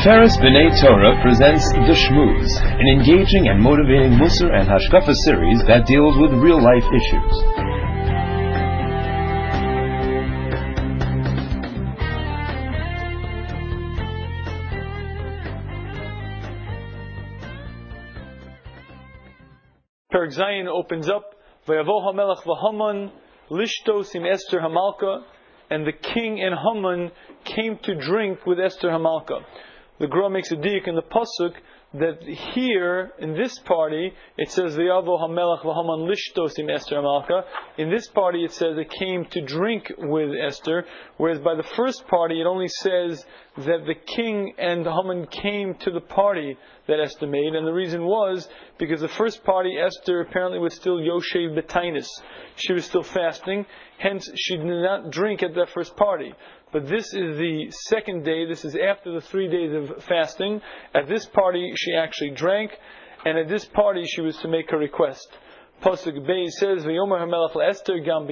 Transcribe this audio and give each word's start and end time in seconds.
Tiferes 0.00 0.38
B'nai 0.38 0.80
Torah 0.80 1.20
presents 1.20 1.68
The 1.72 1.92
Shmuz, 1.92 2.48
an 2.62 2.88
engaging 2.88 3.48
and 3.48 3.60
motivating 3.60 4.12
Musar 4.12 4.50
and 4.50 4.66
Hashkafa 4.66 5.14
series 5.14 5.62
that 5.66 5.84
deals 5.86 6.16
with 6.16 6.32
real 6.40 6.56
life 6.56 6.84
issues. 6.88 7.34
Perek 20.10 20.32
Zayin 20.34 20.66
opens 20.66 21.10
up, 21.10 21.34
Vayavo 21.66 22.08
HaMelech 22.08 22.42
v'Haman, 22.44 23.12
Lishtos 23.50 24.14
im 24.14 24.24
Esther 24.24 24.60
Hamalka, 24.60 25.24
and 25.68 25.86
the 25.86 25.92
king 25.92 26.40
and 26.40 26.54
Haman 26.54 27.10
came 27.44 27.76
to 27.82 27.94
drink 27.96 28.46
with 28.46 28.58
Esther 28.58 28.88
Hamalka. 28.88 29.44
The 30.00 30.06
Gra 30.06 30.30
makes 30.30 30.50
a 30.50 30.56
diak 30.56 30.88
in 30.88 30.94
the 30.94 31.02
pasuk 31.02 31.52
that 31.92 32.22
here 32.22 33.10
in 33.18 33.34
this 33.34 33.58
party 33.58 34.14
it 34.38 34.50
says 34.50 34.74
V'yavo 34.74 35.20
Hamelach 35.20 35.60
v'Haman 35.60 36.08
Lishtos 36.08 36.58
im 36.58 36.70
Esther 36.70 36.96
Hamalka. 36.96 37.42
In 37.76 37.90
this 37.90 38.08
party 38.08 38.42
it 38.44 38.52
says 38.52 38.78
it 38.78 38.88
came 38.88 39.26
to 39.26 39.42
drink 39.42 39.92
with 39.98 40.30
Esther, 40.34 40.86
whereas 41.18 41.40
by 41.40 41.54
the 41.54 41.68
first 41.76 42.06
party 42.06 42.40
it 42.40 42.46
only 42.46 42.68
says 42.68 43.22
that 43.58 43.84
the 43.84 43.94
king 44.16 44.54
and 44.56 44.86
Haman 44.86 45.26
came 45.26 45.74
to 45.80 45.90
the 45.90 46.00
party 46.00 46.56
that 46.86 46.98
Esther 46.98 47.26
made, 47.26 47.54
and 47.54 47.66
the 47.66 47.72
reason 47.72 48.04
was 48.06 48.48
because 48.78 49.02
the 49.02 49.08
first 49.08 49.44
party 49.44 49.76
Esther 49.78 50.22
apparently 50.22 50.58
was 50.58 50.74
still 50.74 50.96
Yoshev 50.96 51.54
Betainis. 51.54 52.08
She 52.56 52.72
was 52.72 52.86
still 52.86 53.02
fasting, 53.02 53.66
hence 53.98 54.30
she 54.34 54.56
did 54.56 54.64
not 54.64 55.10
drink 55.10 55.42
at 55.42 55.54
that 55.56 55.68
first 55.70 55.94
party. 55.96 56.32
But 56.72 56.88
this 56.88 57.12
is 57.12 57.36
the 57.36 57.70
second 57.88 58.24
day, 58.24 58.46
this 58.46 58.64
is 58.64 58.76
after 58.76 59.12
the 59.12 59.20
three 59.20 59.48
days 59.48 59.72
of 59.72 60.04
fasting. 60.04 60.60
At 60.94 61.08
this 61.08 61.26
party 61.26 61.72
she 61.74 61.94
actually 61.94 62.30
drank, 62.30 62.70
and 63.24 63.36
at 63.38 63.48
this 63.48 63.64
party 63.64 64.04
she 64.06 64.20
was 64.20 64.36
to 64.38 64.48
make 64.48 64.70
her 64.70 64.78
request. 64.78 65.28
Pasuk 65.82 66.26
Bey 66.26 66.46
says, 66.46 66.84
"V'yomer 66.84 67.18
gam 68.04 68.28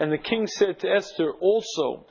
and 0.00 0.12
the 0.12 0.18
king 0.18 0.46
said 0.46 0.78
to 0.80 0.90
Esther 0.90 1.32
also 1.32 2.06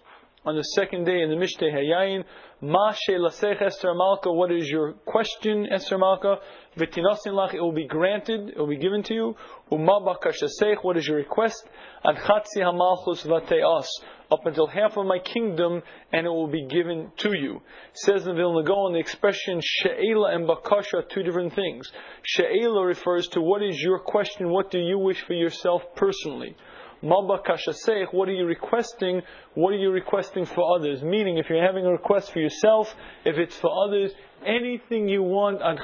on 0.46 0.56
the 0.56 0.64
second 0.76 1.06
day 1.06 1.22
in 1.22 1.30
the 1.30 1.36
Mishteh 1.36 1.72
Hayayin, 1.72 2.24
Ma 2.62 2.94
she'lasech 2.94 3.62
Esther 3.62 3.94
Malka, 3.94 4.32
what 4.32 4.52
is 4.52 4.70
your 4.70 4.94
question, 5.06 5.68
Esther 5.72 5.98
Malka? 5.98 6.38
Lach, 6.78 7.54
it 7.54 7.62
will 7.62 7.74
be 7.74 7.88
granted, 7.88 8.50
it 8.50 8.58
will 8.58 8.68
be 8.68 8.78
given 8.78 9.04
to 9.04 9.14
you. 9.14 9.36
Uma 9.72 10.00
bakashasech, 10.00 10.78
what 10.82 10.96
is 10.96 11.06
your 11.06 11.18
request? 11.18 11.68
Ad 12.06 12.16
chatzi 12.16 12.60
hamalchus 12.60 13.26
vateas, 13.26 13.86
up 14.32 14.46
until 14.46 14.68
half 14.68 14.98
of 14.98 15.06
my 15.06 15.20
kingdom, 15.20 15.82
and 16.12 16.26
it 16.26 16.30
will 16.30 16.48
be 16.48 16.66
given 16.68 17.12
to 17.18 17.38
you. 17.38 17.62
Says 17.94 18.26
in 18.28 18.36
Vilna 18.36 18.64
Gaon, 18.64 18.94
the 18.94 19.00
expression 19.00 19.62
she'ela 19.62 20.36
and 20.36 20.48
bakasha, 20.48 20.96
are 20.96 21.04
two 21.04 21.24
different 21.24 21.54
things. 21.54 21.92
She'ela 22.24 22.86
refers 22.86 23.28
to 23.30 23.42
what 23.42 23.62
is 23.62 23.80
your 23.80 24.00
question, 24.00 24.50
what 24.50 24.72
do 24.72 24.80
you 24.80 24.98
wish 24.98 25.22
for 25.22 25.34
yourself 25.34 25.84
personally? 25.96 26.56
what 27.04 28.30
are 28.30 28.34
you 28.34 28.46
requesting? 28.46 29.22
What 29.56 29.74
are 29.74 29.78
you 29.78 29.92
requesting 29.92 30.46
for 30.46 30.76
others? 30.78 31.04
Meaning, 31.04 31.38
if 31.38 31.50
you're 31.50 31.66
having 31.66 31.86
a 31.86 31.92
request 31.92 32.32
for 32.32 32.40
yourself, 32.40 32.96
if 33.26 33.38
it's 33.38 33.58
for 33.58 33.70
others, 33.86 34.14
anything 34.46 35.10
you 35.10 35.22
want, 35.22 35.62
ad 35.62 35.80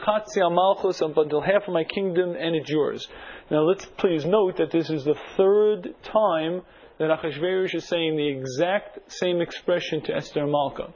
malchus, 0.51 1.01
up 1.01 1.17
until 1.17 1.41
half 1.41 1.67
of 1.67 1.73
my 1.73 1.83
kingdom, 1.83 2.35
and 2.39 2.55
it's 2.55 2.69
yours. 2.69 3.07
Now 3.51 3.63
let's 3.63 3.85
please 3.97 4.25
note 4.25 4.57
that 4.57 4.71
this 4.71 4.89
is 4.89 5.03
the 5.03 5.17
third 5.35 5.93
time 6.03 6.61
that 6.99 7.09
Achashverosh 7.09 7.73
is 7.73 7.85
saying 7.85 8.17
the 8.17 8.27
exact 8.27 9.11
same 9.11 9.41
expression 9.41 10.01
to 10.01 10.15
Esther 10.15 10.45
Malka. 10.45 10.93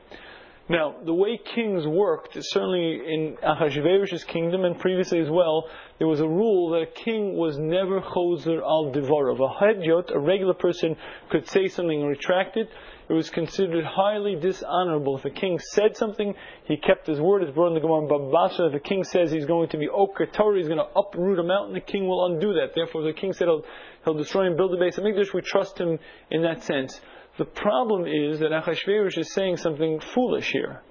Now, 0.70 0.96
the 1.04 1.14
way 1.14 1.38
kings 1.38 1.86
worked, 1.86 2.38
certainly 2.40 2.94
in 2.94 3.38
Ahasuerus' 3.44 4.24
kingdom 4.24 4.64
and 4.64 4.80
previously 4.80 5.20
as 5.20 5.30
well, 5.30 5.70
there 5.98 6.08
was 6.08 6.22
a 6.22 6.28
rule 6.28 6.70
that 6.72 6.84
a 6.84 6.86
king 6.86 7.36
was 7.36 7.58
never 7.58 8.00
choser 8.00 8.62
al 8.62 8.94
devorav. 8.94 9.40
A 9.40 9.64
hedyot, 9.64 10.14
a 10.16 10.20
regular 10.20 10.54
person, 10.54 10.96
could 11.30 11.50
say 11.50 11.68
something 11.68 12.00
and 12.00 12.10
retract 12.10 12.56
it. 12.56 12.70
It 13.10 13.14
was 13.14 13.30
considered 13.30 13.84
highly 13.84 14.36
dishonorable. 14.36 15.18
If 15.18 15.26
a 15.26 15.30
king 15.30 15.60
said 15.60 15.98
something, 15.98 16.34
he 16.66 16.78
kept 16.78 17.06
his 17.06 17.20
word. 17.20 17.44
It's 17.44 17.52
brought 17.52 17.68
in 17.68 17.74
the 17.74 17.82
Gemara 17.82 18.08
Babasha. 18.08 18.68
If 18.68 18.74
the 18.74 18.80
king 18.80 19.04
says 19.04 19.32
he's 19.32 19.46
going 19.46 19.70
to 19.70 19.78
be 19.78 19.90
Oker 19.90 20.26
he's 20.26 20.68
going 20.68 20.80
to 20.80 20.88
uproot 20.96 21.40
a 21.40 21.44
mountain, 21.44 21.74
the 21.74 21.82
king 21.82 22.08
will 22.08 22.26
undo 22.26 22.54
that. 22.54 22.72
Therefore, 22.76 23.04
the 23.04 23.14
king 23.14 23.34
said 23.34 23.48
he'll, 23.48 23.64
he'll 24.06 24.14
destroy 24.14 24.48
and 24.48 24.56
build 24.56 24.74
a 24.74 24.78
base 24.78 24.98
of 24.98 25.04
Mikdash, 25.04 25.34
we 25.34 25.42
trust 25.42 25.78
him 25.78 26.00
in 26.32 26.44
that 26.44 26.64
sense. 26.64 27.00
The 27.38 27.46
problem 27.46 28.06
is 28.06 28.40
that 28.40 28.52
Achashverosh 28.52 29.18
is 29.18 29.34
saying 29.34 29.58
something 29.58 30.00
foolish 30.14 30.52
here. 30.52 30.82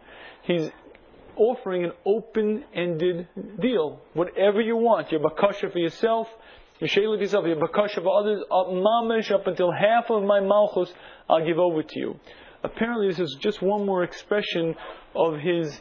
He's 0.42 0.70
offering 1.36 1.84
an 1.84 1.92
open-ended 2.04 3.28
deal. 3.60 4.00
Whatever 4.12 4.60
you 4.60 4.76
want, 4.76 5.12
your 5.12 5.20
bakasha 5.20 5.72
for 5.72 5.78
yourself, 5.78 6.28
mamish 8.72 9.30
up 9.30 9.46
until 9.46 9.70
half 9.70 10.10
of 10.10 10.22
my 10.24 10.40
malchus, 10.40 10.92
I'll 11.28 11.44
give 11.44 11.58
over 11.58 11.82
to 11.82 11.98
you. 11.98 12.18
Apparently, 12.64 13.08
this 13.08 13.20
is 13.20 13.36
just 13.40 13.60
one 13.62 13.84
more 13.86 14.04
expression 14.04 14.74
of 15.14 15.38
his 15.38 15.80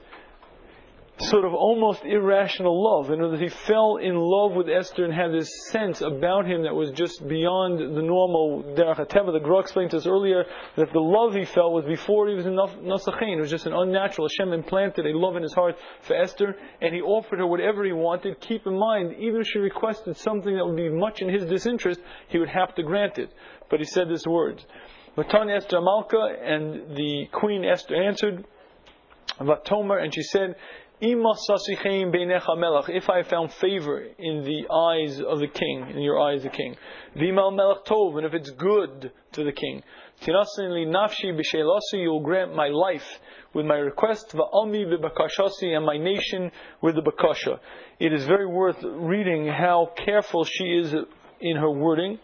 sort 1.24 1.46
of 1.46 1.54
almost 1.54 2.04
irrational 2.04 2.84
love. 2.84 3.12
In 3.12 3.22
other 3.22 3.32
words, 3.32 3.42
he 3.42 3.50
fell 3.50 3.98
in 3.98 4.16
love 4.16 4.54
with 4.54 4.68
Esther 4.68 5.06
and 5.06 5.14
had 5.14 5.32
this 5.32 5.50
sense 5.70 6.02
about 6.02 6.46
him 6.46 6.64
that 6.64 6.74
was 6.74 6.92
just 6.92 7.26
beyond 7.28 7.80
the 7.80 8.02
normal 8.02 8.64
derech. 8.76 8.98
The 9.08 9.40
Gra 9.40 9.60
explained 9.60 9.92
to 9.92 9.98
us 9.98 10.08
earlier 10.08 10.46
that 10.76 10.92
the 10.92 11.00
love 11.00 11.34
he 11.34 11.46
felt 11.46 11.74
was 11.74 11.86
before 11.86 12.28
he 12.28 12.36
was 12.36 12.46
in 12.46 12.54
Nasachin. 12.54 13.38
It 13.38 13.42
was 13.42 13.50
just 13.50 13.66
an 13.66 13.74
unnatural. 13.74 14.28
Hashem 14.28 14.54
implanted 14.54 15.06
a 15.06 15.18
love 15.18 15.36
in 15.36 15.44
his 15.44 15.54
heart 15.54 15.76
for 16.02 16.16
Esther, 16.16 16.56
and 16.82 16.94
he 16.94 17.02
offered 17.02 17.40
her 17.40 17.48
whatever 17.48 17.84
he 17.84 17.94
wanted. 17.94 18.40
Keep 18.42 18.68
in 18.68 18.78
mind, 18.78 19.16
even 19.20 19.42
if 19.42 19.48
she 19.48 19.60
requested 19.60 20.18
something 20.18 20.56
that 20.56 20.66
would 20.66 20.76
be 20.76 20.90
much 20.90 21.22
in 21.22 21.30
his 21.30 21.46
disinterest, 21.46 22.02
he 22.30 22.40
would 22.40 22.50
have 22.50 22.74
to 22.76 22.84
grant 22.84 23.18
it. 23.18 23.32
But 23.70 23.80
he 23.80 23.86
said 23.86 24.10
these 24.10 24.26
words. 24.28 24.66
Vatan 25.18 25.56
Esther 25.56 25.82
Malka, 25.82 26.36
and 26.42 26.96
the 26.96 27.28
queen 27.32 27.66
Esther 27.66 27.96
answered, 27.96 28.46
Vatomer, 29.40 30.02
and 30.02 30.14
she 30.14 30.24
said, 30.24 30.56
if 31.04 33.10
I 33.10 33.24
found 33.24 33.52
favor 33.54 34.04
in 34.20 34.44
the 34.44 34.68
eyes 34.72 35.20
of 35.20 35.40
the 35.40 35.48
king, 35.48 35.90
in 35.90 36.02
your 36.02 36.20
eyes, 36.20 36.44
the 36.44 36.50
king. 36.50 36.76
Vimal 37.16 37.56
melech 37.56 37.86
tov, 37.86 38.18
and 38.18 38.26
if 38.28 38.36
it's 38.36 38.52
good 38.52 39.12
to 39.32 39.44
the 39.44 39.52
king. 39.52 39.82
Tinasin 40.22 40.88
nafshi 40.88 41.34
b'sheilasi, 41.34 42.04
you'll 42.04 42.20
grant 42.20 42.56
my 42.56 42.68
life 42.68 43.20
with 43.52 43.66
my 43.66 43.78
request. 43.78 44.36
Va'ami 44.36 44.86
b'bakashasi, 44.86 45.76
and 45.76 45.84
my 45.84 45.98
nation 45.98 46.52
with 46.82 46.94
the 46.94 47.02
bakasha. 47.02 47.60
It 48.00 48.14
is 48.14 48.24
very 48.26 48.46
worth 48.46 48.84
reading 48.84 49.48
how 49.48 49.90
careful 50.06 50.46
she 50.46 50.66
is 50.66 50.94
in 51.40 51.58
her 51.58 51.72
wording. 51.72 52.20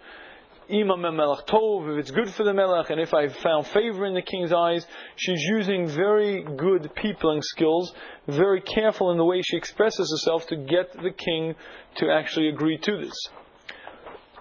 Imam 0.70 1.02
Melech 1.16 1.46
Tov, 1.48 1.94
if 1.94 2.00
it's 2.00 2.12
good 2.12 2.30
for 2.34 2.44
the 2.44 2.54
Melech, 2.54 2.90
and 2.90 3.00
if 3.00 3.14
I've 3.14 3.36
found 3.38 3.68
favor 3.68 4.06
in 4.06 4.14
the 4.14 4.22
king's 4.22 4.52
eyes, 4.52 4.86
she's 5.16 5.42
using 5.44 5.88
very 5.88 6.44
good 6.44 6.94
peopling 6.94 7.42
skills, 7.42 7.94
very 8.28 8.60
careful 8.60 9.12
in 9.12 9.18
the 9.18 9.24
way 9.24 9.42
she 9.42 9.56
expresses 9.56 10.12
herself 10.12 10.46
to 10.48 10.58
get 10.58 10.92
the 10.92 11.12
king 11.12 11.56
to 11.98 12.12
actually 12.12 12.50
agree 12.50 12.78
to 12.80 12.98
this. 12.98 13.16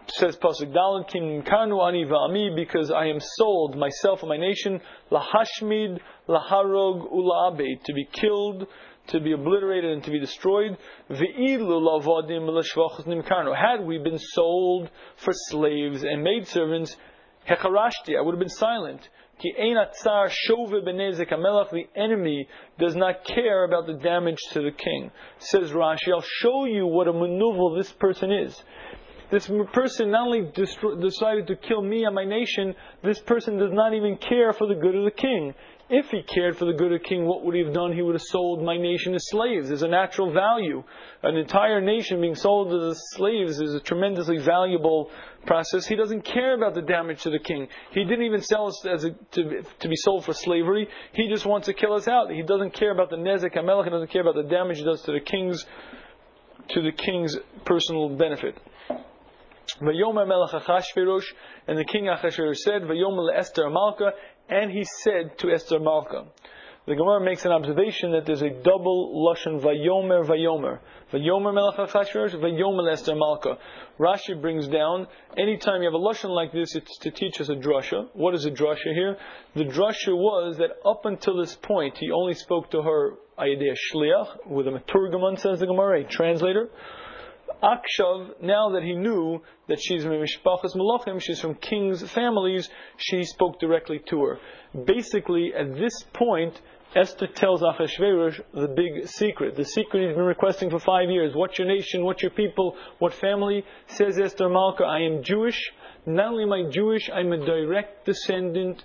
Says 0.08 0.36
Pasuk 0.36 0.72
Dalan, 0.72 1.08
Kim 1.08 1.42
Kanu 1.42 1.86
Ani 1.86 2.04
Va'ami, 2.04 2.56
because 2.56 2.90
I 2.90 3.06
am 3.06 3.20
sold, 3.20 3.76
myself 3.76 4.22
and 4.22 4.28
my 4.28 4.36
nation, 4.36 4.80
Lahashmid, 5.12 6.00
Laharog, 6.28 7.08
Ula'abed, 7.12 7.84
to 7.84 7.92
be 7.92 8.08
killed, 8.12 8.66
to 9.08 9.20
be 9.20 9.32
obliterated 9.32 9.92
and 9.92 10.04
to 10.04 10.10
be 10.10 10.18
destroyed. 10.20 10.76
Had 11.08 11.70
we 13.84 13.98
been 13.98 14.18
sold 14.18 14.90
for 15.16 15.32
slaves 15.48 16.02
and 16.02 16.22
maidservants, 16.22 16.96
Hecharashti, 17.48 18.16
I 18.18 18.20
would 18.20 18.34
have 18.34 18.40
been 18.40 18.48
silent. 18.48 19.08
The 19.42 19.52
enemy 21.94 22.48
does 22.78 22.96
not 22.96 23.24
care 23.24 23.64
about 23.64 23.86
the 23.86 23.94
damage 24.02 24.38
to 24.52 24.62
the 24.62 24.70
king. 24.70 25.10
Says 25.38 25.70
Rashi, 25.72 26.10
I'll 26.12 26.24
show 26.40 26.64
you 26.64 26.86
what 26.86 27.06
a 27.06 27.12
maneuver 27.12 27.76
this 27.76 27.92
person 27.92 28.32
is. 28.32 28.64
This 29.30 29.50
person 29.72 30.10
not 30.12 30.28
only 30.28 30.50
decided 31.00 31.48
to 31.48 31.56
kill 31.56 31.82
me 31.82 32.04
and 32.04 32.14
my 32.14 32.24
nation, 32.24 32.74
this 33.02 33.20
person 33.20 33.58
does 33.58 33.72
not 33.72 33.92
even 33.92 34.16
care 34.16 34.52
for 34.52 34.66
the 34.68 34.74
good 34.74 34.94
of 34.94 35.04
the 35.04 35.10
king. 35.10 35.52
If 35.88 36.10
he 36.10 36.22
cared 36.22 36.56
for 36.56 36.64
the 36.64 36.72
good 36.72 36.90
of 36.90 37.00
the 37.00 37.08
king, 37.08 37.26
what 37.26 37.44
would 37.44 37.54
he 37.54 37.62
have 37.62 37.72
done? 37.72 37.92
He 37.92 38.02
would 38.02 38.16
have 38.16 38.22
sold 38.22 38.60
my 38.60 38.76
nation 38.76 39.14
as 39.14 39.28
slaves. 39.28 39.68
There's 39.68 39.84
a 39.84 39.88
natural 39.88 40.32
value. 40.32 40.82
An 41.22 41.36
entire 41.36 41.80
nation 41.80 42.20
being 42.20 42.34
sold 42.34 42.74
as 42.74 43.00
slaves 43.12 43.60
is 43.60 43.72
a 43.72 43.78
tremendously 43.78 44.38
valuable 44.38 45.10
process. 45.46 45.86
He 45.86 45.94
doesn't 45.94 46.22
care 46.22 46.54
about 46.56 46.74
the 46.74 46.82
damage 46.82 47.22
to 47.22 47.30
the 47.30 47.38
king. 47.38 47.68
He 47.92 48.02
didn't 48.02 48.24
even 48.24 48.42
sell 48.42 48.66
us 48.66 48.84
a, 48.84 49.10
to, 49.10 49.62
to 49.62 49.88
be 49.88 49.94
sold 49.94 50.24
for 50.24 50.32
slavery. 50.32 50.88
He 51.12 51.28
just 51.28 51.46
wants 51.46 51.66
to 51.66 51.72
kill 51.72 51.92
us 51.92 52.08
out. 52.08 52.32
He 52.32 52.42
doesn't 52.42 52.74
care 52.74 52.90
about 52.90 53.10
the 53.10 53.16
nezek 53.16 53.54
hamelech. 53.54 53.84
He 53.84 53.90
doesn't 53.90 54.10
care 54.10 54.22
about 54.22 54.34
the 54.34 54.42
damage 54.42 54.80
it 54.80 54.84
does 54.84 55.02
to 55.02 55.12
the 55.12 55.20
king's 55.20 55.64
to 56.70 56.82
the 56.82 56.90
king's 56.90 57.36
personal 57.64 58.08
benefit. 58.08 58.58
And 59.80 59.88
the 59.88 61.84
king 61.84 62.04
Achashverosh 62.04 62.56
said, 62.56 62.82
Vayomer 62.82 63.36
Esther 63.36 63.68
Malka, 63.68 64.12
and 64.48 64.70
he 64.70 64.84
said 65.02 65.38
to 65.38 65.50
Esther 65.50 65.80
Malka, 65.80 66.26
the 66.86 66.94
Gemara 66.94 67.20
makes 67.20 67.44
an 67.44 67.50
observation 67.50 68.12
that 68.12 68.26
there's 68.26 68.42
a 68.42 68.50
double 68.50 69.26
lashon 69.26 69.60
vayomer 69.60 70.24
vayomer. 70.24 70.78
Vayomer 71.12 71.52
melech 71.52 71.74
Achashverosh, 71.76 72.36
vayomer 72.36 72.92
Esther 72.92 73.16
Malka. 73.16 73.58
Rashi 73.98 74.40
brings 74.40 74.68
down, 74.68 75.08
anytime 75.36 75.82
you 75.82 75.90
have 75.90 75.94
a 75.94 75.98
lashon 75.98 76.30
like 76.30 76.52
this, 76.52 76.76
it's 76.76 76.96
to 76.98 77.10
teach 77.10 77.40
us 77.40 77.48
a 77.48 77.56
drasha. 77.56 78.06
What 78.12 78.36
is 78.36 78.44
a 78.44 78.52
drasha 78.52 78.94
here? 78.94 79.16
The 79.56 79.64
drasha 79.64 80.16
was 80.16 80.58
that 80.58 80.76
up 80.88 81.06
until 81.06 81.38
this 81.38 81.56
point, 81.56 81.98
he 81.98 82.12
only 82.12 82.34
spoke 82.34 82.70
to 82.70 82.82
her 82.82 83.14
ayadeh 83.36 83.74
shliach, 83.92 84.46
with 84.46 84.68
a 84.68 84.70
maturgaman, 84.70 85.40
says 85.40 85.58
the 85.58 85.66
Gemara, 85.66 86.02
a 86.02 86.04
translator. 86.04 86.68
Akshav, 87.62 88.42
now 88.42 88.70
that 88.70 88.82
he 88.82 88.94
knew 88.94 89.40
that 89.68 89.78
she's 89.80 90.02
from 90.02 90.12
Mishpachas 90.12 90.74
Malachim, 90.76 91.20
she's 91.20 91.40
from 91.40 91.54
kings' 91.54 92.08
families, 92.10 92.68
she 92.96 93.24
spoke 93.24 93.58
directly 93.60 94.00
to 94.10 94.24
her. 94.24 94.38
Basically, 94.84 95.52
at 95.54 95.74
this 95.76 96.02
point, 96.12 96.60
Esther 96.94 97.26
tells 97.26 97.62
Achashverosh 97.62 98.40
the 98.54 98.68
big 98.68 99.06
secret. 99.08 99.56
The 99.56 99.64
secret 99.64 100.06
he's 100.06 100.16
been 100.16 100.24
requesting 100.24 100.70
for 100.70 100.78
five 100.78 101.10
years. 101.10 101.34
What's 101.34 101.58
your 101.58 101.68
nation? 101.68 102.04
What's 102.04 102.22
your 102.22 102.30
people? 102.30 102.76
What 102.98 103.12
family? 103.12 103.64
Says 103.88 104.18
Esther 104.18 104.48
Malka, 104.48 104.84
I 104.84 105.00
am 105.00 105.22
Jewish. 105.22 105.72
Not 106.06 106.28
only 106.28 106.44
am 106.44 106.52
I 106.52 106.70
Jewish, 106.70 107.10
I'm 107.12 107.32
a 107.32 107.44
direct 107.44 108.06
descendant 108.06 108.84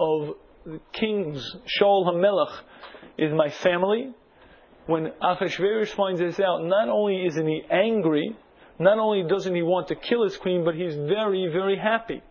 of 0.00 0.34
the 0.64 0.80
kings. 0.92 1.42
Shaul 1.80 2.06
HaMelech 2.06 2.60
is 3.18 3.32
my 3.32 3.48
family. 3.48 4.12
When 4.86 5.12
Achashverosh 5.22 5.88
finds 5.88 6.20
this 6.20 6.38
out, 6.38 6.62
not 6.64 6.88
only 6.88 7.26
isn't 7.26 7.46
he 7.46 7.62
angry, 7.70 8.36
not 8.78 8.98
only 8.98 9.28
doesn't 9.28 9.54
he 9.54 9.62
want 9.62 9.88
to 9.88 9.96
kill 9.96 10.22
his 10.22 10.36
queen, 10.36 10.64
but 10.64 10.74
he's 10.74 10.94
very, 10.94 11.48
very 11.52 11.76
happy. 11.76 12.22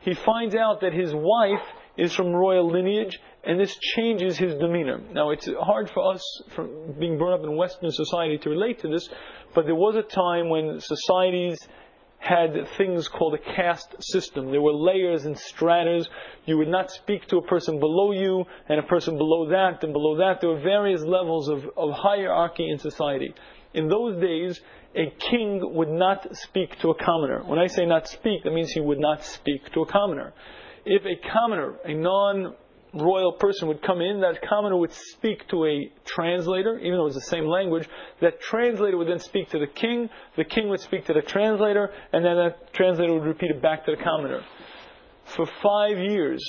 He 0.00 0.14
finds 0.14 0.54
out 0.54 0.80
that 0.80 0.92
his 0.92 1.12
wife 1.14 1.62
is 1.96 2.14
from 2.14 2.32
royal 2.32 2.70
lineage, 2.70 3.20
and 3.44 3.60
this 3.60 3.76
changes 3.76 4.38
his 4.38 4.54
demeanor. 4.54 5.00
Now, 5.12 5.30
it's 5.30 5.48
hard 5.60 5.90
for 5.90 6.14
us, 6.14 6.22
from 6.54 6.94
being 6.98 7.18
brought 7.18 7.34
up 7.34 7.44
in 7.44 7.56
Western 7.56 7.90
society, 7.90 8.38
to 8.38 8.50
relate 8.50 8.80
to 8.80 8.88
this, 8.88 9.08
but 9.54 9.66
there 9.66 9.74
was 9.74 9.96
a 9.96 10.02
time 10.02 10.48
when 10.48 10.80
societies 10.80 11.58
had 12.22 12.68
things 12.78 13.08
called 13.08 13.34
a 13.34 13.54
caste 13.56 13.94
system. 14.00 14.50
There 14.50 14.62
were 14.62 14.72
layers 14.72 15.24
and 15.24 15.36
stratas. 15.36 16.08
You 16.46 16.56
would 16.58 16.68
not 16.68 16.90
speak 16.90 17.26
to 17.28 17.38
a 17.38 17.42
person 17.42 17.80
below 17.80 18.12
you, 18.12 18.44
and 18.68 18.78
a 18.78 18.84
person 18.84 19.18
below 19.18 19.48
that, 19.48 19.82
and 19.82 19.92
below 19.92 20.16
that. 20.18 20.40
There 20.40 20.50
were 20.50 20.60
various 20.60 21.02
levels 21.02 21.48
of, 21.48 21.68
of 21.76 21.90
hierarchy 21.92 22.70
in 22.70 22.78
society. 22.78 23.34
In 23.74 23.88
those 23.88 24.20
days, 24.20 24.60
a 24.94 25.10
king 25.30 25.60
would 25.74 25.88
not 25.88 26.36
speak 26.36 26.78
to 26.80 26.90
a 26.90 26.94
commoner. 26.94 27.42
When 27.44 27.58
I 27.58 27.66
say 27.66 27.86
not 27.86 28.06
speak, 28.06 28.44
that 28.44 28.52
means 28.52 28.70
he 28.70 28.80
would 28.80 29.00
not 29.00 29.24
speak 29.24 29.72
to 29.72 29.80
a 29.82 29.86
commoner 29.86 30.32
if 30.84 31.02
a 31.04 31.28
commoner, 31.32 31.74
a 31.84 31.94
non 31.94 32.54
royal 32.94 33.32
person 33.32 33.68
would 33.68 33.82
come 33.82 34.00
in, 34.00 34.20
that 34.20 34.42
commoner 34.42 34.76
would 34.76 34.92
speak 34.92 35.48
to 35.48 35.64
a 35.64 35.92
translator, 36.04 36.78
even 36.78 36.92
though 36.92 37.02
it 37.02 37.04
was 37.04 37.14
the 37.14 37.20
same 37.22 37.46
language. 37.46 37.88
That 38.20 38.40
translator 38.40 38.96
would 38.96 39.08
then 39.08 39.18
speak 39.18 39.50
to 39.50 39.58
the 39.58 39.66
king, 39.66 40.10
the 40.36 40.44
king 40.44 40.68
would 40.68 40.80
speak 40.80 41.06
to 41.06 41.12
the 41.12 41.22
translator, 41.22 41.90
and 42.12 42.24
then 42.24 42.36
that 42.36 42.72
translator 42.72 43.14
would 43.14 43.24
repeat 43.24 43.50
it 43.50 43.62
back 43.62 43.84
to 43.86 43.96
the 43.96 44.02
commoner. 44.02 44.42
For 45.24 45.46
five 45.62 45.98
years, 45.98 46.42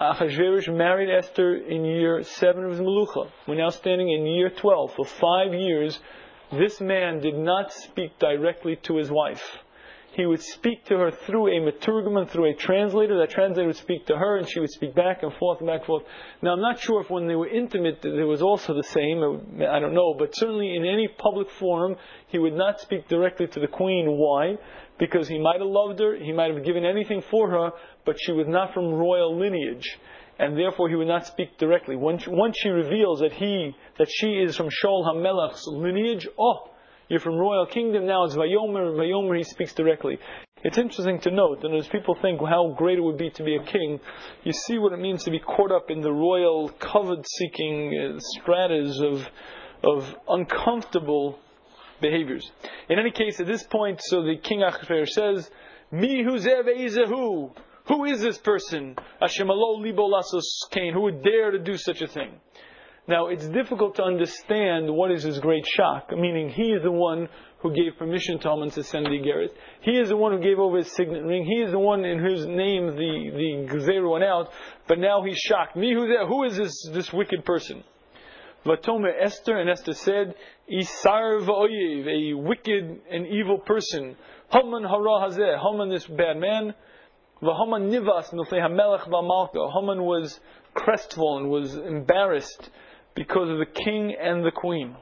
Achashverosh 0.00 0.74
married 0.74 1.08
Esther 1.08 1.56
in 1.56 1.84
year 1.84 2.22
7 2.22 2.64
of 2.64 2.70
his 2.72 2.80
Melucha. 2.80 3.30
We're 3.48 3.54
now 3.54 3.70
standing 3.70 4.10
in 4.10 4.26
year 4.26 4.50
12. 4.50 4.94
For 4.94 5.06
five 5.06 5.54
years, 5.54 5.98
this 6.52 6.80
man 6.80 7.20
did 7.20 7.34
not 7.34 7.72
speak 7.72 8.18
directly 8.18 8.76
to 8.82 8.96
his 8.96 9.10
wife 9.10 9.42
he 10.16 10.24
would 10.24 10.42
speak 10.42 10.86
to 10.86 10.96
her 10.96 11.10
through 11.10 11.48
a 11.48 11.60
maturgaman, 11.60 12.28
through 12.30 12.50
a 12.50 12.54
translator. 12.54 13.18
That 13.18 13.28
translator 13.28 13.66
would 13.66 13.76
speak 13.76 14.06
to 14.06 14.16
her, 14.16 14.38
and 14.38 14.48
she 14.48 14.60
would 14.60 14.70
speak 14.70 14.94
back 14.94 15.22
and 15.22 15.32
forth 15.34 15.60
and 15.60 15.66
back 15.66 15.80
and 15.80 15.86
forth. 15.86 16.04
Now, 16.40 16.54
I'm 16.54 16.60
not 16.62 16.80
sure 16.80 17.02
if 17.02 17.10
when 17.10 17.26
they 17.28 17.34
were 17.34 17.48
intimate 17.48 18.02
it 18.02 18.24
was 18.24 18.40
also 18.40 18.72
the 18.72 18.82
same. 18.82 19.18
I 19.60 19.78
don't 19.78 19.92
know, 19.92 20.14
but 20.18 20.34
certainly 20.34 20.74
in 20.74 20.86
any 20.86 21.06
public 21.06 21.50
forum, 21.50 21.96
he 22.28 22.38
would 22.38 22.54
not 22.54 22.80
speak 22.80 23.08
directly 23.08 23.46
to 23.46 23.60
the 23.60 23.66
queen. 23.66 24.06
Why? 24.08 24.56
Because 24.98 25.28
he 25.28 25.38
might 25.38 25.60
have 25.60 25.68
loved 25.68 26.00
her, 26.00 26.16
he 26.16 26.32
might 26.32 26.54
have 26.54 26.64
given 26.64 26.86
anything 26.86 27.20
for 27.20 27.50
her, 27.50 27.70
but 28.06 28.16
she 28.18 28.32
was 28.32 28.46
not 28.48 28.72
from 28.72 28.94
royal 28.94 29.38
lineage 29.38 29.98
and 30.38 30.56
therefore 30.56 30.88
he 30.88 30.94
would 30.94 31.08
not 31.08 31.26
speak 31.26 31.56
directly. 31.58 31.96
Once, 31.96 32.26
once 32.26 32.56
she 32.58 32.68
reveals 32.68 33.20
that 33.20 33.32
he, 33.32 33.74
that 33.98 34.08
she 34.10 34.32
is 34.32 34.54
from 34.54 34.68
Shaul 34.68 35.02
HaMelech's 35.06 35.66
lineage, 35.66 36.28
oh, 36.38 36.68
you're 37.08 37.20
from 37.20 37.36
royal 37.36 37.66
kingdom 37.66 38.06
now. 38.06 38.24
It's 38.24 38.34
Vayomer. 38.34 38.96
Vayomer. 38.96 39.36
He 39.36 39.44
speaks 39.44 39.72
directly. 39.74 40.18
It's 40.64 40.78
interesting 40.78 41.20
to 41.20 41.30
note 41.30 41.62
that 41.62 41.72
as 41.72 41.86
people 41.86 42.16
think 42.20 42.40
how 42.40 42.74
great 42.76 42.98
it 42.98 43.02
would 43.02 43.18
be 43.18 43.30
to 43.30 43.44
be 43.44 43.56
a 43.56 43.62
king, 43.62 44.00
you 44.42 44.52
see 44.52 44.78
what 44.78 44.92
it 44.92 44.98
means 44.98 45.22
to 45.24 45.30
be 45.30 45.38
caught 45.38 45.70
up 45.70 45.90
in 45.90 46.00
the 46.00 46.12
royal 46.12 46.70
covet-seeking 46.70 48.16
uh, 48.16 48.18
stratas 48.18 49.00
of 49.00 49.28
of 49.84 50.16
uncomfortable 50.28 51.38
behaviors. 52.00 52.50
In 52.88 52.98
any 52.98 53.10
case, 53.10 53.38
at 53.38 53.46
this 53.46 53.62
point, 53.64 54.00
so 54.02 54.22
the 54.22 54.36
king 54.42 54.60
Achashverosh 54.60 55.10
says, 55.10 55.50
"Mi 55.92 56.24
who? 56.24 57.52
Who 57.88 58.04
is 58.04 58.20
this 58.20 58.38
person? 58.38 58.96
Hashemalo 59.22 59.80
libo 59.80 60.08
lasos 60.08 60.42
kain. 60.72 60.92
Who 60.92 61.02
would 61.02 61.22
dare 61.22 61.52
to 61.52 61.58
do 61.58 61.76
such 61.76 62.00
a 62.00 62.08
thing?" 62.08 62.40
Now, 63.08 63.28
it's 63.28 63.46
difficult 63.46 63.94
to 63.96 64.02
understand 64.02 64.90
what 64.92 65.12
is 65.12 65.22
his 65.22 65.38
great 65.38 65.64
shock, 65.64 66.10
meaning 66.10 66.48
he 66.48 66.72
is 66.72 66.82
the 66.82 66.90
one 66.90 67.28
who 67.60 67.72
gave 67.72 67.96
permission 67.98 68.40
to 68.40 68.48
Haman 68.48 68.70
to 68.70 68.82
send 68.82 69.06
the 69.06 69.10
Igeris. 69.10 69.50
He 69.82 69.92
is 69.92 70.08
the 70.08 70.16
one 70.16 70.32
who 70.32 70.40
gave 70.40 70.58
over 70.58 70.78
his 70.78 70.90
signet 70.90 71.22
ring. 71.22 71.44
He 71.44 71.62
is 71.62 71.70
the 71.70 71.78
one 71.78 72.04
in 72.04 72.18
whose 72.18 72.44
name 72.46 72.88
the, 72.88 73.30
the 73.32 73.72
Gezer 73.72 74.10
went 74.10 74.24
out, 74.24 74.50
but 74.88 74.98
now 74.98 75.22
he's 75.22 75.38
shocked. 75.38 75.76
Me, 75.76 75.94
who's? 75.94 76.10
Who 76.28 76.44
is 76.44 76.56
this, 76.56 76.88
this 76.92 77.12
wicked 77.12 77.44
person? 77.44 77.84
Vatomer 78.64 79.12
Esther, 79.20 79.56
and 79.56 79.70
Esther 79.70 79.94
said, 79.94 80.34
Isar 80.68 81.38
v'oyev, 81.42 82.08
a 82.08 82.36
wicked 82.36 83.00
and 83.08 83.26
evil 83.28 83.58
person. 83.58 84.16
Haman 84.50 84.82
hara 84.82 85.30
hazeh, 85.30 85.62
Haman 85.62 85.90
this 85.90 86.06
bad 86.06 86.38
man. 86.38 86.74
V'Haman 87.40 87.88
nivas 87.88 88.32
milfei 88.34 88.60
hamelech 88.60 89.08
v'amalka. 89.08 89.72
Haman 89.72 90.02
was 90.02 90.40
crestfallen, 90.74 91.48
was 91.48 91.76
embarrassed 91.76 92.70
because 93.16 93.50
of 93.50 93.58
the 93.58 93.66
king 93.66 94.14
and 94.14 94.44
the 94.44 94.52
queen. 94.52 94.94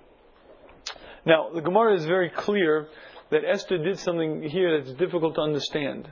Now, 1.27 1.51
the 1.55 1.61
Gemara 1.61 1.97
is 1.97 2.07
very 2.07 2.31
clear 2.31 2.87
that 3.31 3.43
Esther 3.45 3.79
did 3.79 3.99
something 3.99 4.43
here 4.43 4.81
that's 4.81 4.97
difficult 4.97 5.35
to 5.35 5.41
understand. 5.41 6.11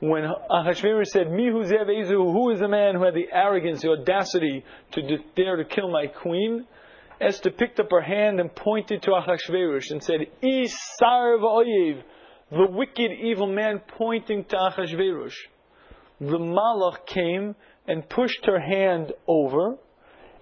When 0.00 0.24
Ahasuerus 0.24 1.10
said, 1.12 1.26
Mihu 1.30 1.64
Zev 1.64 2.08
who 2.08 2.50
is 2.50 2.60
the 2.60 2.68
man 2.68 2.94
who 2.94 3.04
had 3.04 3.14
the 3.14 3.28
arrogance, 3.32 3.82
the 3.82 3.90
audacity 3.90 4.64
to 4.92 5.18
dare 5.36 5.56
to 5.56 5.64
kill 5.64 5.90
my 5.90 6.06
queen? 6.06 6.66
Esther 7.20 7.50
picked 7.50 7.80
up 7.80 7.90
her 7.90 8.00
hand 8.00 8.40
and 8.40 8.54
pointed 8.54 9.02
to 9.02 9.12
Ahasuerus 9.12 9.90
and 9.90 10.02
said, 10.02 10.20
Isar 10.42 11.36
v'oyev, 11.38 12.02
the 12.50 12.66
wicked 12.70 13.12
evil 13.12 13.46
man 13.46 13.82
pointing 13.98 14.44
to 14.46 14.56
Ahasuerus. 14.56 15.34
The 16.18 16.38
Malach 16.38 17.06
came 17.06 17.54
and 17.86 18.08
pushed 18.08 18.46
her 18.46 18.60
hand 18.60 19.12
over, 19.26 19.76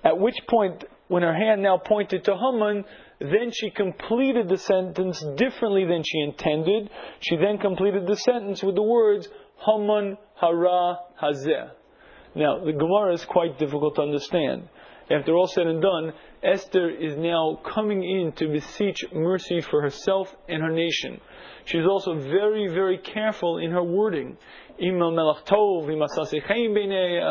at 0.04 0.18
which 0.18 0.36
point 0.48 0.84
when 1.08 1.22
her 1.22 1.34
hand 1.34 1.62
now 1.62 1.78
pointed 1.78 2.24
to 2.24 2.36
Haman, 2.36 2.84
then 3.20 3.50
she 3.52 3.70
completed 3.70 4.48
the 4.48 4.58
sentence 4.58 5.24
differently 5.36 5.84
than 5.84 6.02
she 6.04 6.20
intended. 6.20 6.90
She 7.20 7.36
then 7.36 7.58
completed 7.58 8.06
the 8.06 8.16
sentence 8.16 8.62
with 8.62 8.76
the 8.76 8.82
words, 8.82 9.28
Haman 9.66 10.16
hara 10.40 10.98
hazeh. 11.20 11.70
Now, 12.34 12.64
the 12.64 12.72
Gemara 12.72 13.14
is 13.14 13.24
quite 13.24 13.58
difficult 13.58 13.96
to 13.96 14.02
understand. 14.02 14.68
After 15.10 15.34
all 15.34 15.46
said 15.46 15.66
and 15.66 15.80
done, 15.80 16.12
Esther 16.42 16.90
is 16.90 17.16
now 17.16 17.58
coming 17.64 18.04
in 18.04 18.32
to 18.32 18.48
beseech 18.48 19.04
mercy 19.12 19.62
for 19.62 19.80
herself 19.80 20.34
and 20.48 20.62
her 20.62 20.70
nation. 20.70 21.20
She's 21.64 21.86
also 21.86 22.14
very, 22.14 22.68
very 22.68 22.98
careful 22.98 23.58
in 23.58 23.70
her 23.70 23.82
wording. 23.82 24.36
Ima 24.78 25.10
melech 25.10 25.46
tov, 25.46 25.90
ima 25.90 26.06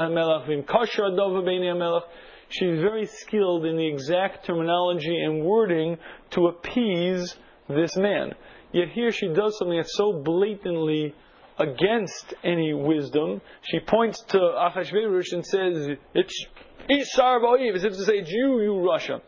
melech, 0.09 0.47
vim 0.47 0.63
kasher 0.63 1.03
adova 1.03 1.43
melech. 1.77 2.03
She's 2.49 2.79
very 2.79 3.05
skilled 3.05 3.65
in 3.65 3.75
the 3.75 3.87
exact 3.87 4.45
terminology 4.45 5.17
and 5.17 5.43
wording 5.43 5.97
to 6.31 6.47
appease 6.47 7.35
this 7.67 7.95
man. 7.97 8.33
Yet 8.71 8.89
here 8.89 9.11
she 9.11 9.27
does 9.27 9.57
something 9.57 9.77
that's 9.77 9.95
so 9.97 10.13
blatantly 10.13 11.13
against 11.59 12.33
any 12.43 12.73
wisdom. 12.73 13.41
She 13.63 13.79
points 13.79 14.21
to 14.29 14.37
Achashverosh 14.37 15.33
and 15.33 15.45
says, 15.45 15.97
It's 16.13 16.45
Isar 16.89 17.39
Ba'oiv, 17.41 17.75
as 17.75 17.83
if 17.83 17.93
to 17.93 18.05
say, 18.05 18.19
It's 18.19 18.31
you, 18.31 18.61
you 18.61 18.79
Russia. 18.79 19.21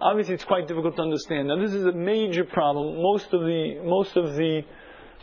Obviously, 0.00 0.34
it's 0.34 0.44
quite 0.44 0.68
difficult 0.68 0.96
to 0.96 1.02
understand. 1.02 1.48
Now, 1.48 1.58
this 1.58 1.72
is 1.72 1.84
a 1.84 1.92
major 1.92 2.44
problem. 2.44 3.02
Most 3.02 3.32
of 3.32 3.40
the, 3.40 3.80
most 3.82 4.16
of 4.16 4.34
the 4.34 4.62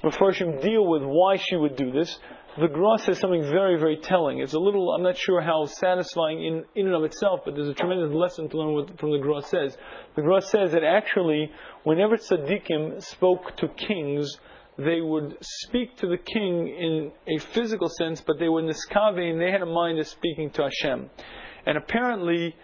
Mepharshim 0.03 0.61
deal 0.61 0.85
with 0.85 1.03
why 1.03 1.37
she 1.37 1.55
would 1.55 1.75
do 1.75 1.91
this 1.91 2.17
the 2.59 2.67
Gra 2.67 2.99
says 2.99 3.19
something 3.19 3.41
very, 3.41 3.79
very 3.79 3.97
telling. 3.97 4.39
It's 4.39 4.53
a 4.53 4.59
little, 4.59 4.91
I'm 4.91 5.01
not 5.01 5.17
sure 5.17 5.41
how 5.41 5.65
satisfying 5.65 6.43
in, 6.45 6.63
in 6.75 6.85
and 6.85 6.95
of 6.95 7.03
itself, 7.03 7.41
but 7.45 7.55
there's 7.55 7.67
a 7.67 7.73
tremendous 7.73 8.13
lesson 8.13 8.49
to 8.49 8.57
learn 8.57 8.73
what, 8.73 8.99
from 8.99 9.11
the 9.11 9.17
Gra 9.17 9.41
says. 9.41 9.75
The 10.15 10.21
Gra 10.21 10.41
says 10.41 10.71
that 10.73 10.83
actually, 10.83 11.51
whenever 11.83 12.17
tzaddikim 12.17 13.03
spoke 13.03 13.57
to 13.57 13.67
kings, 13.69 14.37
they 14.77 15.01
would 15.01 15.37
speak 15.41 15.97
to 15.97 16.07
the 16.07 16.17
king 16.17 16.67
in 16.67 17.11
a 17.27 17.39
physical 17.39 17.89
sense, 17.89 18.21
but 18.21 18.37
they 18.39 18.49
were 18.49 18.61
niskave 18.61 19.19
and 19.19 19.41
they 19.41 19.51
had 19.51 19.61
a 19.61 19.67
mind 19.67 19.99
of 19.99 20.07
speaking 20.07 20.51
to 20.51 20.63
Hashem. 20.63 21.09
And 21.65 21.77
apparently, 21.77 22.55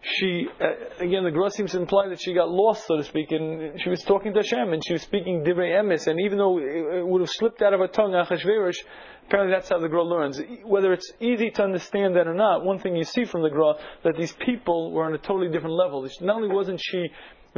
she, 0.00 0.46
uh, 0.60 1.04
again, 1.04 1.24
the 1.24 1.30
Gra 1.30 1.50
seems 1.50 1.72
to 1.72 1.80
imply 1.80 2.08
that 2.08 2.20
she 2.20 2.32
got 2.32 2.48
lost, 2.48 2.86
so 2.86 2.96
to 2.96 3.04
speak, 3.04 3.32
and 3.32 3.80
she 3.80 3.90
was 3.90 4.02
talking 4.02 4.32
to 4.32 4.40
Hashem, 4.40 4.72
and 4.72 4.82
she 4.86 4.92
was 4.92 5.02
speaking 5.02 5.44
divrei 5.44 5.72
emes, 5.72 6.06
and 6.06 6.20
even 6.20 6.38
though 6.38 6.58
it, 6.58 6.98
it 6.98 7.06
would 7.06 7.20
have 7.20 7.30
slipped 7.30 7.62
out 7.62 7.74
of 7.74 7.80
her 7.80 7.88
tongue, 7.88 8.12
Achashverosh, 8.12 8.78
apparently 9.26 9.54
that's 9.54 9.68
how 9.68 9.78
the 9.78 9.88
Gra 9.88 10.04
learns. 10.04 10.40
Whether 10.64 10.92
it's 10.92 11.12
easy 11.20 11.50
to 11.50 11.64
understand 11.64 12.16
that 12.16 12.28
or 12.28 12.34
not, 12.34 12.64
one 12.64 12.78
thing 12.78 12.96
you 12.96 13.04
see 13.04 13.24
from 13.24 13.42
the 13.42 13.50
Gra, 13.50 13.74
that 14.04 14.16
these 14.16 14.32
people 14.32 14.92
were 14.92 15.04
on 15.04 15.14
a 15.14 15.18
totally 15.18 15.50
different 15.50 15.74
level. 15.74 16.08
Not 16.20 16.36
only 16.36 16.54
wasn't 16.54 16.80
she 16.80 17.08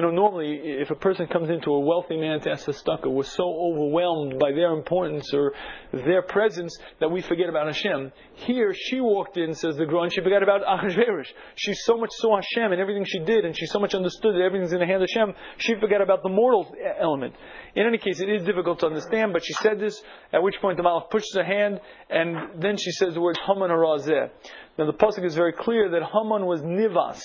you 0.00 0.06
know, 0.06 0.12
normally, 0.12 0.58
if 0.64 0.90
a 0.90 0.94
person 0.94 1.26
comes 1.26 1.50
into 1.50 1.72
a 1.72 1.78
wealthy 1.78 2.16
man's 2.16 2.44
tzedakah, 2.44 3.12
we're 3.12 3.22
so 3.22 3.44
overwhelmed 3.44 4.38
by 4.38 4.50
their 4.50 4.72
importance 4.72 5.30
or 5.34 5.52
their 5.92 6.22
presence 6.22 6.74
that 7.00 7.10
we 7.10 7.20
forget 7.20 7.50
about 7.50 7.66
Hashem. 7.66 8.10
Here, 8.32 8.72
she 8.74 8.98
walked 9.02 9.36
in, 9.36 9.54
says 9.54 9.76
the 9.76 9.84
Gra, 9.84 10.04
and 10.04 10.10
she 10.10 10.22
forgot 10.22 10.42
about 10.42 10.62
Achashverosh. 10.64 11.26
She 11.56 11.74
so 11.74 11.98
much 11.98 12.08
saw 12.12 12.36
Hashem 12.36 12.72
and 12.72 12.80
everything 12.80 13.04
she 13.04 13.18
did, 13.18 13.44
and 13.44 13.54
she 13.54 13.66
so 13.66 13.78
much 13.78 13.94
understood 13.94 14.36
that 14.36 14.40
everything's 14.40 14.72
in 14.72 14.78
the 14.78 14.86
hand 14.86 15.02
of 15.02 15.08
Hashem, 15.12 15.34
she 15.58 15.74
forgot 15.78 16.00
about 16.00 16.22
the 16.22 16.30
mortal 16.30 16.74
element. 16.98 17.34
In 17.74 17.86
any 17.86 17.98
case, 17.98 18.20
it 18.20 18.28
is 18.28 18.42
difficult 18.42 18.80
to 18.80 18.86
understand, 18.86 19.32
but 19.32 19.44
she 19.44 19.52
said 19.54 19.78
this, 19.78 20.00
at 20.32 20.42
which 20.42 20.56
point 20.60 20.76
the 20.76 20.82
Malach 20.82 21.10
pushes 21.10 21.34
her 21.34 21.44
hand, 21.44 21.80
and 22.08 22.60
then 22.60 22.76
she 22.76 22.90
says 22.90 23.14
the 23.14 23.20
words 23.20 23.38
Haman 23.46 23.70
Arazeh. 23.70 24.30
Now 24.78 24.86
the 24.86 24.92
Pasuk 24.92 25.24
is 25.24 25.34
very 25.34 25.52
clear 25.52 25.90
that 25.90 26.02
Haman 26.02 26.46
was 26.46 26.62
Nivas 26.62 27.20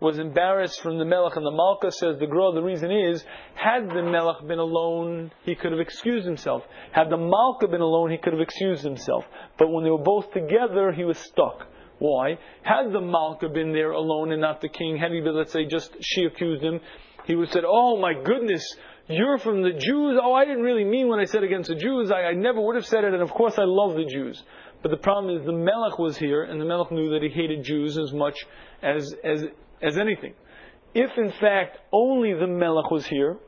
was 0.00 0.18
embarrassed 0.18 0.80
from 0.80 0.98
the 0.98 1.04
Melech 1.04 1.36
and 1.36 1.46
the 1.46 1.50
Malka, 1.50 1.90
says 1.92 2.18
the 2.18 2.26
Gra, 2.26 2.52
The 2.52 2.62
reason 2.62 2.90
is, 2.90 3.24
had 3.54 3.88
the 3.88 4.02
Melech 4.02 4.46
been 4.46 4.58
alone, 4.58 5.30
he 5.44 5.54
could 5.54 5.72
have 5.72 5.80
excused 5.80 6.26
himself. 6.26 6.62
Had 6.92 7.10
the 7.10 7.16
Malka 7.16 7.68
been 7.68 7.80
alone, 7.80 8.10
he 8.10 8.18
could 8.18 8.32
have 8.32 8.42
excused 8.42 8.82
himself. 8.82 9.24
But 9.58 9.68
when 9.68 9.84
they 9.84 9.90
were 9.90 9.98
both 9.98 10.32
together, 10.32 10.92
he 10.92 11.04
was 11.04 11.18
stuck. 11.18 11.66
Why? 11.98 12.38
Had 12.62 12.92
the 12.92 13.00
Malka 13.00 13.48
been 13.48 13.72
there 13.72 13.92
alone 13.92 14.32
and 14.32 14.40
not 14.40 14.60
the 14.60 14.68
king, 14.68 14.96
had 14.96 15.12
he 15.12 15.20
been, 15.20 15.36
let's 15.36 15.52
say, 15.52 15.64
just 15.64 15.96
she 16.00 16.24
accused 16.24 16.62
him, 16.62 16.80
he 17.24 17.34
would 17.34 17.46
have 17.48 17.52
said, 17.54 17.64
Oh 17.66 17.96
my 17.96 18.12
goodness, 18.12 18.62
you're 19.08 19.38
from 19.38 19.62
the 19.62 19.70
Jews. 19.70 20.18
Oh, 20.22 20.32
I 20.32 20.44
didn't 20.44 20.62
really 20.62 20.84
mean 20.84 21.08
when 21.08 21.20
I 21.20 21.24
said 21.24 21.44
against 21.44 21.68
the 21.68 21.76
Jews. 21.76 22.10
I, 22.10 22.22
I 22.22 22.32
never 22.32 22.60
would 22.60 22.76
have 22.76 22.86
said 22.86 23.04
it, 23.04 23.12
and 23.12 23.22
of 23.22 23.30
course 23.30 23.54
I 23.58 23.64
love 23.64 23.96
the 23.96 24.06
Jews. 24.06 24.42
But 24.82 24.90
the 24.90 24.96
problem 24.98 25.36
is 25.36 25.44
the 25.44 25.52
Melech 25.52 25.98
was 25.98 26.16
here, 26.16 26.42
and 26.42 26.60
the 26.60 26.64
Melech 26.64 26.90
knew 26.90 27.10
that 27.10 27.22
he 27.22 27.28
hated 27.28 27.64
Jews 27.64 27.98
as 27.98 28.12
much 28.12 28.36
as, 28.82 29.14
as 29.24 29.44
as 29.82 29.98
anything. 29.98 30.34
If 30.94 31.10
in 31.16 31.32
fact 31.40 31.78
only 31.92 32.34
the 32.34 32.46
Melech 32.46 32.90
was 32.90 33.06
here, 33.06 33.38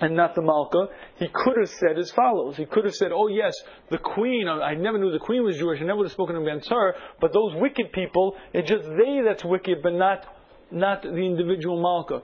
and 0.00 0.16
not 0.16 0.34
the 0.34 0.42
Malka, 0.42 0.86
he 1.16 1.28
could 1.32 1.56
have 1.58 1.68
said 1.68 1.98
as 1.98 2.10
follows. 2.12 2.56
He 2.56 2.64
could 2.64 2.84
have 2.84 2.94
said, 2.94 3.10
oh 3.12 3.28
yes, 3.28 3.54
the 3.90 3.98
queen, 3.98 4.46
uh, 4.48 4.58
I 4.58 4.74
never 4.74 4.98
knew 4.98 5.10
the 5.10 5.18
queen 5.18 5.44
was 5.44 5.56
Jewish, 5.56 5.80
I 5.80 5.84
never 5.84 5.98
would 5.98 6.06
have 6.06 6.12
spoken 6.12 6.36
against 6.36 6.70
her, 6.70 6.94
but 7.20 7.32
those 7.32 7.54
wicked 7.56 7.92
people, 7.92 8.36
it's 8.52 8.68
just 8.68 8.84
they 8.84 9.20
that's 9.24 9.44
wicked, 9.44 9.78
but 9.82 9.94
not, 9.94 10.24
not 10.70 11.02
the 11.02 11.16
individual 11.16 11.80
Malka. 11.82 12.22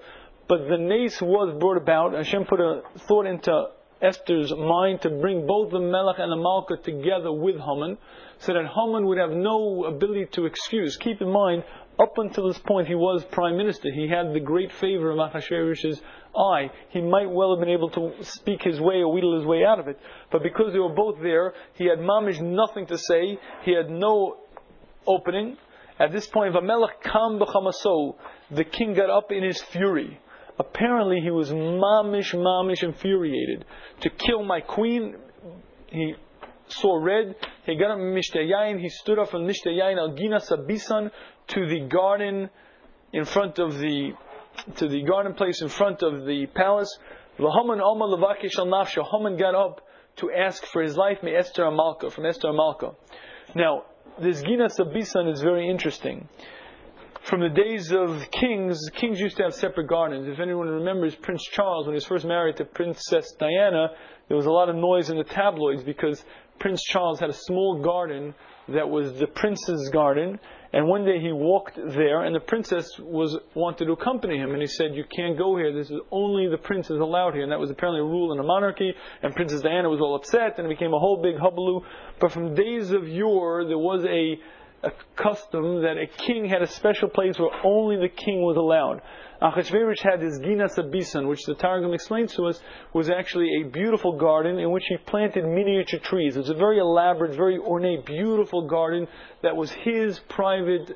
But 0.48 0.68
the 0.68 0.78
nace 0.78 1.20
was 1.20 1.56
brought 1.58 1.76
about, 1.76 2.12
Hashem 2.12 2.44
put 2.44 2.60
a 2.60 2.82
thought 3.08 3.26
into 3.26 3.66
Esther's 4.00 4.54
mind 4.54 5.00
to 5.02 5.10
bring 5.10 5.46
both 5.46 5.72
the 5.72 5.80
Melech 5.80 6.18
and 6.18 6.30
the 6.30 6.36
Malka 6.36 6.76
together 6.76 7.32
with 7.32 7.56
Haman, 7.58 7.98
so 8.38 8.52
that 8.52 8.66
Haman 8.66 9.06
would 9.06 9.18
have 9.18 9.30
no 9.30 9.84
ability 9.86 10.26
to 10.32 10.44
excuse. 10.44 10.96
Keep 10.98 11.22
in 11.22 11.32
mind, 11.32 11.64
up 11.98 12.12
until 12.18 12.46
this 12.46 12.58
point, 12.58 12.86
he 12.86 12.94
was 12.94 13.24
prime 13.32 13.56
minister. 13.56 13.88
He 13.90 14.06
had 14.06 14.34
the 14.34 14.40
great 14.40 14.70
favor 14.74 15.10
of 15.10 15.18
Achashverosh's 15.18 16.00
eye. 16.36 16.70
He 16.90 17.00
might 17.00 17.30
well 17.30 17.56
have 17.56 17.60
been 17.60 17.72
able 17.72 17.88
to 17.90 18.12
speak 18.22 18.62
his 18.62 18.78
way 18.78 18.96
or 18.96 19.10
wheedle 19.10 19.38
his 19.38 19.46
way 19.46 19.64
out 19.64 19.80
of 19.80 19.88
it. 19.88 19.98
But 20.30 20.42
because 20.42 20.74
they 20.74 20.78
were 20.78 20.94
both 20.94 21.16
there, 21.22 21.54
he 21.74 21.86
had 21.86 21.98
mamish 21.98 22.38
nothing 22.40 22.86
to 22.88 22.98
say. 22.98 23.38
He 23.62 23.72
had 23.72 23.88
no 23.88 24.36
opening. 25.06 25.56
At 25.98 26.12
this 26.12 26.26
point, 26.26 26.54
Vamelech 26.54 27.00
kam 27.02 27.38
b'chamaso, 27.38 28.16
the 28.50 28.64
king 28.64 28.92
got 28.92 29.08
up 29.08 29.32
in 29.32 29.42
his 29.42 29.60
fury. 29.62 30.20
Apparently, 30.58 31.20
he 31.20 31.30
was 31.30 31.50
mamish, 31.50 32.34
mamish 32.34 32.82
infuriated 32.82 33.64
to 34.00 34.10
kill 34.10 34.42
my 34.42 34.60
queen. 34.60 35.16
He 35.88 36.14
saw 36.68 36.96
red. 36.96 37.34
He 37.64 37.76
got 37.76 37.90
up 37.90 37.98
in 37.98 38.14
Mishtayayin. 38.14 38.80
He 38.80 38.88
stood 38.88 39.18
up 39.18 39.30
from 39.30 39.46
Mishtayayin 39.46 39.98
al 39.98 40.14
Gina 40.14 40.40
Sabisan 40.40 41.10
to 41.48 41.66
the 41.66 41.80
garden 41.80 42.50
in 43.12 43.24
front 43.24 43.58
of 43.58 43.78
the 43.78 44.12
to 44.76 44.88
the 44.88 45.02
garden 45.02 45.34
place 45.34 45.60
in 45.60 45.68
front 45.68 46.02
of 46.02 46.24
the 46.24 46.46
palace. 46.54 46.98
Haman 47.38 47.78
Haman 47.78 49.36
got 49.36 49.54
up 49.54 49.86
to 50.16 50.30
ask 50.32 50.64
for 50.66 50.82
his 50.82 50.96
life. 50.96 51.18
Esther 51.22 51.64
Amalka 51.64 52.10
from 52.10 52.24
Esther 52.24 52.48
Amalka. 52.48 52.94
Now, 53.54 53.84
this 54.20 54.42
Gina 54.42 54.68
Sabisan 54.68 55.30
is 55.30 55.42
very 55.42 55.68
interesting. 55.68 56.28
From 57.26 57.40
the 57.40 57.48
days 57.48 57.90
of 57.90 58.30
kings, 58.30 58.78
kings 58.94 59.18
used 59.18 59.36
to 59.38 59.42
have 59.42 59.54
separate 59.54 59.88
gardens. 59.88 60.28
If 60.28 60.38
anyone 60.38 60.68
remembers 60.68 61.16
Prince 61.16 61.42
Charles, 61.42 61.84
when 61.84 61.94
he 61.94 61.96
was 61.96 62.04
first 62.04 62.24
married 62.24 62.56
to 62.58 62.64
Princess 62.64 63.32
Diana, 63.32 63.88
there 64.28 64.36
was 64.36 64.46
a 64.46 64.50
lot 64.52 64.68
of 64.68 64.76
noise 64.76 65.10
in 65.10 65.16
the 65.16 65.24
tabloids 65.24 65.82
because 65.82 66.24
Prince 66.60 66.84
Charles 66.84 67.18
had 67.18 67.28
a 67.28 67.32
small 67.32 67.80
garden 67.82 68.32
that 68.68 68.88
was 68.88 69.18
the 69.18 69.26
prince's 69.26 69.88
garden, 69.90 70.38
and 70.72 70.86
one 70.86 71.04
day 71.04 71.18
he 71.18 71.32
walked 71.32 71.76
there, 71.76 72.22
and 72.22 72.34
the 72.34 72.40
princess 72.40 72.88
was 73.00 73.36
wanted 73.54 73.86
to 73.86 73.92
accompany 73.92 74.36
him, 74.36 74.52
and 74.52 74.60
he 74.60 74.68
said, 74.68 74.94
"You 74.94 75.04
can't 75.04 75.36
go 75.36 75.56
here. 75.56 75.72
This 75.72 75.90
is 75.90 76.00
only 76.12 76.46
the 76.46 76.58
prince 76.58 76.90
is 76.90 77.00
allowed 77.00 77.34
here." 77.34 77.42
And 77.42 77.50
that 77.50 77.58
was 77.58 77.70
apparently 77.70 78.02
a 78.02 78.04
rule 78.04 78.32
in 78.32 78.38
a 78.38 78.44
monarchy. 78.44 78.94
And 79.22 79.34
Princess 79.34 79.62
Diana 79.62 79.88
was 79.88 80.00
all 80.00 80.14
upset, 80.14 80.58
and 80.58 80.66
it 80.66 80.70
became 80.70 80.94
a 80.94 80.98
whole 80.98 81.20
big 81.20 81.38
hubbub. 81.38 81.82
But 82.20 82.30
from 82.30 82.54
days 82.54 82.92
of 82.92 83.08
yore, 83.08 83.64
there 83.64 83.78
was 83.78 84.04
a 84.04 84.40
a 84.82 84.92
custom 85.16 85.82
that 85.82 85.96
a 85.96 86.06
king 86.06 86.48
had 86.48 86.62
a 86.62 86.66
special 86.66 87.08
place 87.08 87.38
where 87.38 87.50
only 87.64 87.96
the 87.96 88.08
king 88.08 88.42
was 88.42 88.56
allowed. 88.56 89.00
Achashverosh 89.42 90.00
had 90.00 90.22
his 90.22 90.38
Gina 90.38 90.68
Sabisan, 90.68 91.28
which 91.28 91.44
the 91.44 91.54
Targum 91.54 91.92
explains 91.92 92.34
to 92.34 92.46
us 92.46 92.60
was 92.94 93.10
actually 93.10 93.48
a 93.60 93.68
beautiful 93.68 94.16
garden 94.16 94.58
in 94.58 94.70
which 94.70 94.84
he 94.88 94.96
planted 94.96 95.44
miniature 95.44 96.00
trees. 96.00 96.36
It 96.36 96.40
was 96.40 96.50
a 96.50 96.54
very 96.54 96.78
elaborate, 96.78 97.36
very 97.36 97.58
ornate, 97.58 98.06
beautiful 98.06 98.66
garden 98.66 99.06
that 99.42 99.56
was 99.56 99.70
his 99.72 100.18
private 100.28 100.92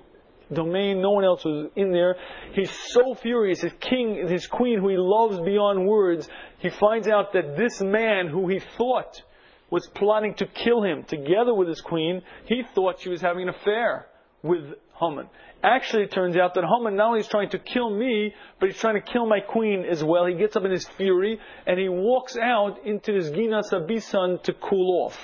domain. 0.53 1.01
No 1.01 1.11
one 1.11 1.25
else 1.25 1.45
was 1.45 1.71
in 1.77 1.93
there. 1.93 2.17
He's 2.53 2.71
so 2.93 3.15
furious. 3.15 3.61
His 3.61 3.73
king, 3.81 4.27
his 4.29 4.47
queen, 4.47 4.81
who 4.81 4.89
he 4.89 4.97
loves 4.99 5.39
beyond 5.41 5.87
words, 5.87 6.29
he 6.59 6.71
finds 6.71 7.09
out 7.09 7.33
that 7.35 7.57
this 7.57 7.81
man 7.81 8.29
who 8.29 8.49
he 8.49 8.59
thought 8.59 9.23
was 9.71 9.87
plotting 9.89 10.35
to 10.35 10.47
kill 10.47 10.83
him 10.83 11.05
together 11.05 11.55
with 11.55 11.69
his 11.69 11.81
queen, 11.81 12.23
he 12.47 12.63
thought 12.75 13.01
she 13.01 13.09
was 13.09 13.21
having 13.21 13.45
an 13.45 13.51
affair 13.51 14.07
with 14.43 14.65
Haman. 15.01 15.29
Actually, 15.63 16.05
it 16.05 16.11
turns 16.11 16.37
out 16.37 16.55
that 16.55 16.65
Haman 16.65 16.97
not 16.97 17.09
only 17.09 17.21
is 17.21 17.29
trying 17.29 17.51
to 17.51 17.59
kill 17.59 17.91
me, 17.91 18.35
but 18.59 18.71
he's 18.71 18.79
trying 18.79 18.95
to 18.95 19.01
kill 19.13 19.27
my 19.27 19.41
queen 19.41 19.85
as 19.85 20.03
well. 20.03 20.27
He 20.27 20.35
gets 20.35 20.57
up 20.57 20.65
in 20.65 20.71
his 20.71 20.89
fury 20.97 21.39
and 21.67 21.79
he 21.79 21.89
walks 21.89 22.37
out 22.37 22.85
into 22.87 23.13
his 23.13 23.31
Gina 23.31 23.63
Sabisan 23.71 24.43
to 24.45 24.55
cool 24.55 25.05
off. 25.05 25.19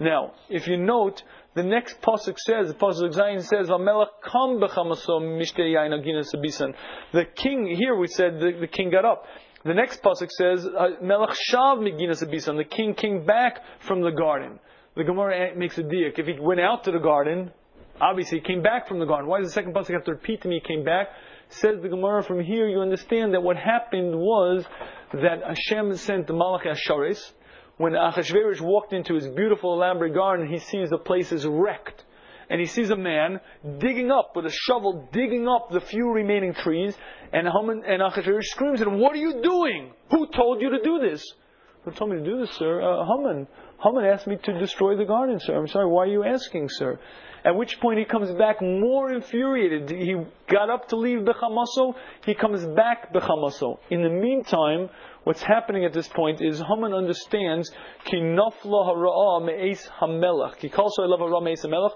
Now, 0.00 0.32
if 0.48 0.66
you 0.66 0.76
note, 0.76 1.22
the 1.54 1.62
next 1.62 2.00
pasuk 2.00 2.36
says, 2.38 2.68
the 2.68 2.74
pasuk 2.74 3.14
Zayin 3.14 3.42
says, 3.42 3.68
kam 3.68 4.58
sabisan." 6.24 6.74
The 7.12 7.24
king 7.26 7.66
here 7.66 7.94
we 7.94 8.08
said 8.08 8.40
the, 8.40 8.52
the 8.58 8.66
king 8.66 8.90
got 8.90 9.04
up. 9.04 9.24
The 9.64 9.74
next 9.74 10.02
pasuk 10.02 10.30
says, 10.30 10.66
uh, 10.66 10.90
"Melech 11.02 11.30
shav 11.30 11.78
migina 11.78 12.10
sabisan." 12.10 12.56
The 12.56 12.64
king 12.64 12.94
came 12.94 13.24
back 13.24 13.60
from 13.80 14.02
the 14.02 14.10
garden. 14.10 14.58
The 14.94 15.04
Gemara 15.04 15.56
makes 15.56 15.78
a 15.78 15.82
diak. 15.82 16.18
If 16.18 16.26
he 16.26 16.38
went 16.38 16.60
out 16.60 16.84
to 16.84 16.92
the 16.92 16.98
garden, 16.98 17.50
Obviously, 18.00 18.38
he 18.38 18.44
came 18.44 18.62
back 18.62 18.88
from 18.88 18.98
the 18.98 19.04
garden. 19.04 19.28
Why 19.28 19.38
does 19.38 19.48
the 19.48 19.52
second 19.52 19.74
pasuk 19.74 19.92
have 19.92 20.04
to 20.04 20.12
repeat 20.12 20.42
to 20.42 20.48
me 20.48 20.60
he 20.60 20.74
came 20.74 20.84
back? 20.84 21.08
Says 21.48 21.80
the 21.80 21.88
Gemara 21.88 22.24
from 22.24 22.40
here, 22.40 22.68
you 22.68 22.80
understand 22.80 23.34
that 23.34 23.42
what 23.42 23.56
happened 23.56 24.16
was 24.16 24.64
that 25.12 25.42
Hashem 25.46 25.96
sent 25.96 26.26
the 26.26 26.32
Malach 26.32 26.66
Asharis. 26.66 27.32
When 27.76 27.92
Achashverosh 27.92 28.60
walked 28.60 28.92
into 28.92 29.14
his 29.14 29.28
beautiful 29.28 29.74
elaborate 29.74 30.14
garden, 30.14 30.48
he 30.48 30.58
sees 30.58 30.90
the 30.90 30.98
place 30.98 31.30
is 31.30 31.46
wrecked. 31.46 32.04
And 32.50 32.60
he 32.60 32.66
sees 32.66 32.90
a 32.90 32.96
man 32.96 33.40
digging 33.78 34.10
up 34.10 34.32
with 34.36 34.46
a 34.46 34.50
shovel, 34.50 35.08
digging 35.12 35.48
up 35.48 35.70
the 35.70 35.80
few 35.80 36.10
remaining 36.10 36.54
trees. 36.54 36.96
And, 37.32 37.48
Haman, 37.48 37.82
and 37.86 38.02
Achashverosh 38.02 38.44
screams 38.44 38.80
at 38.80 38.86
him, 38.86 38.98
What 38.98 39.12
are 39.12 39.18
you 39.18 39.42
doing? 39.42 39.92
Who 40.10 40.28
told 40.34 40.60
you 40.60 40.70
to 40.70 40.82
do 40.82 41.00
this? 41.00 41.24
Who 41.84 41.90
told 41.90 42.10
me 42.10 42.16
to 42.18 42.24
do 42.24 42.40
this, 42.40 42.50
sir? 42.56 42.80
Uh, 42.80 43.04
Haman. 43.04 43.46
Haman 43.82 44.04
asked 44.06 44.26
me 44.26 44.36
to 44.42 44.58
destroy 44.58 44.96
the 44.96 45.04
garden, 45.04 45.38
sir. 45.40 45.56
I'm 45.56 45.68
sorry, 45.68 45.86
why 45.86 46.04
are 46.04 46.06
you 46.06 46.24
asking, 46.24 46.68
sir? 46.70 46.98
At 47.44 47.56
which 47.56 47.78
point 47.78 47.98
he 47.98 48.06
comes 48.06 48.30
back 48.32 48.62
more 48.62 49.12
infuriated. 49.12 49.90
He 49.90 50.16
got 50.50 50.70
up 50.70 50.88
to 50.88 50.96
leave 50.96 51.18
Bechamaso, 51.18 51.94
he 52.24 52.34
comes 52.34 52.64
back 52.74 53.12
Bechamaso. 53.12 53.78
In 53.90 54.02
the 54.02 54.08
meantime, 54.08 54.88
what's 55.24 55.42
happening 55.42 55.84
at 55.84 55.92
this 55.92 56.08
point 56.08 56.40
is 56.40 56.62
Haman 56.66 56.94
understands 56.94 57.70
Ki 58.06 58.16
nafla 58.16 59.44
me'es 59.44 59.90
me'es. 61.66 61.92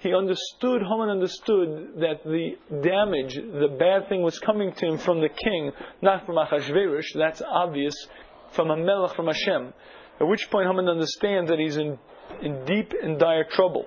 He 0.00 0.14
understood, 0.14 0.82
Haman 0.82 1.08
understood 1.08 1.94
that 1.96 2.22
the 2.24 2.56
damage, 2.82 3.34
the 3.34 3.76
bad 3.78 4.08
thing 4.08 4.22
was 4.22 4.38
coming 4.38 4.72
to 4.72 4.86
him 4.86 4.98
from 4.98 5.20
the 5.20 5.28
king, 5.28 5.72
not 6.00 6.24
from 6.24 6.36
Achashverosh. 6.36 7.14
That's 7.16 7.42
obvious 7.42 7.94
from 8.52 8.70
a 8.70 8.76
melech, 8.76 9.16
from 9.16 9.26
Hashem. 9.26 9.72
At 10.20 10.26
which 10.28 10.50
point 10.50 10.68
Haman 10.68 10.88
understands 10.88 11.50
that 11.50 11.58
he's 11.58 11.76
in, 11.76 11.98
in 12.42 12.64
deep 12.64 12.92
and 13.02 13.18
dire 13.18 13.44
trouble. 13.44 13.86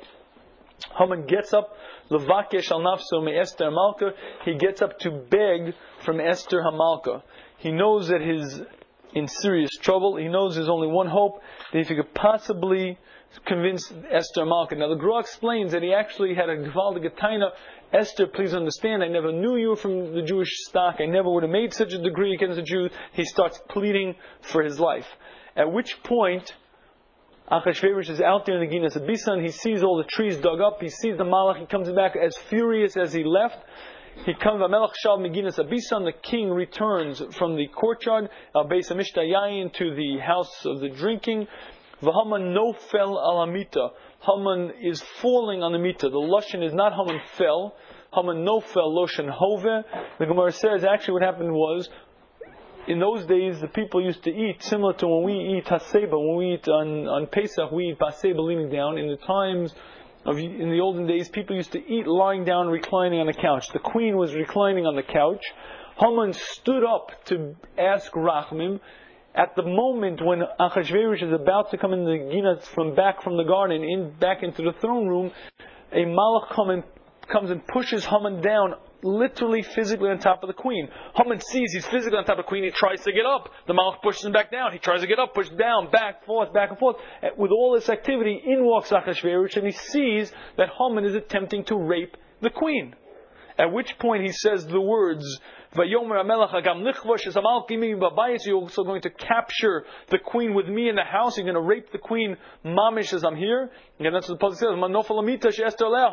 Haman 0.97 1.27
gets 1.27 1.53
up, 1.53 1.75
Levakesh 2.09 2.71
al 2.71 2.81
nafso 2.81 3.23
me 3.23 3.37
Esther 3.37 3.69
Hamalka. 3.69 4.11
He 4.43 4.55
gets 4.55 4.81
up 4.81 4.99
to 4.99 5.11
beg 5.11 5.73
from 6.03 6.19
Esther 6.19 6.61
Hamalka. 6.61 7.21
He 7.57 7.71
knows 7.71 8.09
that 8.09 8.21
he's 8.21 8.61
in 9.13 9.27
serious 9.27 9.71
trouble. 9.81 10.17
He 10.17 10.27
knows 10.27 10.55
there's 10.55 10.69
only 10.69 10.87
one 10.87 11.07
hope, 11.07 11.41
that 11.71 11.79
if 11.79 11.87
he 11.87 11.95
could 11.95 12.13
possibly 12.13 12.97
convince 13.45 13.91
Esther 14.09 14.45
Malka. 14.45 14.75
Now 14.75 14.89
the 14.89 14.95
Gra 14.95 15.19
explains 15.19 15.71
that 15.71 15.83
he 15.83 15.93
actually 15.93 16.33
had 16.33 16.49
a 16.49 16.57
Gvaldige 16.57 17.15
Taina. 17.17 17.49
Esther, 17.93 18.27
please 18.27 18.53
understand, 18.53 19.03
I 19.03 19.07
never 19.07 19.31
knew 19.31 19.57
you 19.57 19.75
from 19.75 20.13
the 20.13 20.21
Jewish 20.21 20.49
stock. 20.67 20.97
I 20.99 21.05
never 21.05 21.29
would 21.29 21.43
have 21.43 21.51
made 21.51 21.73
such 21.73 21.93
a 21.93 22.01
degree 22.01 22.33
against 22.33 22.55
the 22.55 22.61
Jews. 22.61 22.91
He 23.13 23.25
starts 23.25 23.61
pleading 23.69 24.15
for 24.41 24.63
his 24.63 24.79
life. 24.79 25.07
At 25.55 25.71
which 25.71 26.01
point, 26.03 26.53
Achashverosh 27.51 28.09
is 28.09 28.21
out 28.21 28.45
there 28.45 28.61
in 28.61 28.69
the 28.69 28.73
Ginas 28.73 28.95
Abisan. 28.95 29.41
He 29.41 29.51
sees 29.51 29.83
all 29.83 29.97
the 29.97 30.05
trees 30.05 30.37
dug 30.37 30.61
up. 30.61 30.81
He 30.81 30.89
sees 30.89 31.17
the 31.17 31.25
Malach. 31.25 31.57
He 31.59 31.65
comes 31.65 31.89
back 31.91 32.15
as 32.15 32.37
furious 32.49 32.95
as 32.95 33.11
he 33.11 33.25
left. 33.25 33.57
He 34.25 34.33
comes, 34.33 34.61
Melech 34.69 34.91
Shal 35.01 35.17
Meginas 35.17 35.57
Abisan, 35.57 36.05
the 36.05 36.13
king 36.21 36.51
returns 36.51 37.21
from 37.37 37.55
the 37.55 37.67
courtyard, 37.67 38.29
Al 38.55 38.67
Beis 38.67 38.91
Yayin, 38.91 39.73
to 39.73 39.95
the 39.95 40.19
house 40.19 40.65
of 40.65 40.79
the 40.79 40.89
drinking. 40.89 41.47
V'Haman 42.01 42.53
no 42.53 42.73
fell 42.73 43.15
alamita. 43.17 43.89
Haman 44.21 44.73
is 44.81 45.01
falling 45.21 45.61
on 45.61 45.71
the 45.71 45.79
mita. 45.79 46.09
The 46.09 46.17
Lashon 46.17 46.63
is 46.63 46.73
not 46.73 46.93
Haman 46.93 47.21
fell. 47.37 47.75
Haman 48.13 48.43
no 48.43 48.59
fell 48.59 48.91
Loshan 48.91 49.29
hove. 49.29 49.85
The 50.19 50.25
Gemara 50.25 50.51
says 50.51 50.83
actually 50.83 51.13
what 51.13 51.23
happened 51.23 51.51
was 51.51 51.89
in 52.87 52.99
those 52.99 53.25
days, 53.25 53.61
the 53.61 53.67
people 53.67 54.03
used 54.03 54.23
to 54.23 54.31
eat 54.31 54.63
similar 54.63 54.93
to 54.93 55.07
when 55.07 55.23
we 55.23 55.57
eat 55.57 55.65
haseba. 55.65 56.11
When 56.11 56.35
we 56.35 56.53
eat 56.55 56.67
on, 56.67 57.07
on 57.07 57.27
Pesach, 57.27 57.71
we 57.71 57.91
eat 57.91 57.99
baseba 57.99 58.39
leaning 58.39 58.69
down. 58.69 58.97
In 58.97 59.07
the 59.07 59.17
times 59.17 59.73
of, 60.25 60.37
in 60.37 60.69
the 60.71 60.79
olden 60.79 61.05
days, 61.05 61.29
people 61.29 61.55
used 61.55 61.71
to 61.73 61.79
eat 61.79 62.07
lying 62.07 62.43
down, 62.43 62.69
reclining 62.69 63.19
on 63.19 63.27
the 63.27 63.33
couch. 63.33 63.67
The 63.71 63.79
queen 63.79 64.17
was 64.17 64.33
reclining 64.33 64.87
on 64.87 64.95
the 64.95 65.03
couch. 65.03 65.43
Haman 65.99 66.33
stood 66.33 66.83
up 66.83 67.11
to 67.25 67.55
ask 67.77 68.11
Rachmim. 68.13 68.79
At 69.33 69.55
the 69.55 69.63
moment 69.63 70.21
when 70.23 70.41
Achashverosh 70.59 71.23
is 71.23 71.31
about 71.31 71.71
to 71.71 71.77
come 71.77 71.93
in 71.93 72.03
the 72.03 72.29
Gina 72.31 72.59
from 72.75 72.95
back 72.95 73.23
from 73.23 73.37
the 73.37 73.43
garden, 73.43 73.83
in 73.83 74.11
back 74.19 74.43
into 74.43 74.61
the 74.61 74.73
throne 74.81 75.07
room, 75.07 75.31
a 75.93 76.03
malach 76.05 76.49
come 76.49 76.83
comes 77.29 77.49
and 77.49 77.65
pushes 77.65 78.03
Haman 78.03 78.41
down 78.41 78.73
literally 79.03 79.61
physically 79.61 80.09
on 80.09 80.19
top 80.19 80.43
of 80.43 80.47
the 80.47 80.53
queen. 80.53 80.89
Haman 81.15 81.39
sees 81.39 81.71
he's 81.71 81.85
physically 81.85 82.17
on 82.17 82.25
top 82.25 82.37
of 82.37 82.45
the 82.45 82.49
queen. 82.49 82.63
He 82.65 82.71
tries 82.71 83.01
to 83.03 83.11
get 83.11 83.25
up. 83.25 83.49
The 83.67 83.73
Malach 83.73 84.01
pushes 84.01 84.25
him 84.25 84.31
back 84.31 84.51
down. 84.51 84.73
He 84.73 84.79
tries 84.79 85.01
to 85.01 85.07
get 85.07 85.17
up, 85.17 85.33
pushes 85.33 85.53
down, 85.57 85.89
back, 85.91 86.25
forth, 86.25 86.53
back 86.53 86.69
and 86.69 86.77
forth. 86.77 86.97
Uh, 87.23 87.27
with 87.37 87.51
all 87.51 87.73
this 87.73 87.89
activity, 87.89 88.41
in 88.45 88.63
walks 88.63 88.89
Achashverosh 88.89 89.55
and 89.55 89.65
he 89.65 89.71
sees 89.71 90.31
that 90.57 90.69
Haman 90.77 91.05
is 91.05 91.15
attempting 91.15 91.63
to 91.65 91.77
rape 91.77 92.15
the 92.41 92.49
queen. 92.49 92.95
At 93.57 93.71
which 93.71 93.97
point 93.99 94.23
he 94.23 94.31
says 94.31 94.65
the 94.65 94.81
words, 94.81 95.39
You're 95.73 95.99
also 98.55 98.83
going 98.83 99.01
to 99.01 99.09
capture 99.09 99.85
the 100.09 100.19
queen 100.19 100.53
with 100.53 100.67
me 100.67 100.89
in 100.89 100.95
the 100.95 101.03
house. 101.03 101.37
You're 101.37 101.45
going 101.45 101.55
to 101.55 101.61
rape 101.61 101.93
the 101.93 101.97
queen 101.97 102.35
mamish 102.65 103.13
as 103.13 103.23
I'm 103.23 103.37
here. 103.37 103.71
And 103.99 104.13
that's 104.13 104.27
what 104.27 104.39
the 104.39 104.45
Pasuk 104.45 104.57
says. 104.57 104.67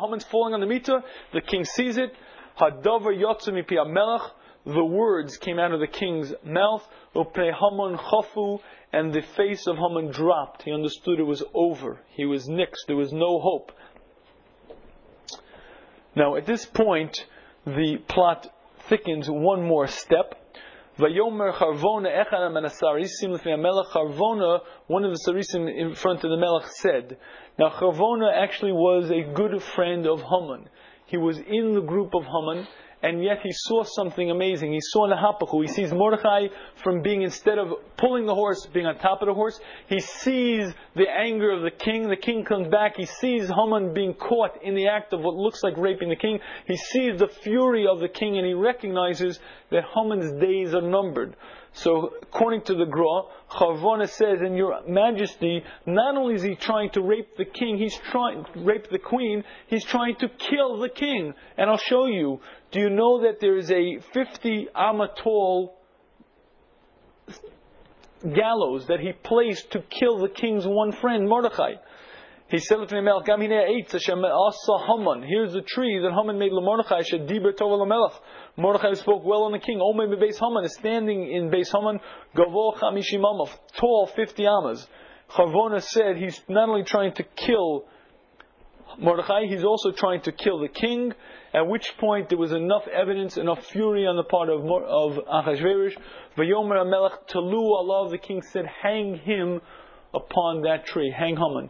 Haman's 0.01 0.23
falling 0.25 0.53
on 0.53 0.61
the 0.61 0.65
mita. 0.65 1.03
The 1.33 1.41
king 1.41 1.65
sees 1.65 1.97
it. 1.97 2.13
Hadavar 2.59 3.13
yotzim 3.13 3.61
melech. 3.91 4.21
The 4.65 4.85
words 4.85 5.37
came 5.37 5.59
out 5.59 5.73
of 5.73 5.79
the 5.81 5.87
king's 5.87 6.33
mouth. 6.45 6.87
Upnei 7.15 7.51
Haman 7.53 7.97
chafu, 7.97 8.61
and 8.93 9.13
the 9.13 9.21
face 9.21 9.67
of 9.67 9.77
Haman 9.77 10.11
dropped. 10.11 10.63
He 10.63 10.71
understood 10.71 11.19
it 11.19 11.23
was 11.23 11.43
over. 11.53 11.99
He 12.11 12.25
was 12.25 12.47
nixed. 12.47 12.85
There 12.87 12.95
was 12.95 13.11
no 13.11 13.39
hope. 13.39 13.71
Now, 16.15 16.35
at 16.35 16.45
this 16.45 16.65
point, 16.65 17.25
the 17.65 17.97
plot 18.07 18.53
thickens 18.89 19.29
one 19.29 19.65
more 19.65 19.87
step. 19.87 20.35
Vayomer 20.97 21.53
Charvona 21.53 22.09
Echana 22.09 22.51
Menasarisim 22.51 23.59
Melech 23.59 23.87
Charvona, 23.93 24.59
one 24.87 25.05
of 25.05 25.11
the 25.11 25.19
Sarisim 25.25 25.69
in 25.73 25.95
front 25.95 26.23
of 26.25 26.29
the 26.31 26.35
Melech 26.35 26.67
said. 26.67 27.17
Now 27.57 27.69
Charvona 27.69 28.33
actually 28.35 28.73
was 28.73 29.09
a 29.09 29.21
good 29.33 29.63
friend 29.63 30.07
of 30.07 30.21
Haman. 30.23 30.67
He 31.05 31.17
was 31.17 31.37
in 31.37 31.73
the 31.73 31.81
group 31.81 32.13
of 32.13 32.25
Haman, 32.25 32.67
and 33.01 33.23
yet 33.23 33.39
he 33.41 33.51
saw 33.51 33.83
something 33.83 34.29
amazing. 34.29 34.73
He 34.73 34.81
saw 34.81 35.07
Nahapachu. 35.07 35.61
He 35.61 35.67
sees 35.67 35.93
Mordechai 35.93 36.47
from 36.83 37.01
being, 37.01 37.21
instead 37.21 37.57
of 37.57 37.73
pulling 37.97 38.25
the 38.25 38.35
horse, 38.35 38.65
being 38.73 38.85
on 38.85 38.97
top 38.97 39.21
of 39.21 39.27
the 39.27 39.33
horse. 39.33 39.59
He 39.87 39.99
sees 39.99 40.73
the 40.95 41.09
anger 41.09 41.51
of 41.51 41.61
the 41.61 41.71
king. 41.71 42.09
The 42.09 42.17
king 42.17 42.43
comes 42.43 42.67
back. 42.67 42.97
He 42.97 43.05
sees 43.05 43.47
Haman 43.49 43.93
being 43.93 44.13
caught 44.13 44.61
in 44.63 44.75
the 44.75 44.87
act 44.87 45.13
of 45.13 45.21
what 45.21 45.35
looks 45.35 45.63
like 45.63 45.77
raping 45.77 46.09
the 46.09 46.15
king. 46.15 46.39
He 46.67 46.75
sees 46.75 47.19
the 47.19 47.27
fury 47.27 47.87
of 47.87 47.99
the 47.99 48.09
king, 48.09 48.37
and 48.37 48.45
he 48.45 48.53
recognizes 48.53 49.39
that 49.71 49.83
Haman's 49.95 50.33
days 50.41 50.73
are 50.73 50.81
numbered. 50.81 51.35
So, 51.71 52.13
according 52.23 52.63
to 52.63 52.73
the 52.73 52.85
Gra, 52.85 53.21
Charvona 53.51 54.09
says, 54.09 54.41
"In 54.41 54.55
Your 54.55 54.81
Majesty, 54.87 55.63
not 55.85 56.17
only 56.17 56.33
is 56.33 56.41
he 56.41 56.55
trying 56.55 56.89
to 56.91 57.01
rape 57.01 57.37
the 57.37 57.45
king, 57.45 57.77
he's 57.77 57.95
trying 58.11 58.43
rape 58.55 58.89
the 58.89 58.97
queen. 58.97 59.43
He's 59.67 59.85
trying 59.85 60.15
to 60.15 60.29
kill 60.29 60.77
the 60.77 60.89
king." 60.89 61.35
And 61.57 61.69
I'll 61.69 61.77
show 61.77 62.07
you. 62.07 62.41
Do 62.71 62.79
you 62.79 62.89
know 62.89 63.21
that 63.21 63.39
there 63.39 63.57
is 63.57 63.71
a 63.71 63.99
50 64.13 64.67
amma 64.75 65.09
tall 65.23 65.75
gallows 68.23 68.85
that 68.87 68.99
he 68.99 69.13
placed 69.13 69.71
to 69.71 69.81
kill 69.81 70.19
the 70.19 70.29
king's 70.29 70.67
one 70.67 70.91
friend, 70.91 71.27
Mordechai? 71.27 71.73
He 72.49 72.57
said 72.57 72.77
to 72.87 73.01
Melech, 73.01 73.27
Haman. 73.27 73.51
Here's 75.23 75.53
the 75.53 75.61
tree 75.61 75.99
that 75.99 76.11
Haman 76.11 76.39
made 76.39 76.51
Mordechai. 76.51 77.01
LaMordechai, 77.01 77.27
Shadiber 77.27 77.53
Tova 77.53 77.77
LaMelech. 77.85 78.13
Mordechai 78.57 78.93
spoke 78.93 79.23
well 79.23 79.43
on 79.43 79.51
the 79.51 79.59
king. 79.59 79.79
Omei 79.79 80.07
Beis 80.15 80.39
Haman 80.39 80.63
is 80.65 80.73
standing 80.73 81.31
in 81.31 81.51
Beis 81.51 81.71
Haman, 81.71 81.99
Gavo 82.35 82.75
Chamishim 82.77 83.21
Amav, 83.21 83.49
tall 83.77 84.07
50 84.15 84.47
amas. 84.47 84.87
Charvona 85.29 85.81
said 85.81 86.17
he's 86.17 86.41
not 86.47 86.69
only 86.69 86.83
trying 86.83 87.13
to 87.13 87.23
kill 87.23 87.85
Mordechai, 88.97 89.45
he's 89.45 89.63
also 89.63 89.91
trying 89.91 90.21
to 90.21 90.31
kill 90.31 90.59
the 90.59 90.67
king, 90.67 91.13
at 91.53 91.67
which 91.67 91.97
point 91.97 92.29
there 92.29 92.37
was 92.37 92.51
enough 92.51 92.87
evidence, 92.87 93.37
enough 93.37 93.65
fury 93.65 94.05
on 94.05 94.15
the 94.15 94.23
part 94.23 94.49
of, 94.49 94.61
of 94.61 95.25
Achashverosh. 95.25 95.97
Vayomer 96.37 96.77
Amelech 96.77 97.27
Talu 97.27 97.73
Allah, 97.73 98.09
the 98.09 98.17
king 98.17 98.41
said, 98.41 98.65
hang 98.65 99.17
him 99.17 99.61
upon 100.13 100.61
that 100.63 100.85
tree, 100.85 101.13
hang 101.15 101.35
Haman 101.35 101.69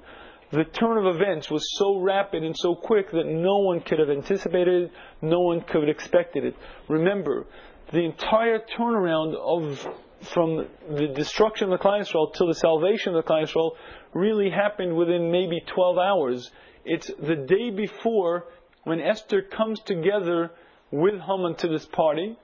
the 0.52 0.64
turn 0.64 0.98
of 0.98 1.16
events 1.16 1.52
was 1.52 1.64
so 1.78 2.00
rapid 2.00 2.44
and 2.44 2.56
so 2.58 2.74
quick 2.74 3.12
that 3.12 3.26
no 3.26 3.58
one 3.58 3.82
could 3.82 4.00
have 4.00 4.10
anticipated 4.10 4.86
it, 4.86 4.92
no 5.22 5.42
one 5.42 5.62
could 5.62 5.82
have 5.82 5.90
expected 5.90 6.44
it. 6.44 6.56
Remember, 6.88 7.46
the 7.92 8.04
entire 8.04 8.60
turnaround 8.78 9.36
of 9.36 9.88
from 10.34 10.68
the 10.90 11.08
destruction 11.16 11.72
of 11.72 11.80
the 11.80 11.84
Klal 11.84 12.34
till 12.34 12.48
the 12.48 12.56
salvation 12.56 13.16
of 13.16 13.24
the 13.24 13.32
Klal 13.32 13.72
really 14.14 14.50
happened 14.50 14.96
within 14.96 15.32
maybe 15.32 15.62
12 15.68 15.98
hours. 15.98 16.52
It's 16.84 17.08
the 17.08 17.36
day 17.36 17.70
before 17.70 18.46
when 18.84 19.00
Esther 19.02 19.42
comes 19.42 19.80
together 19.82 20.52
with 20.92 21.20
Haman 21.20 21.56
to 21.56 21.68
this 21.68 21.86
party, 21.86 22.38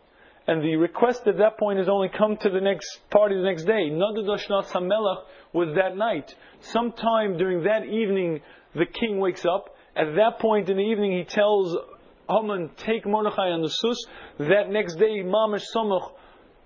and 0.48 0.62
the 0.62 0.76
request 0.76 1.26
at 1.26 1.38
that 1.38 1.58
point 1.58 1.80
is 1.80 1.90
only 1.90 2.10
come 2.10 2.38
to 2.38 2.50
the 2.50 2.62
next 2.62 3.00
party 3.10 3.36
the 3.36 3.42
next 3.42 3.64
day. 3.64 3.90
Nadadashnat 3.90 4.66
Samelach 4.66 5.24
was 5.54 5.74
that 5.76 5.98
night. 5.98 6.36
Sometime 6.60 7.38
during 7.38 7.64
that 7.64 7.86
evening, 7.86 8.42
the 8.76 8.86
king 8.86 9.20
wakes 9.20 9.44
up. 9.46 9.76
At 9.96 10.14
that 10.16 10.40
point 10.40 10.70
in 10.70 10.78
the 10.78 10.84
evening, 10.84 11.18
he 11.18 11.24
tells 11.24 11.76
Haman, 12.30 12.72
take 12.78 13.08
Mordechai 13.08 13.50
on 13.50 13.62
the 13.62 13.70
sus. 13.70 14.06
That 14.38 14.70
next 14.70 14.96
day, 14.96 15.24
Mamish 15.24 15.64
Samach, 15.76 16.12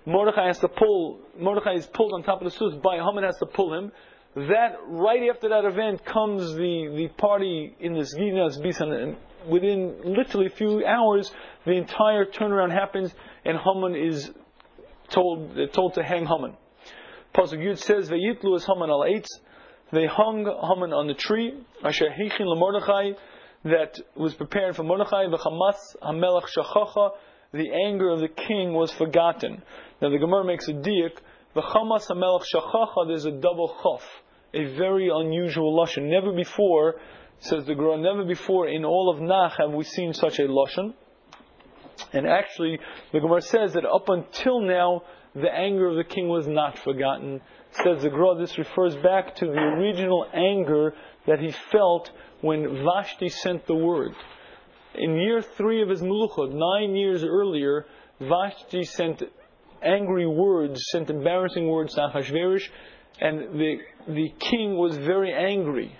Mordechai 0.04 0.48
has 0.48 0.58
to 0.58 0.68
pull, 0.68 1.20
Mordechai 1.38 1.74
is 1.74 1.86
pulled 1.86 2.12
on 2.12 2.22
top 2.22 2.42
of 2.42 2.52
the 2.52 2.56
sus 2.58 2.74
by 2.82 2.96
Haman 2.96 3.24
has 3.24 3.38
to 3.38 3.46
pull 3.46 3.72
him. 3.72 3.92
That, 4.34 4.76
right 4.86 5.28
after 5.32 5.48
that 5.48 5.64
event 5.64 6.04
comes 6.04 6.54
the, 6.54 6.92
the 6.96 7.08
party 7.16 7.74
in 7.80 7.94
the 7.94 8.00
Zginas 8.00 8.62
Bisan, 8.62 9.16
within 9.48 10.00
literally 10.04 10.46
a 10.46 10.50
few 10.50 10.84
hours, 10.84 11.30
the 11.64 11.72
entire 11.72 12.24
turnaround 12.24 12.72
happens, 12.72 13.14
and 13.44 13.58
Haman 13.58 13.94
is 13.94 14.30
told, 15.08 15.56
told 15.72 15.94
to 15.94 16.02
hang 16.02 16.26
Haman. 16.26 16.56
Pasuk 17.34 17.58
Yud 17.58 17.78
says, 17.78 18.10
"Vayitlu 18.10 18.56
es 18.56 18.64
Haman 18.64 18.90
al 18.90 19.00
eitz." 19.00 19.28
They 19.92 20.06
hung 20.06 20.44
Haman 20.44 20.92
on 20.92 21.06
the 21.06 21.14
tree. 21.14 21.54
Asher 21.84 22.10
hichin 22.10 22.46
leMordechai 22.46 23.16
that 23.64 24.00
was 24.16 24.34
prepared 24.34 24.76
for 24.76 24.84
Mordechai. 24.84 25.26
V'chamas 25.26 25.96
hamelach 26.02 26.46
shachacha. 26.56 27.10
The 27.52 27.70
anger 27.86 28.10
of 28.10 28.20
the 28.20 28.28
king 28.28 28.72
was 28.72 28.92
forgotten. 28.92 29.62
Now 30.00 30.10
the 30.10 30.18
Gemara 30.18 30.44
makes 30.44 30.68
a 30.68 30.72
diak. 30.72 31.18
V'chamas 31.56 32.08
hamelach 32.08 32.44
shachacha. 32.54 33.08
There's 33.08 33.24
a 33.24 33.32
double 33.32 33.76
chaf, 33.82 34.02
a 34.54 34.64
very 34.76 35.08
unusual 35.12 35.76
lashon. 35.76 36.04
Never 36.04 36.32
before, 36.32 36.96
says 37.40 37.64
the 37.66 37.74
Gemara, 37.74 37.98
never 37.98 38.24
before 38.24 38.68
in 38.68 38.84
all 38.84 39.10
of 39.10 39.20
Nach 39.20 39.56
have 39.58 39.72
we 39.72 39.84
seen 39.84 40.12
such 40.12 40.38
a 40.38 40.42
lashon. 40.42 40.94
And 42.12 42.26
actually, 42.26 42.78
the 43.12 43.20
Gemara 43.20 43.42
says 43.42 43.74
that 43.74 43.84
up 43.84 44.08
until 44.08 44.60
now, 44.60 45.02
the 45.34 45.52
anger 45.52 45.88
of 45.88 45.96
the 45.96 46.04
king 46.04 46.28
was 46.28 46.46
not 46.46 46.78
forgotten. 46.78 47.40
Says 47.84 48.02
the 48.02 48.10
Gra, 48.10 48.36
this 48.36 48.58
refers 48.58 48.96
back 48.96 49.36
to 49.36 49.46
the 49.46 49.52
original 49.52 50.26
anger 50.32 50.94
that 51.26 51.38
he 51.40 51.52
felt 51.70 52.10
when 52.40 52.84
Vashti 52.84 53.28
sent 53.28 53.66
the 53.66 53.74
word. 53.74 54.12
In 54.94 55.16
year 55.16 55.40
three 55.40 55.82
of 55.82 55.88
his 55.88 56.02
Meluchot, 56.02 56.52
nine 56.52 56.96
years 56.96 57.22
earlier, 57.22 57.86
Vashti 58.20 58.84
sent 58.84 59.22
angry 59.82 60.26
words, 60.26 60.82
sent 60.90 61.10
embarrassing 61.10 61.68
words 61.68 61.94
to 61.94 62.00
Achashverosh, 62.00 62.68
and 63.20 63.60
the, 63.60 63.78
the 64.08 64.30
king 64.38 64.76
was 64.76 64.96
very 64.96 65.32
angry. 65.32 65.96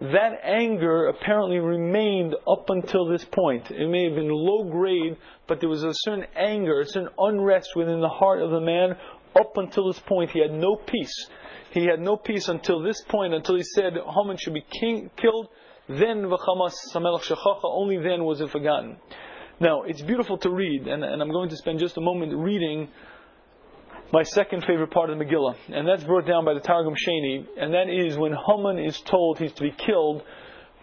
That 0.00 0.40
anger 0.42 1.06
apparently 1.06 1.58
remained 1.58 2.34
up 2.46 2.68
until 2.68 3.06
this 3.06 3.24
point. 3.24 3.70
It 3.70 3.88
may 3.88 4.04
have 4.04 4.14
been 4.14 4.28
low 4.28 4.64
grade, 4.64 5.16
but 5.46 5.60
there 5.60 5.70
was 5.70 5.84
a 5.84 5.94
certain 5.94 6.26
anger, 6.36 6.80
a 6.80 6.86
certain 6.86 7.08
unrest 7.18 7.74
within 7.74 8.00
the 8.00 8.08
heart 8.08 8.42
of 8.42 8.50
the 8.50 8.60
man 8.60 8.96
up 9.34 9.56
until 9.56 9.86
this 9.86 10.00
point. 10.00 10.30
He 10.30 10.40
had 10.40 10.52
no 10.52 10.76
peace. 10.76 11.28
He 11.70 11.86
had 11.86 12.00
no 12.00 12.16
peace 12.16 12.48
until 12.48 12.82
this 12.82 13.02
point, 13.08 13.32
until 13.32 13.56
he 13.56 13.62
said 13.62 13.94
Haman 13.94 14.36
should 14.36 14.54
be 14.54 14.64
king, 14.80 15.10
killed. 15.16 15.48
Then 15.88 16.26
v'chamas 16.26 16.74
samelach 16.92 17.22
shechacha. 17.22 17.64
Only 17.64 17.96
then 17.96 18.24
was 18.24 18.42
it 18.42 18.50
forgotten. 18.50 18.98
Now 19.60 19.84
it's 19.84 20.02
beautiful 20.02 20.36
to 20.38 20.50
read, 20.50 20.86
and, 20.86 21.04
and 21.04 21.22
I'm 21.22 21.30
going 21.30 21.48
to 21.48 21.56
spend 21.56 21.78
just 21.78 21.96
a 21.96 22.02
moment 22.02 22.34
reading 22.34 22.88
my 24.12 24.22
second 24.22 24.64
favorite 24.64 24.90
part 24.92 25.10
of 25.10 25.18
the 25.18 25.24
Megillah, 25.24 25.56
and 25.68 25.86
that's 25.86 26.04
brought 26.04 26.26
down 26.26 26.44
by 26.44 26.54
the 26.54 26.60
Targum 26.60 26.94
Sheni, 26.94 27.44
and 27.58 27.74
that 27.74 27.88
is 27.88 28.16
when 28.16 28.32
Haman 28.32 28.78
is 28.78 29.00
told 29.00 29.38
he's 29.38 29.52
to 29.54 29.62
be 29.62 29.72
killed, 29.72 30.22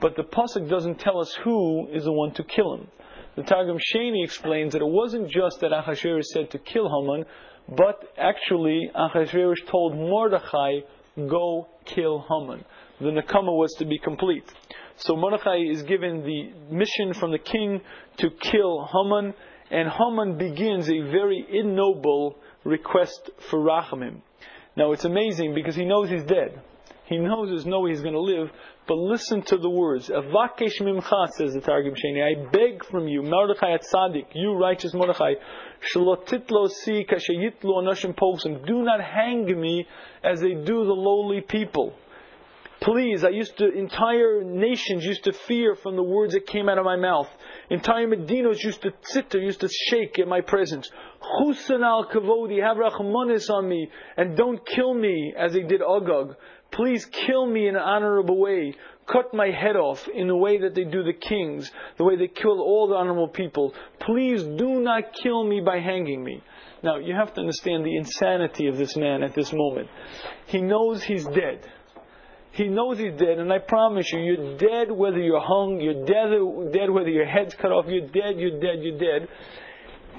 but 0.01 0.17
the 0.17 0.23
pasuk 0.23 0.69
doesn't 0.69 0.99
tell 0.99 1.19
us 1.21 1.33
who 1.43 1.87
is 1.93 2.03
the 2.03 2.11
one 2.11 2.33
to 2.33 2.43
kill 2.43 2.75
him. 2.75 2.87
The 3.35 3.43
Targum 3.43 3.77
Sheni 3.77 4.25
explains 4.25 4.73
that 4.73 4.81
it 4.81 4.87
wasn't 4.87 5.29
just 5.29 5.61
that 5.61 5.71
Achashverosh 5.71 6.23
said 6.33 6.51
to 6.51 6.59
kill 6.59 6.89
Haman, 6.89 7.25
but 7.69 8.03
actually 8.17 8.91
Achashverosh 8.93 9.67
told 9.67 9.95
Mordechai, 9.95 10.81
"Go 11.15 11.69
kill 11.85 12.25
Haman." 12.29 12.65
The 12.99 13.21
Nakama 13.21 13.57
was 13.57 13.73
to 13.79 13.85
be 13.85 13.99
complete. 13.99 14.43
So 14.97 15.15
Mordechai 15.15 15.59
is 15.69 15.83
given 15.83 16.23
the 16.23 16.51
mission 16.69 17.13
from 17.13 17.31
the 17.31 17.39
king 17.39 17.81
to 18.17 18.29
kill 18.29 18.85
Haman, 18.91 19.33
and 19.71 19.89
Haman 19.89 20.37
begins 20.37 20.89
a 20.89 20.99
very 20.99 21.45
ignoble 21.49 22.37
request 22.63 23.29
for 23.49 23.59
Rachamim. 23.59 24.21
Now 24.75 24.91
it's 24.91 25.05
amazing 25.05 25.53
because 25.53 25.75
he 25.75 25.85
knows 25.85 26.09
he's 26.09 26.23
dead. 26.23 26.61
He 27.05 27.17
knows 27.17 27.49
there's 27.49 27.65
no 27.65 27.81
way 27.81 27.91
he's 27.91 28.01
going 28.01 28.13
to 28.13 28.21
live, 28.21 28.49
but 28.87 28.95
listen 28.95 29.41
to 29.43 29.57
the 29.57 29.69
words. 29.69 30.09
Avakesh 30.09 30.81
mimcha, 30.81 31.29
says 31.33 31.53
the 31.53 31.61
Targum 31.61 31.93
Sheni. 31.93 32.23
I 32.23 32.49
beg 32.49 32.85
from 32.85 33.07
you, 33.07 33.21
Mordechai 33.21 33.77
Tzaddik, 33.77 34.27
you 34.33 34.55
righteous 34.55 34.93
Mordechai, 34.93 35.33
shalotitlo 35.93 36.69
si 36.69 37.05
kashayitlo 37.05 37.83
anashim 37.83 38.15
posim. 38.15 38.65
Do 38.65 38.83
not 38.83 39.01
hang 39.01 39.45
me 39.59 39.85
as 40.23 40.39
they 40.39 40.53
do 40.53 40.85
the 40.85 40.93
lowly 40.93 41.41
people. 41.41 41.93
Please, 42.81 43.23
I 43.23 43.29
used 43.29 43.57
to, 43.59 43.71
entire 43.71 44.43
nations 44.43 45.05
used 45.05 45.23
to 45.23 45.33
fear 45.33 45.75
from 45.75 45.95
the 45.95 46.03
words 46.03 46.33
that 46.33 46.45
came 46.47 46.67
out 46.67 46.77
of 46.77 46.85
my 46.85 46.97
mouth. 46.97 47.29
Entire 47.69 48.07
Medinos 48.07 48.61
used 48.61 48.81
to 48.81 48.91
sit 49.03 49.29
there, 49.29 49.41
used 49.41 49.61
to 49.61 49.69
shake 49.69 50.19
in 50.19 50.27
my 50.27 50.41
presence. 50.41 50.89
Chusan 51.21 51.81
al 51.81 52.09
kavodi, 52.09 52.61
have 52.61 52.77
rachmanis 52.77 53.49
on 53.49 53.69
me, 53.69 53.89
and 54.17 54.35
don't 54.35 54.65
kill 54.65 54.93
me 54.93 55.33
as 55.37 55.53
they 55.53 55.61
did 55.61 55.81
Agag. 55.81 56.35
Please 56.71 57.05
kill 57.05 57.45
me 57.45 57.67
in 57.67 57.75
an 57.75 57.81
honorable 57.81 58.39
way. 58.39 58.75
Cut 59.05 59.33
my 59.33 59.51
head 59.51 59.75
off 59.75 60.07
in 60.07 60.27
the 60.27 60.35
way 60.35 60.59
that 60.61 60.75
they 60.75 60.85
do 60.85 61.03
the 61.03 61.13
kings, 61.13 61.71
the 61.97 62.03
way 62.03 62.15
they 62.15 62.27
kill 62.27 62.59
all 62.59 62.87
the 62.87 62.95
honorable 62.95 63.27
people. 63.27 63.73
Please 63.99 64.43
do 64.43 64.81
not 64.81 65.13
kill 65.13 65.43
me 65.43 65.61
by 65.61 65.79
hanging 65.79 66.23
me. 66.23 66.41
Now, 66.81 66.97
you 66.97 67.13
have 67.15 67.33
to 67.35 67.41
understand 67.41 67.85
the 67.85 67.95
insanity 67.95 68.67
of 68.67 68.77
this 68.77 68.95
man 68.97 69.23
at 69.23 69.35
this 69.35 69.53
moment. 69.53 69.89
He 70.47 70.61
knows 70.61 71.03
he's 71.03 71.25
dead. 71.25 71.69
He 72.53 72.67
knows 72.67 72.99
he's 72.99 73.13
dead, 73.13 73.39
and 73.39 73.51
I 73.51 73.57
promise 73.57 74.11
you, 74.11 74.19
you're 74.19 74.57
dead 74.57 74.91
whether 74.91 75.17
you're 75.17 75.41
hung, 75.41 75.79
you're 75.81 76.05
dead, 76.05 76.71
dead 76.71 76.89
whether 76.89 77.09
your 77.09 77.25
head's 77.25 77.55
cut 77.55 77.71
off, 77.71 77.85
you're 77.87 78.07
dead, 78.07 78.37
you're 78.37 78.59
dead, 78.59 78.83
you're 78.83 78.99
dead. 78.99 79.27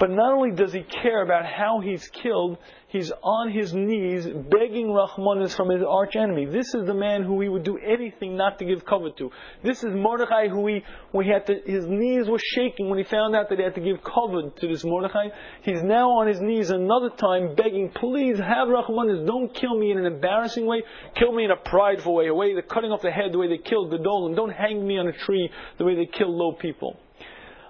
But 0.01 0.11
not 0.11 0.33
only 0.35 0.51
does 0.51 0.73
he 0.73 0.83
care 0.83 1.23
about 1.23 1.47
how 1.47 1.81
he's 1.81 2.09
killed, 2.09 2.59
he's 2.95 3.11
on 3.25 3.51
his 3.51 3.75
knees 3.75 4.25
begging 4.25 4.87
Rahmanis 4.87 5.55
from 5.57 5.69
his 5.69 5.83
arch 5.83 6.15
enemy. 6.15 6.47
This 6.47 6.73
is 6.75 6.87
the 6.87 6.95
man 6.95 7.25
who 7.25 7.41
he 7.41 7.49
would 7.49 7.65
do 7.65 7.77
anything 7.77 8.37
not 8.37 8.61
to 8.61 8.65
give 8.65 8.85
cover 8.87 9.11
to. 9.19 9.31
This 9.65 9.83
is 9.83 9.93
Mordechai 9.93 10.47
who 10.47 10.65
he, 10.69 10.85
he 11.13 11.29
had 11.29 11.45
to, 11.49 11.61
his 11.67 11.87
knees 11.87 12.29
were 12.29 12.39
shaking 12.39 12.89
when 12.89 12.99
he 12.99 13.05
found 13.05 13.35
out 13.35 13.49
that 13.49 13.59
he 13.59 13.65
had 13.65 13.75
to 13.75 13.81
give 13.81 13.99
cover 14.05 14.49
to 14.49 14.69
this 14.69 14.85
Mordechai. 14.85 15.31
He's 15.63 15.83
now 15.83 16.09
on 16.21 16.29
his 16.29 16.41
knees 16.41 16.71
another 16.71 17.11
time 17.11 17.57
begging, 17.57 17.91
please 17.91 18.39
have 18.39 18.69
Rahmanis, 18.69 19.27
don't 19.27 19.53
kill 19.53 19.77
me 19.77 19.91
in 19.91 19.99
an 19.99 20.07
embarrassing 20.07 20.65
way, 20.65 20.85
kill 21.17 21.33
me 21.33 21.45
in 21.45 21.51
a 21.51 21.57
prideful 21.57 22.15
way, 22.15 22.29
a 22.29 22.35
way 22.35 22.53
they're 22.53 22.63
cutting 22.63 22.93
off 22.93 23.03
the 23.03 23.11
head 23.11 23.33
the 23.33 23.39
way 23.39 23.49
they 23.49 23.59
killed 23.59 23.93
Gedolim, 23.93 24.37
don't 24.37 24.53
hang 24.53 24.87
me 24.87 24.99
on 24.99 25.09
a 25.09 25.13
tree 25.13 25.51
the 25.79 25.85
way 25.85 25.97
they 25.97 26.07
kill 26.07 26.31
low 26.31 26.53
people. 26.53 26.97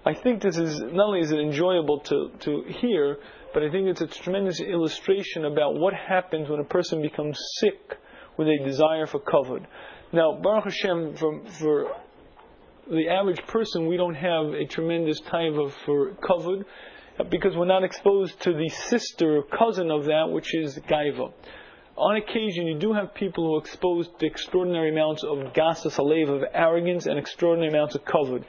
I 0.04 0.12
think 0.12 0.42
this 0.42 0.58
is 0.58 0.80
not 0.80 1.06
only 1.06 1.20
is 1.20 1.32
it 1.32 1.38
enjoyable 1.38 2.00
to, 2.00 2.30
to 2.40 2.64
hear, 2.68 3.16
but 3.54 3.62
I 3.62 3.70
think 3.70 3.86
it's 3.86 4.00
a 4.00 4.08
tremendous 4.08 4.60
illustration 4.60 5.44
about 5.44 5.76
what 5.76 5.94
happens 5.94 6.50
when 6.50 6.58
a 6.58 6.64
person 6.64 7.00
becomes 7.00 7.38
sick 7.60 7.96
with 8.36 8.48
a 8.48 8.58
desire 8.64 9.06
for 9.06 9.20
kavod. 9.20 9.64
Now, 10.12 10.38
Baruch 10.42 10.64
Hashem, 10.64 11.16
for, 11.16 11.40
for 11.46 11.96
the 12.90 13.08
average 13.08 13.40
person, 13.46 13.86
we 13.86 13.96
don't 13.96 14.16
have 14.16 14.46
a 14.46 14.66
tremendous 14.66 15.20
type 15.20 15.54
of 15.54 15.72
for 15.86 16.10
kavod 16.14 16.64
because 17.30 17.56
we're 17.56 17.64
not 17.64 17.84
exposed 17.84 18.40
to 18.40 18.52
the 18.52 18.68
sister 18.68 19.38
or 19.38 19.42
cousin 19.44 19.90
of 19.90 20.06
that, 20.06 20.28
which 20.30 20.52
is 20.52 20.76
gaiva. 20.80 21.32
On 21.96 22.16
occasion, 22.16 22.66
you 22.66 22.76
do 22.76 22.92
have 22.92 23.14
people 23.14 23.44
who 23.46 23.54
are 23.54 23.60
exposed 23.60 24.18
to 24.18 24.26
extraordinary 24.26 24.90
amounts 24.90 25.22
of 25.22 25.52
gasas 25.52 25.96
alev, 25.96 26.28
of 26.28 26.42
arrogance, 26.52 27.06
and 27.06 27.20
extraordinary 27.20 27.70
amounts 27.70 27.94
of 27.94 28.04
kavod. 28.04 28.44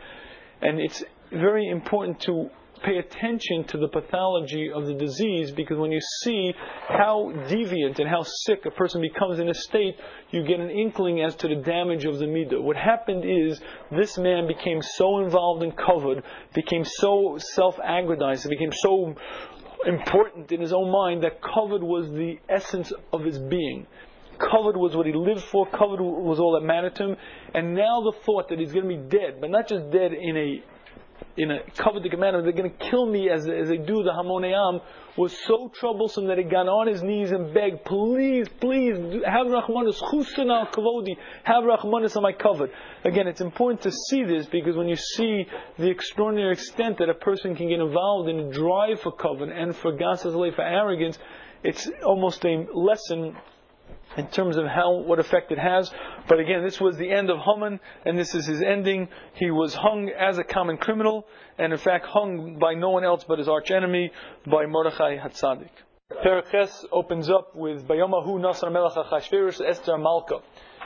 And 0.64 0.80
it's 0.80 1.04
very 1.32 1.70
important 1.70 2.22
to 2.22 2.50
pay 2.86 2.98
attention 2.98 3.64
to 3.66 3.78
the 3.78 3.88
pathology 3.88 4.70
of 4.72 4.86
the 4.86 4.94
disease 4.94 5.52
because 5.52 5.78
when 5.78 5.92
you 5.92 6.00
see 6.22 6.54
how 6.88 7.32
deviant 7.48 7.98
and 8.00 8.08
how 8.08 8.22
sick 8.24 8.66
a 8.66 8.72
person 8.72 9.02
becomes 9.02 9.40
in 9.40 9.50
a 9.50 9.54
state, 9.54 9.96
you 10.30 10.44
get 10.44 10.60
an 10.60 10.70
inkling 10.70 11.22
as 11.22 11.36
to 11.36 11.48
the 11.48 11.56
damage 11.56 12.06
of 12.06 12.20
the 12.20 12.26
midah. 12.26 12.62
What 12.62 12.78
happened 12.78 13.26
is 13.26 13.60
this 13.92 14.18
man 14.18 14.48
became 14.48 14.82
so 14.82 15.20
involved 15.20 15.64
in 15.64 15.72
kavod, 15.72 16.22
became 16.54 16.86
so 16.86 17.38
self-aggrandized, 17.40 18.48
became 18.50 18.72
so 18.72 19.16
important 19.86 20.52
in 20.52 20.62
his 20.62 20.72
own 20.72 20.92
mind 20.92 21.24
that 21.24 21.42
kavod 21.42 21.82
was 21.82 22.08
the 22.10 22.38
essence 22.48 22.94
of 23.12 23.24
his 23.24 23.40
being. 23.40 23.88
Kavod 24.38 24.76
was 24.76 24.96
what 24.96 25.06
he 25.06 25.14
lived 25.14 25.44
for. 25.44 25.66
Kavod 25.68 26.00
was 26.02 26.40
all 26.40 26.54
that 26.60 26.66
mattered 26.66 26.96
to 26.96 27.04
him. 27.10 27.16
And 27.54 27.74
now 27.74 28.02
the 28.02 28.12
thought 28.26 28.50
that 28.50 28.60
he's 28.60 28.74
going 28.74 28.88
to 28.88 28.96
be 28.96 29.18
dead, 29.18 29.40
but 29.40 29.50
not 29.50 29.68
just 29.68 29.90
dead 29.92 30.12
in 30.14 30.38
a 30.38 30.64
in 31.38 31.52
a 31.52 31.60
coveted 31.78 32.18
manner, 32.18 32.42
they're 32.42 32.52
going 32.54 32.72
to 32.72 32.90
kill 32.90 33.06
me 33.06 33.30
as, 33.30 33.48
as 33.48 33.68
they 33.68 33.78
do 33.78 34.04
the 34.04 34.12
Hamonayam, 34.12 34.82
was 35.18 35.38
so 35.46 35.72
troublesome 35.74 36.28
that 36.28 36.38
he 36.38 36.44
got 36.44 36.68
on 36.68 36.88
his 36.88 37.04
knees 37.04 37.32
and 37.32 37.54
begged, 37.54 37.84
please, 37.86 38.48
please, 38.60 38.96
have 39.26 39.48
Rahmanis, 39.48 40.02
Chusan 40.02 40.50
al 40.50 40.68
Kavodi, 40.68 41.16
have 41.44 41.64
Rahmanis 41.64 42.16
on 42.16 42.24
my 42.24 42.34
kavod. 42.34 42.70
Again, 43.04 43.28
it's 43.28 43.42
important 43.42 43.82
to 43.82 43.92
see 43.92 44.24
this 44.24 44.46
because 44.46 44.76
when 44.76 44.88
you 44.88 44.96
see 44.96 45.46
the 45.78 45.90
extraordinary 45.90 46.54
extent 46.54 46.98
that 47.00 47.10
a 47.10 47.14
person 47.14 47.56
can 47.56 47.70
get 47.70 47.80
involved 47.80 48.30
in 48.30 48.40
a 48.40 48.52
drive 48.52 49.02
for 49.02 49.12
kavod 49.12 49.52
and 49.52 49.76
for 49.76 49.94
Gasas 49.94 50.34
for 50.56 50.62
arrogance, 50.62 51.18
it's 51.64 51.90
almost 52.06 52.46
a 52.46 52.66
lesson 52.74 53.36
in 54.18 54.28
terms 54.28 54.58
of 54.58 54.66
how 54.66 54.94
what 54.94 55.20
effect 55.20 55.52
it 55.52 55.60
has. 55.60 55.92
But 56.28 56.40
again, 56.40 56.64
this 56.64 56.80
was 56.80 56.98
the 56.98 57.10
end 57.10 57.30
of 57.30 57.38
Haman, 57.40 57.80
and 58.06 58.18
this 58.18 58.34
is 58.34 58.46
his 58.46 58.62
ending. 58.62 59.10
He 59.36 59.52
was 59.52 59.74
hung 59.74 60.10
as 60.10 60.38
a 60.38 60.44
common 60.44 60.78
criminal, 60.78 61.28
and 61.58 61.74
in 61.74 61.80
fact 61.80 62.06
hung 62.08 62.58
by 62.60 62.74
no 62.74 62.90
one 62.90 63.04
else 63.04 63.26
but 63.28 63.40
his 63.40 63.48
archenemy, 63.48 64.12
by 64.46 64.66
Mordechai 64.66 65.18
Hatzadik. 65.18 65.72
Pereches 66.24 66.86
opens 66.92 67.30
up 67.30 67.56
with 67.56 67.88
Bayamahu 67.88 68.40
Nasar 68.40 68.72
Melech 68.72 68.94
Achashverosh 68.94 69.60
Esther 69.68 69.98
Malka. 69.98 70.40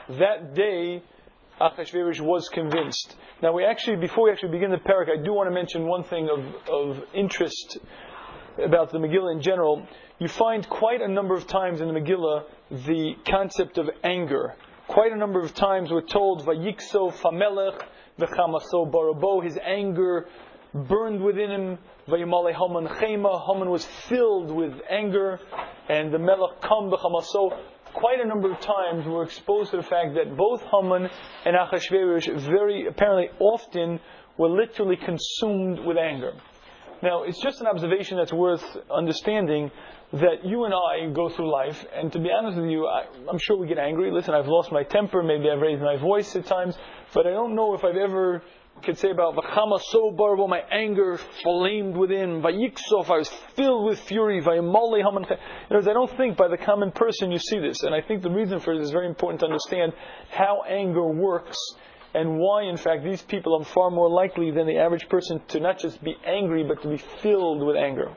That 0.08 0.56
day, 0.56 1.04
Achashverosh 1.60 2.22
was 2.22 2.48
convinced. 2.50 3.16
Now, 3.44 3.52
we 3.52 3.66
actually, 3.66 3.98
before 3.98 4.26
we 4.26 4.32
actually 4.32 4.52
begin 4.52 4.72
the 4.72 4.78
parak, 4.78 5.10
I 5.10 5.22
do 5.22 5.34
want 5.34 5.48
to 5.48 5.54
mention 5.54 5.86
one 5.88 6.04
thing 6.06 6.30
of, 6.30 6.40
of 6.70 7.04
interest 7.14 7.80
about 8.64 8.92
the 8.92 8.98
Megillah 8.98 9.36
in 9.36 9.42
general. 9.42 9.86
You 10.20 10.30
find 10.30 10.68
quite 10.68 11.02
a 11.02 11.08
number 11.08 11.36
of 11.36 11.48
times 11.48 11.82
in 11.82 11.88
the 11.88 12.00
Megillah 12.00 12.44
the 12.72 13.16
concept 13.28 13.78
of 13.78 13.90
anger. 14.04 14.54
Quite 14.88 15.12
a 15.12 15.18
number 15.18 15.42
of 15.42 15.54
times 15.54 15.92
we're 15.92 16.02
told, 16.02 16.46
Vayikso 16.46 17.12
Famelech 17.14 17.82
V'chamaso 18.20 18.92
Barabo, 18.92 19.42
his 19.42 19.58
anger 19.58 20.28
burned 20.74 21.24
within 21.24 21.50
him. 21.50 21.78
Vayimale 22.08 22.54
Haman 22.54 22.88
Chema, 22.96 23.46
Haman 23.48 23.70
was 23.70 23.86
filled 24.08 24.52
with 24.52 24.74
anger, 24.90 25.40
and 25.90 26.14
the 26.14 26.20
Melech 26.20 26.62
Kam 26.62 26.92
V'chamaso. 26.92 27.58
Quite 27.94 28.20
a 28.20 28.28
number 28.28 28.52
of 28.52 28.60
times 28.60 29.06
we're 29.08 29.24
exposed 29.24 29.72
to 29.72 29.78
the 29.78 29.84
fact 29.84 30.14
that 30.14 30.38
both 30.38 30.62
Haman 30.72 31.10
and 31.46 31.56
Achashverosh 31.56 32.40
very 32.42 32.86
apparently 32.88 33.30
often 33.40 34.00
were 34.38 34.50
literally 34.50 34.96
consumed 34.96 35.80
with 35.80 35.98
anger. 35.98 36.34
Now, 37.02 37.24
it's 37.24 37.42
just 37.42 37.62
an 37.62 37.68
observation 37.68 38.18
that's 38.18 38.34
worth 38.34 38.64
understanding 38.92 39.72
that 40.14 40.44
you 40.44 40.66
and 40.66 40.74
I 40.74 41.12
go 41.14 41.30
through 41.30 41.52
life, 41.52 41.86
and 41.94 42.12
to 42.14 42.20
be 42.20 42.30
honest 42.32 42.58
with 42.58 42.70
you, 42.70 42.88
I, 42.88 43.06
am 43.30 43.38
sure 43.38 43.58
we 43.58 43.68
get 43.68 43.78
angry. 43.78 44.12
Listen, 44.12 44.34
I've 44.34 44.48
lost 44.48 44.72
my 44.72 44.84
temper, 44.84 45.22
maybe 45.22 45.50
I've 45.50 45.62
raised 45.62 45.82
my 45.82 45.98
voice 45.98 46.36
at 46.36 46.46
times, 46.46 46.76
but 47.14 47.28
I 47.28 47.32
don't 47.32 47.56
know 47.56 47.76
if 47.76 47.84
I've 47.84 47.96
ever 47.96 48.42
could 48.84 48.98
say 48.98 49.12
about 49.12 49.36
Vachama 49.36 49.80
so 49.82 50.12
barbo, 50.12 50.48
my 50.48 50.62
anger 50.72 51.20
flamed 51.44 51.98
within. 51.98 52.42
Vayiksof, 52.42 53.10
I 53.10 53.18
was 53.18 53.30
filled 53.56 53.86
with 53.86 54.00
fury. 54.00 54.42
Vayamole 54.42 55.04
haman. 55.04 55.26
In 55.70 55.76
other 55.76 55.92
I 55.92 55.94
don't 55.94 56.16
think 56.18 56.38
by 56.38 56.48
the 56.48 56.58
common 56.58 56.92
person 56.92 57.32
you 57.32 57.40
see 57.40 57.60
this, 57.60 57.84
and 57.84 57.94
I 57.94 58.02
think 58.02 58.24
the 58.24 58.32
reason 58.32 58.60
for 58.60 58.74
it 58.74 58.82
is 58.82 58.92
very 58.92 59.08
important 59.08 59.42
to 59.42 59.48
understand 59.48 59.94
how 60.32 60.64
anger 60.68 61.06
works 61.06 61.58
and 62.14 62.40
why, 62.40 62.64
in 62.64 62.78
fact, 62.78 63.04
these 63.04 63.22
people 63.22 63.60
are 63.60 63.64
far 63.64 63.92
more 63.92 64.10
likely 64.10 64.50
than 64.50 64.66
the 64.66 64.78
average 64.78 65.08
person 65.10 65.42
to 65.50 65.60
not 65.60 65.78
just 65.78 66.04
be 66.04 66.16
angry, 66.26 66.64
but 66.64 66.82
to 66.82 66.88
be 66.88 66.98
filled 66.98 67.62
with 67.62 67.76
anger. 67.76 68.12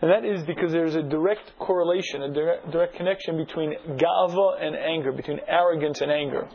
And 0.00 0.10
that 0.10 0.24
is 0.24 0.44
because 0.44 0.70
there's 0.70 0.94
a 0.94 1.02
direct 1.02 1.58
correlation, 1.58 2.22
a 2.22 2.32
direct, 2.32 2.70
direct 2.70 2.94
connection 2.94 3.36
between 3.36 3.74
gava 3.96 4.56
and 4.60 4.76
anger, 4.76 5.10
between 5.10 5.40
arrogance 5.48 6.00
and 6.00 6.12
anger. 6.12 6.48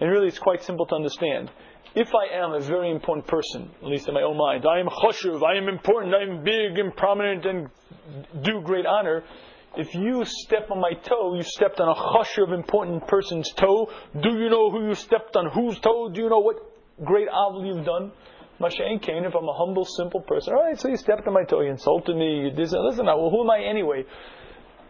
And 0.00 0.10
really, 0.10 0.28
it's 0.28 0.38
quite 0.38 0.62
simple 0.62 0.86
to 0.86 0.94
understand. 0.94 1.50
If 1.94 2.08
I 2.14 2.36
am 2.36 2.52
a 2.52 2.60
very 2.60 2.90
important 2.90 3.26
person, 3.26 3.70
at 3.82 3.88
least 3.88 4.08
in 4.08 4.14
my 4.14 4.22
own 4.22 4.36
mind, 4.36 4.64
I 4.66 4.80
am 4.80 4.86
choshev, 4.86 5.42
I 5.42 5.56
am 5.56 5.68
important, 5.68 6.14
I 6.14 6.22
am 6.22 6.44
big 6.44 6.78
and 6.78 6.94
prominent 6.94 7.46
and 7.46 7.68
do 8.42 8.60
great 8.62 8.86
honor. 8.86 9.24
If 9.76 9.94
you 9.94 10.24
step 10.24 10.70
on 10.70 10.80
my 10.80 10.92
toe, 10.92 11.34
you 11.36 11.42
stepped 11.42 11.80
on 11.80 11.88
a 11.88 11.94
choshev 11.94 12.52
important 12.52 13.06
person's 13.06 13.50
toe. 13.52 13.90
Do 14.18 14.38
you 14.38 14.48
know 14.48 14.70
who 14.70 14.88
you 14.88 14.94
stepped 14.94 15.36
on 15.36 15.50
whose 15.50 15.78
toe? 15.80 16.08
Do 16.08 16.20
you 16.20 16.30
know 16.30 16.38
what 16.38 16.56
great 17.04 17.28
avil 17.28 17.64
you've 17.64 17.84
done? 17.84 18.12
Mashain 18.60 19.02
Kane, 19.02 19.24
if 19.24 19.34
I'm 19.34 19.48
a 19.48 19.52
humble, 19.52 19.84
simple 19.84 20.20
person, 20.20 20.54
all 20.54 20.64
right, 20.64 20.80
so 20.80 20.88
you 20.88 20.96
stepped 20.96 21.26
on 21.26 21.34
my 21.34 21.44
toe, 21.44 21.60
you 21.60 21.70
insulted 21.70 22.16
me, 22.16 22.44
you 22.44 22.50
did 22.50 22.72
Listen, 22.72 23.06
now, 23.06 23.18
well, 23.18 23.30
who 23.30 23.42
am 23.42 23.50
I 23.50 23.60
anyway? 23.62 24.04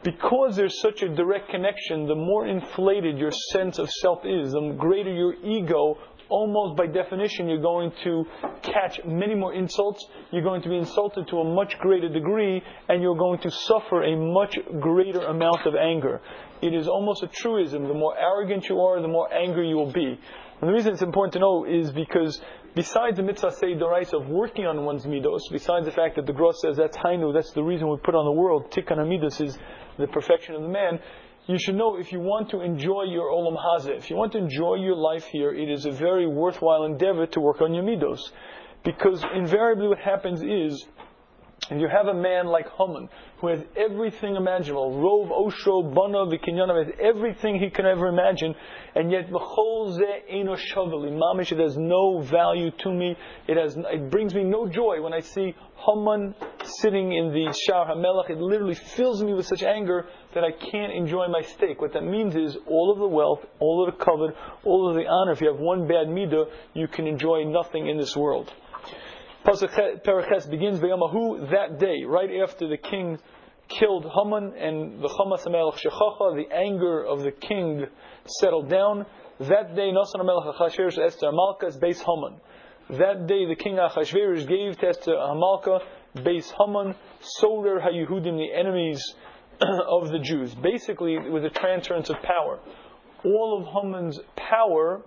Because 0.04 0.54
there's 0.54 0.80
such 0.80 1.02
a 1.02 1.08
direct 1.08 1.48
connection, 1.48 2.06
the 2.06 2.14
more 2.14 2.46
inflated 2.46 3.18
your 3.18 3.32
sense 3.32 3.78
of 3.78 3.90
self 3.90 4.24
is, 4.24 4.52
the 4.52 4.76
greater 4.78 5.12
your 5.12 5.34
ego 5.34 5.98
almost 6.28 6.76
by 6.76 6.86
definition, 6.86 7.48
you're 7.48 7.62
going 7.62 7.92
to 8.04 8.24
catch 8.62 9.00
many 9.04 9.34
more 9.34 9.54
insults. 9.54 10.04
You're 10.32 10.42
going 10.42 10.62
to 10.62 10.68
be 10.68 10.76
insulted 10.76 11.28
to 11.28 11.38
a 11.38 11.54
much 11.54 11.78
greater 11.78 12.08
degree, 12.08 12.62
and 12.88 13.02
you're 13.02 13.16
going 13.16 13.38
to 13.40 13.50
suffer 13.50 14.02
a 14.02 14.16
much 14.16 14.58
greater 14.80 15.20
amount 15.26 15.66
of 15.66 15.74
anger. 15.74 16.20
It 16.62 16.74
is 16.74 16.88
almost 16.88 17.22
a 17.22 17.28
truism. 17.28 17.86
The 17.86 17.94
more 17.94 18.16
arrogant 18.18 18.68
you 18.68 18.80
are, 18.80 19.00
the 19.00 19.08
more 19.08 19.32
angry 19.32 19.68
you 19.68 19.76
will 19.76 19.92
be. 19.92 20.18
And 20.60 20.68
the 20.68 20.72
reason 20.72 20.92
it's 20.92 21.02
important 21.02 21.34
to 21.34 21.38
know 21.38 21.64
is 21.64 21.92
because 21.92 22.40
besides 22.76 23.16
the 23.16 23.22
mitzvah 23.22 23.52
say 23.52 23.72
of 23.72 24.28
working 24.28 24.66
on 24.66 24.84
one's 24.84 25.06
midos, 25.06 25.40
besides 25.50 25.86
the 25.86 25.92
fact 25.92 26.14
that 26.16 26.26
the 26.26 26.32
Gra 26.32 26.52
says 26.52 26.76
that's 26.76 26.96
hainu, 26.98 27.32
that's 27.32 27.52
the 27.52 27.64
reason 27.64 27.88
we 27.88 27.96
put 27.96 28.14
on 28.14 28.26
the 28.26 28.38
world, 28.40 28.70
tikkun 28.70 28.98
midos 28.98 29.40
is 29.40 29.58
the 29.98 30.06
perfection 30.06 30.54
of 30.54 30.62
the 30.62 30.68
man, 30.68 31.00
you 31.46 31.58
should 31.58 31.74
know 31.74 31.96
if 31.96 32.12
you 32.12 32.20
want 32.20 32.50
to 32.50 32.60
enjoy 32.60 33.04
your 33.04 33.30
olam 33.30 33.56
hazeh, 33.56 33.96
if 33.96 34.10
you 34.10 34.16
want 34.16 34.32
to 34.32 34.38
enjoy 34.38 34.74
your 34.74 34.94
life 34.94 35.24
here, 35.24 35.54
it 35.54 35.70
is 35.70 35.86
a 35.86 35.90
very 35.90 36.26
worthwhile 36.26 36.84
endeavor 36.84 37.26
to 37.26 37.40
work 37.40 37.62
on 37.62 37.72
your 37.72 37.84
midos. 37.84 38.20
Because 38.84 39.24
invariably 39.34 39.88
what 39.88 39.98
happens 39.98 40.42
is, 40.42 40.86
if 41.68 41.80
you 41.80 41.88
have 41.88 42.06
a 42.06 42.14
man 42.14 42.46
like 42.46 42.66
Haman, 42.78 43.08
who 43.40 43.48
has 43.48 43.60
everything 43.76 44.36
imaginable, 44.36 44.92
Rov, 44.92 45.30
Oshro, 45.30 45.92
Bana, 45.92 46.26
Vikinyana, 46.26 46.84
has 46.84 46.94
everything 47.00 47.58
he 47.58 47.70
can 47.70 47.86
ever 47.86 48.06
imagine, 48.06 48.54
and 48.94 49.10
yet 49.10 49.28
Mamish, 51.10 51.50
it 51.50 51.58
has 51.58 51.76
no 51.76 52.20
value 52.20 52.70
to 52.70 52.92
me, 52.92 53.16
it, 53.48 53.56
has, 53.56 53.76
it 53.76 54.10
brings 54.10 54.32
me 54.32 54.44
no 54.44 54.68
joy 54.68 55.02
when 55.02 55.12
I 55.12 55.20
see 55.20 55.56
Haman 55.76 56.34
sitting 56.80 57.12
in 57.12 57.32
the 57.32 57.52
Shar 57.66 57.86
HaMelech, 57.86 58.30
it 58.30 58.38
literally 58.38 58.76
fills 58.76 59.22
me 59.22 59.34
with 59.34 59.46
such 59.46 59.64
anger 59.64 60.06
that 60.34 60.44
I 60.44 60.52
can't 60.52 60.92
enjoy 60.92 61.26
my 61.28 61.42
steak. 61.42 61.80
What 61.80 61.92
that 61.94 62.04
means 62.04 62.36
is 62.36 62.56
all 62.66 62.92
of 62.92 62.98
the 62.98 63.08
wealth, 63.08 63.44
all 63.58 63.86
of 63.86 63.92
the 63.96 64.04
kavod, 64.04 64.34
all 64.64 64.88
of 64.88 64.94
the 64.94 65.06
honor, 65.06 65.32
if 65.32 65.40
you 65.40 65.48
have 65.48 65.58
one 65.58 65.88
bad 65.88 66.06
midah, 66.06 66.46
you 66.74 66.86
can 66.86 67.06
enjoy 67.06 67.44
nothing 67.44 67.88
in 67.88 67.98
this 67.98 68.16
world. 68.16 68.52
Paraches 69.46 70.46
begins 70.50 70.80
V'yamahu 70.80 71.50
that 71.52 71.78
day, 71.78 72.02
right 72.04 72.30
after 72.42 72.66
the 72.66 72.76
king 72.76 73.16
killed 73.68 74.04
Haman 74.04 74.54
and 74.58 75.00
the 75.00 75.08
HaMelech 75.08 75.78
Shechacha, 75.78 76.34
the 76.34 76.52
anger 76.52 77.04
of 77.04 77.22
the 77.22 77.30
king 77.30 77.86
settled 78.40 78.68
down. 78.68 79.06
That 79.38 79.76
day, 79.76 79.92
Nasan 79.92 80.20
HaMelech 80.20 80.56
Achashverosh 80.56 80.98
Esther 80.98 81.28
Hamalka's 81.30 81.76
base 81.76 82.00
Haman. 82.00 82.40
That 82.98 83.28
day, 83.28 83.46
the 83.46 83.54
king 83.54 83.76
Achashverosh 83.76 84.48
gave 84.48 84.78
to 84.80 84.88
Esther 84.88 85.12
Hamalka 85.12 85.80
base 86.24 86.52
Haman, 86.58 86.96
Solar 87.20 87.78
HaYehudim, 87.78 88.36
the 88.36 88.52
enemies 88.52 89.14
of 89.60 90.08
the 90.08 90.18
Jews. 90.18 90.56
Basically, 90.56 91.14
it 91.14 91.30
was 91.30 91.44
a 91.44 91.50
transference 91.50 92.10
of 92.10 92.16
power. 92.22 92.58
All 93.24 93.60
of 93.60 93.72
Haman's 93.72 94.18
power, 94.34 95.02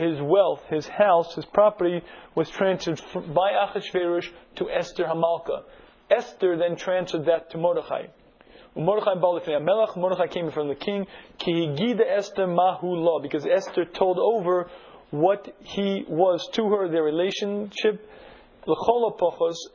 his 0.00 0.20
wealth, 0.20 0.62
his 0.68 0.86
house, 0.88 1.34
his 1.34 1.44
property, 1.44 2.02
was 2.34 2.48
transferred 2.50 3.02
by 3.34 3.52
Achashverosh 3.52 4.28
to 4.56 4.70
Esther 4.70 5.04
Hamalka. 5.04 5.62
Esther 6.10 6.56
then 6.56 6.76
transferred 6.76 7.26
that 7.26 7.50
to 7.50 7.58
Mordechai. 7.58 8.06
Mordechai 8.76 9.14
Melech, 9.58 9.96
Mordechai 9.96 10.28
came 10.28 10.50
from 10.50 10.68
the 10.68 10.74
king. 10.74 11.06
Kihigida 11.38 12.02
Esther 12.16 12.46
Mahula, 12.46 13.22
because 13.22 13.44
Esther 13.44 13.84
told 13.84 14.18
over 14.18 14.70
what 15.10 15.54
he 15.60 16.04
was 16.08 16.48
to 16.54 16.68
her, 16.68 16.88
their 16.88 17.02
relationship, 17.02 18.08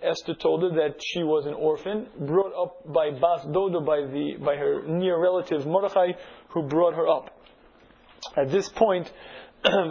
Esther 0.01 0.35
told 0.35 0.63
her 0.63 0.69
that 0.69 0.95
she 1.03 1.23
was 1.23 1.45
an 1.45 1.53
orphan, 1.53 2.07
brought 2.19 2.53
up 2.53 2.93
by 2.93 3.09
Bas 3.11 3.43
Dodo, 3.51 3.81
by, 3.81 4.01
the, 4.01 4.35
by 4.43 4.55
her 4.55 4.83
near 4.87 5.21
relative 5.21 5.65
Mordechai, 5.65 6.13
who 6.49 6.63
brought 6.63 6.93
her 6.93 7.07
up. 7.07 7.31
At 8.37 8.51
this 8.51 8.69
point, 8.69 9.11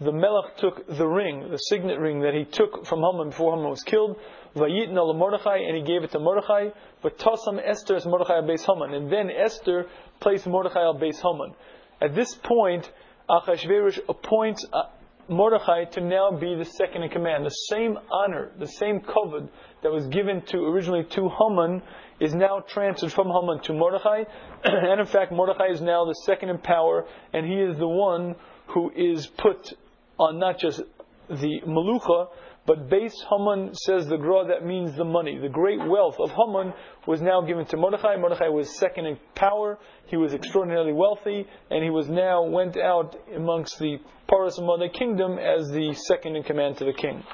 the 0.00 0.12
Melech 0.12 0.56
took 0.58 0.86
the 0.86 1.06
ring, 1.06 1.50
the 1.50 1.56
signet 1.56 1.98
ring 1.98 2.20
that 2.20 2.34
he 2.34 2.44
took 2.44 2.84
from 2.86 3.00
Haman 3.00 3.30
before 3.30 3.56
Haman 3.56 3.70
was 3.70 3.82
killed, 3.82 4.16
and 4.54 5.76
he 5.76 5.82
gave 5.82 6.04
it 6.04 6.10
to 6.12 6.18
Mordechai. 6.18 6.68
But 7.02 7.18
Tasam 7.18 7.58
Esther 7.64 7.96
as 7.96 8.04
Mordechai 8.06 8.36
al 8.36 8.46
Haman, 8.46 8.94
and 8.94 9.10
then 9.10 9.30
Esther 9.30 9.86
placed 10.20 10.46
Mordechai 10.46 10.82
al 10.82 10.98
Haman. 10.98 11.54
At 12.02 12.14
this 12.14 12.34
point, 12.34 12.90
Achashverosh 13.30 14.00
appoints 14.08 14.64
uh, 14.72 14.82
Mordechai 15.28 15.84
to 15.92 16.00
now 16.00 16.30
be 16.30 16.54
the 16.54 16.64
second 16.64 17.02
in 17.02 17.10
command. 17.10 17.44
The 17.44 17.50
same 17.50 17.98
honor, 18.10 18.52
the 18.58 18.66
same 18.66 19.00
kavod 19.00 19.48
that 19.82 19.90
was 19.90 20.06
given 20.08 20.42
to 20.46 20.58
originally 20.66 21.04
to 21.04 21.28
Haman 21.28 21.82
is 22.20 22.34
now 22.34 22.60
transferred 22.60 23.12
from 23.12 23.28
Haman 23.28 23.62
to 23.64 23.72
Mordechai. 23.72 24.24
and 24.64 25.00
in 25.00 25.06
fact, 25.06 25.32
Mordechai 25.32 25.68
is 25.72 25.80
now 25.80 26.04
the 26.04 26.14
second 26.24 26.50
in 26.50 26.58
power, 26.58 27.06
and 27.32 27.46
he 27.46 27.54
is 27.54 27.78
the 27.78 27.88
one 27.88 28.34
who 28.68 28.90
is 28.94 29.26
put 29.26 29.72
on 30.18 30.38
not 30.38 30.58
just 30.58 30.82
the 31.28 31.60
Malucha, 31.66 32.28
but 32.66 32.90
base 32.90 33.14
Haman 33.30 33.74
says 33.74 34.06
the 34.08 34.18
Gra, 34.18 34.46
that 34.48 34.66
means 34.66 34.94
the 34.94 35.04
money. 35.04 35.38
The 35.38 35.48
great 35.48 35.78
wealth 35.78 36.16
of 36.18 36.30
Haman 36.30 36.74
was 37.06 37.22
now 37.22 37.40
given 37.40 37.64
to 37.66 37.78
Mordechai. 37.78 38.16
Mordechai 38.16 38.48
was 38.48 38.76
second 38.78 39.06
in 39.06 39.18
power. 39.34 39.78
He 40.06 40.18
was 40.18 40.34
extraordinarily 40.34 40.92
wealthy, 40.92 41.46
and 41.70 41.82
he 41.82 41.88
was 41.88 42.10
now 42.10 42.42
went 42.44 42.76
out 42.76 43.16
amongst 43.34 43.78
the 43.78 43.96
Paras 44.28 44.58
of 44.58 44.66
the 44.80 44.90
kingdom 44.92 45.38
as 45.38 45.70
the 45.70 45.94
second 45.94 46.36
in 46.36 46.42
command 46.42 46.76
to 46.78 46.84
the 46.84 46.92
king. 46.92 47.24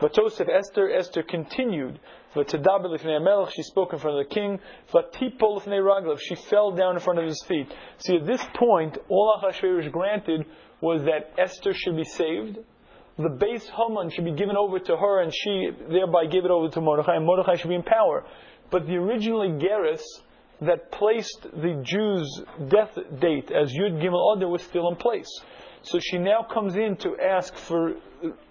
But 0.00 0.14
Joseph 0.14 0.48
Esther, 0.48 0.90
Esther 0.90 1.22
continued. 1.22 2.00
She 2.34 3.62
spoke 3.62 3.92
in 3.92 3.98
front 3.98 4.18
of 4.18 4.28
the 4.28 4.30
king. 4.30 4.60
She 6.18 6.34
fell 6.34 6.70
down 6.72 6.94
in 6.94 7.00
front 7.00 7.18
of 7.18 7.26
his 7.26 7.42
feet. 7.46 7.72
See, 7.98 8.16
at 8.16 8.26
this 8.26 8.42
point, 8.54 8.98
all 9.08 9.38
Achashverosh 9.38 9.90
granted 9.92 10.46
was 10.80 11.02
that 11.02 11.32
Esther 11.38 11.72
should 11.74 11.96
be 11.96 12.04
saved, 12.04 12.58
the 13.18 13.28
base 13.28 13.68
Haman 13.68 14.10
should 14.10 14.24
be 14.24 14.32
given 14.32 14.56
over 14.56 14.78
to 14.78 14.96
her, 14.96 15.20
and 15.20 15.32
she 15.34 15.70
thereby 15.90 16.24
gave 16.26 16.44
it 16.44 16.50
over 16.50 16.68
to 16.70 16.80
Mordechai, 16.80 17.16
and 17.16 17.26
Mordechai 17.26 17.56
should 17.56 17.68
be 17.68 17.74
in 17.74 17.82
power. 17.82 18.24
But 18.70 18.86
the 18.86 18.96
originally 18.96 19.48
Geras 19.48 20.02
that 20.62 20.90
placed 20.90 21.42
the 21.42 21.82
Jews' 21.82 22.42
death 22.68 22.96
date 23.20 23.50
as 23.52 23.72
Yud 23.72 24.00
Gimel 24.02 24.36
Adar 24.36 24.48
was 24.48 24.62
still 24.62 24.88
in 24.88 24.96
place. 24.96 25.28
So 25.84 25.98
she 26.00 26.18
now 26.18 26.42
comes 26.42 26.76
in 26.76 26.96
to 26.98 27.16
ask 27.18 27.54
for 27.54 27.94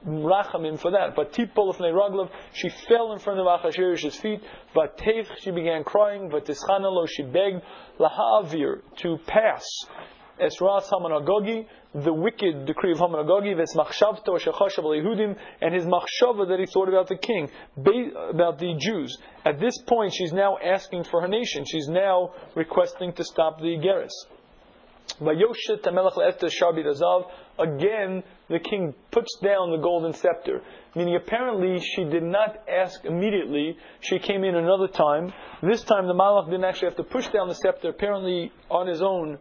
rachamim 0.05 0.79
for 0.79 0.91
that. 0.91 1.15
But 1.15 1.33
tipol 1.33 1.73
raglav, 1.77 2.29
she 2.53 2.69
fell 2.87 3.13
in 3.13 3.19
front 3.19 3.39
of 3.39 3.45
Achashverosh's 3.45 4.17
feet. 4.17 4.41
But 4.73 4.97
teich, 4.97 5.27
she 5.39 5.51
began 5.51 5.83
crying. 5.83 6.29
But 6.29 6.45
tischanalo, 6.45 7.07
she 7.07 7.23
begged 7.23 7.61
lahavir 7.99 8.81
to 8.97 9.17
pass. 9.25 9.65
Esras 10.39 10.89
Haman 10.89 11.11
Agogi, 11.11 11.67
the 11.93 12.11
wicked 12.11 12.65
decree 12.65 12.93
of 12.93 12.99
Haman 12.99 13.25
Agogi, 13.25 13.55
Ves 13.55 13.75
Machshavto 13.75 14.39
Shechashav 14.39 14.83
Yehudim, 14.83 15.37
and 15.61 15.73
his 15.73 15.85
Machshava 15.85 16.47
that 16.47 16.59
he 16.59 16.65
thought 16.65 16.89
about 16.89 17.07
the 17.07 17.17
king, 17.17 17.49
about 17.77 18.57
the 18.57 18.75
Jews. 18.79 19.17
At 19.45 19.59
this 19.59 19.77
point, 19.83 20.13
she's 20.13 20.33
now 20.33 20.57
asking 20.57 21.03
for 21.05 21.21
her 21.21 21.27
nation. 21.27 21.63
She's 21.65 21.87
now 21.87 22.33
requesting 22.55 23.13
to 23.13 23.23
stop 23.23 23.59
the 23.59 23.77
Geras. 23.77 24.09
Again 27.60 28.24
the 28.50 28.60
king 28.60 28.93
puts 29.12 29.38
down 29.41 29.71
the 29.71 29.78
golden 29.78 30.13
scepter. 30.13 30.62
Meaning, 30.95 31.15
apparently, 31.15 31.80
she 31.80 32.04
did 32.04 32.24
not 32.24 32.58
ask 32.67 33.06
immediately. 33.06 33.78
She 34.02 34.19
came 34.19 34.43
in 34.43 34.56
another 34.56 34.88
time. 34.88 35.32
This 35.62 35.84
time, 35.84 36.08
the 36.08 36.13
Malach 36.13 36.45
didn't 36.45 36.65
actually 36.65 36.89
have 36.89 36.97
to 36.97 37.04
push 37.04 37.30
down 37.30 37.47
the 37.47 37.56
scepter. 37.56 37.89
Apparently, 37.89 38.52
on 38.69 38.88
his 38.88 39.02
own, 39.02 39.38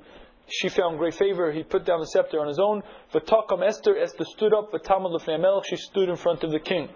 she 0.49 0.69
found 0.69 0.99
great 0.99 1.15
favor. 1.15 1.51
He 1.51 1.65
put 1.65 1.85
down 1.85 1.99
the 2.01 2.07
scepter 2.07 2.41
on 2.41 2.47
his 2.47 2.59
own. 2.61 2.83
Vatakam 3.13 3.67
Esther, 3.67 3.99
Esther 3.99 4.25
stood 4.25 4.55
up. 4.55 4.71
Vatamad 4.73 5.27
Melech, 5.27 5.65
she 5.69 5.77
stood 5.77 6.09
in 6.09 6.17
front 6.17 6.45
of 6.45 6.53
the 6.53 6.61
king. 6.61 6.89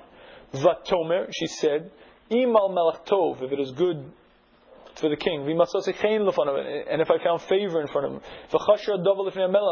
Vatomer, 0.53 1.29
she 1.33 1.47
said, 1.47 1.91
Imal 2.31 2.73
Melech 2.73 3.05
Tov, 3.07 3.43
if 3.43 3.51
it 3.51 3.59
is 3.59 3.73
good 3.73 4.13
for 4.96 5.09
the 5.09 5.16
king. 5.16 5.40
And 5.42 7.02
if 7.02 7.11
I 7.11 7.18
found 7.22 7.42
favor 7.42 7.80
in 7.80 7.88
front 7.88 8.07
of 8.07 8.12
him. 8.12 8.20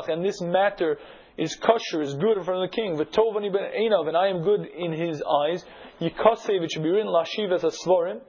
And 0.08 0.24
this 0.24 0.40
matter 0.40 0.98
is 1.38 1.56
kosher, 1.56 2.02
is 2.02 2.14
good 2.14 2.38
in 2.38 2.44
front 2.44 2.64
of 2.64 2.70
the 2.70 2.76
king. 2.76 3.00
And 3.00 4.16
I 4.16 4.26
am 4.28 4.42
good 4.42 4.66
in 4.66 4.92
his 4.92 5.22
eyes. 5.22 5.64
Yikasev, 6.00 6.62
it 6.62 6.72
should 6.72 6.82
be 6.82 6.90
written, 6.90 7.08
Lashiv 7.08 7.52
as 7.52 7.64
a 7.64 7.70
svarim. 7.86 8.20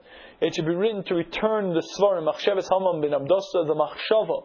It 0.42 0.56
should 0.56 0.66
be 0.66 0.76
written 0.76 1.04
to 1.06 1.16
return 1.16 1.74
the 1.74 1.84
svarim. 1.98 2.28
Machsheves 2.28 2.68
Haman 2.70 3.02
bin 3.02 3.12
Abdasa, 3.12 3.66
the 3.68 3.76
machshava 3.76 4.44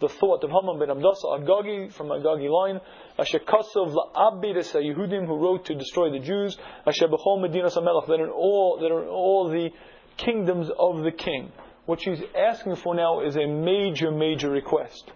the 0.00 0.08
thought 0.08 0.42
of 0.42 0.50
Haman 0.50 0.78
ben 0.78 0.88
Abdasa 0.88 1.40
Agagi 1.40 1.92
from 1.92 2.08
Agagi 2.08 2.48
line, 2.50 2.80
Asher 3.18 3.40
Kasov 3.40 3.94
La'abiris 3.94 4.72
Yehudim 4.74 5.26
who 5.26 5.36
wrote 5.36 5.66
to 5.66 5.74
destroy 5.74 6.10
the 6.10 6.18
Jews, 6.18 6.56
Asher 6.86 7.06
Bechol 7.08 7.42
Medina 7.42 7.66
Samelach 7.66 8.06
that 8.06 8.14
in 8.14 8.30
all 8.30 8.78
that 8.80 8.90
are 8.90 9.02
in 9.02 9.08
all 9.08 9.50
the 9.50 9.70
kingdoms 10.16 10.70
of 10.78 11.02
the 11.02 11.12
king. 11.12 11.52
What 11.90 12.00
she's 12.00 12.22
asking 12.38 12.76
for 12.76 12.94
now 12.94 13.18
is 13.22 13.34
a 13.34 13.46
major, 13.48 14.12
major 14.12 14.48
request. 14.48 15.10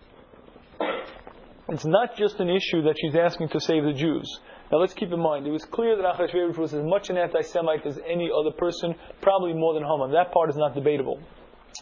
It's 1.69 1.85
not 1.85 2.17
just 2.17 2.41
an 2.41 2.51
issue 2.51 2.83
that 2.83 2.97
she's 3.01 3.15
asking 3.15 3.51
to 3.51 3.61
save 3.61 3.85
the 3.85 3.93
Jews. 3.93 4.41
Now 4.73 4.79
let's 4.79 4.93
keep 4.93 5.13
in 5.13 5.21
mind, 5.21 5.47
it 5.47 5.53
was 5.53 5.65
clear 5.65 5.95
that 5.97 6.05
Achashverosh 6.05 6.59
was 6.59 6.75
as 6.75 6.83
much 6.83 7.11
an 7.11 7.17
anti-Semite 7.17 7.87
as 7.87 8.01
any 8.05 8.29
other 8.29 8.51
person, 8.51 8.97
probably 9.21 9.53
more 9.53 9.75
than 9.75 9.85
Haman. 9.85 10.11
That 10.11 10.33
part 10.33 10.51
is 10.51 10.57
not 10.57 10.75
debatable. 10.75 11.21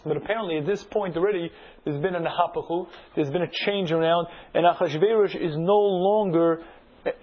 But 0.05 0.18
apparently 0.18 0.59
at 0.59 0.66
this 0.66 0.85
point 0.85 1.16
already, 1.16 1.50
there's 1.87 2.02
been 2.02 2.14
an 2.14 2.26
hapachu, 2.26 2.87
there's 3.16 3.31
been 3.31 3.40
a 3.40 3.50
change 3.50 3.92
around, 3.92 4.26
and 4.52 4.66
Achashverosh 4.66 5.35
is 5.35 5.57
no 5.57 5.78
longer 5.78 6.64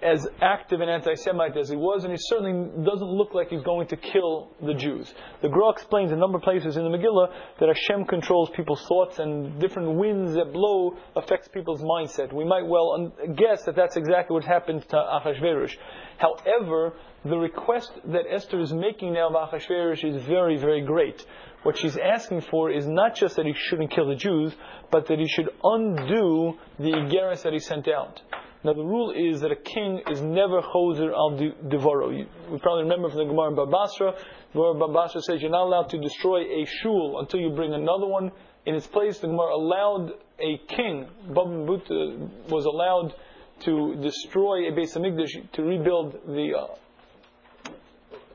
as 0.02 0.26
active 0.42 0.80
and 0.80 0.90
anti-Semite 0.90 1.56
as 1.56 1.70
he 1.70 1.76
was, 1.76 2.04
and 2.04 2.12
he 2.12 2.18
certainly 2.20 2.68
doesn't 2.84 3.08
look 3.08 3.32
like 3.32 3.48
he's 3.48 3.62
going 3.62 3.86
to 3.88 3.96
kill 3.96 4.50
the 4.62 4.74
Jews. 4.74 5.12
The 5.40 5.48
Gra 5.48 5.70
explains 5.70 6.12
a 6.12 6.16
number 6.16 6.36
of 6.36 6.44
places 6.44 6.76
in 6.76 6.84
the 6.84 6.90
Megillah 6.90 7.32
that 7.60 7.68
Hashem 7.68 8.04
controls 8.04 8.50
people's 8.50 8.84
thoughts, 8.86 9.18
and 9.18 9.58
different 9.58 9.92
winds 9.92 10.34
that 10.34 10.52
blow 10.52 10.96
affects 11.16 11.48
people's 11.48 11.82
mindset. 11.82 12.32
We 12.32 12.44
might 12.44 12.66
well 12.66 13.10
guess 13.36 13.64
that 13.64 13.74
that's 13.74 13.96
exactly 13.96 14.34
what 14.34 14.44
happened 14.44 14.86
to 14.88 14.96
Achashverosh. 14.96 15.74
However, 16.18 16.94
the 17.24 17.38
request 17.38 17.92
that 18.06 18.24
Esther 18.30 18.60
is 18.60 18.72
making 18.72 19.14
now 19.14 19.30
of 19.30 19.34
Achashverosh 19.34 20.04
is 20.04 20.22
very, 20.24 20.58
very 20.58 20.82
great. 20.82 21.24
What 21.62 21.78
she's 21.78 21.96
asking 21.96 22.42
for 22.42 22.70
is 22.70 22.86
not 22.86 23.14
just 23.14 23.36
that 23.36 23.46
he 23.46 23.54
shouldn't 23.54 23.90
kill 23.90 24.08
the 24.08 24.14
Jews, 24.14 24.54
but 24.90 25.06
that 25.06 25.18
he 25.18 25.28
should 25.28 25.48
undo 25.62 26.58
the 26.78 26.92
Igeris 26.92 27.42
that 27.42 27.52
he 27.52 27.58
sent 27.58 27.88
out. 27.88 28.20
Now 28.62 28.74
the 28.74 28.84
rule 28.84 29.12
is 29.16 29.40
that 29.40 29.50
a 29.50 29.56
king 29.56 30.02
is 30.10 30.20
never 30.20 30.60
choser 30.60 31.12
al 31.12 31.30
devoro. 31.30 32.10
We 32.50 32.58
probably 32.58 32.82
remember 32.82 33.08
from 33.08 33.18
the 33.18 33.24
Gemara 33.24 33.50
in 33.50 33.56
Baba 33.56 33.70
Basra, 33.70 34.14
where 34.52 34.74
Baba 34.74 34.92
Basra 34.92 35.22
says 35.22 35.40
you're 35.40 35.50
not 35.50 35.64
allowed 35.64 35.88
to 35.90 35.98
destroy 35.98 36.42
a 36.42 36.66
shul 36.66 37.20
until 37.20 37.40
you 37.40 37.50
bring 37.50 37.72
another 37.72 38.06
one 38.06 38.30
in 38.66 38.74
its 38.74 38.86
place. 38.86 39.18
The 39.18 39.28
Gemara 39.28 39.54
allowed 39.54 40.12
a 40.38 40.58
king, 40.68 41.08
Baba 41.28 41.50
Buta, 41.50 42.50
was 42.50 42.66
allowed 42.66 43.14
to 43.60 43.96
destroy 44.02 44.68
a 44.68 44.72
Beis 44.72 44.94
Hamikdash 44.96 45.52
to 45.52 45.62
rebuild 45.62 46.12
the 46.26 46.52
uh, 46.58 46.74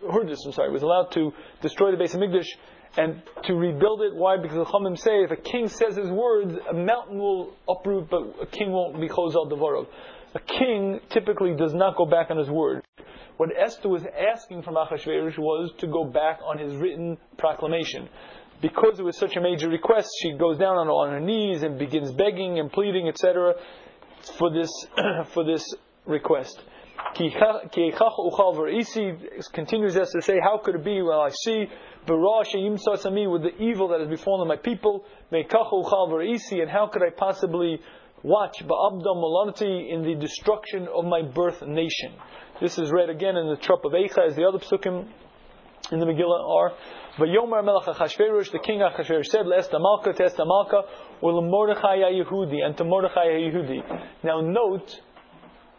I'm 0.07 0.51
sorry, 0.53 0.71
was 0.71 0.83
allowed 0.83 1.11
to 1.13 1.33
destroy 1.61 1.91
the 1.91 1.97
Beis 1.97 2.15
Hamikdash 2.15 2.47
and 2.97 3.21
to 3.43 3.53
rebuild 3.53 4.01
it. 4.01 4.15
Why? 4.15 4.37
Because 4.37 4.57
the 4.57 4.65
Chachamim 4.65 4.97
say 4.97 5.23
if 5.23 5.31
a 5.31 5.35
king 5.35 5.67
says 5.67 5.95
his 5.95 6.09
words, 6.09 6.55
a 6.69 6.73
mountain 6.73 7.17
will 7.17 7.53
uproot, 7.67 8.09
but 8.09 8.21
a 8.41 8.45
king 8.45 8.71
won't 8.71 8.99
be 8.99 9.07
chozal 9.07 9.51
devorov. 9.51 9.87
A 10.35 10.39
king 10.39 10.99
typically 11.09 11.55
does 11.55 11.73
not 11.73 11.95
go 11.95 12.05
back 12.05 12.29
on 12.29 12.37
his 12.37 12.49
word. 12.49 12.83
What 13.37 13.49
Esther 13.57 13.87
was 13.89 14.03
asking 14.05 14.63
from 14.63 14.75
Achashverosh 14.75 15.37
was 15.37 15.71
to 15.79 15.87
go 15.87 16.03
back 16.03 16.39
on 16.45 16.57
his 16.57 16.75
written 16.75 17.17
proclamation. 17.37 18.09
Because 18.61 18.99
it 18.99 19.03
was 19.03 19.17
such 19.17 19.35
a 19.35 19.41
major 19.41 19.69
request, 19.69 20.09
she 20.21 20.33
goes 20.33 20.57
down 20.57 20.77
on, 20.77 20.87
on 20.87 21.11
her 21.11 21.19
knees 21.19 21.63
and 21.63 21.79
begins 21.79 22.11
begging 22.11 22.59
and 22.59 22.71
pleading, 22.71 23.07
etc., 23.07 23.55
for 24.37 24.51
this 24.51 24.69
for 25.33 25.43
this 25.43 25.73
request. 26.05 26.61
Continues 29.53 29.95
as 29.95 30.11
to 30.11 30.21
say, 30.21 30.39
how 30.41 30.57
could 30.57 30.75
it 30.75 30.83
be? 30.83 31.01
Well, 31.01 31.21
I 31.21 31.29
see 31.29 31.67
with 32.07 33.41
the 33.43 33.55
evil 33.59 33.87
that 33.89 33.99
has 33.99 34.09
befallen 34.09 34.47
my 34.47 34.57
people, 34.57 35.05
and 35.31 36.69
how 36.69 36.87
could 36.87 37.03
I 37.03 37.09
possibly 37.15 37.79
watch 38.23 38.63
Ba'abdam 38.65 39.17
Malanati 39.17 39.91
in 39.91 40.03
the 40.03 40.15
destruction 40.15 40.87
of 40.93 41.05
my 41.05 41.21
birth 41.21 41.61
nation. 41.61 42.13
This 42.61 42.77
is 42.77 42.91
read 42.91 43.09
again 43.09 43.35
in 43.35 43.49
the 43.49 43.57
Trop 43.57 43.83
of 43.85 43.91
Eicha 43.91 44.27
as 44.27 44.35
the 44.35 44.45
other 44.45 44.59
psukim 44.59 45.07
in 45.91 45.99
the 45.99 46.05
Megillah 46.05 46.49
are. 46.49 46.73
Vayomar 47.17 47.63
Melech 47.63 47.85
Achashverosh, 47.85 48.51
the 48.51 48.59
king 48.59 48.79
Achashverosh 48.79 49.25
said, 49.25 49.45
Le'esta 49.45 49.79
Malka, 49.79 50.13
Testa 50.13 50.43
Malka, 50.45 50.81
or 51.21 51.41
Mordechai 51.41 51.97
Yehudi, 51.97 52.63
and 52.63 52.75
to 52.77 52.83
Mordechai 52.83 53.25
Yehudi. 53.25 54.09
Now 54.23 54.41
note, 54.41 54.99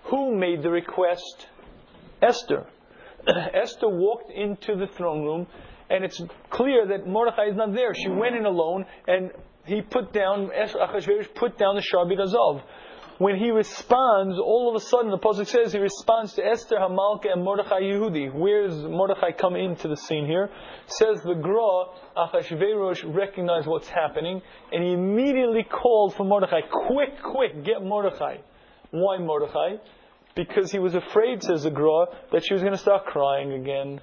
who 0.04 0.34
made 0.34 0.62
the 0.62 0.70
request? 0.70 1.48
Esther. 2.22 2.66
Esther 3.26 3.88
walked 3.88 4.30
into 4.30 4.76
the 4.76 4.86
throne 4.86 5.24
room, 5.24 5.46
and 5.90 6.04
it's 6.04 6.20
clear 6.50 6.86
that 6.86 7.06
Mordechai 7.06 7.48
is 7.50 7.56
not 7.56 7.74
there. 7.74 7.92
She 7.94 8.08
went 8.08 8.36
in 8.36 8.46
alone, 8.46 8.86
and 9.06 9.32
he 9.66 9.82
put 9.82 10.12
down, 10.12 10.50
Achashverosh 10.50 11.34
put 11.34 11.58
down 11.58 11.74
the 11.74 11.82
Sharbit 11.82 12.20
Azov. 12.20 12.62
When 13.18 13.36
he 13.36 13.50
responds, 13.50 14.38
all 14.38 14.68
of 14.68 14.74
a 14.76 14.84
sudden 14.84 15.10
the 15.10 15.18
Pasuk 15.18 15.46
says 15.46 15.72
he 15.72 15.78
responds 15.78 16.34
to 16.34 16.44
Esther, 16.44 16.76
Hamalka, 16.76 17.32
and 17.32 17.42
Mordechai 17.42 17.80
Yehudi. 17.80 18.32
Where 18.34 18.66
does 18.66 18.76
Mordechai 18.82 19.32
come 19.32 19.56
into 19.56 19.88
the 19.88 19.96
scene 19.96 20.26
here? 20.26 20.50
Says 20.86 21.22
the 21.22 21.34
Gra, 21.34 21.86
Achashverosh 22.14 23.14
recognized 23.14 23.66
what's 23.66 23.88
happening, 23.88 24.42
and 24.70 24.84
he 24.84 24.92
immediately 24.92 25.62
called 25.62 26.14
for 26.14 26.24
Mordechai. 26.24 26.60
Quick, 26.70 27.22
quick, 27.22 27.64
get 27.64 27.82
Mordechai. 27.82 28.36
Why 28.90 29.16
Mordechai? 29.16 29.76
Because 30.34 30.70
he 30.70 30.78
was 30.78 30.94
afraid, 30.94 31.42
says 31.42 31.62
the 31.62 31.70
Gra, 31.70 32.06
that 32.32 32.44
she 32.44 32.52
was 32.52 32.62
going 32.62 32.74
to 32.74 32.78
start 32.78 33.06
crying 33.06 33.52
again. 33.54 34.02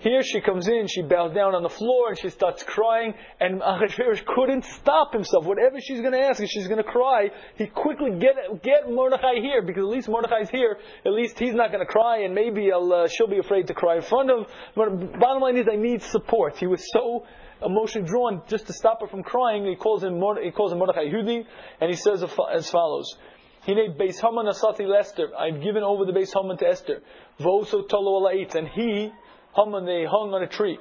Here 0.00 0.22
she 0.22 0.40
comes 0.40 0.68
in, 0.68 0.86
she 0.88 1.02
bows 1.02 1.34
down 1.34 1.54
on 1.54 1.62
the 1.62 1.70
floor 1.70 2.10
and 2.10 2.18
she 2.18 2.28
starts 2.28 2.62
crying, 2.62 3.14
and 3.40 3.60
Achashverosh 3.62 4.24
couldn't 4.26 4.64
stop 4.64 5.12
himself. 5.12 5.44
Whatever 5.46 5.80
she's 5.80 6.00
going 6.00 6.12
to 6.12 6.20
ask, 6.20 6.42
she's 6.46 6.66
going 6.66 6.82
to 6.82 6.88
cry, 6.88 7.30
he 7.56 7.66
quickly 7.66 8.18
get 8.18 8.62
get 8.62 8.90
Mordechai 8.90 9.40
here 9.40 9.62
because 9.62 9.84
at 9.84 9.88
least 9.90 10.08
Mordechai's 10.08 10.50
here. 10.50 10.76
At 11.04 11.12
least 11.12 11.38
he's 11.38 11.54
not 11.54 11.72
going 11.72 11.84
to 11.84 11.90
cry, 11.90 12.24
and 12.24 12.34
maybe 12.34 12.70
uh, 12.72 13.08
she'll 13.08 13.28
be 13.28 13.38
afraid 13.38 13.68
to 13.68 13.74
cry 13.74 13.96
in 13.96 14.02
front 14.02 14.30
of. 14.30 14.40
him. 14.40 14.46
But 14.74 15.18
bottom 15.18 15.42
line 15.42 15.56
is, 15.56 15.66
I 15.70 15.76
need 15.76 16.02
support. 16.02 16.58
He 16.58 16.66
was 16.66 16.84
so 16.92 17.24
emotionally 17.64 18.06
drawn 18.06 18.42
just 18.48 18.66
to 18.66 18.74
stop 18.74 19.00
her 19.00 19.06
from 19.06 19.22
crying. 19.22 19.64
He 19.64 19.76
calls 19.76 20.04
him 20.04 20.20
he 20.42 20.50
calls 20.50 20.72
him 20.72 20.78
Mordechai 20.78 21.06
Yehudi, 21.06 21.44
and 21.80 21.90
he 21.90 21.96
says 21.96 22.22
as 22.22 22.70
follows. 22.70 23.16
He 23.64 23.74
named 23.74 23.98
Beis 23.98 24.20
Haman 24.20 24.46
Asati 24.46 24.86
Lester. 24.86 25.30
I've 25.36 25.60
given 25.60 25.82
over 25.82 26.04
the 26.04 26.12
Beis 26.12 26.32
Haman 26.32 26.56
to 26.58 26.68
Esther. 26.68 27.02
Voso 27.40 27.88
Tolo 27.88 28.54
And 28.54 28.68
he 28.68 29.10
Haman 29.56 29.84
they 29.86 30.04
hung 30.04 30.34
on 30.34 30.42
a 30.42 30.46
tree. 30.46 30.78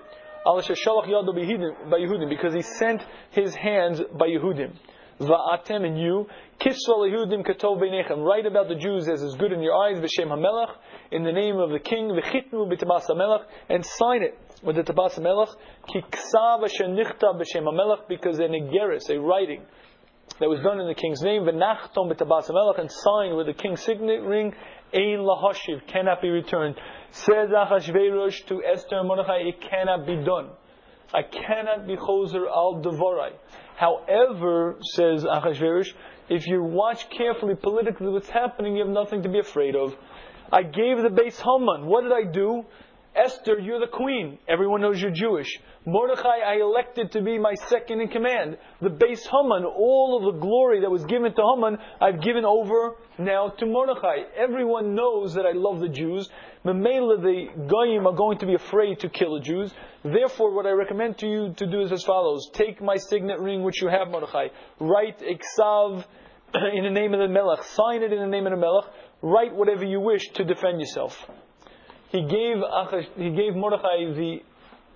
Because 2.30 2.54
he 2.54 2.62
sent 2.62 3.02
his 3.32 3.56
hands 3.56 4.02
by 4.14 4.28
Yehudim. 4.28 4.74
Va'atem 5.20 5.86
and 5.86 5.98
you, 5.98 6.28
kisval 6.60 7.10
Yehudim 7.10 7.46
katov 7.48 7.80
beinechem. 7.82 8.24
Write 8.24 8.46
about 8.46 8.68
the 8.68 8.76
Jews 8.76 9.08
as 9.08 9.24
is 9.24 9.34
good 9.36 9.54
in 9.54 9.62
your 9.62 9.74
eyes, 9.74 9.98
v'shem 9.98 10.28
hamelach, 10.28 10.76
in 11.10 11.24
the 11.24 11.32
name 11.32 11.58
of 11.58 11.70
the 11.70 11.80
king, 11.80 12.10
v'chitnu 12.10 12.68
b'tabas 12.70 13.08
hamelach, 13.10 13.46
and 13.70 13.86
sign 13.86 14.24
it 14.24 14.38
with 14.62 14.76
the 14.76 14.84
tabas 14.84 15.18
hamelach, 15.18 15.56
ki 15.88 16.04
ksav 16.12 16.62
nichta 16.62 17.34
b'shem 17.34 17.64
hamelach, 17.64 18.10
because 18.10 18.40
an 18.40 18.52
egeris, 18.52 19.10
a 19.10 19.18
writing, 19.18 19.62
that 20.40 20.50
was 20.50 20.60
done 20.62 20.82
in 20.82 20.88
the 20.88 20.94
king's 20.94 21.22
name, 21.22 21.44
v'nachtom 21.44 22.12
b'tabas 22.12 22.50
hamelach, 22.50 22.78
and 22.78 22.92
signed 22.92 23.38
with 23.38 23.48
the 23.48 23.54
king's 23.54 23.82
signet 23.82 24.22
ring, 24.22 24.54
ein 24.94 25.20
lahashiv, 25.20 25.88
cannot 25.88 26.22
be 26.22 26.30
returned. 26.30 26.76
Says 27.16 27.50
Achashverosh 27.50 28.46
to 28.48 28.62
Esther 28.62 28.98
and 29.00 29.08
Mordechai, 29.08 29.38
it 29.48 29.62
cannot 29.62 30.06
be 30.06 30.18
done. 30.18 30.50
I 31.14 31.22
cannot 31.24 31.88
be 31.88 31.96
choser 31.96 32.46
al 32.46 32.82
devorai. 32.84 33.32
However, 33.78 34.76
says 34.82 35.24
Achashverosh, 35.24 35.94
if 36.28 36.46
you 36.46 36.62
watch 36.62 37.10
carefully 37.10 37.56
politically 37.56 38.10
what's 38.10 38.30
happening, 38.30 38.76
you 38.76 38.84
have 38.84 38.94
nothing 38.94 39.24
to 39.24 39.30
be 39.30 39.40
afraid 39.40 39.78
of. 39.78 39.96
I 40.52 40.64
gave 40.64 41.02
the 41.02 41.10
base 41.10 41.40
Haman. 41.40 41.86
What 41.86 42.04
did 42.04 42.12
I 42.12 42.30
do? 42.30 42.66
Esther, 43.16 43.60
you're 43.60 43.80
the 43.80 43.88
queen. 43.88 44.38
Everyone 44.46 44.82
knows 44.82 45.02
you're 45.02 45.10
Jewish. 45.10 45.48
Mordechai, 45.86 46.40
I 46.46 46.56
elected 46.56 47.14
to 47.14 47.22
be 47.22 47.40
my 47.40 47.54
second 47.70 48.02
in 48.02 48.10
command. 48.10 48.58
The 48.82 48.90
base 48.90 49.26
Haman, 49.26 49.64
all 49.64 50.18
of 50.18 50.34
the 50.34 50.42
glory 50.42 50.82
that 50.82 50.92
was 50.92 51.06
given 51.06 51.34
to 51.34 51.42
Haman, 51.42 51.78
I've 52.02 52.22
given 52.22 52.44
over 52.44 52.96
now 53.18 53.54
to 53.58 53.66
Mordechai. 53.66 54.24
Everyone 54.36 54.96
knows 54.96 55.36
that 55.36 55.46
I 55.46 55.54
love 55.54 55.80
the 55.80 55.88
Jews. 55.88 56.30
Memela, 56.66 57.22
the 57.22 57.68
Goyim 57.68 58.08
are 58.08 58.16
going 58.16 58.40
to 58.40 58.46
be 58.46 58.56
afraid 58.56 59.00
to 59.02 59.10
kill 59.10 59.36
the 59.36 59.42
Jews. 59.42 59.72
Therefore, 60.04 60.54
what 60.54 60.66
I 60.66 60.72
recommend 60.72 61.20
to 61.20 61.28
you 61.28 61.54
to 61.58 61.68
do 61.68 61.82
is 61.82 61.92
as 61.92 62.04
follows. 62.04 62.50
Take 62.54 62.82
my 62.82 62.98
signet 62.98 63.40
ring, 63.40 63.64
which 63.64 63.82
you 63.82 63.88
have, 63.88 64.10
Mordechai. 64.10 64.48
Write 64.80 65.20
Iksav 65.20 66.04
in 66.74 66.84
the 66.84 66.90
name 66.90 67.14
of 67.14 67.20
the 67.20 67.28
Melech. 67.28 67.64
Sign 67.64 68.02
it 68.02 68.12
in 68.12 68.20
the 68.20 68.28
name 68.28 68.48
of 68.48 68.52
the 68.52 68.58
Melech. 68.58 68.86
Write 69.22 69.54
whatever 69.56 69.86
you 69.86 70.00
wish 70.00 70.28
to 70.34 70.44
defend 70.44 70.80
yourself 70.80 71.16
he 72.16 72.22
gave, 72.22 72.58
he 73.18 73.30
gave 73.32 73.56
Mordechai 73.56 74.14
the 74.16 74.40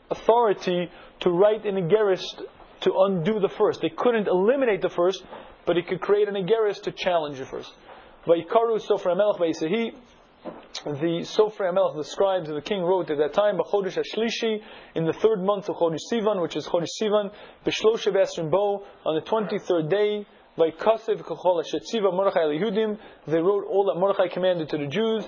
authority 0.09 0.89
to 1.22 1.30
write 1.30 1.65
in 1.65 1.78
a 1.78 1.82
gerist 1.82 2.41
to 2.82 2.93
undo 2.97 3.39
the 3.39 3.49
first. 3.49 3.82
They 3.82 3.89
couldn't 3.89 4.28
eliminate 4.28 4.82
the 4.82 4.89
first, 4.89 5.24
but 5.65 5.76
he 5.76 5.84
could 5.84 6.01
create 6.01 6.28
an 6.28 6.36
ageris 6.36 6.80
to 6.84 6.91
challenge 6.91 7.39
the 7.39 7.45
first. 7.45 7.72
The 10.86 11.22
Sofra 11.24 11.74
Melech, 11.74 11.96
the 11.96 12.04
scribes 12.04 12.50
of 12.50 12.56
the 12.56 12.62
king, 12.62 12.82
wrote 12.82 13.10
at 13.10 13.18
that 13.18 13.34
time, 13.34 13.58
B'chodesh 13.58 13.98
Ashlishi, 13.98 14.62
in 14.96 15.06
the 15.06 15.14
third 15.14 15.42
month 15.42 15.70
of 15.70 15.76
Chodesh 15.76 16.00
Sivan, 16.12 16.42
which 16.42 16.56
is 16.56 16.68
Chodesh 16.68 16.88
Sivan, 17.02 17.32
B'shloshev 17.66 18.50
Bo, 18.50 18.86
on 19.06 19.16
the 19.16 19.22
23rd 19.22 19.90
day, 19.90 20.26
they 23.28 23.39
wrote 23.39 23.66
all 23.70 23.86
that 23.86 23.99
Mordechai 23.99 24.28
commanded 24.28 24.70
to 24.70 24.78
the 24.78 24.88
Jews, 24.88 25.26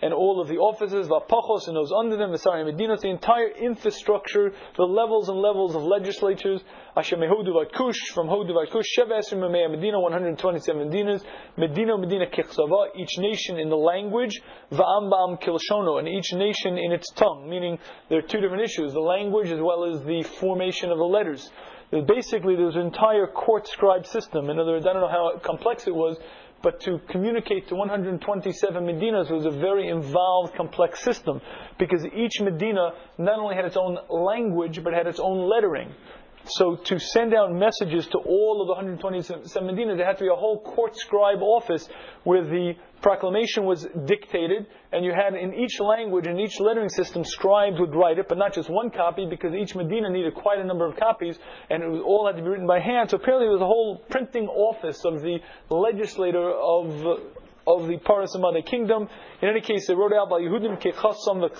and 0.00 0.14
all 0.14 0.40
of 0.40 0.48
the 0.48 0.56
offices, 0.56 1.08
v'apachos, 1.08 1.68
and 1.68 1.76
those 1.76 1.92
under 1.92 2.16
them, 2.16 2.32
the 2.32 3.00
entire 3.04 3.48
infrastructure, 3.48 4.52
the 4.76 4.84
levels 4.84 5.28
and 5.28 5.38
levels 5.38 5.74
of 5.74 5.82
legislatures, 5.82 6.62
Mehudu 6.96 7.72
Kush, 7.72 8.08
from 8.14 8.26
Hodu 8.28 8.54
Kush, 8.70 8.86
Sheva 8.98 9.70
Medina, 9.70 10.00
127 10.00 10.90
Medinas, 10.90 11.22
Medina 11.56 11.98
Medina 11.98 12.26
Kichsava, 12.26 12.88
each 12.96 13.18
nation 13.18 13.58
in 13.58 13.68
the 13.68 13.76
language, 13.76 14.40
Va'ambam 14.72 15.40
Kilshono, 15.42 15.98
and 15.98 16.08
each 16.08 16.32
nation 16.32 16.78
in 16.78 16.92
its 16.92 17.10
tongue, 17.12 17.48
meaning 17.48 17.78
there 18.08 18.18
are 18.18 18.22
two 18.22 18.40
different 18.40 18.62
issues, 18.62 18.92
the 18.92 19.00
language 19.00 19.50
as 19.50 19.60
well 19.60 19.84
as 19.84 20.02
the 20.04 20.22
formation 20.22 20.90
of 20.90 20.98
the 20.98 21.04
letters 21.04 21.50
basically 21.90 22.56
there's 22.56 22.76
an 22.76 22.82
entire 22.82 23.26
court 23.26 23.66
scribe 23.66 24.06
system. 24.06 24.50
In 24.50 24.58
other 24.58 24.72
words, 24.72 24.86
I 24.86 24.92
don't 24.92 25.02
know 25.02 25.08
how 25.08 25.38
complex 25.38 25.86
it 25.86 25.94
was, 25.94 26.16
but 26.62 26.80
to 26.80 26.98
communicate 27.08 27.68
to 27.68 27.76
127 27.76 28.84
Medinas 28.84 29.30
was 29.30 29.46
a 29.46 29.50
very 29.50 29.88
involved, 29.88 30.54
complex 30.54 31.02
system 31.02 31.40
because 31.78 32.04
each 32.06 32.40
Medina 32.40 32.90
not 33.16 33.38
only 33.38 33.54
had 33.54 33.64
its 33.64 33.76
own 33.76 33.98
language 34.08 34.82
but 34.82 34.92
had 34.92 35.06
its 35.06 35.20
own 35.20 35.48
lettering. 35.48 35.94
So 36.46 36.76
to 36.76 36.98
send 36.98 37.34
out 37.34 37.52
messages 37.52 38.06
to 38.08 38.18
all 38.18 38.62
of 38.62 38.68
the 38.68 38.74
127 38.74 39.66
Medina, 39.66 39.96
there 39.96 40.06
had 40.06 40.18
to 40.18 40.24
be 40.24 40.30
a 40.30 40.36
whole 40.36 40.60
court 40.60 40.96
scribe 40.96 41.42
office 41.42 41.88
where 42.24 42.42
the 42.42 42.74
proclamation 43.02 43.64
was 43.64 43.86
dictated, 44.06 44.66
and 44.92 45.04
you 45.04 45.12
had 45.12 45.34
in 45.34 45.54
each 45.54 45.80
language, 45.80 46.26
in 46.26 46.38
each 46.38 46.58
lettering 46.60 46.88
system, 46.88 47.24
scribes 47.24 47.78
would 47.78 47.94
write 47.94 48.18
it, 48.18 48.28
but 48.28 48.38
not 48.38 48.54
just 48.54 48.68
one 48.68 48.90
copy, 48.90 49.26
because 49.28 49.54
each 49.54 49.74
Medina 49.74 50.10
needed 50.10 50.34
quite 50.34 50.58
a 50.58 50.64
number 50.64 50.86
of 50.86 50.96
copies, 50.96 51.38
and 51.70 51.82
it 51.82 51.88
was, 51.88 52.00
all 52.04 52.26
had 52.26 52.36
to 52.36 52.42
be 52.42 52.48
written 52.48 52.66
by 52.66 52.80
hand. 52.80 53.10
So 53.10 53.16
apparently 53.16 53.46
there 53.46 53.52
was 53.52 53.62
a 53.62 53.66
whole 53.66 54.02
printing 54.10 54.48
office 54.48 55.04
of 55.04 55.22
the 55.22 55.38
legislator 55.70 56.50
of 56.50 57.20
of 57.66 57.86
the 57.86 57.98
Paras 57.98 58.34
Madai 58.38 58.62
kingdom. 58.62 59.08
In 59.42 59.48
any 59.50 59.60
case, 59.60 59.86
they 59.86 59.94
wrote 59.94 60.14
out 60.14 60.30
by 60.30 60.40
Yehudim 60.40 60.80
Kechassam 60.80 61.50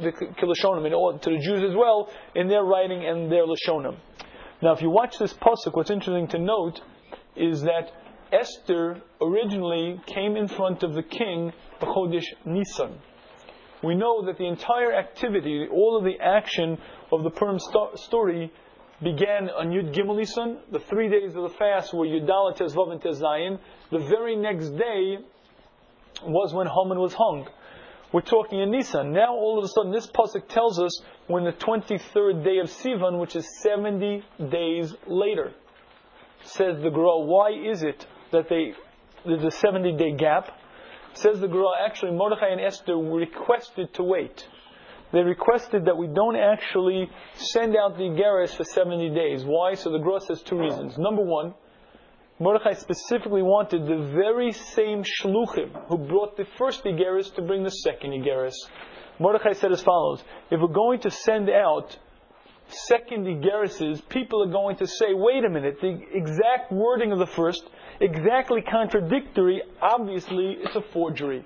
the 0.00 0.12
Kilashonim, 0.12 1.20
to 1.20 1.30
the 1.30 1.38
Jews 1.38 1.62
as 1.62 1.76
well, 1.76 2.08
in 2.34 2.48
their 2.48 2.64
writing 2.64 3.04
and 3.04 3.30
their 3.30 3.44
Lashonim. 3.44 3.96
Now, 4.62 4.72
if 4.72 4.80
you 4.80 4.88
watch 4.88 5.18
this 5.18 5.34
pasuk, 5.34 5.74
what's 5.74 5.90
interesting 5.90 6.26
to 6.28 6.38
note 6.38 6.80
is 7.36 7.60
that 7.62 7.92
Esther 8.32 9.00
originally 9.20 10.00
came 10.06 10.36
in 10.36 10.48
front 10.48 10.82
of 10.82 10.94
the 10.94 11.02
king 11.02 11.52
Chodesh 11.80 12.26
Nisan. 12.44 12.98
We 13.82 13.94
know 13.94 14.24
that 14.26 14.38
the 14.38 14.46
entire 14.46 14.92
activity, 14.92 15.66
all 15.70 15.96
of 15.96 16.04
the 16.04 16.18
action 16.20 16.78
of 17.12 17.22
the 17.22 17.30
Purim 17.30 17.58
st- 17.58 17.98
story 17.98 18.52
began 19.02 19.48
on 19.50 19.70
Yud 19.70 19.94
Gimel 19.94 20.16
Nisan. 20.16 20.58
The 20.72 20.80
three 20.80 21.08
days 21.08 21.36
of 21.36 21.42
the 21.44 21.56
fast 21.58 21.94
were 21.94 22.06
Yudala 22.06 22.56
Tezvav 22.56 22.90
and 22.90 23.00
Tezayin. 23.00 23.58
The 23.90 24.00
very 24.00 24.34
next 24.34 24.70
day 24.70 25.18
was 26.24 26.52
when 26.52 26.66
Haman 26.66 26.98
was 26.98 27.14
hung. 27.14 27.46
We're 28.12 28.22
talking 28.22 28.60
in 28.60 28.70
Nisan. 28.70 29.12
Now 29.12 29.34
all 29.34 29.58
of 29.58 29.64
a 29.64 29.68
sudden 29.68 29.92
this 29.92 30.08
pasuk 30.08 30.48
tells 30.48 30.80
us 30.80 31.00
when 31.28 31.44
the 31.44 31.52
23rd 31.52 32.42
day 32.42 32.58
of 32.58 32.66
Sivan, 32.66 33.20
which 33.20 33.36
is 33.36 33.46
70 33.62 34.24
days 34.50 34.94
later. 35.06 35.52
Says 36.42 36.80
the 36.82 36.90
Gra, 36.90 37.18
why 37.18 37.50
is 37.50 37.82
it 37.82 38.06
that 38.32 38.48
they, 38.48 38.74
there's 39.24 39.44
a 39.44 39.50
70 39.50 39.96
day 39.96 40.12
gap? 40.16 40.50
Says 41.14 41.40
the 41.40 41.48
Gra, 41.48 41.66
actually 41.84 42.12
Mordechai 42.12 42.48
and 42.48 42.60
Esther 42.60 42.96
requested 42.96 43.92
to 43.94 44.02
wait. 44.04 44.46
They 45.12 45.20
requested 45.20 45.86
that 45.86 45.96
we 45.96 46.06
don't 46.06 46.36
actually 46.36 47.10
send 47.34 47.74
out 47.76 47.96
the 47.96 48.04
Geras 48.04 48.54
for 48.54 48.64
70 48.64 49.10
days. 49.14 49.42
Why? 49.44 49.74
So 49.74 49.90
the 49.90 49.98
Gra 49.98 50.20
says 50.20 50.42
two 50.42 50.58
reasons. 50.58 50.98
Number 50.98 51.22
one, 51.22 51.54
Mordechai 52.40 52.74
specifically 52.74 53.42
wanted 53.42 53.86
the 53.86 54.12
very 54.14 54.52
same 54.52 55.02
shluchim 55.02 55.88
who 55.88 55.98
brought 55.98 56.36
the 56.36 56.44
first 56.56 56.84
Igeris 56.84 57.34
to 57.34 57.42
bring 57.42 57.64
the 57.64 57.70
second 57.70 58.12
Igeris. 58.12 58.54
Mordechai 59.18 59.52
said 59.54 59.72
as 59.72 59.82
follows, 59.82 60.22
if 60.50 60.60
we're 60.60 60.68
going 60.68 61.00
to 61.00 61.10
send 61.10 61.50
out 61.50 61.98
second 62.68 63.26
Igerises, 63.26 64.06
people 64.08 64.42
are 64.44 64.52
going 64.52 64.76
to 64.76 64.86
say, 64.86 65.14
wait 65.14 65.44
a 65.44 65.48
minute, 65.48 65.78
the 65.80 66.00
exact 66.12 66.70
wording 66.70 67.10
of 67.10 67.18
the 67.18 67.26
first, 67.26 67.68
exactly 68.00 68.62
contradictory, 68.62 69.62
obviously 69.80 70.56
it's 70.60 70.76
a 70.76 70.82
forgery. 70.92 71.44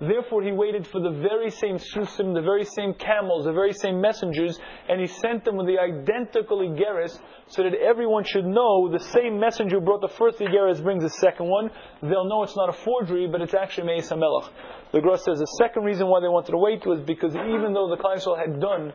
Therefore, 0.00 0.42
he 0.42 0.52
waited 0.52 0.86
for 0.86 1.00
the 1.00 1.10
very 1.10 1.50
same 1.50 1.76
susim, 1.76 2.32
the 2.32 2.42
very 2.42 2.64
same 2.64 2.94
camels, 2.94 3.46
the 3.46 3.52
very 3.52 3.72
same 3.72 4.00
messengers, 4.00 4.56
and 4.88 5.00
he 5.00 5.08
sent 5.08 5.44
them 5.44 5.56
with 5.56 5.66
the 5.66 5.78
identical 5.78 6.58
Igeris 6.58 7.18
so 7.48 7.64
that 7.64 7.74
everyone 7.74 8.22
should 8.22 8.44
know 8.44 8.88
the 8.92 9.00
same 9.00 9.40
messenger 9.40 9.80
who 9.80 9.84
brought 9.84 10.00
the 10.00 10.14
first 10.16 10.38
Igeris 10.38 10.80
brings 10.84 11.02
the 11.02 11.10
second 11.10 11.48
one. 11.48 11.70
They'll 12.00 12.28
know 12.28 12.44
it's 12.44 12.56
not 12.56 12.68
a 12.68 12.72
forgery, 12.72 13.26
but 13.26 13.40
it's 13.40 13.54
actually 13.54 13.88
Meis 13.88 14.08
HaMelech. 14.08 14.48
The 14.92 15.00
Gra 15.00 15.18
says 15.18 15.40
the 15.40 15.56
second 15.58 15.82
reason 15.82 16.06
why 16.06 16.20
they 16.20 16.28
wanted 16.28 16.52
to 16.52 16.58
wait 16.58 16.86
was 16.86 17.00
because 17.00 17.34
even 17.34 17.72
though 17.74 17.88
the 17.88 17.96
Klai 17.96 18.38
had 18.38 18.60
done 18.60 18.92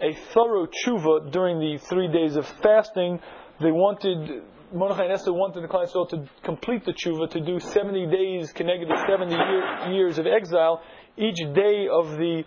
a 0.00 0.12
thorough 0.34 0.66
tshuva 0.66 1.30
during 1.30 1.60
the 1.60 1.78
three 1.88 2.08
days 2.08 2.34
of 2.34 2.46
fasting, 2.62 3.20
they 3.60 3.70
wanted 3.70 4.42
Mordechai 4.72 5.04
and 5.04 5.12
Esther 5.12 5.32
wanted 5.34 5.62
the 5.62 5.68
Yisrael 5.68 6.08
to 6.08 6.24
complete 6.42 6.84
the 6.86 6.92
tshuva, 6.92 7.30
to 7.30 7.40
do 7.40 7.60
70 7.60 8.06
days 8.06 8.52
connected 8.52 8.88
to 8.88 9.04
70 9.06 9.30
year, 9.30 9.90
years 9.90 10.18
of 10.18 10.26
exile. 10.26 10.80
Each 11.16 11.36
day 11.54 11.88
of 11.92 12.16
the 12.16 12.44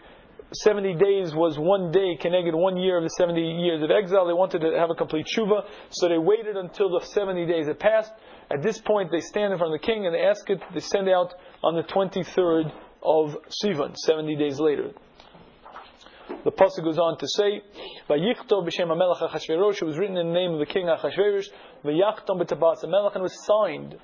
70 0.54 0.96
days 0.96 1.36
was 1.36 1.60
one 1.60 1.92
day 1.92 2.18
connected 2.20 2.56
one 2.56 2.78
year 2.78 2.98
of 2.98 3.04
the 3.04 3.10
70 3.10 3.40
years 3.40 3.84
of 3.84 3.92
exile. 3.92 4.26
They 4.26 4.34
wanted 4.34 4.62
to 4.62 4.72
have 4.78 4.90
a 4.90 4.96
complete 4.96 5.28
tshuva, 5.28 5.66
so 5.92 6.10
they 6.10 6.18
waited 6.18 6.58
until 6.58 6.90
the 6.90 7.06
70 7.06 7.46
days 7.46 7.68
had 7.68 7.80
passed. 7.80 8.12
At 8.50 8.64
this 8.64 8.80
point, 8.80 9.12
they 9.12 9.22
stand 9.22 9.54
in 9.54 9.60
front 9.60 9.76
of 9.76 9.80
the 9.80 9.86
king 9.86 10.08
and 10.08 10.16
they 10.16 10.22
ask 10.22 10.50
it, 10.50 10.62
they 10.74 10.80
send 10.80 11.08
out 11.08 11.36
on 11.64 11.76
the 11.76 11.84
23rd 11.84 12.72
of 13.04 13.38
Sivan, 13.64 13.96
70 13.96 14.36
days 14.36 14.60
later. 14.60 14.92
The 16.44 16.52
pasuk 16.52 16.84
goes 16.84 16.98
on 16.98 17.18
to 17.18 17.28
say, 17.28 17.62
"Vayichtov 18.10 18.66
b'shem 18.68 18.88
Hamelach 18.88 19.22
Achashverosh." 19.30 19.82
It 19.82 19.86
was 19.86 19.98
written 19.98 20.18
in 20.18 20.28
the 20.28 20.34
name 20.34 20.54
of 20.54 20.60
the 20.60 20.66
king 20.66 20.88
Achashverosh. 20.88 21.50
Vayachtom 21.84 22.40
b'tabas 22.42 22.84
Hamelach, 22.84 23.14
and 23.14 23.24
was 23.24 23.46
signed 23.46 23.98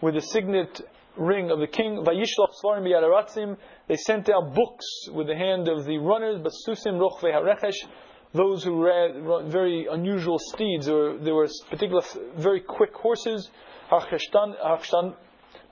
with 0.00 0.14
the 0.14 0.20
signet 0.20 0.80
ring 1.16 1.50
of 1.50 1.58
the 1.58 1.66
king. 1.66 2.04
Vayishlach 2.04 2.52
svarim 2.62 2.84
b'yadaratzim. 2.84 3.56
They 3.88 3.96
sent 3.96 4.28
out 4.28 4.54
books 4.54 5.08
with 5.12 5.26
the 5.26 5.36
hand 5.36 5.68
of 5.68 5.84
the 5.84 5.98
runners, 5.98 6.38
basusim 6.40 7.00
roch 7.00 7.20
ve'harechesh. 7.20 7.86
Those 8.32 8.62
who 8.62 8.84
ran 8.84 9.50
very 9.50 9.86
unusual 9.90 10.38
steeds, 10.38 10.88
or 10.88 11.18
there 11.18 11.34
were 11.34 11.48
particular 11.68 12.02
very 12.36 12.60
quick 12.60 12.94
horses. 12.94 13.50
Achshtar 13.90 14.56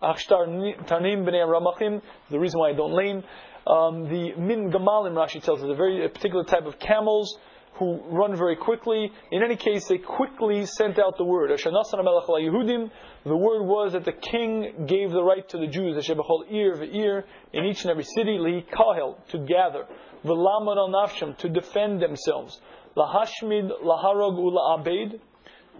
tanim 0.00 1.24
b'nei 1.24 1.46
ramachim. 1.46 2.02
The 2.30 2.38
reason 2.38 2.58
why 2.58 2.70
I 2.70 2.72
don't 2.72 2.92
lame 2.92 3.22
um, 3.68 4.08
the 4.08 4.34
min 4.36 4.70
gamalim, 4.70 5.12
Rashi 5.12 5.42
tells 5.42 5.62
us, 5.62 5.68
a 5.68 5.74
very 5.74 6.04
a 6.04 6.08
particular 6.08 6.44
type 6.44 6.64
of 6.64 6.78
camels 6.78 7.38
who 7.78 8.00
run 8.08 8.36
very 8.36 8.56
quickly. 8.56 9.12
In 9.30 9.42
any 9.42 9.56
case, 9.56 9.86
they 9.86 9.98
quickly 9.98 10.66
sent 10.66 10.98
out 10.98 11.16
the 11.16 11.24
word. 11.24 11.50
The 11.50 13.36
word 13.36 13.62
was 13.62 13.92
that 13.92 14.04
the 14.04 14.12
king 14.12 14.86
gave 14.86 15.10
the 15.10 15.22
right 15.22 15.48
to 15.50 15.58
the 15.58 15.66
Jews, 15.66 16.10
ear 16.50 16.72
of 16.72 16.82
ear, 16.82 17.24
in 17.52 17.64
each 17.64 17.82
and 17.82 17.90
every 17.90 18.04
city, 18.04 18.38
kahel, 18.72 19.18
to 19.28 19.38
gather, 19.38 19.86
nafsham, 20.24 21.36
to 21.38 21.48
defend 21.48 22.02
themselves, 22.02 22.60
lahashmid 22.96 23.70
laharog 23.84 24.38
ula 24.38 24.80
abed, 24.80 25.20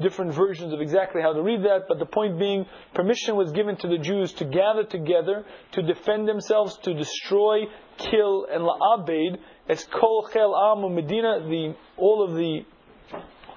different 0.01 0.35
versions 0.35 0.73
of 0.73 0.81
exactly 0.81 1.23
how 1.23 1.33
to 1.33 1.43
read 1.43 1.63
that, 1.63 1.83
but 1.89 1.99
the 1.99 2.07
point 2.07 2.39
being, 2.39 2.67
permission 2.95 3.37
was 3.37 3.53
given 3.53 3.77
to 3.77 3.89
the 3.89 3.99
Jews 3.99 4.33
to 4.35 4.45
gather 4.45 4.85
together, 4.85 5.45
to 5.73 5.83
defend 5.83 6.29
themselves, 6.29 6.79
to 6.85 6.95
destroy, 6.95 7.63
kill, 7.99 8.47
and 8.51 8.63
la'abed, 8.63 9.39
as 9.69 9.85
kol 9.85 10.29
chel 10.33 10.55
amu 10.55 10.89
medina, 10.89 11.41
the, 11.41 11.75
all 11.97 12.25
of 12.29 12.35
the, 12.37 12.65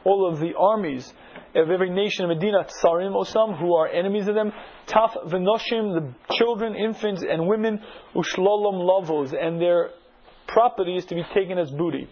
all 0.03 0.31
of 0.31 0.39
the 0.39 0.53
armies 0.57 1.13
of 1.55 1.69
every 1.69 1.89
nation 1.89 2.23
of 2.25 2.29
Medina, 2.29 2.65
Tsarim 2.65 3.13
Osam, 3.13 3.59
who 3.59 3.75
are 3.75 3.87
enemies 3.87 4.27
of 4.27 4.35
them, 4.35 4.51
Taf 4.87 5.27
Venoshim, 5.27 5.93
the 5.93 6.35
children, 6.35 6.75
infants, 6.75 7.23
and 7.27 7.47
women, 7.47 7.81
Ushlolom 8.15 8.81
Lavos, 8.81 9.33
and 9.33 9.61
their 9.61 9.89
property 10.47 10.95
is 10.95 11.05
to 11.05 11.15
be 11.15 11.23
taken 11.33 11.57
as 11.57 11.69
booty. 11.71 12.07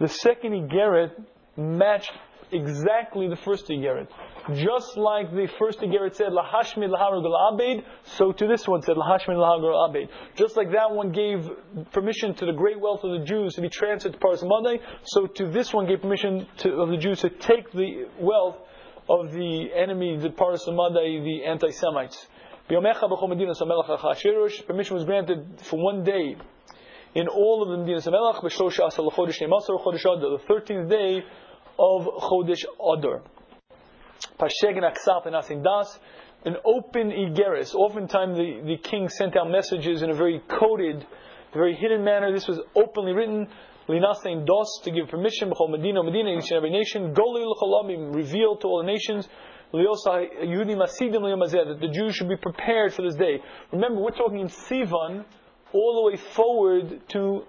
The 0.00 0.08
second 0.08 0.52
Igeret 0.52 1.10
matched 1.56 2.12
exactly 2.54 3.28
the 3.28 3.36
first 3.36 3.68
Igeret. 3.68 4.08
Just 4.54 4.96
like 4.96 5.30
the 5.34 5.48
first 5.58 5.80
Igeret 5.80 6.14
said, 6.14 6.28
Lahashmi 6.32 6.88
Laharugul 6.88 7.34
Abed, 7.52 7.84
so 8.16 8.32
to 8.32 8.46
this 8.46 8.66
one 8.68 8.82
said, 8.82 8.96
Lahashmi 8.96 9.34
Laharugul 9.34 9.88
Abed. 9.88 10.08
Just 10.36 10.56
like 10.56 10.70
that 10.72 10.90
one 10.90 11.12
gave 11.12 11.50
permission 11.92 12.34
to 12.34 12.46
the 12.46 12.52
great 12.52 12.80
wealth 12.80 13.04
of 13.04 13.18
the 13.18 13.24
Jews 13.26 13.54
to 13.54 13.60
be 13.60 13.68
transferred 13.68 14.12
to 14.12 14.18
Paras 14.18 14.42
Madai, 14.44 14.80
so 15.04 15.26
to 15.26 15.50
this 15.50 15.72
one 15.72 15.86
gave 15.86 16.00
permission 16.02 16.46
to, 16.58 16.72
of 16.74 16.88
the 16.90 16.96
Jews 16.96 17.20
to 17.20 17.30
take 17.30 17.70
the 17.72 18.06
wealth 18.20 18.56
of 19.08 19.32
the 19.32 19.68
enemy, 19.74 20.16
the 20.16 20.30
Paras 20.30 20.66
Madai, 20.66 21.20
the 21.20 21.44
anti 21.44 21.70
Semites. 21.70 22.26
Permission 24.66 24.94
was 24.94 25.04
granted 25.04 25.60
for 25.62 25.78
one 25.78 26.02
day 26.02 26.36
in 27.14 27.28
all 27.28 27.62
of 27.62 27.68
the 27.68 27.76
Medinas 27.84 28.06
Melech, 28.10 28.40
the 28.42 28.48
13th 30.48 30.90
day 30.90 31.22
of 31.78 32.06
Chodesh 32.22 32.64
Adar. 32.80 33.22
Pasheg 34.38 34.76
and 34.76 34.84
Aksap 34.84 35.26
and 35.26 35.34
Asin 35.34 35.62
Das, 35.62 35.98
an 36.44 36.56
open 36.64 37.10
Igeris. 37.10 37.74
Oftentimes 37.74 38.36
the, 38.36 38.60
the 38.64 38.76
king 38.76 39.08
sent 39.08 39.36
out 39.36 39.50
messages 39.50 40.02
in 40.02 40.10
a 40.10 40.14
very 40.14 40.40
coded, 40.48 41.06
very 41.52 41.74
hidden 41.74 42.04
manner. 42.04 42.32
This 42.32 42.48
was 42.48 42.60
openly 42.74 43.12
written. 43.12 43.48
Linasein 43.88 44.46
dos 44.46 44.80
to 44.84 44.90
give 44.90 45.08
permission, 45.08 45.50
B'chol 45.50 45.70
Medina, 45.70 46.02
Medina, 46.02 46.30
each 46.30 46.50
and 46.50 46.56
every 46.56 46.70
nation. 46.70 47.14
Goli 47.14 47.44
l'cholamim, 47.44 48.14
revealed 48.14 48.62
to 48.62 48.66
all 48.66 48.78
the 48.78 48.90
nations. 48.90 49.28
That 49.72 51.78
the 51.80 51.88
Jews 51.92 52.14
should 52.14 52.28
be 52.28 52.36
prepared 52.36 52.94
for 52.94 53.02
this 53.02 53.16
day. 53.16 53.42
Remember, 53.72 54.00
we're 54.00 54.10
talking 54.10 54.38
in 54.38 54.48
Sivan, 54.48 55.24
all 55.72 55.94
the 55.96 56.10
way 56.10 56.16
forward 56.16 57.00
to 57.08 57.44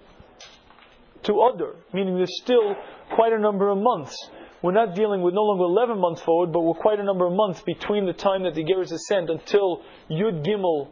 to 1.26 1.52
Adar, 1.54 1.76
meaning 1.94 2.16
there's 2.16 2.42
still 2.42 2.76
quite 3.16 3.34
a 3.34 3.40
number 3.40 3.70
of 3.70 3.78
months. 3.78 4.16
We're 4.62 4.72
not 4.72 4.96
dealing 4.96 5.22
with 5.22 5.34
no 5.34 5.44
longer 5.44 5.64
11 5.66 6.00
months 6.00 6.22
forward, 6.22 6.52
but 6.52 6.62
we're 6.62 6.74
quite 6.74 7.00
a 7.00 7.04
number 7.04 7.28
of 7.28 7.34
months 7.34 7.62
between 7.62 8.06
the 8.06 8.14
time 8.14 8.44
that 8.44 8.56
the 8.56 8.64
Geras 8.64 8.92
is 8.92 9.06
sent 9.08 9.30
until 9.30 9.84
Yud 10.10 10.44
Gimel, 10.46 10.90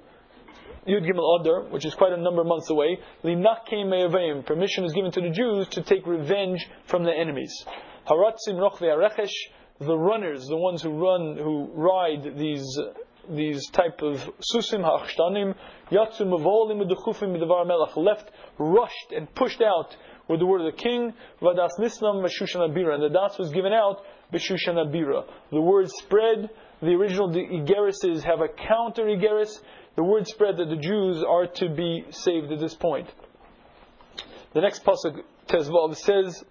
Yud 0.88 1.10
Gimel 1.10 1.40
Adar, 1.40 1.64
which 1.72 1.86
is 1.86 1.96
quite 1.96 2.14
a 2.14 2.18
number 2.18 2.42
of 2.42 2.48
months 2.48 2.70
away. 2.70 3.00
Linakim 3.24 3.90
Me'avayim, 3.90 4.46
permission 4.46 4.84
is 4.84 4.94
given 4.94 5.12
to 5.12 5.22
the 5.22 5.30
Jews 5.30 5.68
to 5.70 5.82
take 5.82 6.06
revenge 6.06 6.68
from 6.86 7.04
their 7.04 7.16
enemies. 7.16 7.54
Haratzim 8.08 8.56
Rochve 8.56 8.82
Arechesh, 8.82 9.34
the 9.80 9.98
runners, 9.98 10.46
the 10.46 10.58
ones 10.58 10.84
who 10.84 10.92
run, 10.92 11.38
who 11.38 11.72
ride 11.74 12.38
these 12.38 12.80
these 13.30 13.70
type 13.70 14.02
of 14.02 14.18
susim 14.54 14.84
ha'achtanim, 14.84 15.56
yatsu 15.90 16.22
mavolim 16.22 16.86
udechufim 16.86 17.36
midavar 17.36 17.66
melech, 17.66 17.96
left, 17.96 18.30
rushed 18.58 19.12
and 19.16 19.34
pushed 19.34 19.62
out 19.62 19.96
with 20.28 20.40
the 20.40 20.46
word 20.46 20.62
of 20.62 20.76
the 20.76 20.82
king, 20.82 21.14
Vadas 21.42 21.72
Nislam 21.80 22.24
Meshushan 22.24 22.70
Abira. 22.70 22.96
And 22.96 23.04
the 23.04 23.10
das 23.10 23.38
was 23.38 23.52
given 23.52 23.74
out 23.74 24.02
Beshushan 24.32 24.76
Abira. 24.76 25.26
The 25.52 25.62
word 25.62 25.90
spread, 25.90 26.50
the 26.82 26.92
original 26.92 27.30
Igerises 27.30 28.24
have 28.24 28.40
a 28.42 28.48
counter 28.48 29.04
Igeris. 29.04 29.60
The 29.96 30.04
word 30.04 30.28
spread 30.28 30.58
that 30.58 30.70
the 30.70 30.78
Jews 30.78 31.24
are 31.28 31.48
to 31.48 31.70
be 31.70 32.06
saved 32.10 32.52
at 32.52 32.60
this 32.60 32.74
point. 32.74 33.10
The 34.54 34.62
next 34.62 34.84
pasuk 34.86 35.22
Tezvav 35.48 35.96
says, 35.98 36.44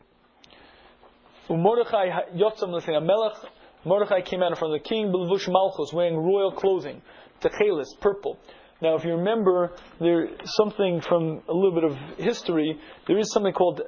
Mordechai 1.48 2.08
Yotzam 2.36 3.04
Melech. 3.04 3.36
Mordechai 3.84 4.20
came 4.20 4.42
out 4.42 4.52
of 4.52 4.70
the 4.70 4.78
king, 4.78 5.08
Bilvush 5.08 5.48
Malchus, 5.48 5.92
wearing 5.92 6.16
royal 6.16 6.52
clothing, 6.52 7.02
Techelis, 7.40 7.88
purple. 8.00 8.38
Now, 8.83 8.97
if 8.97 9.05
you 9.05 9.12
remember, 9.12 9.70
there's 10.01 10.30
something 10.57 11.01
from 11.03 11.41
a 11.49 11.53
little 11.53 11.72
bit 11.72 11.85
of 11.85 11.97
history. 12.18 12.80
There 13.07 13.16
is 13.16 13.33
something 13.33 13.53
called 13.53 13.80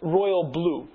royal 0.00 0.44
blue. 0.44 0.88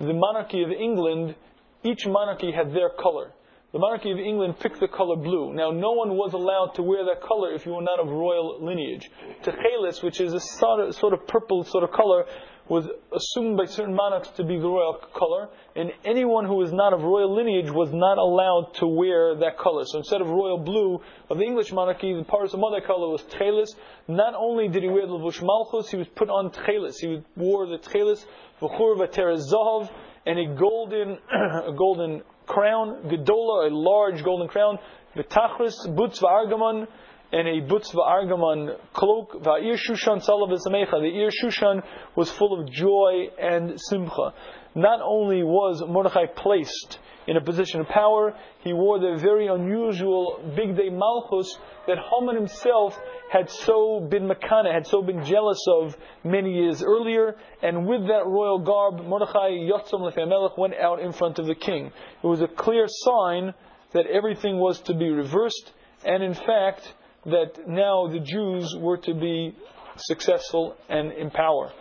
The 0.00 0.12
monarchy 0.12 0.64
of 0.64 0.72
England, 0.72 1.36
each 1.84 2.08
monarchy 2.08 2.50
had 2.50 2.74
their 2.74 2.90
color. 2.90 3.30
The 3.72 3.78
monarchy 3.78 4.10
of 4.10 4.18
England 4.18 4.58
picked 4.58 4.80
the 4.80 4.88
color 4.88 5.14
blue. 5.14 5.54
Now, 5.54 5.70
no 5.70 5.92
one 5.92 6.16
was 6.16 6.32
allowed 6.32 6.74
to 6.74 6.82
wear 6.82 7.04
that 7.04 7.22
color 7.22 7.54
if 7.54 7.66
you 7.66 7.74
were 7.74 7.82
not 7.82 8.00
of 8.00 8.08
royal 8.08 8.64
lineage. 8.64 9.08
Techelis, 9.44 10.02
which 10.02 10.20
is 10.20 10.32
a 10.32 10.40
sort 10.40 10.88
of, 10.88 10.94
sort 10.96 11.12
of 11.12 11.24
purple 11.28 11.62
sort 11.62 11.84
of 11.84 11.92
color, 11.92 12.24
was 12.68 12.86
assumed 13.12 13.56
by 13.56 13.64
certain 13.64 13.94
monarchs 13.94 14.28
to 14.36 14.44
be 14.44 14.58
the 14.58 14.68
royal 14.68 14.94
color, 15.14 15.48
and 15.74 15.90
anyone 16.04 16.44
who 16.44 16.56
was 16.56 16.72
not 16.72 16.92
of 16.92 17.02
royal 17.02 17.34
lineage 17.34 17.70
was 17.70 17.92
not 17.92 18.18
allowed 18.18 18.74
to 18.74 18.86
wear 18.86 19.34
that 19.36 19.56
color. 19.58 19.84
So 19.86 19.98
instead 19.98 20.20
of 20.20 20.28
royal 20.28 20.58
blue 20.58 21.00
of 21.30 21.38
the 21.38 21.44
English 21.44 21.72
monarchy, 21.72 22.14
the 22.14 22.24
part 22.24 22.52
of 22.52 22.60
mother 22.60 22.80
color 22.80 23.08
was 23.08 23.22
tchelis. 23.22 23.74
Not 24.06 24.34
only 24.34 24.68
did 24.68 24.82
he 24.82 24.88
wear 24.88 25.06
the 25.06 25.12
levush 25.12 25.42
malchus, 25.42 25.90
he 25.90 25.96
was 25.96 26.08
put 26.08 26.28
on 26.28 26.50
tchelis. 26.50 26.96
He 27.00 27.22
wore 27.36 27.66
the 27.66 27.78
tchelis, 27.78 28.24
v'chur 28.60 28.96
v'terezav, 28.96 29.90
and 30.26 30.38
a 30.38 30.54
golden, 30.54 31.18
a 31.32 31.72
golden 31.76 32.22
crown, 32.46 33.02
gedola, 33.04 33.70
a 33.70 33.74
large 33.74 34.22
golden 34.22 34.48
crown, 34.48 34.78
v'tachris, 35.16 35.86
butz 35.94 36.20
v'argamon, 36.20 36.86
and 37.32 37.46
a 37.46 37.60
butz 37.60 37.92
va'argaman 37.94 38.76
cloak. 38.92 39.42
Va'ir 39.42 39.76
Shushan 39.76 40.24
The 40.24 41.10
ear 41.14 41.30
Shushan 41.30 41.82
was 42.16 42.30
full 42.30 42.58
of 42.58 42.70
joy 42.70 43.28
and 43.40 43.78
simcha. 43.78 44.32
Not 44.74 45.00
only 45.02 45.42
was 45.42 45.82
Mordechai 45.86 46.26
placed 46.26 46.98
in 47.26 47.36
a 47.36 47.40
position 47.42 47.80
of 47.80 47.88
power, 47.88 48.34
he 48.64 48.72
wore 48.72 48.98
the 48.98 49.18
very 49.20 49.48
unusual 49.48 50.40
big 50.56 50.76
day 50.76 50.88
malchus 50.88 51.58
that 51.86 51.98
Haman 51.98 52.36
himself 52.36 52.98
had 53.30 53.50
so 53.50 54.00
been 54.00 54.26
makana, 54.26 54.72
had 54.72 54.86
so 54.86 55.02
been 55.02 55.24
jealous 55.24 55.62
of 55.68 55.96
many 56.24 56.54
years 56.54 56.82
earlier. 56.82 57.36
And 57.62 57.86
with 57.86 58.06
that 58.06 58.24
royal 58.24 58.58
garb, 58.60 59.04
Mordechai 59.04 59.50
Yotzam 59.50 60.00
Melech 60.16 60.56
went 60.56 60.74
out 60.74 61.00
in 61.00 61.12
front 61.12 61.38
of 61.38 61.46
the 61.46 61.54
king. 61.54 61.92
It 62.22 62.26
was 62.26 62.40
a 62.40 62.48
clear 62.48 62.86
sign 62.88 63.52
that 63.92 64.06
everything 64.06 64.58
was 64.58 64.80
to 64.82 64.94
be 64.94 65.10
reversed, 65.10 65.72
and 66.04 66.22
in 66.22 66.34
fact, 66.34 66.94
that 67.26 67.66
now 67.66 68.06
the 68.08 68.20
Jews 68.20 68.74
were 68.78 68.96
to 68.98 69.14
be 69.14 69.54
successful 69.96 70.76
and 70.88 71.12
in 71.12 71.30
power. 71.30 71.72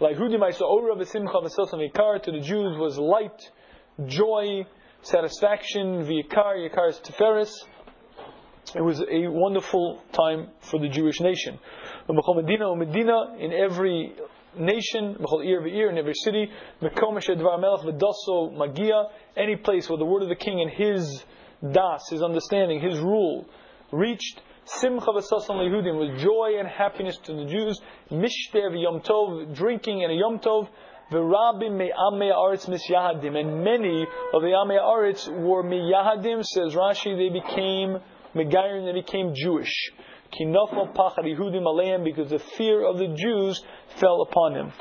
Like 0.00 0.16
oh, 0.18 0.80
to 2.22 2.30
the 2.32 2.40
Jews 2.40 2.78
was 2.78 2.98
light, 2.98 3.50
joy, 4.06 4.64
satisfaction, 5.02 6.04
v'yikar, 6.04 6.68
yikar 6.68 6.90
is 6.90 7.00
tiferes. 7.00 7.52
It 8.74 8.82
was 8.82 9.00
a 9.00 9.28
wonderful 9.28 10.02
time 10.12 10.48
for 10.60 10.78
the 10.78 10.88
Jewish 10.88 11.20
nation. 11.20 11.58
Medina, 12.08 13.36
in 13.38 13.52
every 13.52 14.14
nation, 14.56 15.16
in 15.18 15.98
every 15.98 16.14
city, 16.14 16.50
any 19.36 19.56
place 19.56 19.88
where 19.88 19.98
the 19.98 20.04
word 20.04 20.22
of 20.22 20.28
the 20.28 20.36
king 20.36 20.60
and 20.60 20.70
his 20.70 21.24
das, 21.72 22.08
his 22.10 22.22
understanding, 22.22 22.80
his 22.80 22.98
rule 22.98 23.46
reached, 23.90 24.40
Simcha 24.70 25.06
v'sasan 25.06 25.56
lehudim 25.56 25.96
was 25.98 26.22
joy 26.22 26.58
and 26.58 26.68
happiness 26.68 27.16
to 27.24 27.32
the 27.32 27.46
Jews. 27.46 27.80
Mishtev 28.10 28.80
yom 28.80 29.00
tov, 29.00 29.54
drinking 29.54 30.02
in 30.02 30.10
a 30.10 30.14
yom 30.14 30.38
tov. 30.38 30.68
V'rabim 31.10 31.76
me'amei 31.78 32.32
aretz 32.32 32.68
misyahadim. 32.68 33.34
And 33.38 33.64
many 33.64 34.02
of 34.34 34.42
the 34.42 34.48
amei 34.48 34.78
aretz 34.78 35.26
were 35.28 35.64
miyahadim, 35.64 36.44
says 36.44 36.74
Rashi, 36.74 37.16
they 37.16 37.30
became 37.30 37.98
Megayim, 38.34 38.84
they 38.84 39.00
became 39.00 39.32
Jewish. 39.34 39.90
Kinofal 40.38 40.94
pachad 40.94 41.24
Yehudim 41.24 41.62
aleim, 41.62 42.04
because 42.04 42.28
the 42.28 42.38
fear 42.38 42.84
of 42.84 42.98
the 42.98 43.08
Jews 43.08 43.64
fell 43.96 44.20
upon 44.20 44.54
him. 44.54 44.72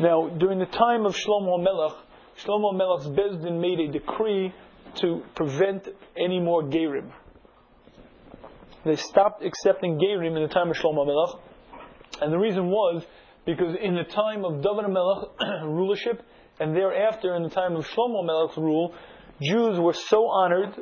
Now, 0.00 0.28
during 0.28 0.58
the 0.58 0.66
time 0.66 1.06
of 1.06 1.14
Shlomo 1.14 1.62
Melech, 1.62 1.96
Shlomo 2.44 2.74
Melech's 2.74 3.06
Beis 3.06 3.40
Din 3.42 3.60
made 3.60 3.78
a 3.78 3.92
decree 3.92 4.52
to 4.96 5.22
prevent 5.34 5.88
any 6.18 6.40
more 6.40 6.64
Gerim. 6.64 7.12
They 8.86 8.96
stopped 8.96 9.44
accepting 9.44 9.98
Gerim 9.98 10.36
in 10.36 10.42
the 10.42 10.48
time 10.48 10.70
of 10.70 10.76
Shlomo 10.76 11.04
Melech. 11.04 11.42
And 12.22 12.32
the 12.32 12.38
reason 12.38 12.68
was 12.68 13.04
because 13.44 13.74
in 13.82 13.96
the 13.96 14.04
time 14.04 14.44
of 14.44 14.62
David 14.62 14.88
Melech 14.88 15.28
rulership, 15.64 16.22
and 16.60 16.74
thereafter 16.74 17.34
in 17.34 17.42
the 17.42 17.50
time 17.50 17.74
of 17.74 17.84
Shlomo 17.88 18.24
Melech's 18.24 18.56
rule, 18.56 18.94
Jews 19.42 19.80
were 19.80 19.92
so 19.92 20.28
honored, 20.28 20.74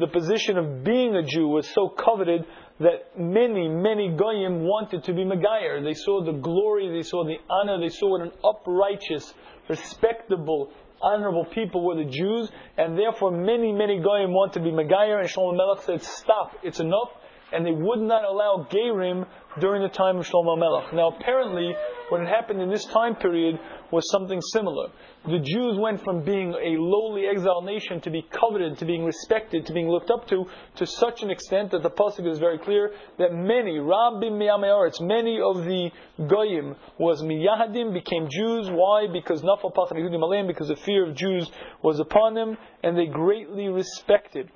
the 0.00 0.08
position 0.08 0.58
of 0.58 0.82
being 0.82 1.14
a 1.14 1.22
Jew 1.22 1.46
was 1.46 1.68
so 1.68 1.88
coveted 1.88 2.44
that 2.80 3.16
many, 3.16 3.68
many 3.68 4.08
Goyim 4.08 4.64
wanted 4.64 5.04
to 5.04 5.12
be 5.12 5.24
Megayer. 5.24 5.84
They 5.84 5.94
saw 5.94 6.24
the 6.24 6.32
glory, 6.32 6.90
they 6.90 7.02
saw 7.04 7.24
the 7.24 7.36
honor, 7.48 7.78
they 7.78 7.90
saw 7.90 8.10
what 8.10 8.22
an 8.22 8.32
uprighteous, 8.42 9.32
respectable, 9.68 10.72
honorable 11.00 11.44
people 11.44 11.84
were 11.84 11.94
the 11.94 12.10
Jews, 12.10 12.50
and 12.76 12.98
therefore 12.98 13.30
many, 13.30 13.72
many 13.72 14.00
goyim 14.00 14.32
wanted 14.32 14.54
to 14.54 14.60
be 14.60 14.72
Megayer, 14.72 15.20
and 15.20 15.28
Shlomo 15.28 15.56
Melech 15.56 15.82
said, 15.84 16.02
stop, 16.02 16.56
it's 16.64 16.80
enough, 16.80 17.10
and 17.52 17.64
they 17.64 17.72
would 17.72 18.00
not 18.00 18.24
allow 18.24 18.66
Gerim 18.70 19.26
during 19.60 19.82
the 19.82 19.88
time 19.88 20.16
of 20.16 20.26
Shlomo 20.26 20.58
Melech. 20.58 20.92
Now 20.92 21.08
apparently, 21.08 21.74
what 22.08 22.20
had 22.20 22.28
happened 22.28 22.60
in 22.60 22.70
this 22.70 22.84
time 22.86 23.16
period 23.16 23.58
was 23.90 24.10
something 24.10 24.40
similar. 24.52 24.88
The 25.26 25.38
Jews 25.38 25.78
went 25.78 26.02
from 26.02 26.24
being 26.24 26.54
a 26.54 26.80
lowly 26.80 27.26
exiled 27.26 27.66
nation 27.66 28.00
to 28.00 28.10
be 28.10 28.22
coveted, 28.22 28.78
to 28.78 28.86
being 28.86 29.04
respected, 29.04 29.66
to 29.66 29.72
being 29.72 29.88
looked 29.88 30.10
up 30.10 30.26
to, 30.28 30.46
to 30.76 30.86
such 30.86 31.22
an 31.22 31.30
extent 31.30 31.70
that 31.72 31.82
the 31.82 31.90
pasuk 31.90 32.26
is 32.26 32.38
very 32.38 32.58
clear 32.58 32.92
that 33.18 33.32
many, 33.34 33.78
Rabbim 33.78 34.32
Miyamearetz, 34.32 35.00
many 35.00 35.40
of 35.40 35.64
the 35.64 35.90
Goyim 36.26 36.74
was 36.98 37.22
Miyahadim, 37.22 37.92
became 37.92 38.28
Jews. 38.30 38.68
Why? 38.70 39.06
Because 39.12 39.42
Nafal 39.42 39.74
Aleim, 39.74 40.46
because 40.46 40.68
the 40.68 40.76
fear 40.76 41.08
of 41.08 41.14
Jews 41.14 41.50
was 41.82 42.00
upon 42.00 42.34
them, 42.34 42.56
and 42.82 42.96
they 42.96 43.06
greatly 43.06 43.68
respected 43.68 44.50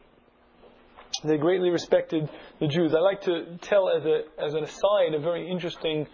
they 1.25 1.37
greatly 1.39 1.71
respected 1.71 2.29
the 2.61 2.69
Jews. 2.69 2.95
I 2.95 3.01
like 3.01 3.23
to 3.23 3.59
tell 3.61 3.89
as, 3.89 4.05
a, 4.05 4.23
as 4.43 4.55
an 4.55 4.65
aside 4.65 5.15
a 5.15 5.21
very 5.21 5.51
interesting 5.51 6.07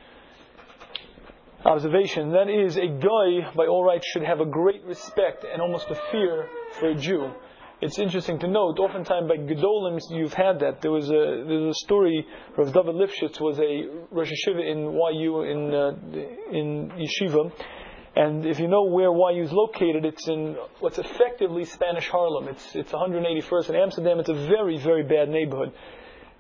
observation. 1.64 2.32
That 2.32 2.48
is, 2.48 2.76
a 2.76 2.86
guy, 2.86 3.52
by 3.54 3.66
all 3.66 3.84
rights, 3.84 4.06
should 4.12 4.24
have 4.24 4.40
a 4.40 4.46
great 4.46 4.84
respect 4.84 5.44
and 5.44 5.60
almost 5.62 5.86
a 5.90 5.94
fear 6.10 6.48
for 6.78 6.90
a 6.90 6.94
Jew. 6.94 7.32
It's 7.80 7.98
interesting 7.98 8.38
to 8.38 8.46
note, 8.46 8.78
oftentimes 8.78 9.28
by 9.28 9.38
Gedolim, 9.38 9.98
you've 10.10 10.34
had 10.34 10.60
that. 10.60 10.80
There 10.82 10.92
was 10.92 11.10
a, 11.10 11.70
a 11.70 11.74
story, 11.74 12.24
Rav 12.56 12.72
David 12.72 12.94
Lifshitz 12.94 13.40
was 13.40 13.58
a 13.58 13.88
Rosh 14.12 14.30
Yeshiva 14.30 14.70
in 14.70 14.92
YU, 14.92 15.42
in, 15.42 15.74
uh, 15.74 15.90
in 16.52 16.92
Yeshiva. 16.96 17.50
And 18.14 18.44
if 18.44 18.58
you 18.58 18.68
know 18.68 18.84
where 18.84 19.10
YU 19.10 19.42
is 19.42 19.52
located, 19.52 20.04
it's 20.04 20.28
in 20.28 20.56
what's 20.80 20.98
effectively 20.98 21.64
Spanish 21.64 22.08
Harlem. 22.08 22.48
It's, 22.48 22.74
it's 22.74 22.92
181st 22.92 23.70
in 23.70 23.76
Amsterdam. 23.76 24.20
It's 24.20 24.28
a 24.28 24.34
very, 24.34 24.78
very 24.78 25.02
bad 25.02 25.28
neighborhood 25.28 25.72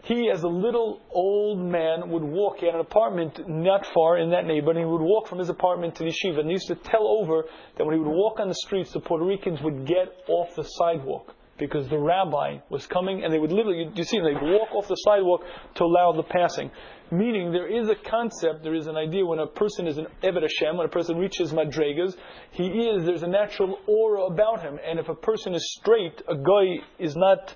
he, 0.02 0.28
as 0.30 0.42
a 0.42 0.48
little 0.48 1.00
old 1.10 1.60
man, 1.60 2.10
would 2.10 2.24
walk. 2.24 2.58
He 2.58 2.66
had 2.66 2.74
an 2.74 2.80
apartment 2.80 3.48
not 3.48 3.86
far 3.86 4.18
in 4.18 4.30
that 4.30 4.44
neighborhood, 4.46 4.76
and 4.76 4.84
he 4.84 4.90
would 4.90 5.00
walk 5.00 5.28
from 5.28 5.38
his 5.38 5.48
apartment 5.48 5.94
to 5.96 6.04
the 6.04 6.10
yeshiva. 6.10 6.40
And 6.40 6.48
he 6.48 6.54
used 6.54 6.66
to 6.68 6.74
tell 6.74 7.06
over 7.06 7.44
that 7.78 7.84
when 7.84 7.94
he 7.94 8.00
would 8.00 8.10
walk 8.10 8.40
on 8.40 8.48
the 8.48 8.54
streets, 8.54 8.92
the 8.92 9.00
Puerto 9.00 9.24
Ricans 9.24 9.62
would 9.62 9.86
get 9.86 10.08
off 10.28 10.56
the 10.56 10.64
sidewalk 10.64 11.34
because 11.56 11.88
the 11.88 11.98
rabbi 11.98 12.58
was 12.68 12.86
coming, 12.86 13.22
and 13.22 13.32
they 13.32 13.38
would 13.38 13.52
literally, 13.52 13.88
you 13.94 14.02
see, 14.02 14.18
them 14.18 14.26
they 14.26 14.40
walk 14.40 14.74
off 14.74 14.88
the 14.88 14.96
sidewalk 14.96 15.42
to 15.76 15.84
allow 15.84 16.10
the 16.10 16.24
passing. 16.24 16.72
Meaning, 17.12 17.52
there 17.52 17.68
is 17.68 17.90
a 17.90 17.94
concept, 17.94 18.62
there 18.62 18.74
is 18.74 18.86
an 18.86 18.96
idea 18.96 19.26
when 19.26 19.38
a 19.38 19.46
person 19.46 19.86
is 19.86 19.98
an 19.98 20.06
Eved 20.22 20.40
Hashem, 20.40 20.78
when 20.78 20.86
a 20.86 20.90
person 20.90 21.18
reaches 21.18 21.52
Madregas, 21.52 22.16
he 22.52 22.64
is, 22.64 23.04
there's 23.04 23.22
a 23.22 23.28
natural 23.28 23.78
aura 23.86 24.22
about 24.22 24.62
him. 24.62 24.78
And 24.82 24.98
if 24.98 25.10
a 25.10 25.14
person 25.14 25.54
is 25.54 25.74
straight, 25.78 26.22
a 26.26 26.34
guy 26.34 26.82
is 26.98 27.14
not 27.14 27.54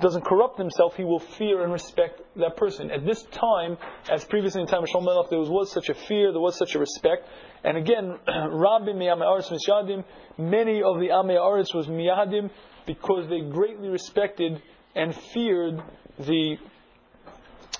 doesn't 0.00 0.24
corrupt 0.24 0.56
himself, 0.58 0.96
he 0.96 1.04
will 1.04 1.18
fear 1.18 1.62
and 1.62 1.72
respect 1.72 2.20
that 2.36 2.56
person. 2.56 2.90
At 2.90 3.04
this 3.04 3.24
time, 3.24 3.76
as 4.10 4.24
previously 4.24 4.60
in 4.60 4.68
time 4.68 4.84
of 4.84 4.88
Shlomo 4.88 5.06
Melech, 5.06 5.30
there 5.30 5.38
was 5.38 5.72
such 5.72 5.88
a 5.88 5.94
fear, 5.94 6.30
there 6.30 6.40
was 6.40 6.56
such 6.56 6.74
a 6.76 6.78
respect. 6.78 7.28
And 7.64 7.76
again, 7.76 8.18
Rabbi 8.26 8.92
Miyamei 8.92 9.24
Aretz 9.24 9.50
Mishadim, 9.50 10.04
many 10.38 10.82
of 10.82 11.00
the 11.00 11.08
Amei 11.08 11.38
Aretz 11.38 11.74
was 11.74 11.88
Miyadim 11.88 12.50
because 12.86 13.28
they 13.28 13.40
greatly 13.40 13.88
respected 13.88 14.62
and 14.94 15.14
feared 15.14 15.82
the, 16.18 16.56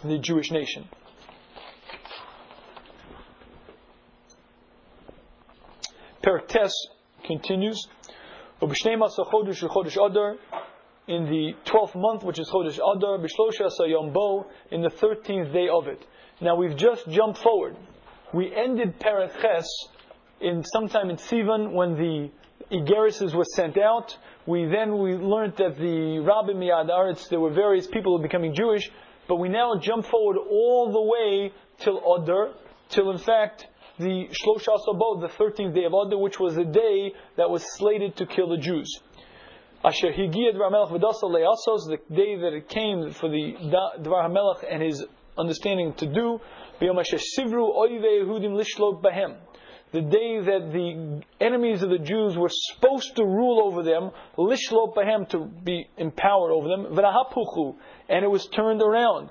the 0.05 0.19
Jewish 0.19 0.51
nation. 0.51 0.89
Pertes 6.23 6.73
continues 7.25 7.89
in 11.09 11.25
the 11.25 11.53
12th 11.65 11.97
month, 11.97 12.23
which 12.23 12.39
is 12.39 12.49
Chodesh 12.49 12.79
Adar, 12.79 13.19
Bishlosha 13.19 13.71
Sayom 13.79 14.45
in 14.71 14.83
the 14.83 14.89
13th 14.89 15.53
day 15.53 15.69
of 15.69 15.89
it. 15.89 16.07
Now 16.41 16.55
we've 16.55 16.77
just 16.77 17.09
jumped 17.09 17.39
forward. 17.39 17.77
We 18.33 18.55
ended 18.55 19.01
Pereth 19.01 19.41
Ches 19.41 19.69
in 20.41 20.63
sometime 20.65 21.11
in 21.11 21.17
Sivan 21.17 21.73
when 21.73 21.97
the 21.97 22.31
Igerises 22.71 23.35
were 23.35 23.45
sent 23.45 23.77
out. 23.77 24.17
We 24.47 24.67
then 24.67 24.99
we 24.99 25.15
learned 25.15 25.57
that 25.57 25.77
the 25.77 26.21
Rabbi 26.21 26.53
Miyad 26.53 27.29
there 27.29 27.41
were 27.41 27.53
various 27.53 27.87
people 27.87 28.19
becoming 28.19 28.55
Jewish, 28.55 28.91
but 29.29 29.37
we 29.37 29.49
now 29.49 29.75
jump 29.81 30.07
forward 30.07 30.37
all 30.39 30.93
the 30.93 31.03
way 31.03 31.53
till 31.79 31.99
Adar, 32.15 32.55
till 32.89 33.11
in 33.11 33.19
fact 33.19 33.67
the 34.03 34.29
Shlosha 34.29 34.79
Sabot, 34.87 35.21
the 35.21 35.29
13th 35.29 35.75
day 35.75 35.85
of 35.85 35.93
Adar, 35.95 36.19
which 36.19 36.39
was 36.39 36.55
the 36.55 36.65
day 36.65 37.13
that 37.37 37.49
was 37.49 37.65
slated 37.77 38.17
to 38.17 38.27
kill 38.27 38.49
the 38.49 38.59
Jews. 38.59 39.01
Asher 39.85 40.13
Higiyad 40.13 40.55
Dvar 40.55 40.71
HaMelech 40.71 40.91
V'dasa 40.91 41.25
Le'asos, 41.25 41.89
the 41.89 42.15
day 42.15 42.37
that 42.37 42.53
it 42.53 42.69
came 42.69 43.11
for 43.13 43.29
the 43.29 43.55
Dvar 44.01 44.29
HaMelech 44.29 44.65
and 44.69 44.83
his 44.83 45.05
understanding 45.37 45.93
to 45.95 46.07
do, 46.07 46.41
B'yom 46.81 47.01
Asher 47.01 47.19
Sivru 47.19 47.75
Oive 47.77 48.03
Yehudim 48.03 48.55
Lishlot 48.55 49.03
Bahem, 49.03 49.37
the 49.93 50.03
day 50.03 50.41
that 50.41 50.73
the 50.73 51.23
enemies 51.41 51.83
of 51.83 51.91
the 51.91 51.99
Jews 51.99 52.37
were 52.37 52.49
supposed 52.51 53.17
to 53.17 53.25
rule 53.25 53.61
over 53.65 53.83
them, 53.83 54.11
Lishlot 54.39 54.95
Bahem, 54.95 55.29
to 55.31 55.47
be 55.47 55.89
empowered 55.97 56.53
over 56.53 56.69
them, 56.69 56.87
V'nahapuchu, 56.95 57.75
and 58.09 58.25
it 58.25 58.29
was 58.29 58.47
turned 58.47 58.83
around. 58.83 59.31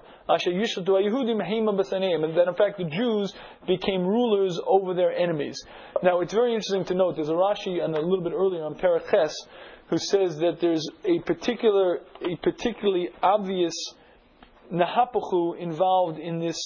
And 2.23 2.37
that 2.37 2.47
in 2.47 2.55
fact 2.55 2.77
the 2.77 2.85
Jews 2.85 3.33
became 3.67 4.05
rulers 4.05 4.59
over 4.65 4.93
their 4.93 5.11
enemies. 5.11 5.61
Now 6.03 6.21
it's 6.21 6.33
very 6.33 6.53
interesting 6.53 6.85
to 6.85 6.93
note, 6.95 7.15
there's 7.15 7.29
a 7.29 7.33
Rashi 7.33 7.83
and 7.83 7.95
a 7.95 8.01
little 8.01 8.23
bit 8.23 8.33
earlier 8.33 8.63
on 8.63 8.75
Paraches, 8.75 9.33
who 9.89 9.97
says 9.97 10.37
that 10.37 10.59
there's 10.61 10.87
a 11.03 11.19
particular, 11.23 11.99
a 12.21 12.35
particularly 12.41 13.09
obvious 13.21 13.73
nahapachu 14.71 15.59
involved 15.59 16.17
in 16.17 16.39
this, 16.39 16.57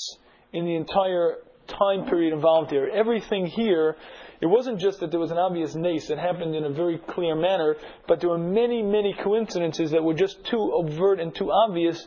in 0.53 0.65
the 0.65 0.75
entire 0.75 1.37
time 1.67 2.05
period 2.05 2.33
involved 2.33 2.69
here. 2.69 2.87
Everything 2.93 3.47
here, 3.47 3.95
it 4.41 4.45
wasn't 4.45 4.79
just 4.79 4.99
that 4.99 5.09
there 5.09 5.19
was 5.19 5.31
an 5.31 5.39
obvious 5.39 5.73
nace 5.75 6.07
that 6.07 6.19
happened 6.19 6.55
in 6.55 6.65
a 6.65 6.69
very 6.69 6.99
clear 6.99 7.35
manner, 7.35 7.75
but 8.07 8.19
there 8.19 8.29
were 8.29 8.37
many, 8.37 8.83
many 8.83 9.15
coincidences 9.23 9.89
that 9.91 10.03
were 10.03 10.13
just 10.13 10.45
too 10.45 10.71
overt 10.75 11.19
and 11.19 11.33
too 11.33 11.51
obvious 11.51 12.05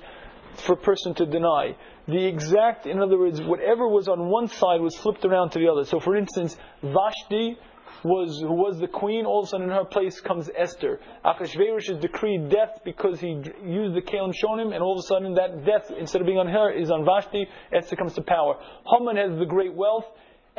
for 0.57 0.73
a 0.73 0.77
person 0.77 1.15
to 1.15 1.27
deny. 1.27 1.77
The 2.07 2.25
exact, 2.27 2.87
in 2.87 3.01
other 3.01 3.19
words, 3.19 3.41
whatever 3.41 3.87
was 3.87 4.09
on 4.09 4.29
one 4.29 4.49
side 4.49 4.81
was 4.81 4.97
flipped 4.97 5.25
around 5.25 5.51
to 5.51 5.59
the 5.59 5.69
other. 5.69 5.85
So, 5.85 6.01
for 6.01 6.17
instance, 6.17 6.57
Vashti 6.83 7.59
was 8.05 8.41
who 8.41 8.53
was 8.53 8.79
the 8.79 8.87
queen, 8.87 9.27
all 9.27 9.41
of 9.41 9.47
a 9.47 9.49
sudden 9.49 9.69
in 9.69 9.75
her 9.75 9.85
place 9.85 10.21
comes 10.21 10.49
Esther. 10.57 11.01
Achashverosh 11.25 11.91
is 11.91 11.99
decreed 11.99 12.49
death 12.49 12.81
because 12.85 13.21
he 13.21 13.43
used 13.65 13.95
the 13.95 14.03
Kalim 14.03 14.33
Shonim, 14.33 14.73
and 14.73 14.83
all 14.83 14.93
of 14.93 15.05
a 15.05 15.07
sudden 15.07 15.35
that 15.35 15.65
death, 15.65 15.91
instead 15.99 16.21
of 16.21 16.27
being 16.27 16.39
on 16.39 16.49
her, 16.49 16.71
is 16.71 16.91
on 16.91 17.05
Vashti. 17.05 17.47
Esther 17.73 17.97
comes 17.97 18.15
to 18.15 18.23
power. 18.23 18.55
Haman 18.87 19.17
has 19.17 19.39
the 19.39 19.47
great 19.47 19.75
wealth 19.75 20.07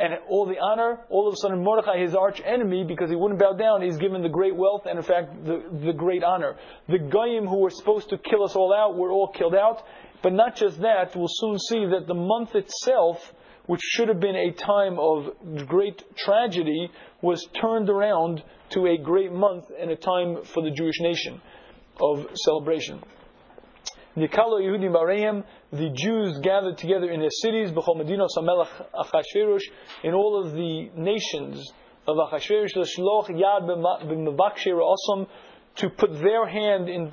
and 0.00 0.14
all 0.28 0.46
the 0.46 0.58
honor. 0.58 1.00
All 1.10 1.28
of 1.28 1.34
a 1.34 1.36
sudden, 1.36 1.62
Mordechai, 1.62 1.98
his 1.98 2.14
arch 2.14 2.40
enemy, 2.44 2.84
because 2.84 3.10
he 3.10 3.16
wouldn't 3.16 3.38
bow 3.38 3.52
down, 3.52 3.82
is 3.82 3.96
given 3.98 4.22
the 4.22 4.28
great 4.28 4.56
wealth 4.56 4.86
and, 4.86 4.98
in 4.98 5.04
fact, 5.04 5.44
the, 5.44 5.62
the 5.84 5.92
great 5.92 6.24
honor. 6.24 6.56
The 6.88 6.98
Goyim 6.98 7.46
who 7.46 7.58
were 7.58 7.70
supposed 7.70 8.08
to 8.10 8.18
kill 8.18 8.42
us 8.44 8.56
all 8.56 8.74
out 8.74 8.96
were 8.96 9.10
all 9.10 9.28
killed 9.28 9.54
out. 9.54 9.82
But 10.22 10.32
not 10.32 10.56
just 10.56 10.80
that, 10.80 11.14
we'll 11.14 11.28
soon 11.28 11.58
see 11.58 11.86
that 11.86 12.06
the 12.06 12.14
month 12.14 12.54
itself 12.54 13.32
which 13.70 13.80
should 13.82 14.08
have 14.08 14.18
been 14.18 14.34
a 14.34 14.50
time 14.50 14.98
of 14.98 15.66
great 15.68 16.02
tragedy, 16.16 16.90
was 17.22 17.46
turned 17.60 17.88
around 17.88 18.42
to 18.70 18.86
a 18.86 18.98
great 18.98 19.32
month 19.32 19.66
and 19.80 19.92
a 19.92 19.96
time 19.96 20.42
for 20.42 20.60
the 20.60 20.72
Jewish 20.72 21.00
nation 21.00 21.40
of 22.00 22.26
celebration. 22.34 23.00
The 25.72 25.90
Jews 25.90 26.38
gathered 26.38 26.78
together 26.78 27.10
in 27.10 27.20
their 27.20 27.30
cities, 27.30 27.70
in 27.70 27.76
all 30.14 30.42
of 30.44 30.52
the 30.52 30.90
nations 30.96 31.72
of 32.06 32.16
Achashverosh, 32.16 32.76
to 35.76 35.90
put 35.90 36.12
their 36.20 36.48
hand 36.48 36.88
in 36.88 37.12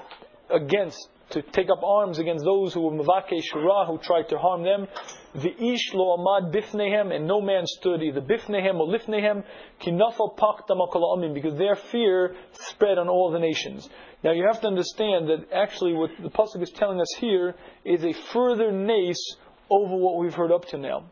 against, 0.49 1.09
to 1.29 1.41
take 1.41 1.69
up 1.69 1.83
arms 1.83 2.19
against 2.19 2.43
those 2.45 2.73
who 2.73 2.81
were 2.81 2.91
Mevake 2.91 3.43
Shura, 3.53 3.85
who 3.85 3.97
tried 3.99 4.29
to 4.29 4.37
harm 4.37 4.63
them, 4.63 4.87
the 5.35 5.53
ish 5.63 5.93
lo 5.93 6.17
amad 6.17 6.51
bifnehem, 6.53 7.13
and 7.13 7.27
no 7.27 7.41
man 7.41 7.67
stood 7.67 8.01
either 8.01 8.21
bifnehem 8.21 8.79
or 8.79 8.87
lifnehem, 8.87 9.43
kinafal 9.81 10.35
paktam 10.37 11.33
because 11.33 11.57
their 11.57 11.75
fear 11.75 12.33
spread 12.53 12.97
on 12.97 13.07
all 13.07 13.29
the 13.31 13.39
nations. 13.39 13.87
Now 14.23 14.31
you 14.31 14.45
have 14.51 14.61
to 14.61 14.67
understand 14.67 15.29
that 15.29 15.47
actually 15.53 15.93
what 15.93 16.11
the 16.21 16.29
pasuk 16.29 16.61
is 16.61 16.71
telling 16.71 16.99
us 16.99 17.13
here 17.19 17.55
is 17.85 18.03
a 18.03 18.13
further 18.33 18.71
nace 18.71 19.35
over 19.69 19.95
what 19.95 20.17
we've 20.17 20.33
heard 20.33 20.51
up 20.51 20.65
to 20.69 20.77
now. 20.77 21.11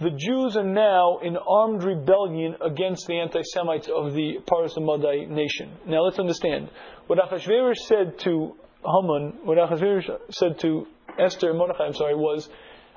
The 0.00 0.10
Jews 0.10 0.56
are 0.56 0.62
now 0.62 1.18
in 1.18 1.36
armed 1.36 1.82
rebellion 1.82 2.54
against 2.60 3.06
the 3.08 3.18
anti-Semites 3.18 3.88
of 3.88 4.14
the 4.14 4.38
Paras 4.46 4.74
Madai 4.78 5.24
nation. 5.24 5.72
Now 5.86 6.02
let's 6.02 6.20
understand. 6.20 6.70
What 7.08 7.18
Achashverosh 7.18 7.78
said 7.86 8.18
to 8.20 8.54
Haman, 8.84 9.38
what 9.42 9.58
Achashverosh 9.58 10.08
said 10.30 10.60
to 10.60 10.86
Esther 11.18 11.50
and 11.50 11.58
Mordechai, 11.58 11.84
I'm 11.84 11.94
sorry, 11.94 12.14
was 12.14 12.48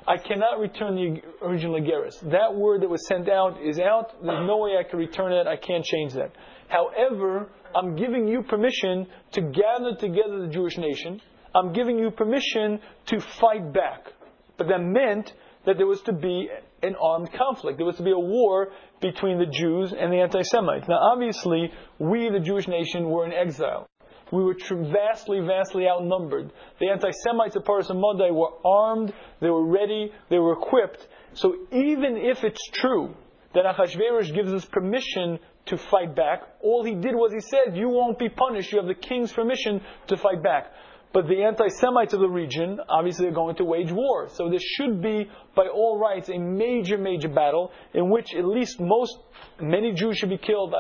I 0.07 0.17
cannot 0.17 0.59
return 0.59 0.95
the 0.95 1.21
original 1.43 1.79
Igeris. 1.79 2.32
That 2.32 2.53
word 2.53 2.82
that 2.82 2.89
was 2.89 3.07
sent 3.07 3.29
out 3.29 3.59
is 3.63 3.79
out. 3.79 4.11
There's 4.23 4.47
no 4.47 4.57
way 4.57 4.77
I 4.77 4.84
can 4.88 4.99
return 4.99 5.34
it. 5.34 5.47
I 5.47 5.57
can't 5.57 5.84
change 5.84 6.13
that. 6.13 6.32
However, 6.72 7.49
I'm 7.76 7.95
giving 7.95 8.28
you 8.28 8.43
permission 8.43 9.05
to 9.34 9.41
gather 9.41 9.93
together 9.99 10.39
the 10.39 10.49
Jewish 10.51 10.78
nation. 10.78 11.19
I'm 11.53 11.74
giving 11.74 11.99
you 11.99 12.11
permission 12.11 12.80
to 13.07 13.19
fight 13.19 13.74
back. 13.74 14.13
But 14.57 14.67
that 14.69 14.80
meant 14.80 15.34
that 15.65 15.78
there 15.78 15.86
was 15.86 16.01
to 16.03 16.13
be 16.13 16.49
an 16.82 16.95
armed 16.95 17.32
conflict. 17.34 17.78
There 17.78 17.86
was 17.86 17.97
to 17.97 18.03
be 18.03 18.11
a 18.11 18.19
war 18.19 18.69
between 19.01 19.38
the 19.38 19.47
Jews 19.47 19.91
and 19.91 20.13
the 20.13 20.22
anti 20.22 20.43
Semites. 20.43 20.88
Now, 20.88 20.99
obviously, 21.11 21.72
we, 21.99 22.30
the 22.30 22.39
Jewish 22.39 22.67
nation, 22.67 23.09
were 23.09 23.26
in 23.26 23.34
exile. 23.34 23.88
We 24.32 24.43
were 24.43 24.55
vastly, 24.93 25.41
vastly 25.41 25.89
outnumbered. 25.89 26.53
The 26.80 26.88
anti 26.89 27.11
Semites 27.11 27.57
of 27.57 27.65
Paras 27.65 27.89
Madai 27.89 28.32
were 28.32 28.51
armed, 28.65 29.13
they 29.41 29.49
were 29.49 29.65
ready, 29.65 30.13
they 30.30 30.39
were 30.39 30.53
equipped. 30.53 31.05
So, 31.34 31.53
even 31.74 32.15
if 32.15 32.45
it's 32.45 32.65
true 32.72 33.13
that 33.53 33.65
Achashverosh 33.65 34.34
gives 34.34 34.53
us 34.53 34.65
permission 34.65 35.39
to 35.68 35.78
fight 35.78 36.16
back, 36.16 36.41
all 36.62 36.84
he 36.84 36.95
did 36.95 37.16
was 37.16 37.32
he 37.34 37.39
said, 37.41 37.78
You 37.78 37.89
won't 37.89 38.18
be 38.18 38.30
punished. 38.30 38.72
You 38.72 38.80
have 38.80 38.88
the 38.88 38.95
king's 38.95 39.32
permission 39.32 39.82
to 40.07 40.18
fight 40.18 40.43
back. 40.43 40.72
But 41.14 41.28
the 41.28 41.43
anti 41.43 41.68
Semites 41.68 42.14
of 42.14 42.22
the 42.22 42.30
region 42.30 42.80
obviously 42.88 43.28
are 43.28 43.32
going 43.32 43.55
to 43.57 43.66
wage 43.66 43.91
war. 43.91 44.30
So 44.30 44.49
there 44.49 44.59
should 44.59 45.01
be, 45.01 45.30
by 45.55 45.68
all 45.68 45.99
rights, 45.99 46.30
a 46.30 46.38
major, 46.38 46.97
major 46.97 47.28
battle 47.28 47.72
in 47.93 48.09
which 48.09 48.34
at 48.34 48.45
least 48.45 48.80
most, 48.80 49.18
many 49.59 49.91
Jews 49.91 50.18
should 50.18 50.30
be 50.30 50.38
killed. 50.38 50.74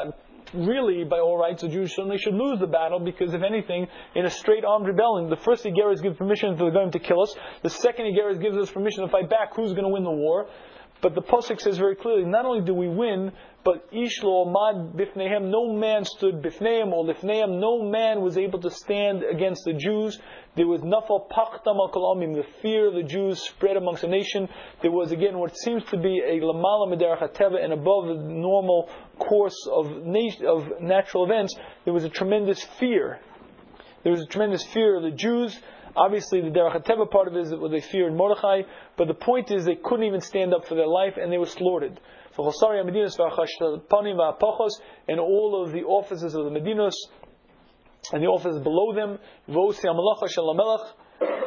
Really, 0.53 1.03
by 1.03 1.19
all 1.19 1.37
rights, 1.37 1.61
the 1.61 1.69
Jews 1.69 1.95
certainly 1.95 2.17
should 2.17 2.33
lose 2.33 2.59
the 2.59 2.67
battle 2.67 2.99
because, 2.99 3.33
if 3.33 3.41
anything, 3.41 3.87
in 4.15 4.25
a 4.25 4.29
straight 4.29 4.65
armed 4.65 4.87
rebellion, 4.87 5.29
the 5.29 5.37
first 5.37 5.65
Igeris 5.65 6.01
gives 6.01 6.17
permission 6.17 6.57
for 6.57 6.71
them 6.71 6.91
to 6.91 6.99
kill 6.99 7.21
us. 7.21 7.35
The 7.63 7.69
second 7.69 8.05
Igeris 8.05 8.41
gives 8.41 8.57
us 8.57 8.71
permission 8.71 9.03
to 9.03 9.09
fight 9.09 9.29
back. 9.29 9.55
Who's 9.55 9.71
going 9.71 9.83
to 9.83 9.89
win 9.89 10.03
the 10.03 10.11
war? 10.11 10.47
But 11.01 11.15
the 11.15 11.21
Pasuk 11.21 11.59
says 11.59 11.77
very 11.77 11.95
clearly, 11.95 12.25
not 12.25 12.45
only 12.45 12.63
do 12.63 12.73
we 12.73 12.87
win, 12.87 13.31
but 13.63 13.91
Ishlo 13.91 14.47
Mad 14.47 14.93
Bifnehem, 14.97 15.49
no 15.49 15.73
man 15.73 16.03
stood 16.03 16.41
Bifnehem 16.41 16.91
or 16.91 17.05
Lifnehem, 17.05 17.59
no 17.59 17.83
man 17.83 18.21
was 18.21 18.37
able 18.37 18.59
to 18.61 18.71
stand 18.71 19.23
against 19.23 19.63
the 19.65 19.73
Jews. 19.73 20.19
There 20.55 20.67
was 20.67 20.81
Nafal 20.81 21.29
Pachtam 21.29 21.77
al 21.77 22.15
the 22.15 22.43
fear 22.61 22.87
of 22.87 22.95
the 22.95 23.03
Jews 23.03 23.39
spread 23.39 23.77
amongst 23.77 24.01
the 24.01 24.07
nation. 24.07 24.49
There 24.81 24.91
was 24.91 25.11
again 25.11 25.37
what 25.37 25.55
seems 25.57 25.83
to 25.85 25.97
be 25.97 26.21
a 26.25 26.39
Lamala 26.39 26.91
Medarach 26.91 27.63
and 27.63 27.73
above 27.73 28.07
the 28.07 28.15
normal 28.15 28.89
course 29.19 29.67
of, 29.71 30.05
nat- 30.05 30.43
of 30.43 30.81
natural 30.81 31.25
events, 31.25 31.55
there 31.85 31.93
was 31.93 32.03
a 32.03 32.09
tremendous 32.09 32.63
fear. 32.79 33.19
There 34.03 34.11
was 34.11 34.21
a 34.21 34.27
tremendous 34.27 34.65
fear 34.65 34.97
of 34.97 35.03
the 35.03 35.11
Jews. 35.11 35.57
Obviously, 35.95 36.41
the 36.41 36.49
Derech 36.49 37.11
part 37.11 37.27
of 37.27 37.35
it 37.35 37.41
is 37.41 37.49
that 37.51 37.69
they 37.69 37.81
feared 37.81 38.13
Mordechai, 38.13 38.61
but 38.97 39.07
the 39.07 39.13
point 39.13 39.51
is 39.51 39.65
they 39.65 39.75
couldn't 39.75 40.05
even 40.05 40.21
stand 40.21 40.53
up 40.53 40.65
for 40.65 40.75
their 40.75 40.87
life 40.87 41.17
and 41.21 41.31
they 41.31 41.37
were 41.37 41.45
slaughtered. 41.45 41.99
And 45.07 45.19
all 45.19 45.63
of 45.63 45.71
the 45.71 45.83
officers 45.83 46.33
of 46.33 46.45
the 46.45 46.51
Medinos 46.51 46.93
and 48.11 48.23
the 48.23 48.27
officers 48.27 48.61
below 48.63 48.93
them, 48.93 49.19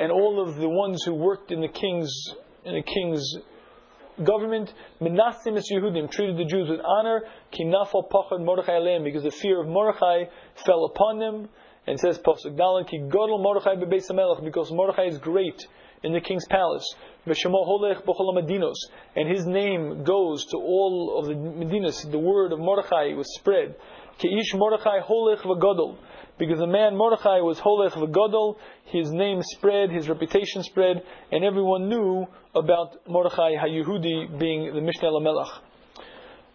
and 0.01 0.13
all 0.13 0.43
of 0.47 0.57
the 0.57 0.69
ones 0.69 1.03
who 1.05 1.15
worked 1.15 1.51
in 1.53 1.61
the 1.61 1.69
king's 1.69 2.13
in 2.65 2.75
the 2.75 2.83
king's 2.83 3.37
government, 4.23 4.73
Menassim 5.01 5.59
Yehudim 5.73 6.11
treated 6.11 6.37
the 6.39 6.45
Jews 6.45 6.69
with 6.71 6.81
honor, 6.81 7.25
Kinafal 7.53 8.09
Pachad 8.11 8.45
Mordechai 8.45 8.73
Aleim, 8.73 9.05
because 9.05 9.23
the 9.23 9.31
fear 9.31 9.61
of 9.61 9.69
Mordechai 9.69 10.25
fell 10.65 10.85
upon 10.87 11.19
them. 11.19 11.49
And 11.87 12.01
says 12.01 12.19
Pasuk 12.19 12.57
Dalan 12.57 12.89
Ki 12.89 12.99
Godel 12.99 13.43
Mordechai 13.43 13.75
bebeis 13.75 14.09
because 14.43 14.73
Mordechai 14.73 15.05
is 15.09 15.19
great 15.19 15.67
in 16.03 16.15
the 16.15 16.21
king's 16.21 16.47
palace. 16.47 16.95
And 17.27 19.29
his 19.29 19.47
name 19.47 20.05
goes 20.05 20.45
to 20.47 20.57
all 20.57 21.19
of 21.19 21.27
the 21.27 21.35
Medinas. 21.35 22.11
The 22.11 22.19
word 22.19 22.53
of 22.53 22.59
Mordechai 22.59 23.15
was 23.15 23.27
spread. 23.37 23.77
Keish 24.19 24.55
Mordechai 24.55 25.01
holech 25.01 25.41
v'godol, 25.41 25.97
because 26.39 26.59
the 26.59 26.67
man 26.67 26.97
Mordechai 26.97 27.41
was 27.41 27.59
holech 27.59 27.93
v'godol. 27.93 28.57
His 28.85 29.11
name 29.11 29.43
spread, 29.43 29.91
his 29.91 30.09
reputation 30.09 30.63
spread, 30.63 31.03
and 31.33 31.45
everyone 31.45 31.89
knew 31.89 32.27
about 32.55 32.97
Mordechai 33.09 33.57
HaYehudi 33.57 34.39
being 34.39 34.75
the 34.75 34.81
Mishneh 34.81 35.11
Lamelech. 35.11 35.51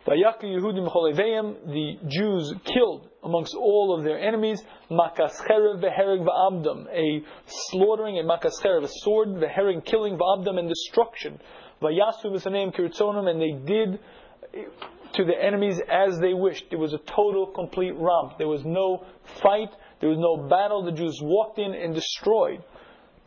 The 0.09 1.97
Jews 2.07 2.53
killed 2.65 3.09
amongst 3.23 3.53
all 3.53 3.95
of 3.95 4.03
their 4.03 4.19
enemies, 4.19 4.59
makascherev 4.89 5.83
v'hereg 5.83 6.25
v'abdam, 6.25 6.87
a 6.91 7.23
slaughtering, 7.45 8.17
a 8.17 8.23
makascherev, 8.23 8.83
a 8.83 8.87
sword, 8.87 9.29
v'hereg, 9.29 9.85
killing, 9.85 10.17
v'abdam, 10.17 10.57
and 10.57 10.67
destruction. 10.67 11.39
Vayasu 11.81 12.25
v'saneim 12.25 12.73
kiritzonim, 12.75 13.27
and 13.29 13.39
they 13.39 13.51
did 13.71 13.99
to 15.13 15.25
the 15.25 15.35
enemies 15.39 15.79
as 15.87 16.17
they 16.19 16.33
wished. 16.33 16.65
It 16.71 16.77
was 16.77 16.93
a 16.93 16.99
total, 16.99 17.45
complete 17.45 17.95
romp. 17.95 18.39
There 18.39 18.47
was 18.47 18.65
no 18.65 19.05
fight, 19.43 19.69
there 19.99 20.09
was 20.09 20.17
no 20.17 20.37
battle. 20.49 20.83
The 20.85 20.91
Jews 20.91 21.19
walked 21.21 21.59
in 21.59 21.75
and 21.75 21.93
destroyed 21.93 22.63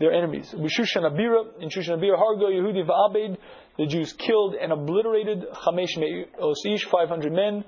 their 0.00 0.12
enemies. 0.12 0.52
Shushan 0.52 1.04
Abira, 1.04 1.44
in 1.60 1.68
Shushan 1.68 1.96
Abira, 1.98 2.18
Hargo 2.18 2.50
Yehudi 2.50 2.84
v'abed, 2.84 3.36
the 3.78 3.86
Jews 3.86 4.12
killed 4.12 4.54
and 4.54 4.72
obliterated 4.72 5.44
Chamesh 5.64 5.96
Osish, 6.40 6.84
500 6.90 7.32
men, 7.32 7.64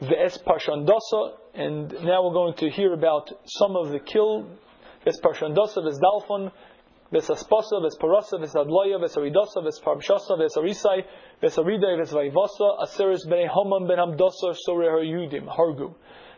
the 0.00 0.18
Es 0.18 0.38
Parshandasa, 0.38 1.34
and 1.54 1.92
now 2.04 2.24
we're 2.24 2.32
going 2.32 2.54
to 2.54 2.70
hear 2.70 2.92
about 2.92 3.30
some 3.44 3.76
of 3.76 3.90
the 3.90 3.98
killed, 3.98 4.48
Es 5.06 5.18
Parshandasa, 5.20 5.84
Ves 5.84 5.98
Dalphon, 5.98 6.52
Ves 7.12 7.26
Aspasa, 7.28 7.82
Ves 7.82 7.96
Parasa, 8.00 8.38
Ves 8.38 8.54
Adloya, 8.54 9.00
Ves 9.00 9.16
Aridasa, 9.16 9.64
Ves 9.64 9.80
Parmshasa, 9.80 10.38
Ves 10.38 10.56
Arisai, 10.56 11.04
Ves 11.40 11.56
Aridai, 11.56 11.98
Ves 11.98 12.12
Vaivasa, 12.12 12.82
Aseris 12.84 13.28
Ben 13.28 13.48
Haman 13.48 13.88
Ben 13.88 13.98
Hamdasa, 13.98 14.54
Sorer 14.54 15.02
Yudim, 15.02 15.48
Hargu. 15.48 15.94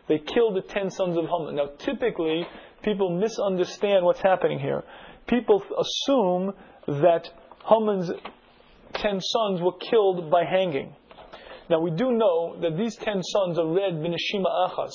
They 0.07 0.17
killed 0.17 0.55
the 0.55 0.61
ten 0.61 0.89
sons 0.89 1.15
of 1.15 1.25
Haman. 1.25 1.55
Now, 1.55 1.69
typically, 1.77 2.47
people 2.81 3.15
misunderstand 3.15 4.03
what's 4.03 4.21
happening 4.21 4.57
here. 4.57 4.83
People 5.27 5.61
assume 5.79 6.53
that 6.87 7.29
Haman's 7.65 8.11
ten 8.93 9.19
sons 9.21 9.61
were 9.61 9.77
killed 9.79 10.29
by 10.29 10.43
hanging. 10.45 10.95
Now 11.69 11.79
we 11.79 11.91
do 11.91 12.11
know 12.11 12.57
that 12.61 12.77
these 12.77 12.95
ten 12.95 13.21
sons 13.23 13.57
are 13.57 13.67
read 13.67 13.93
binashima 13.93 14.69
achas. 14.69 14.93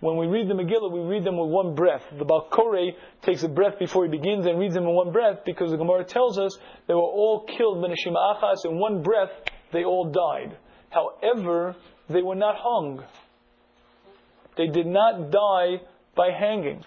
When 0.00 0.16
we 0.16 0.26
read 0.26 0.48
the 0.48 0.54
Megillah, 0.54 0.90
we 0.90 1.00
read 1.00 1.24
them 1.24 1.36
with 1.36 1.50
one 1.50 1.74
breath. 1.74 2.02
The 2.18 2.24
Balkore 2.24 2.92
takes 3.22 3.42
a 3.42 3.48
breath 3.48 3.78
before 3.78 4.04
he 4.04 4.10
begins 4.10 4.46
and 4.46 4.58
reads 4.58 4.74
them 4.74 4.84
in 4.84 4.94
one 4.94 5.12
breath 5.12 5.40
because 5.44 5.70
the 5.70 5.76
Gemara 5.76 6.04
tells 6.04 6.38
us 6.38 6.56
they 6.88 6.94
were 6.94 7.00
all 7.00 7.46
killed 7.46 7.78
binashima 7.84 8.16
achas. 8.16 8.64
In 8.64 8.78
one 8.78 9.02
breath, 9.02 9.30
they 9.72 9.84
all 9.84 10.10
died. 10.10 10.56
However, 10.90 11.76
they 12.08 12.22
were 12.22 12.34
not 12.34 12.56
hung. 12.58 13.04
They 14.56 14.68
did 14.68 14.86
not 14.86 15.30
die 15.30 15.82
by 16.16 16.30
hanging. 16.30 16.84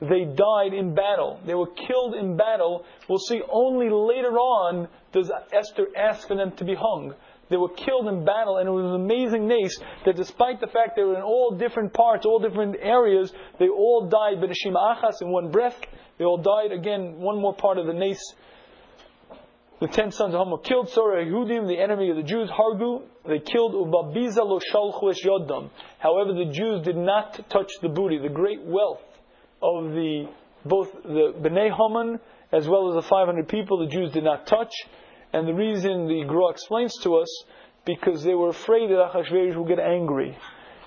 They 0.00 0.24
died 0.24 0.74
in 0.74 0.94
battle. 0.94 1.40
They 1.46 1.54
were 1.54 1.68
killed 1.68 2.14
in 2.14 2.36
battle. 2.36 2.84
We'll 3.08 3.18
see 3.18 3.40
only 3.50 3.88
later 3.88 4.36
on 4.36 4.88
does 5.12 5.30
Esther 5.52 5.86
ask 5.96 6.28
for 6.28 6.36
them 6.36 6.52
to 6.56 6.64
be 6.64 6.74
hung. 6.74 7.14
They 7.48 7.56
were 7.56 7.70
killed 7.70 8.08
in 8.08 8.24
battle, 8.24 8.58
and 8.58 8.68
it 8.68 8.72
was 8.72 8.84
an 8.84 8.94
amazing 8.94 9.46
nace 9.46 9.80
that 10.04 10.16
despite 10.16 10.60
the 10.60 10.66
fact 10.66 10.96
they 10.96 11.02
were 11.02 11.16
in 11.16 11.22
all 11.22 11.52
different 11.52 11.94
parts, 11.94 12.26
all 12.26 12.40
different 12.40 12.76
areas, 12.80 13.32
they 13.58 13.68
all 13.68 14.08
died 14.08 14.38
b'neshima 14.38 14.96
achas 14.96 15.22
in 15.22 15.30
one 15.30 15.50
breath. 15.50 15.78
They 16.18 16.24
all 16.24 16.38
died 16.38 16.72
again. 16.72 17.18
One 17.18 17.40
more 17.40 17.54
part 17.54 17.78
of 17.78 17.86
the 17.86 17.94
nace. 17.94 18.34
The 19.80 19.88
ten 19.88 20.10
sons 20.10 20.34
of 20.34 20.40
Ham 20.40 20.58
killed 20.64 20.88
Sorah 20.88 21.24
Yehudim, 21.24 21.68
the 21.68 21.78
enemy 21.78 22.10
of 22.10 22.16
the 22.16 22.22
Jews, 22.22 22.50
Hargu. 22.50 23.02
They 23.26 23.38
killed 23.38 23.74
Ubabiza 23.74 24.44
lo 24.44 24.58
shalchu 24.58 25.14
yodam. 25.24 25.70
However, 25.98 26.32
the 26.32 26.50
Jews 26.50 26.82
did 26.82 26.96
not 26.96 27.48
touch 27.48 27.70
the 27.80 27.88
booty, 27.88 28.18
the 28.18 28.30
great 28.30 28.62
wealth 28.62 29.00
of 29.62 29.92
the 29.92 30.28
both 30.64 30.92
the 31.02 31.32
Bnei 31.40 31.70
Haman 31.70 32.20
as 32.52 32.68
well 32.68 32.88
as 32.88 32.94
the 32.94 33.08
500 33.08 33.48
people 33.48 33.78
the 33.78 33.86
Jews 33.86 34.12
did 34.12 34.24
not 34.24 34.46
touch. 34.46 34.72
And 35.32 35.46
the 35.46 35.54
reason 35.54 36.06
the 36.06 36.24
Gra 36.26 36.50
explains 36.50 36.96
to 37.02 37.16
us, 37.16 37.44
because 37.84 38.22
they 38.22 38.34
were 38.34 38.48
afraid 38.48 38.90
that 38.90 39.10
Achashverosh 39.12 39.56
would 39.56 39.68
get 39.68 39.78
angry. 39.78 40.36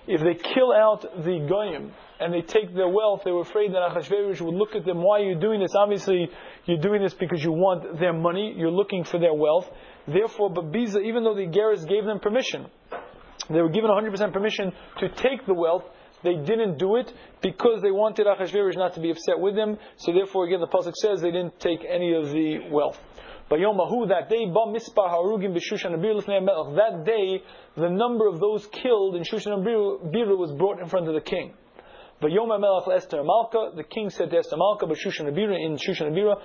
If 0.08 0.22
they 0.22 0.34
kill 0.34 0.74
out 0.74 1.02
the 1.02 1.46
Goyim 1.48 1.92
and 2.20 2.34
they 2.34 2.42
take 2.42 2.74
their 2.74 2.88
wealth, 2.90 3.22
they 3.24 3.32
were 3.32 3.42
afraid 3.42 3.74
that 3.74 3.82
Achashverosh 3.92 4.42
would 4.42 4.56
look 4.56 4.76
at 4.76 4.86
them, 4.86 5.04
why 5.04 5.20
are 5.20 5.26
you 5.26 5.40
doing 5.40 5.60
this? 5.60 5.76
Obviously, 5.76 6.30
you're 6.66 6.82
doing 6.82 7.02
this 7.02 7.14
because 7.14 7.44
you 7.44 7.52
want 7.52 8.00
their 8.00 8.14
money, 8.14 8.54
you're 8.58 8.72
looking 8.72 9.04
for 9.04 9.20
their 9.20 9.34
wealth. 9.34 9.70
Therefore, 10.08 10.52
Babiza, 10.52 11.04
even 11.04 11.24
though 11.24 11.36
the 11.36 11.48
Geras 11.48 11.88
gave 11.88 12.06
them 12.06 12.20
permission, 12.20 12.66
they 13.50 13.62
were 13.62 13.70
given 13.70 13.90
100% 13.90 14.34
permission 14.34 14.72
to 15.00 15.10
take 15.10 15.46
the 15.46 15.54
wealth, 15.54 15.84
they 16.24 16.36
didn't 16.36 16.78
do 16.78 16.98
it 16.98 17.14
because 17.42 17.82
they 17.82 17.92
wanted 17.92 18.28
Achashverosh 18.28 18.76
not 18.76 18.94
to 18.96 19.00
be 19.00 19.12
upset 19.12 19.40
with 19.40 19.56
them. 19.56 19.78
So 19.98 20.12
therefore, 20.12 20.48
again, 20.48 20.60
the 20.60 20.68
pasuk 20.68 20.94
says 20.96 21.22
they 21.22 21.32
didn't 21.32 21.58
take 21.60 21.86
any 21.88 22.14
of 22.14 22.32
the 22.32 22.68
wealth. 22.70 23.00
That 23.50 24.28
day, 24.30 24.46
That 24.46 27.04
day, 27.04 27.42
the 27.76 27.90
number 27.90 28.28
of 28.28 28.40
those 28.40 28.68
killed 28.68 29.16
in 29.16 29.24
Shushan 29.24 29.64
Bir 29.64 30.36
was 30.36 30.52
brought 30.52 30.80
in 30.80 30.88
front 30.88 31.08
of 31.08 31.16
the 31.16 31.22
king. 31.22 31.56
The 32.22 33.86
king 33.90 34.10
said 34.10 34.30
to 34.30 34.38
Esther 34.38 34.58
Malka, 34.58 34.86
but 34.86 34.98
Shushan 34.98 35.32
Abira, 35.32 35.58
in 35.58 35.78
Shushan 35.78 36.12
Abira. 36.12 36.38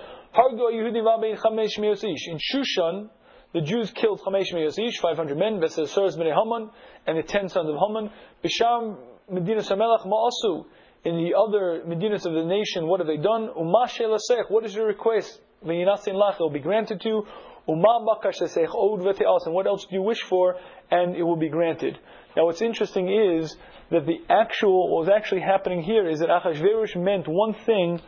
In 2.27 2.39
Shushan, 2.39 3.09
the 3.53 3.61
Jews 3.61 3.91
killed 3.91 4.21
Chamesh 4.21 4.51
Meosish, 4.53 4.97
500 5.01 5.37
men, 5.37 5.59
Vesesaras 5.59 6.15
Bnei 6.17 6.33
Haman, 6.33 6.71
and 7.05 7.17
the 7.17 7.23
10 7.23 7.49
sons 7.49 7.69
of 7.69 7.75
Haman. 7.75 8.09
Bisham 8.41 8.97
Medina 9.31 9.61
Samelach 9.61 10.05
Ma'asu. 10.05 10.65
In 11.03 11.17
the 11.17 11.35
other 11.37 11.83
Medinas 11.87 12.25
of 12.25 12.33
the 12.33 12.43
nation, 12.43 12.87
what 12.87 12.99
have 12.99 13.07
they 13.07 13.17
done? 13.17 13.49
Umashe 13.57 14.01
Lasech, 14.01 14.49
what 14.49 14.65
is 14.65 14.73
your 14.73 14.87
request? 14.87 15.39
V'yinasin 15.63 16.13
Lach, 16.13 16.35
it 16.35 16.39
will 16.39 16.49
be 16.49 16.59
granted 16.59 17.01
to 17.01 17.09
you. 17.09 17.27
Uma 17.67 18.05
Bakash 18.05 18.41
Lasech, 18.41 18.67
Vete'as, 18.67 19.45
and 19.45 19.53
what 19.53 19.67
else 19.67 19.85
do 19.89 19.95
you 19.95 20.01
wish 20.01 20.21
for? 20.21 20.55
And 20.89 21.15
it 21.15 21.23
will 21.23 21.37
be 21.37 21.49
granted. 21.49 21.99
Now 22.35 22.45
what's 22.45 22.61
interesting 22.61 23.09
is, 23.39 23.55
that 23.91 24.05
the 24.05 24.17
actual, 24.29 24.91
what 24.91 25.05
was 25.05 25.09
actually 25.15 25.41
happening 25.41 25.81
here 25.81 26.07
is 26.07 26.19
that 26.19 26.29
Achashverosh 26.29 26.95
meant 26.95 27.27
one 27.27 27.53
thing 27.65 28.01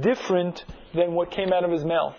different 0.00 0.64
than 0.94 1.12
what 1.12 1.30
came 1.30 1.52
out 1.52 1.64
of 1.64 1.70
his 1.70 1.84
mouth. 1.84 2.16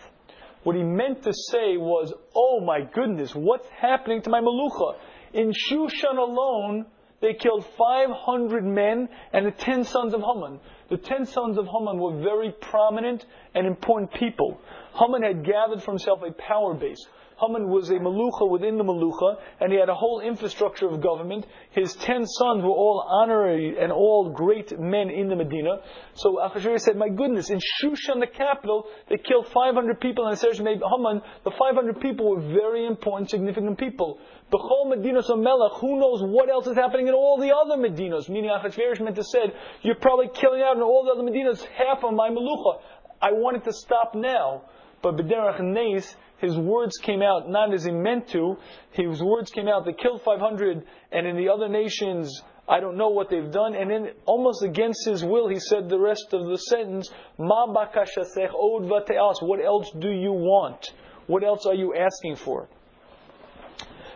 What 0.64 0.76
he 0.76 0.84
meant 0.84 1.24
to 1.24 1.34
say 1.34 1.78
was, 1.78 2.14
oh 2.36 2.62
my 2.62 2.82
goodness, 2.82 3.32
what's 3.36 3.68
happening 3.70 4.22
to 4.24 4.30
my 4.30 4.40
Malucha? 4.40 4.96
In 5.34 5.52
Shushan 5.52 6.18
alone, 6.18 6.86
they 7.26 7.34
killed 7.34 7.66
500 7.76 8.64
men 8.64 9.10
and 9.34 9.48
the 9.48 9.52
10 9.52 9.84
sons 9.86 10.14
of 10.14 10.22
Haman. 10.22 10.60
The 10.90 10.98
10 10.98 11.26
sons 11.26 11.58
of 11.58 11.66
Haman 11.66 11.98
were 11.98 12.22
very 12.22 12.52
prominent 12.62 13.26
and 13.56 13.66
important 13.66 14.14
people. 14.14 14.62
Haman 14.94 15.24
had 15.24 15.44
gathered 15.44 15.82
for 15.82 15.92
himself 15.92 16.22
a 16.22 16.32
power 16.32 16.76
base. 16.76 17.04
Haman 17.40 17.68
was 17.68 17.90
a 17.90 17.96
Malucha 17.96 18.50
within 18.50 18.78
the 18.78 18.84
Malucha, 18.84 19.38
and 19.60 19.72
he 19.72 19.78
had 19.78 19.90
a 19.90 19.96
whole 19.96 20.22
infrastructure 20.22 20.88
of 20.88 21.02
government. 21.02 21.46
His 21.72 21.94
ten 21.96 22.26
sons 22.26 22.64
were 22.64 22.70
all 22.70 23.06
honorary 23.10 23.76
and 23.78 23.92
all 23.92 24.30
great 24.30 24.80
men 24.80 25.10
in 25.10 25.28
the 25.28 25.36
Medina. 25.36 25.82
So 26.14 26.38
Achashverosh 26.38 26.82
said, 26.82 26.96
My 26.96 27.10
goodness, 27.10 27.50
in 27.50 27.60
Shushan, 27.60 28.22
the 28.22 28.28
capital, 28.28 28.86
they 29.10 29.18
killed 29.18 29.48
500 29.48 30.00
people, 30.00 30.28
and 30.28 30.38
Serge 30.38 30.62
made 30.62 30.80
Haman, 30.80 31.22
the 31.44 31.52
500 31.52 32.00
people 32.00 32.30
were 32.30 32.42
very 32.42 32.86
important, 32.86 33.30
significant 33.30 33.78
people. 33.78 34.20
Whole 34.52 34.92
Medinas 34.92 35.28
Melech, 35.30 35.80
who 35.80 36.00
knows 36.00 36.22
what 36.24 36.50
else 36.50 36.68
is 36.68 36.76
happening 36.76 37.08
in 37.08 37.14
all 37.14 37.38
the 37.38 37.54
other 37.54 37.82
Medinas? 37.82 38.30
Meaning 38.30 38.52
Achashverosh 38.52 39.02
meant 39.02 39.16
to 39.16 39.24
say, 39.24 39.54
You're 39.82 39.96
probably 39.96 40.30
killing 40.34 40.62
out 40.62 40.78
in 40.78 40.82
all 40.82 41.04
the 41.04 41.12
other 41.12 41.24
Medinas 41.24 41.64
half 41.66 42.04
of 42.04 42.14
my 42.14 42.30
Malucha. 42.30 42.80
I 43.22 43.32
wanted 43.32 43.64
to 43.66 43.74
stop 43.74 44.14
now. 44.16 44.64
But 45.02 45.18
B'derach 45.18 45.62
Neis, 45.62 46.16
his 46.38 46.58
words 46.58 46.98
came 46.98 47.22
out 47.22 47.50
not 47.50 47.74
as 47.74 47.84
he 47.84 47.92
meant 47.92 48.30
to. 48.30 48.58
His 48.92 49.22
words 49.22 49.52
came 49.52 49.68
out, 49.68 49.86
they 49.86 49.94
killed 49.94 50.22
500, 50.24 50.84
and 51.12 51.28
in 51.28 51.38
the 51.38 51.50
other 51.50 51.70
nations, 51.70 52.42
I 52.68 52.80
don't 52.80 52.98
know 52.98 53.10
what 53.10 53.30
they've 53.30 53.52
done. 53.52 53.76
And 53.76 53.92
then, 53.92 54.10
almost 54.26 54.64
against 54.64 55.08
his 55.08 55.24
will, 55.24 55.48
he 55.48 55.60
said 55.60 55.90
the 55.90 56.00
rest 56.00 56.34
of 56.34 56.48
the 56.48 56.58
sentence, 56.58 57.12
Ma 57.38 57.68
bakashasech 57.68 58.54
od 58.54 58.84
vateas. 58.84 59.42
What 59.42 59.64
else 59.64 59.92
do 60.00 60.10
you 60.10 60.32
want? 60.32 60.92
What 61.28 61.44
else 61.44 61.66
are 61.66 61.76
you 61.76 61.94
asking 61.96 62.38
for? 62.38 62.68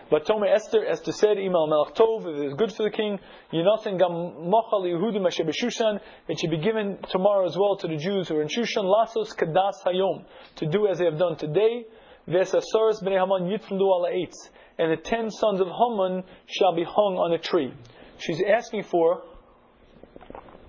But 0.10 0.26
Tome 0.26 0.46
Esther, 0.46 0.86
Esther 0.88 1.12
said, 1.12 1.38
Imal 1.38 1.70
Melech 1.70 1.94
Tov, 1.94 2.26
it 2.26 2.48
is 2.48 2.54
good 2.56 2.74
for 2.74 2.84
the 2.84 2.90
king. 2.90 3.20
Yinasin 3.54 4.00
gam 4.00 4.10
mochal 4.50 4.84
Yehudim 4.84 5.28
asher 5.28 5.44
b'Shushan. 5.44 6.00
It 6.28 6.40
should 6.40 6.50
be 6.50 6.58
given 6.58 6.98
tomorrow 7.10 7.46
as 7.46 7.56
well 7.56 7.78
to 7.78 7.88
the 7.88 7.98
Jews 7.98 8.28
who 8.28 8.38
are 8.38 8.42
in 8.42 8.48
Shushan. 8.48 8.86
Lasos 8.86 9.36
kadas 9.36 9.84
hayom. 9.86 10.26
To 10.58 10.66
do 10.66 10.88
as 10.88 10.98
they 10.98 11.06
have 11.06 11.20
done 11.20 11.38
today. 11.38 11.86
Vesasoros 12.28 13.04
b'nei 13.04 13.20
Haman 13.20 13.52
yitlu 13.52 13.82
ala 13.82 14.10
eitz. 14.10 14.50
And 14.80 14.92
the 14.92 14.98
ten 14.98 15.30
sons 15.30 15.62
of 15.62 15.68
Haman 15.68 16.24
shall 16.48 16.74
be 16.76 16.84
hung 16.84 17.18
on 17.18 17.34
a 17.34 17.38
tree. 17.38 17.72
She's 18.18 18.42
asking 18.42 18.84
for, 18.84 19.22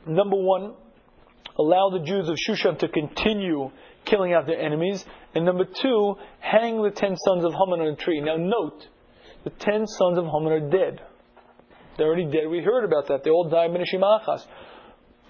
number 0.07 0.36
one, 0.36 0.74
allow 1.59 1.88
the 1.91 2.01
Jews 2.01 2.28
of 2.28 2.36
Shushan 2.36 2.78
to 2.80 2.88
continue 2.88 3.70
killing 4.05 4.34
out 4.34 4.47
their 4.47 4.61
enemies. 4.61 5.07
And 5.34 5.47
number 5.47 5.64
two, 5.64 6.16
hang 6.41 6.82
the 6.82 6.91
ten 6.91 7.16
sons 7.16 7.45
of 7.45 7.53
Haman 7.53 7.80
on 7.80 7.95
a 7.95 7.97
tree. 7.97 8.20
Now 8.20 8.36
note, 8.36 8.86
the 9.45 9.51
ten 9.51 9.86
sons 9.86 10.18
of 10.18 10.24
Haman 10.26 10.53
are 10.53 10.70
dead. 10.70 11.01
They're 11.97 12.07
already 12.07 12.26
dead. 12.26 12.49
We 12.49 12.62
heard 12.62 12.84
about 12.84 13.09
that. 13.09 13.24
They 13.24 13.30
all 13.30 13.49
died 13.49 13.70
in 13.70 14.01
Achas. 14.01 14.47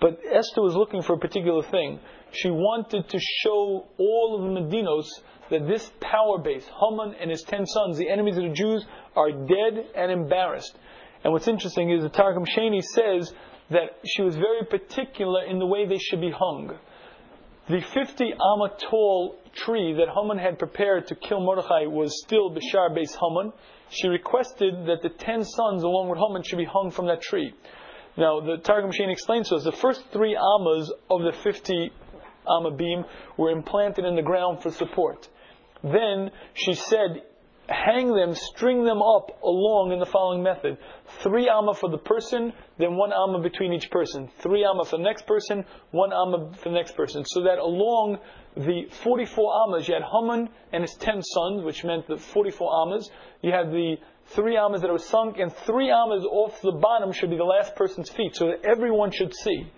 But 0.00 0.20
Esther 0.24 0.62
was 0.62 0.74
looking 0.74 1.02
for 1.02 1.14
a 1.14 1.18
particular 1.18 1.62
thing. 1.62 2.00
She 2.32 2.48
wanted 2.48 3.08
to 3.08 3.18
show 3.18 3.86
all 3.98 4.36
of 4.36 4.42
the 4.42 4.60
Medinos 4.60 5.06
that 5.50 5.66
this 5.66 5.90
power 6.00 6.38
base, 6.38 6.64
Haman 6.80 7.14
and 7.20 7.30
his 7.30 7.42
ten 7.42 7.66
sons, 7.66 7.98
the 7.98 8.08
enemies 8.08 8.36
of 8.38 8.44
the 8.44 8.54
Jews, 8.54 8.84
are 9.16 9.30
dead 9.30 9.86
and 9.96 10.10
embarrassed. 10.10 10.76
And 11.22 11.32
what's 11.32 11.48
interesting 11.48 11.90
is 11.90 12.02
the 12.02 12.08
Targum 12.08 12.44
Sheni 12.46 12.82
says 12.82 13.32
that 13.70 13.98
she 14.04 14.22
was 14.22 14.36
very 14.36 14.64
particular 14.64 15.44
in 15.44 15.58
the 15.58 15.66
way 15.66 15.86
they 15.86 15.98
should 15.98 16.20
be 16.20 16.30
hung. 16.30 16.78
The 17.68 17.80
50 17.80 18.32
amma 18.32 18.70
tall 18.88 19.36
tree 19.52 19.94
that 19.94 20.08
Haman 20.14 20.38
had 20.38 20.58
prepared 20.58 21.08
to 21.08 21.14
kill 21.14 21.40
Mordechai 21.40 21.86
was 21.86 22.22
still 22.24 22.50
Bishar 22.50 22.94
base 22.94 23.14
Haman 23.20 23.52
she 23.90 24.08
requested 24.08 24.86
that 24.86 25.02
the 25.02 25.10
ten 25.10 25.44
sons, 25.44 25.82
along 25.82 26.08
with 26.08 26.18
Haman, 26.18 26.42
should 26.42 26.58
be 26.58 26.64
hung 26.64 26.90
from 26.90 27.06
that 27.06 27.20
tree. 27.20 27.54
Now, 28.16 28.40
the 28.40 28.58
Targum 28.58 28.90
Sheni 28.90 29.12
explains 29.12 29.48
to 29.48 29.56
us 29.56 29.64
the 29.64 29.72
first 29.72 30.02
three 30.12 30.36
amas 30.36 30.92
of 31.08 31.22
the 31.22 31.32
50 31.32 31.92
amma 32.48 32.70
beam 32.70 33.04
were 33.36 33.50
implanted 33.50 34.04
in 34.04 34.16
the 34.16 34.22
ground 34.22 34.62
for 34.62 34.70
support. 34.70 35.28
Then 35.82 36.30
she 36.54 36.74
said, 36.74 37.22
hang 37.70 38.12
them, 38.12 38.34
string 38.34 38.84
them 38.84 39.00
up 39.00 39.30
along 39.42 39.92
in 39.92 40.00
the 40.00 40.06
following 40.06 40.42
method. 40.42 40.76
Three 41.22 41.48
amma 41.48 41.74
for 41.74 41.88
the 41.88 41.98
person, 41.98 42.52
then 42.78 42.96
one 42.96 43.12
amma 43.12 43.40
between 43.40 43.72
each 43.72 43.90
person. 43.90 44.28
Three 44.40 44.64
amma 44.64 44.84
for 44.84 44.96
the 44.96 45.04
next 45.04 45.26
person, 45.26 45.64
one 45.92 46.12
amma 46.12 46.52
for 46.54 46.70
the 46.70 46.74
next 46.74 46.96
person. 46.96 47.24
So 47.24 47.42
that 47.44 47.58
along 47.58 48.18
the 48.56 48.88
44 49.04 49.62
ammas, 49.64 49.88
you 49.88 49.94
had 49.94 50.02
Haman 50.02 50.48
and 50.72 50.82
his 50.82 50.94
10 50.94 51.22
sons, 51.22 51.64
which 51.64 51.84
meant 51.84 52.08
the 52.08 52.16
44 52.16 52.82
ammas. 52.82 53.10
You 53.42 53.52
had 53.52 53.70
the 53.70 53.96
three 54.26 54.56
ammas 54.56 54.82
that 54.82 54.90
were 54.90 54.98
sunk, 54.98 55.38
and 55.38 55.54
three 55.64 55.90
ammas 55.90 56.24
off 56.24 56.60
the 56.62 56.72
bottom 56.72 57.12
should 57.12 57.30
be 57.30 57.36
the 57.36 57.44
last 57.44 57.76
person's 57.76 58.10
feet, 58.10 58.34
so 58.34 58.46
that 58.46 58.64
everyone 58.68 59.12
should 59.12 59.34
see. 59.34 59.70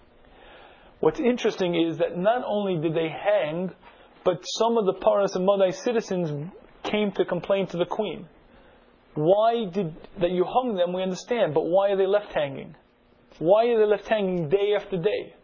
What's 1.01 1.21
interesting 1.21 1.75
is 1.75 1.99
that 1.99 2.17
not 2.17 2.43
only 2.47 2.81
did 2.81 2.95
they 2.95 3.09
hang, 3.09 3.71
but 4.25 4.41
some 4.57 4.79
of 4.79 4.87
the 4.87 4.95
Paras 4.95 5.35
and 5.35 5.45
Madai 5.45 5.71
citizens 5.71 6.53
came 6.85 7.13
to 7.13 7.25
complain 7.25 7.67
to 7.69 7.77
the 7.77 7.85
queen. 7.87 8.27
Why 9.15 9.67
did 9.71 9.95
that 10.21 10.31
you 10.31 10.45
hung 10.45 10.75
them? 10.75 10.93
We 10.93 11.03
understand, 11.03 11.55
but 11.55 11.65
why 11.65 11.91
are 11.91 11.97
they 11.97 12.07
left 12.07 12.33
hanging? 12.33 12.75
Why 13.39 13.67
are 13.67 13.79
they 13.79 13.87
left 13.87 14.09
hanging 14.09 14.49
day 14.49 14.75
after 14.75 14.97
day? 14.97 15.35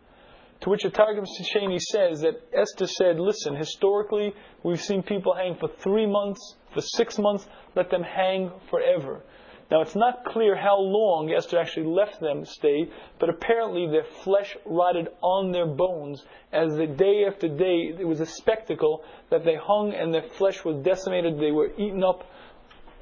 To 0.63 0.71
which 0.71 0.83
Targum 0.93 1.25
Sheni 1.25 1.79
says 1.81 2.21
that 2.23 2.35
Esther 2.53 2.87
said, 2.87 3.21
listen, 3.21 3.55
historically, 3.55 4.35
we've 4.65 4.81
seen 4.81 5.03
people 5.03 5.35
hang 5.35 5.57
for 5.61 5.69
three 5.81 6.07
months, 6.07 6.57
for 6.75 6.81
six 6.81 7.17
months, 7.19 7.47
let 7.77 7.91
them 7.91 8.03
hang 8.03 8.51
forever. 8.69 9.23
Now, 9.71 9.83
it's 9.83 9.95
not 9.95 10.25
clear 10.25 10.57
how 10.57 10.79
long 10.79 11.31
Esther 11.31 11.59
actually 11.59 11.87
left 11.87 12.21
them 12.21 12.47
stay, 12.47 12.89
but 13.19 13.29
apparently 13.29 13.87
their 13.87 14.05
flesh 14.05 14.57
rotted 14.65 15.09
on 15.21 15.53
their 15.53 15.67
bones 15.67 16.25
as 16.53 16.75
the 16.77 16.87
day 16.87 17.25
after 17.27 17.49
day, 17.49 17.95
it 17.99 18.07
was 18.07 18.21
a 18.21 18.27
spectacle 18.27 19.05
that 19.31 19.45
they 19.45 19.57
hung 19.57 19.93
and 19.93 20.13
their 20.13 20.23
flesh 20.23 20.65
was 20.65 20.83
decimated. 20.83 21.39
They 21.39 21.51
were 21.51 21.71
eaten 21.77 22.03
up 22.03 22.25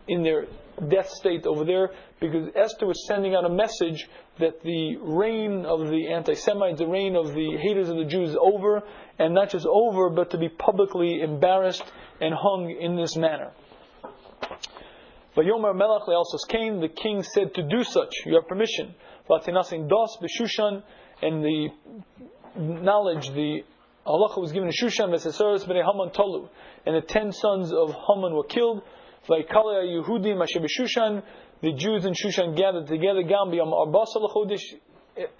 in 0.08 0.24
their 0.24 0.46
death 0.88 1.08
state 1.08 1.46
over 1.46 1.64
there 1.64 1.90
because 2.20 2.50
Esther 2.56 2.86
was 2.86 3.06
sending 3.06 3.34
out 3.34 3.44
a 3.44 3.48
message 3.48 4.08
that 4.38 4.62
the 4.62 4.96
reign 4.96 5.64
of 5.64 5.88
the 5.88 6.08
anti 6.12 6.34
Semites, 6.34 6.78
the 6.78 6.86
reign 6.86 7.14
of 7.14 7.32
the 7.32 7.56
haters 7.56 7.88
of 7.88 7.96
the 7.96 8.04
Jews 8.04 8.30
is 8.30 8.36
over, 8.40 8.82
and 9.18 9.34
not 9.34 9.50
just 9.50 9.66
over, 9.66 10.10
but 10.10 10.30
to 10.30 10.38
be 10.38 10.48
publicly 10.48 11.20
embarrassed 11.20 11.84
and 12.20 12.34
hung 12.34 12.70
in 12.70 12.96
this 12.96 13.16
manner. 13.16 13.52
Vayomer 15.36 15.76
Melech 15.76 16.08
also 16.08 16.38
came, 16.48 16.80
the 16.80 16.88
king 16.88 17.22
said 17.22 17.54
to 17.54 17.62
do 17.62 17.84
such, 17.84 18.10
you 18.24 18.34
have 18.36 18.48
permission. 18.48 18.94
Vatinasin 19.28 19.86
dos 19.86 20.16
b'Shushan, 20.22 20.82
and 21.20 21.44
the 21.44 21.68
knowledge, 22.56 23.28
the 23.30 23.62
halacha 24.06 24.40
was 24.40 24.52
given 24.52 24.70
to 24.70 24.74
Shushan, 24.74 25.10
Vesesaris 25.10 25.66
b'nei 25.66 25.84
Haman 25.84 26.10
Tolu, 26.10 26.48
and 26.86 26.96
the 26.96 27.02
ten 27.02 27.32
sons 27.32 27.70
of 27.70 27.94
Haman 28.08 28.34
were 28.34 28.44
killed. 28.44 28.82
Vaikala 29.28 29.84
Yehudim 29.84 30.42
Asher 30.42 30.60
b'Shushan, 30.60 31.22
the 31.60 31.72
Jews 31.72 32.06
in 32.06 32.14
Shushan 32.14 32.56
gathered 32.56 32.86
together, 32.86 33.22
Gam 33.22 33.50
Gambiyam 33.50 33.72
Arbasa 33.72 34.50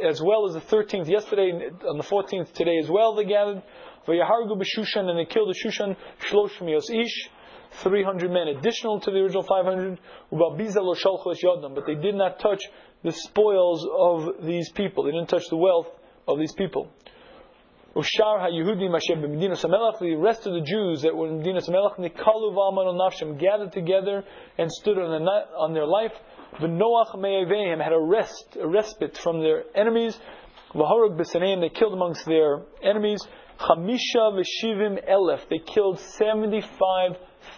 as 0.02 0.22
well 0.22 0.46
as 0.46 0.54
the 0.54 0.60
13th 0.60 1.08
yesterday, 1.08 1.70
on 1.88 1.98
the 1.98 2.04
14th 2.04 2.52
today 2.52 2.78
as 2.82 2.90
well 2.90 3.14
they 3.14 3.24
gathered. 3.24 3.62
Vayahargu 4.06 4.60
b'Shushan, 4.60 5.08
and 5.08 5.18
they 5.18 5.24
killed 5.24 5.48
the 5.48 5.58
Shushan, 5.58 5.96
Shlosh 6.20 6.60
Ish, 6.90 7.30
300 7.82 8.30
men, 8.30 8.48
additional 8.48 9.00
to 9.00 9.10
the 9.10 9.18
original 9.18 9.42
500, 9.42 9.98
but 10.30 11.86
they 11.86 11.94
did 11.94 12.14
not 12.14 12.38
touch 12.38 12.62
the 13.02 13.12
spoils 13.12 13.86
of 13.92 14.44
these 14.46 14.70
people. 14.72 15.04
They 15.04 15.12
didn't 15.12 15.28
touch 15.28 15.48
the 15.50 15.56
wealth 15.56 15.88
of 16.26 16.38
these 16.38 16.52
people. 16.52 16.88
The 17.94 18.02
rest 20.18 20.46
of 20.46 20.52
the 20.52 20.60
Jews 20.60 21.02
that 21.02 21.16
were 21.16 21.28
in 21.28 21.40
Medinas 21.40 21.66
HaMelech, 21.66 23.38
gathered 23.38 23.72
together 23.72 24.22
and 24.58 24.70
stood 24.70 24.98
on, 24.98 25.24
the, 25.24 25.30
on 25.56 25.72
their 25.72 25.86
life. 25.86 26.12
V'Noach 26.60 27.18
me'evehim 27.18 27.82
had 27.82 27.92
a 27.92 28.00
rest, 28.00 28.56
a 28.60 28.68
respite 28.68 29.16
from 29.16 29.40
their 29.40 29.64
enemies. 29.74 30.18
They 30.74 31.68
killed 31.70 31.94
amongst 31.94 32.26
their 32.26 32.62
enemies. 32.82 33.26
They 35.48 35.58
killed 35.58 35.98
75,000 35.98 37.16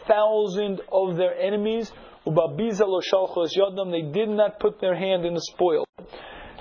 of 0.09 1.17
their 1.17 1.35
enemies. 1.39 1.93
Ubabiza 2.27 2.87
lo 2.87 3.01
yadam, 3.01 3.91
they 3.91 4.13
did 4.13 4.29
not 4.29 4.61
put 4.61 4.81
their 4.81 4.95
hand 4.95 5.25
in 5.25 5.35
the 5.35 5.41
spoil. 5.41 5.85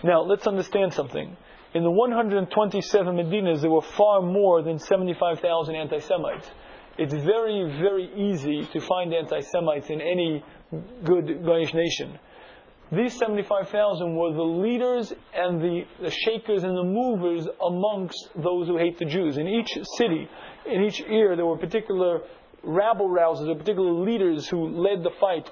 Now, 0.03 0.21
let's 0.21 0.47
understand 0.47 0.93
something. 0.93 1.35
In 1.73 1.83
the 1.83 1.91
127 1.91 3.15
Medinas, 3.15 3.61
there 3.61 3.69
were 3.69 3.81
far 3.81 4.21
more 4.21 4.61
than 4.61 4.79
75,000 4.79 5.75
anti 5.75 5.99
Semites. 5.99 6.49
It's 6.97 7.13
very, 7.13 7.63
very 7.79 8.09
easy 8.15 8.67
to 8.73 8.79
find 8.81 9.13
anti 9.13 9.41
Semites 9.41 9.89
in 9.89 10.01
any 10.01 10.43
good 11.03 11.25
Goyish 11.43 11.73
nation. 11.73 12.17
These 12.91 13.17
75,000 13.17 14.15
were 14.15 14.31
the 14.31 14.41
leaders 14.41 15.11
and 15.33 15.61
the, 15.61 15.85
the 16.01 16.09
shakers 16.09 16.63
and 16.63 16.75
the 16.77 16.83
movers 16.83 17.45
amongst 17.61 18.29
those 18.35 18.67
who 18.67 18.77
hate 18.77 18.97
the 18.97 19.05
Jews. 19.05 19.37
In 19.37 19.47
each 19.47 19.77
city, 19.97 20.29
in 20.65 20.83
each 20.83 21.01
year, 21.01 21.35
there 21.35 21.45
were 21.45 21.57
particular 21.57 22.21
rabble 22.67 23.09
rousers 23.09 23.49
or 23.49 23.55
particular 23.55 23.91
leaders 23.91 24.47
who 24.47 24.67
led 24.67 25.03
the 25.03 25.11
fight 25.19 25.49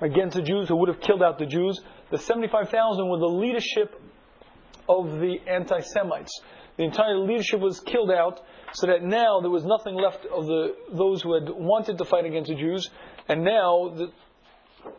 against 0.00 0.36
the 0.36 0.42
Jews, 0.42 0.68
who 0.68 0.76
would 0.76 0.88
have 0.88 1.00
killed 1.00 1.22
out 1.22 1.38
the 1.38 1.46
Jews. 1.46 1.80
The 2.10 2.18
75,000 2.18 3.08
were 3.08 3.18
the 3.18 3.26
leadership 3.26 4.00
of 4.88 5.18
the 5.18 5.36
anti 5.46 5.80
Semites. 5.80 6.40
The 6.76 6.84
entire 6.84 7.18
leadership 7.18 7.60
was 7.60 7.80
killed 7.80 8.10
out, 8.10 8.40
so 8.72 8.86
that 8.86 9.02
now 9.02 9.40
there 9.40 9.50
was 9.50 9.64
nothing 9.64 9.94
left 9.94 10.24
of 10.26 10.46
the, 10.46 10.76
those 10.92 11.22
who 11.22 11.34
had 11.34 11.50
wanted 11.50 11.98
to 11.98 12.04
fight 12.04 12.24
against 12.24 12.48
the 12.48 12.54
Jews, 12.54 12.88
and 13.28 13.42
now 13.42 13.92
the, 13.96 14.12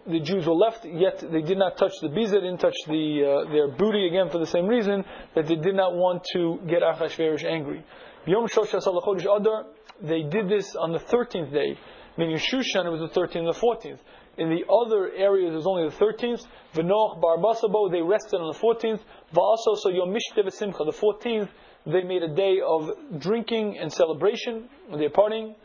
the 0.06 0.20
Jews 0.20 0.46
were 0.46 0.56
left, 0.56 0.84
yet 0.84 1.20
they 1.20 1.42
did 1.42 1.58
not 1.58 1.78
touch 1.78 1.94
the 2.02 2.10
biza, 2.10 2.34
didn't 2.34 2.58
touch 2.58 2.76
the, 2.86 3.46
uh, 3.48 3.52
their 3.52 3.70
booty 3.70 4.08
again 4.08 4.30
for 4.30 4.40
the 4.40 4.46
same 4.46 4.68
reason, 4.68 5.06
that 5.36 5.48
they 5.48 5.56
did 5.56 5.76
not 5.76 5.96
want 5.96 6.26
to 6.34 6.60
get 6.68 6.82
Achashverosh 6.82 7.46
angry. 7.46 7.86
They 10.02 10.24
did 10.24 10.50
this 10.50 10.76
on 10.76 10.92
the 10.92 11.00
13th 11.00 11.52
day, 11.52 11.78
meaning 12.18 12.38
Shushan 12.38 12.86
it 12.86 12.90
was 12.90 13.02
the 13.02 13.20
13th 13.20 13.38
and 13.38 13.48
the 13.48 13.54
14th. 13.54 14.00
In 14.38 14.50
the 14.50 14.64
other 14.72 15.12
areas, 15.12 15.54
it 15.54 15.56
was 15.58 15.68
only 15.68 15.90
the 15.90 15.96
13th. 15.96 16.46
V'noch 16.74 17.22
Barbasabo, 17.22 17.92
they 17.92 18.02
rested 18.02 18.38
on 18.38 18.54
the 18.54 18.60
14th. 18.60 19.00
Va'aso, 19.34 19.78
so 19.78 19.90
Yom 19.90 20.16
Mishte 20.16 20.52
Simcha, 20.54 20.84
the 20.86 20.92
14th, 20.92 21.50
they 21.86 22.04
made 22.04 22.24
a 22.24 22.34
day 22.34 22.60
of 22.66 22.90
drinking 23.20 23.78
and 23.78 23.92
celebration 23.92 24.70
they're 24.98 25.10
partying. 25.10 25.56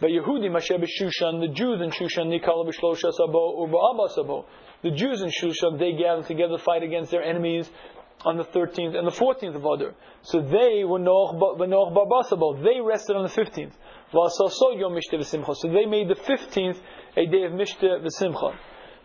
The 0.00 0.08
Yehudi 0.08 0.50
Masher 0.50 0.74
Shushan, 0.74 1.40
the 1.40 1.52
Jews 1.54 1.80
in 1.80 1.90
Shushan, 1.90 2.28
Nikala 2.28 2.68
B'Shlosha 2.68 3.12
Sabo, 3.12 3.64
Uba 3.64 4.08
Sabo. 4.14 4.46
The 4.82 4.90
Jews 4.90 5.22
in 5.22 5.30
Shushan, 5.30 5.78
they 5.78 5.92
gathered 5.92 6.26
together 6.26 6.58
to 6.58 6.62
fight 6.62 6.82
against 6.82 7.10
their 7.10 7.22
enemies 7.22 7.70
on 8.24 8.36
the 8.36 8.44
13th 8.44 8.96
and 8.96 9.06
the 9.06 9.12
14th 9.12 9.54
of 9.54 9.64
Adar. 9.64 9.94
So 10.22 10.40
they 10.40 10.84
were 10.84 10.98
Noach 10.98 11.38
Barbasabo. 11.38 12.62
They 12.64 12.80
rested 12.80 13.14
on 13.14 13.22
the 13.24 13.30
15th. 13.30 13.72
So 14.12 15.68
they 15.68 15.84
made 15.86 16.08
the 16.08 16.14
15th 16.14 16.78
a 17.16 17.26
day 17.26 17.42
of 17.42 17.52
Mishta 17.52 18.00
V'Simcha. 18.02 18.56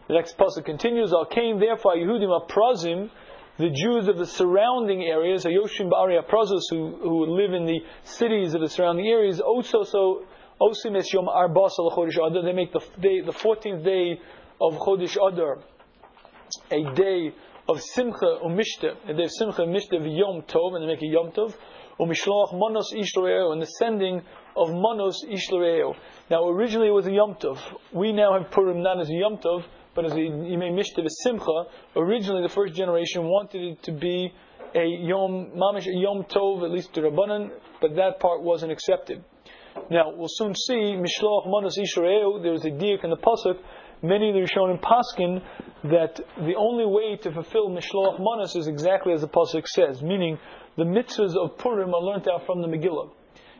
The 0.07 0.13
next 0.15 0.37
pasuk 0.37 0.65
continues, 0.65 1.13
Al 1.13 1.25
came 1.25 1.59
therefore 1.59 1.95
Yehudim 1.95 2.47
Aprazim, 2.47 3.09
the 3.57 3.69
Jews 3.69 4.07
of 4.07 4.17
the 4.17 4.25
surrounding 4.25 5.03
areas, 5.03 5.45
Ayoshim 5.45 5.89
Ba'ari 5.91 6.19
Aprazos, 6.21 6.63
who, 6.69 6.97
who 7.01 7.25
live 7.25 7.53
in 7.53 7.65
the 7.65 7.79
cities 8.03 8.53
of 8.53 8.61
the 8.61 8.69
surrounding 8.69 9.07
areas, 9.07 9.39
also 9.39 9.83
so 9.83 10.23
Osim 10.59 10.97
Es 10.97 11.13
Yom 11.13 11.27
Arbas 11.27 11.71
Al 11.79 11.91
Chodesh 11.91 12.17
Adar, 12.17 12.43
they 12.43 12.53
make 12.53 12.71
the 12.73 12.81
day, 12.99 13.21
the 13.21 13.31
14th 13.31 13.83
day 13.83 14.19
of 14.59 14.73
Chodesh 14.75 15.15
Adar, 15.15 15.59
a 16.71 16.93
day 16.95 17.33
of 17.71 17.81
Simcha 17.81 18.39
Umishta, 18.43 18.95
a 19.07 19.13
they 19.13 19.23
have 19.23 19.31
Simcha 19.31 19.61
Umishta 19.61 19.93
Yom 19.93 20.43
Tov, 20.43 20.75
and 20.75 20.83
they 20.83 20.87
make 20.87 21.01
a 21.01 21.07
Yom 21.07 21.31
Tov, 21.31 21.55
Umishloach 21.99 22.53
Monos 22.53 22.93
Ishloreo, 22.93 23.53
and 23.53 23.61
the 23.61 23.65
sending 23.65 24.21
of 24.57 24.69
Monos 24.69 25.23
Ishloreo. 25.25 25.95
Now, 26.29 26.47
originally 26.49 26.89
it 26.89 26.91
was 26.91 27.07
a 27.07 27.11
Yom 27.11 27.35
Tov. 27.35 27.59
We 27.93 28.11
now 28.11 28.37
have 28.37 28.51
Purim 28.51 28.83
not 28.83 28.99
as 28.99 29.09
a 29.09 29.13
Yom 29.13 29.37
Tov, 29.37 29.63
but 29.95 30.05
as 30.05 30.11
a 30.11 30.17
Yimei 30.17 30.71
Mishta 30.73 31.05
Simcha. 31.23 31.63
Originally, 31.95 32.41
the 32.41 32.53
first 32.53 32.73
generation 32.73 33.23
wanted 33.23 33.61
it 33.61 33.83
to 33.83 33.93
be 33.93 34.33
a 34.75 34.85
Yom 34.85 35.51
Mamish, 35.55 35.87
a 35.87 35.97
Yom 35.97 36.25
Tov, 36.25 36.63
at 36.63 36.71
least 36.71 36.93
to 36.95 37.01
Rabbanan, 37.01 37.51
but 37.79 37.95
that 37.95 38.19
part 38.19 38.41
wasn't 38.41 38.71
accepted. 38.71 39.23
Now, 39.89 40.13
we'll 40.13 40.27
soon 40.29 40.53
see 40.55 40.97
Mishloach 40.97 41.47
Monos 41.47 41.77
Ishreo. 41.77 42.43
There's 42.43 42.65
a 42.65 42.71
diak 42.71 43.03
in 43.03 43.09
the 43.09 43.17
pasuk. 43.17 43.57
Many 44.03 44.29
of 44.29 44.35
the 44.35 44.41
Rishonim 44.41 44.81
paskin 44.81 45.43
that 45.83 46.19
the 46.37 46.55
only 46.55 46.85
way 46.85 47.17
to 47.17 47.31
fulfill 47.31 47.69
Mishloach 47.69 48.19
Monos 48.19 48.55
is 48.55 48.67
exactly 48.67 49.13
as 49.13 49.21
the 49.21 49.27
pasuk 49.27 49.67
says, 49.67 50.01
meaning 50.01 50.39
the 50.75 50.83
mitzvahs 50.83 51.35
of 51.35 51.57
Purim 51.59 51.93
are 51.93 52.01
learnt 52.01 52.27
out 52.27 52.47
from 52.47 52.61
the 52.61 52.67
Megillah. 52.67 53.11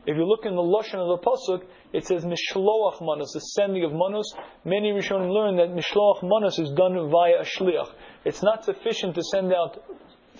If 0.08 0.18
you 0.18 0.26
look 0.26 0.46
in 0.46 0.56
the 0.56 0.64
lashon 0.64 0.96
of 0.96 1.20
the 1.20 1.24
pasuk, 1.24 1.64
it 1.94 2.08
says 2.08 2.26
mishloach 2.26 3.02
manos, 3.02 3.34
the 3.34 3.40
sending 3.40 3.84
of 3.84 3.94
manos. 3.94 4.34
Many 4.66 4.92
Rishonim 4.92 5.32
learn 5.32 5.58
that 5.58 5.70
mishloach 5.70 6.24
manos 6.24 6.58
is 6.58 6.72
done 6.72 6.94
via 7.12 7.42
a 7.42 7.46
shliach. 7.46 7.92
It's 8.26 8.42
not 8.42 8.66
sufficient 8.66 9.14
to 9.16 9.24
send 9.24 9.54
out 9.54 9.84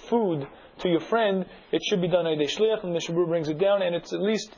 food 0.10 0.48
to 0.80 0.90
your 0.90 1.02
friend. 1.02 1.46
It 1.72 1.84
should 1.88 2.02
be 2.02 2.08
done 2.08 2.26
by 2.26 2.32
a 2.32 2.48
shliach, 2.48 2.84
and 2.84 2.96
the 2.96 3.00
Shabur 3.00 3.28
brings 3.28 3.50
it 3.50 3.60
down, 3.60 3.84
and 3.84 3.94
it's 3.94 4.14
at 4.14 4.22
least 4.22 4.52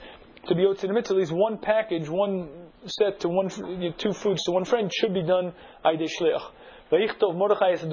to 0.47 0.55
be 0.55 0.65
to 0.73 0.87
the 0.87 0.93
mitzvah, 0.93 1.15
at 1.15 1.19
least 1.19 1.33
one 1.33 1.57
package, 1.57 2.07
one 2.07 2.62
set 2.87 3.19
to 3.21 3.29
one, 3.29 3.49
two 3.97 4.13
foods 4.13 4.43
to 4.43 4.51
one 4.51 4.65
friend 4.65 4.91
should 4.93 5.13
be 5.13 5.23
done 5.23 5.53
by 5.83 5.95
shliach. 5.95 6.51
Vayichtov 6.91 7.35
Mordechai 7.35 7.71
es 7.73 7.83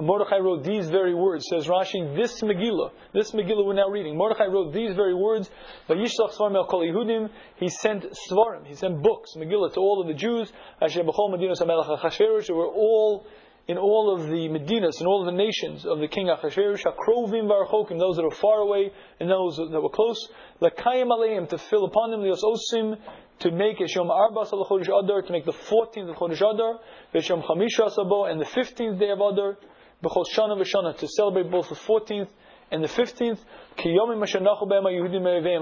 Mordechai 0.00 0.38
wrote 0.38 0.64
these 0.64 0.88
very 0.88 1.14
words, 1.14 1.44
says 1.50 1.66
Rashi, 1.66 2.16
this 2.16 2.40
Megillah, 2.40 2.92
this 3.12 3.32
Megillah 3.32 3.66
we're 3.66 3.74
now 3.74 3.88
reading, 3.88 4.16
Mordechai 4.16 4.46
wrote 4.46 4.72
these 4.72 4.94
very 4.94 5.14
words, 5.14 5.50
Vayishlach 5.88 6.34
Svarim 6.38 6.56
el 6.56 6.66
Kol 6.66 6.80
Yehudim, 6.80 7.28
he 7.56 7.68
sent 7.68 8.06
Svarim, 8.30 8.66
he 8.66 8.74
sent 8.74 9.02
books, 9.02 9.32
Megillah, 9.36 9.74
to 9.74 9.80
all 9.80 10.00
of 10.00 10.08
the 10.08 10.14
Jews, 10.14 10.50
Asher 10.80 11.02
B'chol 11.02 11.34
Medinas 11.34 11.60
HaMelech 11.60 11.98
HaChashverosh, 11.98 12.46
who 12.48 12.54
were 12.54 12.68
all, 12.68 13.26
in 13.68 13.78
all 13.78 14.12
of 14.14 14.26
the 14.28 14.48
Medinas, 14.48 15.00
in 15.00 15.06
all 15.06 15.20
of 15.20 15.26
the 15.26 15.38
nations 15.38 15.86
of 15.86 16.00
the 16.00 16.08
king 16.08 16.26
Achashverosh, 16.26 16.84
HaKrovim 16.84 17.46
V'Archokim, 17.48 17.98
those 17.98 18.16
that 18.16 18.24
are 18.24 18.30
far 18.30 18.58
away, 18.58 18.90
and 19.20 19.30
those 19.30 19.56
that 19.56 19.80
were 19.80 19.88
close, 19.88 20.28
L'kayim 20.60 21.08
Aleim, 21.08 21.48
to 21.48 21.58
fill 21.58 21.84
upon 21.84 22.10
them, 22.10 22.20
Lios 22.20 22.42
Osim, 22.42 22.98
to 23.38 23.50
make 23.50 23.78
Yom 23.78 24.08
Arbas 24.08 24.52
al 24.52 24.66
Chodesh 24.66 24.88
Adar, 25.04 25.22
to 25.22 25.32
make 25.32 25.44
the 25.44 25.52
14th 25.52 26.10
of 26.10 26.16
Chodesh 26.16 26.42
Adar, 26.42 26.80
V'Yom 27.14 27.42
Chamisha 27.44 27.90
Sabo, 27.90 28.24
and 28.24 28.40
the 28.40 28.46
15th 28.46 28.98
day 28.98 29.10
of 29.10 29.20
Adar, 29.20 29.56
B'chol 30.02 30.24
Shana 30.34 30.56
v'Shana, 30.60 30.96
to 30.98 31.06
celebrate 31.08 31.50
both 31.50 31.68
the 31.68 31.76
14th 31.76 32.28
and 32.72 32.82
the 32.82 32.88
15th, 32.88 33.38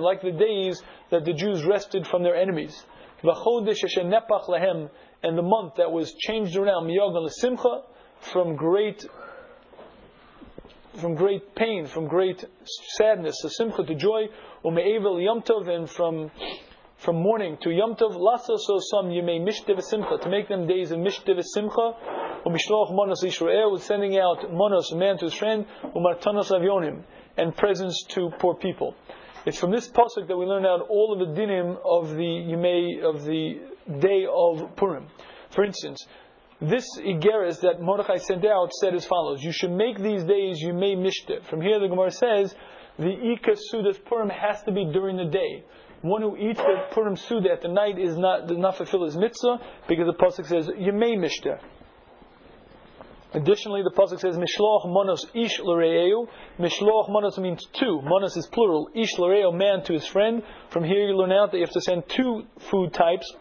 like 0.02 0.22
the 0.22 0.32
days 0.32 0.82
that 1.10 1.24
the 1.24 1.32
Jews 1.32 1.64
rested 1.64 2.06
from 2.06 2.22
their 2.22 2.36
enemies. 2.36 2.84
And 5.22 5.36
the 5.36 5.42
month 5.42 5.74
that 5.76 5.90
was 5.90 6.14
changed 6.14 6.56
around, 6.56 6.90
from 8.20 8.56
great 8.56 9.06
from 10.94 11.14
great 11.14 11.54
pain, 11.54 11.86
from 11.86 12.08
great 12.08 12.44
sadness, 12.96 13.44
a 13.44 13.50
simcha 13.50 13.84
to 13.84 13.94
joy, 13.94 14.28
ume'evel 14.64 15.22
yomtov, 15.22 15.68
and 15.68 15.88
from 15.88 16.30
from 16.96 17.16
morning 17.16 17.56
to 17.62 17.68
yomtov, 17.68 18.16
lasa 18.18 18.58
so 18.58 18.78
some 18.90 19.06
yemei 19.06 19.40
mishtiv 19.40 19.80
simcha, 19.82 20.18
to 20.18 20.28
make 20.28 20.48
them 20.48 20.66
days 20.66 20.90
of 20.90 20.98
mishtiv 20.98 21.42
simcha, 21.44 21.94
Umishloch 22.44 22.92
monos 22.94 23.22
Israel 23.22 23.70
was 23.70 23.82
sending 23.84 24.18
out 24.18 24.50
monos, 24.52 24.92
man 24.92 25.18
to 25.18 25.26
his 25.26 25.34
friend, 25.34 25.66
umartanos 25.94 26.50
avionim, 26.50 27.02
and 27.36 27.54
presents 27.54 28.02
to 28.08 28.30
poor 28.38 28.54
people. 28.54 28.94
It's 29.46 29.58
from 29.58 29.70
this 29.70 29.88
pasuk 29.88 30.28
that 30.28 30.36
we 30.36 30.44
learn 30.44 30.66
out 30.66 30.86
all 30.90 31.14
of 31.14 31.18
the 31.18 31.40
dinim 31.40 31.78
of 31.82 32.10
the 32.10 32.22
Yimei, 32.22 33.02
of 33.02 33.24
the 33.24 33.58
day 33.98 34.26
of 34.30 34.76
Purim. 34.76 35.06
For 35.50 35.64
instance, 35.64 36.06
this 36.60 36.84
Igeris 36.98 37.60
that 37.60 37.80
Mordechai 37.80 38.16
sent 38.16 38.44
out 38.44 38.70
said 38.74 38.94
as 38.94 39.06
follows: 39.06 39.42
You 39.42 39.52
should 39.52 39.70
make 39.70 39.98
these 39.98 40.24
days 40.24 40.62
Yimei 40.62 40.94
Mishte. 40.94 41.42
From 41.48 41.62
here, 41.62 41.80
the 41.80 41.88
Gemara 41.88 42.10
says 42.10 42.54
the 42.98 43.08
Ika 43.08 43.52
Sudas 43.72 44.04
Purim 44.04 44.28
has 44.28 44.62
to 44.64 44.72
be 44.72 44.84
during 44.92 45.16
the 45.16 45.24
day. 45.24 45.64
One 46.02 46.20
who 46.20 46.36
eats 46.36 46.60
the 46.60 46.84
Purim 46.92 47.16
Suda 47.16 47.50
at 47.50 47.62
the 47.62 47.68
night 47.68 47.98
is 47.98 48.18
not 48.18 48.46
does 48.46 48.58
not 48.58 48.76
fulfill 48.76 49.06
his 49.06 49.16
mitzvah 49.16 49.58
because 49.88 50.06
the 50.06 50.14
pasuk 50.22 50.46
says 50.46 50.68
Yimei 50.68 51.16
Mishte. 51.16 51.58
Additionally, 53.32 53.82
the 53.82 53.90
pasuk 53.90 54.18
says 54.18 54.36
mishloach 54.36 54.90
monos 54.90 55.24
ish 55.34 55.60
l'reeu. 55.60 56.26
Mishloach 56.58 57.08
monos 57.08 57.38
means 57.38 57.64
two. 57.72 58.00
Monos 58.02 58.36
is 58.36 58.46
plural. 58.46 58.88
Ish 58.94 59.18
l'reeu, 59.18 59.52
man 59.56 59.84
to 59.84 59.92
his 59.92 60.06
friend. 60.06 60.42
From 60.70 60.82
here 60.82 61.06
you 61.06 61.16
learn 61.16 61.30
out 61.30 61.52
that 61.52 61.58
you 61.58 61.64
have 61.64 61.72
to 61.72 61.80
send 61.80 62.08
two 62.08 62.42
food 62.70 62.92
types. 62.92 63.32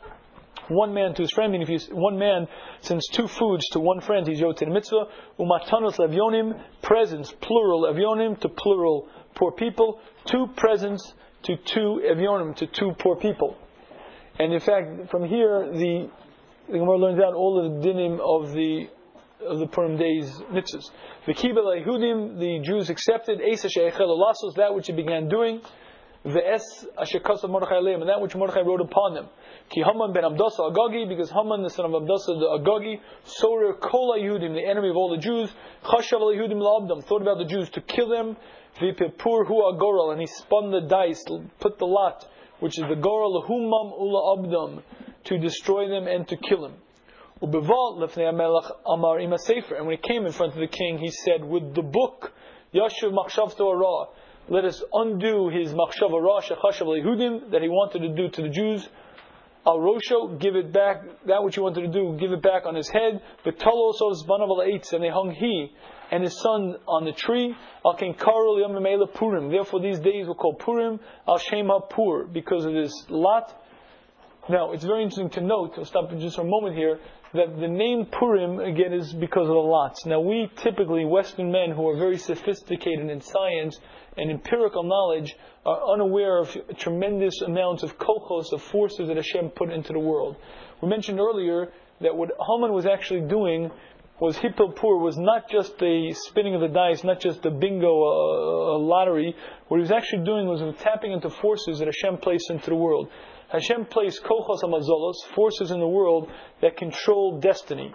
One 0.67 0.93
man 0.93 1.15
to 1.15 1.23
his 1.23 1.31
friend, 1.31 1.51
meaning 1.51 1.67
if 1.67 1.91
one 1.91 2.19
man 2.19 2.47
sends 2.81 3.07
two 3.07 3.27
foods 3.27 3.67
to 3.69 3.79
one 3.79 4.01
friend, 4.01 4.27
he's 4.27 4.39
yot 4.39 4.61
mitzvah. 4.61 5.07
Umatanos 5.39 5.97
levyonim, 5.97 6.61
presents, 6.83 7.33
plural 7.41 7.91
evyonim 7.91 8.39
to 8.41 8.49
plural 8.49 9.07
poor 9.33 9.51
people. 9.51 9.99
Two 10.25 10.45
presents 10.55 11.15
to 11.43 11.57
two 11.57 12.01
evyonim, 12.05 12.55
to 12.57 12.67
two 12.67 12.91
poor 12.99 13.15
people. 13.15 13.57
And 14.37 14.53
in 14.53 14.59
fact, 14.59 15.09
from 15.09 15.25
here, 15.25 15.71
the, 15.71 16.09
the 16.67 16.77
Gemara 16.77 16.97
learns 16.97 17.19
out 17.19 17.33
all 17.33 17.57
of 17.59 17.81
the 17.81 17.87
dinim 17.87 18.19
of 18.19 18.53
the 18.53 18.87
of 19.45 19.59
the 19.59 19.67
Purim 19.67 19.97
days 19.97 20.29
mitzvahs. 20.51 20.89
The 21.25 21.33
Kibbel 21.33 21.85
Yehudim, 21.85 22.39
the 22.39 22.59
Jews 22.65 22.89
accepted, 22.89 23.39
Esa 23.41 23.67
Lasos, 23.67 24.55
that 24.55 24.73
which 24.73 24.87
he 24.87 24.93
began 24.93 25.29
doing, 25.29 25.61
the 26.23 26.45
Es 26.45 26.85
Ashekasa 26.97 27.49
Mordechai 27.49 27.77
and 27.77 28.09
that 28.09 28.19
which 28.19 28.35
Mordechai 28.35 28.61
wrote 28.61 28.81
upon 28.81 29.13
them. 29.13 29.27
Ki 29.69 29.81
Haman 29.81 30.11
ben 30.11 30.23
Abdasa 30.23 30.59
Agagi, 30.59 31.07
because 31.07 31.31
Haman, 31.31 31.63
the 31.63 31.69
son 31.69 31.85
of 31.85 31.91
Abdasa 31.91 32.25
the 32.27 32.59
Agagi, 32.59 32.99
Sorer 33.23 33.73
Kola 33.75 34.19
Yehudim, 34.19 34.53
the 34.53 34.65
enemy 34.65 34.89
of 34.89 34.97
all 34.97 35.09
the 35.09 35.21
Jews, 35.21 35.49
Chashav 35.85 36.19
Yehudim 36.19 36.59
La'abdam, 36.59 37.05
thought 37.05 37.21
about 37.21 37.37
the 37.37 37.45
Jews 37.45 37.69
to 37.69 37.81
kill 37.81 38.09
them, 38.09 38.35
Vipepur 38.81 39.47
Hu 39.47 39.73
Agoral, 39.73 40.11
and 40.11 40.19
he 40.19 40.27
spun 40.27 40.71
the 40.71 40.81
dice, 40.81 41.23
put 41.59 41.77
the 41.79 41.85
lot, 41.85 42.27
which 42.59 42.77
is 42.77 42.85
the 42.89 42.95
Goral 42.95 43.43
Humam 43.47 43.97
Ula 43.97 44.37
Abdam, 44.37 44.83
to 45.23 45.37
destroy 45.37 45.87
them 45.87 46.07
and 46.07 46.27
to 46.27 46.35
kill 46.35 46.61
them. 46.61 46.73
And 47.41 47.53
when 47.53 47.61
he 49.91 49.97
came 49.97 50.25
in 50.25 50.31
front 50.31 50.53
of 50.53 50.59
the 50.59 50.67
king, 50.67 50.97
he 50.97 51.09
said, 51.09 51.43
with 51.43 51.73
the 51.73 51.81
book, 51.81 52.33
Yashuv 52.73 53.13
Machshavto 53.13 53.69
Ara, 53.71 54.09
let 54.49 54.65
us 54.65 54.83
undo 54.91 55.49
his 55.49 55.73
Machshav 55.73 56.11
Ara, 56.11 56.41
Shechashav 56.41 57.51
that 57.51 57.61
he 57.61 57.69
wanted 57.69 57.99
to 57.99 58.09
do 58.09 58.29
to 58.29 58.41
the 58.41 58.49
Jews. 58.49 58.89
Al 59.65 59.77
Rosho, 59.77 60.39
give 60.39 60.55
it 60.55 60.71
back, 60.73 61.03
that 61.27 61.43
which 61.43 61.55
he 61.55 61.61
wanted 61.61 61.81
to 61.81 61.87
do, 61.87 62.17
give 62.19 62.31
it 62.31 62.41
back 62.41 62.65
on 62.65 62.75
his 62.75 62.89
head. 62.89 63.21
Talos 63.45 64.01
of 64.01 64.17
Zbanav 64.25 64.93
and 64.93 65.03
they 65.03 65.09
hung 65.09 65.31
he 65.31 65.71
and 66.11 66.23
his 66.23 66.39
son 66.39 66.75
on 66.87 67.05
the 67.05 67.11
tree. 67.11 67.55
Al 67.85 67.93
Ken 67.95 68.13
Karul 68.15 68.59
Yom 68.59 69.07
Purim. 69.13 69.51
Therefore, 69.51 69.81
these 69.81 69.99
days 69.99 70.27
were 70.27 70.35
called 70.35 70.59
Purim, 70.59 70.99
Al 71.27 71.37
Shema 71.37 71.79
Pur, 71.81 72.25
because 72.25 72.65
of 72.65 72.73
this 72.73 72.91
lot. 73.09 73.53
Now, 74.49 74.71
it's 74.71 74.83
very 74.83 75.03
interesting 75.03 75.29
to 75.31 75.41
note, 75.41 75.75
I'll 75.77 75.85
stop 75.85 76.09
just 76.17 76.37
for 76.37 76.41
a 76.41 76.45
moment 76.45 76.75
here, 76.75 76.99
that 77.33 77.59
the 77.59 77.67
name 77.67 78.07
Purim, 78.11 78.59
again, 78.59 78.93
is 78.93 79.13
because 79.13 79.47
of 79.47 79.53
the 79.53 79.53
lots. 79.53 80.05
Now, 80.05 80.19
we 80.19 80.49
typically, 80.57 81.05
Western 81.05 81.51
men 81.51 81.71
who 81.71 81.87
are 81.87 81.97
very 81.97 82.17
sophisticated 82.17 83.09
in 83.09 83.21
science 83.21 83.79
and 84.17 84.31
empirical 84.31 84.83
knowledge, 84.83 85.35
are 85.65 85.93
unaware 85.93 86.39
of 86.39 86.55
tremendous 86.77 87.41
amounts 87.41 87.83
of 87.83 87.97
kochos, 87.97 88.51
of 88.51 88.61
forces 88.63 89.07
that 89.07 89.17
Hashem 89.17 89.49
put 89.49 89.71
into 89.71 89.93
the 89.93 89.99
world. 89.99 90.37
We 90.81 90.89
mentioned 90.89 91.19
earlier 91.19 91.71
that 92.01 92.15
what 92.15 92.31
Haman 92.39 92.73
was 92.73 92.85
actually 92.85 93.21
doing 93.21 93.69
was 94.19 94.35
Hippelpur 94.37 94.99
was 95.01 95.17
not 95.17 95.49
just 95.49 95.77
the 95.77 96.13
spinning 96.13 96.55
of 96.55 96.61
the 96.61 96.67
dice, 96.67 97.03
not 97.03 97.21
just 97.21 97.41
the 97.41 97.51
bingo 97.51 97.87
uh, 97.87 98.77
lottery. 98.79 99.35
What 99.67 99.77
he 99.77 99.81
was 99.81 99.91
actually 99.91 100.25
doing 100.25 100.47
was 100.47 100.61
tapping 100.79 101.13
into 101.13 101.29
forces 101.29 101.79
that 101.79 101.85
Hashem 101.85 102.17
placed 102.17 102.49
into 102.49 102.69
the 102.69 102.75
world. 102.75 103.07
Hashem 103.51 103.85
placed 103.85 104.23
kochos 104.23 104.63
amazolos, 104.63 105.15
forces 105.33 105.71
in 105.71 105.79
the 105.79 105.87
world 105.87 106.29
that 106.61 106.77
control 106.77 107.39
destiny. 107.39 107.93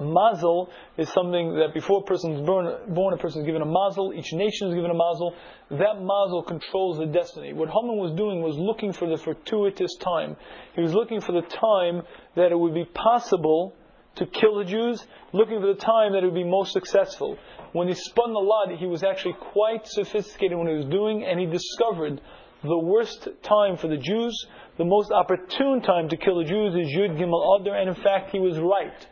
Mazel 0.00 0.70
is 0.96 1.08
something 1.10 1.54
that 1.54 1.72
before 1.72 2.00
a 2.00 2.02
person 2.02 2.32
is 2.32 2.40
born, 2.40 2.66
born, 2.88 3.14
a 3.14 3.16
person 3.16 3.42
is 3.42 3.46
given 3.46 3.62
a 3.62 3.66
mazel, 3.66 4.12
each 4.12 4.32
nation 4.32 4.68
is 4.68 4.74
given 4.74 4.90
a 4.90 4.94
mazel. 4.94 5.34
That 5.70 6.00
mazel 6.00 6.42
controls 6.42 6.98
the 6.98 7.06
destiny. 7.06 7.52
What 7.52 7.68
Haman 7.68 7.96
was 7.96 8.12
doing 8.12 8.42
was 8.42 8.56
looking 8.56 8.92
for 8.92 9.08
the 9.08 9.16
fortuitous 9.16 9.94
time. 10.00 10.36
He 10.74 10.80
was 10.80 10.94
looking 10.94 11.20
for 11.20 11.32
the 11.32 11.42
time 11.42 12.02
that 12.34 12.50
it 12.50 12.58
would 12.58 12.74
be 12.74 12.86
possible 12.86 13.74
to 14.16 14.26
kill 14.26 14.56
the 14.56 14.64
Jews, 14.64 15.06
looking 15.32 15.60
for 15.60 15.68
the 15.68 15.78
time 15.78 16.12
that 16.12 16.24
it 16.24 16.26
would 16.26 16.34
be 16.34 16.42
most 16.42 16.72
successful. 16.72 17.38
When 17.72 17.86
he 17.86 17.94
spun 17.94 18.32
the 18.32 18.40
lot, 18.40 18.76
he 18.76 18.86
was 18.86 19.04
actually 19.04 19.34
quite 19.34 19.86
sophisticated 19.86 20.52
in 20.52 20.58
what 20.58 20.68
he 20.68 20.74
was 20.74 20.86
doing, 20.86 21.24
and 21.24 21.38
he 21.38 21.46
discovered 21.46 22.20
the 22.62 22.78
worst 22.78 23.28
time 23.42 23.76
for 23.76 23.88
the 23.88 23.96
Jews, 23.96 24.46
the 24.78 24.84
most 24.84 25.10
opportune 25.12 25.80
time 25.82 26.08
to 26.08 26.16
kill 26.16 26.38
the 26.38 26.44
Jews 26.44 26.74
is 26.74 26.94
Yud 26.94 27.18
Gimel 27.18 27.60
Adar, 27.60 27.76
and 27.76 27.88
in 27.88 27.94
fact 27.94 28.30
he 28.30 28.40
was 28.40 28.58
right. 28.58 29.06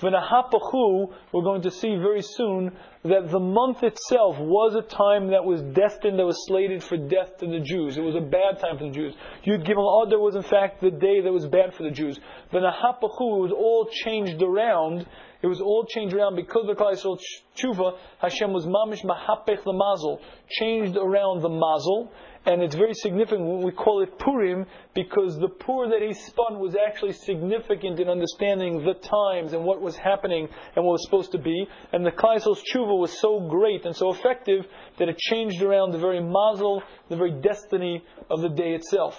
V'nahapachu, 0.00 1.12
we're 1.32 1.42
going 1.42 1.62
to 1.62 1.70
see 1.70 1.96
very 1.96 2.20
soon 2.20 2.76
that 3.04 3.30
the 3.30 3.38
month 3.38 3.82
itself 3.82 4.36
was 4.40 4.74
a 4.74 4.82
time 4.82 5.28
that 5.28 5.44
was 5.44 5.62
destined, 5.62 6.18
that 6.18 6.26
was 6.26 6.46
slated 6.46 6.82
for 6.82 6.96
death 6.96 7.38
to 7.38 7.46
the 7.46 7.60
Jews. 7.60 7.96
It 7.96 8.00
was 8.00 8.16
a 8.16 8.20
bad 8.20 8.58
time 8.58 8.76
for 8.76 8.84
the 8.84 8.90
Jews. 8.90 9.14
Yud 9.46 9.64
Gimel 9.64 10.06
Adar 10.06 10.18
was 10.18 10.34
in 10.34 10.42
fact 10.42 10.80
the 10.80 10.90
day 10.90 11.20
that 11.22 11.32
was 11.32 11.46
bad 11.46 11.74
for 11.74 11.84
the 11.84 11.90
Jews. 11.90 12.18
V'nahapachu, 12.52 13.38
it 13.38 13.42
was 13.42 13.52
all 13.52 13.88
changed 14.04 14.42
around. 14.42 15.06
It 15.42 15.46
was 15.46 15.60
all 15.60 15.84
changed 15.86 16.14
around 16.14 16.36
because 16.36 16.68
of 16.68 16.76
Klal 16.76 17.20
Tshuva. 17.56 17.96
Hashem 18.18 18.52
was 18.52 18.66
mamish 18.66 19.04
mahapech 19.04 19.62
the 19.62 19.72
mazel, 19.72 20.20
changed 20.48 20.96
around 20.96 21.42
the 21.42 21.50
mazel, 21.50 22.10
and 22.46 22.62
it's 22.62 22.74
very 22.74 22.92
significant. 22.94 23.64
We 23.64 23.72
call 23.72 24.02
it 24.02 24.18
Purim 24.18 24.66
because 24.94 25.38
the 25.38 25.48
Pur 25.48 25.88
that 25.88 26.02
he 26.02 26.12
spun 26.12 26.58
was 26.58 26.76
actually 26.76 27.12
significant 27.12 28.00
in 28.00 28.08
understanding 28.08 28.84
the 28.84 28.94
times 28.94 29.54
and 29.54 29.64
what 29.64 29.80
was 29.80 29.96
happening 29.96 30.48
and 30.76 30.84
what 30.84 30.92
was 30.92 31.04
supposed 31.04 31.32
to 31.32 31.38
be. 31.38 31.66
And 31.92 32.04
the 32.04 32.10
Kaisel's 32.10 32.62
tshuva 32.62 32.98
was 32.98 33.18
so 33.18 33.40
great 33.48 33.86
and 33.86 33.96
so 33.96 34.12
effective 34.12 34.66
that 34.98 35.08
it 35.08 35.16
changed 35.16 35.62
around 35.62 35.92
the 35.92 35.98
very 35.98 36.20
mazel, 36.20 36.82
the 37.08 37.16
very 37.16 37.32
destiny 37.32 38.04
of 38.30 38.42
the 38.42 38.50
day 38.50 38.74
itself. 38.74 39.16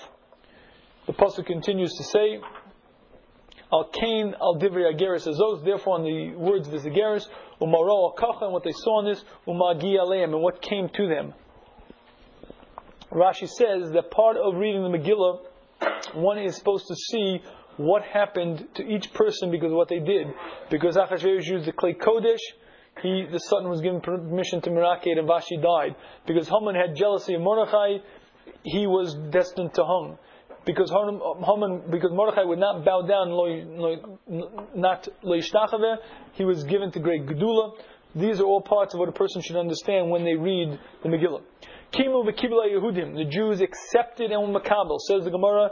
The 1.07 1.13
pasuk 1.13 1.47
continues 1.47 1.93
to 1.93 2.03
say, 2.03 2.39
Al 3.73 3.89
Kain 3.89 4.35
al 4.39 4.59
Divri 4.59 4.93
Ageris 4.93 5.27
Azos, 5.27 5.65
therefore 5.65 5.95
on 5.95 6.03
the 6.03 6.35
words 6.35 6.67
of 6.67 6.73
the 6.73 6.89
Ageris, 6.89 7.27
Umaro 7.59 8.13
al 8.21 8.43
and 8.43 8.53
what 8.53 8.63
they 8.63 8.71
saw 8.71 8.99
in 8.99 9.05
this, 9.05 9.23
Umagi 9.47 9.97
Aleim, 9.97 10.33
and 10.33 10.41
what 10.41 10.61
came 10.61 10.89
to 10.89 11.07
them. 11.07 11.33
Rashi 13.15 13.47
says 13.47 13.91
that 13.93 14.11
part 14.11 14.35
of 14.35 14.55
reading 14.55 14.83
the 14.83 14.89
Megillah, 14.89 15.39
one 16.15 16.37
is 16.37 16.55
supposed 16.57 16.85
to 16.87 16.95
see 16.95 17.41
what 17.77 18.03
happened 18.03 18.67
to 18.75 18.83
each 18.83 19.13
person 19.13 19.51
because 19.51 19.71
of 19.71 19.77
what 19.77 19.87
they 19.87 19.99
did. 19.99 20.27
Because 20.69 20.97
Achashverosh 20.97 21.45
used 21.45 21.65
the 21.65 21.71
klei 21.71 21.97
kodesh, 21.97 22.39
he, 23.01 23.25
the 23.31 23.39
son 23.39 23.69
was 23.69 23.81
given 23.81 24.01
permission 24.01 24.61
to 24.61 24.69
mirakate 24.69 25.17
and 25.17 25.27
Vashti 25.27 25.57
died. 25.57 25.95
Because 26.27 26.49
Haman 26.49 26.75
had 26.75 26.95
jealousy 26.95 27.35
of 27.35 27.41
Mordechai, 27.41 27.97
he 28.63 28.85
was 28.85 29.13
destined 29.31 29.73
to 29.75 29.83
hung. 29.83 30.17
Because 30.65 30.89
Haman, 30.91 31.83
because 31.89 32.11
Mordechai 32.11 32.43
would 32.43 32.59
not 32.59 32.83
bow 32.83 33.01
down, 33.01 33.29
not 34.75 35.07
loishtachave, 35.23 35.97
he 36.33 36.43
was 36.43 36.63
given 36.65 36.91
to 36.91 36.99
great 36.99 37.25
gedula. 37.25 37.73
These 38.15 38.39
are 38.39 38.45
all 38.45 38.61
parts 38.61 38.93
of 38.93 38.99
what 38.99 39.09
a 39.09 39.11
person 39.11 39.41
should 39.41 39.57
understand 39.57 40.09
when 40.09 40.23
they 40.23 40.35
read 40.35 40.79
the 41.03 41.09
Megillah. 41.09 41.41
Kimu 41.91 42.25
v'kibla 42.25 42.71
Yehudim. 42.71 43.15
The 43.15 43.25
Jews 43.25 43.59
accepted 43.59 44.31
and 44.31 44.55
makabel. 44.55 44.99
Says 45.01 45.25
the 45.25 45.31
Gemara, 45.31 45.71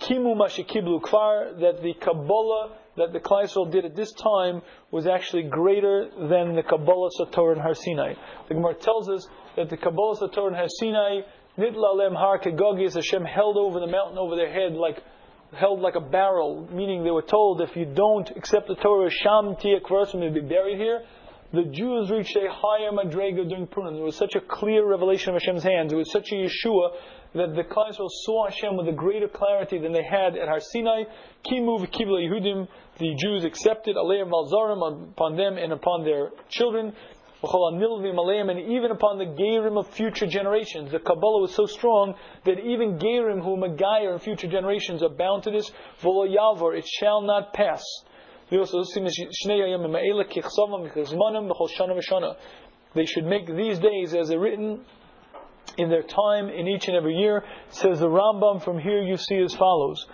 Kimu 0.00 0.36
mashikiblu 0.36 1.00
kvar, 1.00 1.58
that 1.60 1.82
the 1.82 1.94
Kabbalah 1.94 2.76
that 2.98 3.12
the 3.12 3.20
Klaisel 3.20 3.70
did 3.70 3.84
at 3.84 3.94
this 3.96 4.12
time 4.12 4.60
was 4.90 5.06
actually 5.06 5.44
greater 5.44 6.08
than 6.18 6.56
the 6.56 6.62
Kabbalah 6.62 7.10
Sator 7.16 7.52
and 7.52 7.60
Har 7.60 7.74
Sinai. 7.74 8.14
The 8.48 8.54
Gemara 8.54 8.74
tells 8.74 9.08
us 9.08 9.26
that 9.56 9.70
the 9.70 9.76
Kabbalah 9.76 10.16
Sator 10.16 10.48
and 10.48 10.56
Har 10.56 10.66
Sinai, 10.68 11.20
Nitla 11.56 11.96
lem 11.96 12.14
har 12.14 12.38
kegogis, 12.38 12.94
Hashem 12.94 13.24
held 13.24 13.56
over 13.56 13.80
the 13.80 13.86
mountain 13.86 14.18
over 14.18 14.36
their 14.36 14.52
head 14.52 14.74
like 14.74 15.02
held 15.56 15.80
like 15.80 15.94
a 15.94 16.00
barrel, 16.00 16.68
meaning 16.70 17.04
they 17.04 17.10
were 17.10 17.22
told 17.22 17.60
if 17.60 17.74
you 17.74 17.86
don't 17.86 18.30
accept 18.36 18.68
the 18.68 18.74
Torah, 18.74 19.10
Sham 19.10 19.54
Tiyak 19.56 19.82
Versim, 19.82 20.22
you'll 20.22 20.34
be 20.34 20.40
buried 20.40 20.76
here 20.76 21.02
the 21.52 21.64
Jews 21.64 22.10
reached 22.10 22.36
a 22.36 22.48
higher 22.50 22.92
madrega 22.92 23.48
during 23.48 23.66
Purim. 23.66 23.94
There 23.94 24.04
was 24.04 24.16
such 24.16 24.34
a 24.34 24.40
clear 24.40 24.86
revelation 24.86 25.34
of 25.34 25.40
Hashem's 25.40 25.62
hands. 25.62 25.92
It 25.92 25.96
was 25.96 26.12
such 26.12 26.30
a 26.30 26.34
Yeshua 26.34 26.90
that 27.34 27.54
the 27.54 27.64
Klal 27.64 27.94
saw 27.94 28.48
Hashem 28.48 28.76
with 28.76 28.88
a 28.88 28.92
greater 28.92 29.28
clarity 29.28 29.78
than 29.78 29.92
they 29.92 30.02
had 30.02 30.36
at 30.36 30.48
Har 30.48 30.60
Sinai. 30.60 31.04
Kimu 31.46 31.80
v'kibla 31.80 32.20
Yehudim, 32.28 32.68
the 32.98 33.14
Jews 33.16 33.44
accepted 33.44 33.96
Aleim 33.96 34.30
Valzarim 34.30 35.10
upon 35.10 35.36
them 35.36 35.56
and 35.56 35.72
upon 35.72 36.04
their 36.04 36.30
children. 36.50 36.92
And 37.40 38.60
even 38.60 38.90
upon 38.90 39.18
the 39.18 39.26
Gerim 39.26 39.78
of 39.78 39.86
future 39.94 40.26
generations. 40.26 40.90
The 40.90 40.98
Kabbalah 40.98 41.40
was 41.42 41.54
so 41.54 41.66
strong 41.66 42.14
that 42.44 42.58
even 42.58 42.98
Gerim 42.98 43.40
who 43.42 43.56
Magayer 43.56 44.12
in 44.12 44.18
future 44.18 44.48
generations 44.48 45.04
are 45.04 45.08
bound 45.08 45.44
to 45.44 45.52
this. 45.52 45.70
It 46.02 46.86
shall 46.98 47.22
not 47.22 47.52
pass. 47.54 47.84
They 48.50 48.64
should 53.04 53.24
make 53.26 53.46
these 53.46 53.78
days 53.78 54.14
as 54.14 54.28
they're 54.28 54.40
written 54.40 54.84
in 55.76 55.90
their 55.90 56.02
time 56.02 56.48
in 56.48 56.66
each 56.66 56.88
and 56.88 56.96
every 56.96 57.14
year. 57.14 57.44
Says 57.70 58.00
the 58.00 58.08
Rambam 58.08 58.62
from 58.64 58.78
here 58.78 59.02
you 59.02 59.16
see 59.16 59.38
as 59.38 59.54
follows. 59.54 60.06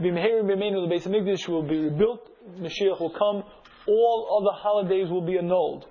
The 0.00 0.86
base 0.88 1.06
of 1.06 1.12
Mikdash 1.12 1.48
will 1.48 1.62
be 1.62 1.78
rebuilt, 1.78 2.28
Mashiach 2.58 3.00
will 3.00 3.10
come, 3.10 3.42
all 3.86 4.40
other 4.40 4.56
holidays 4.56 5.08
will 5.10 5.22
be 5.22 5.38
annulled. 5.38 5.86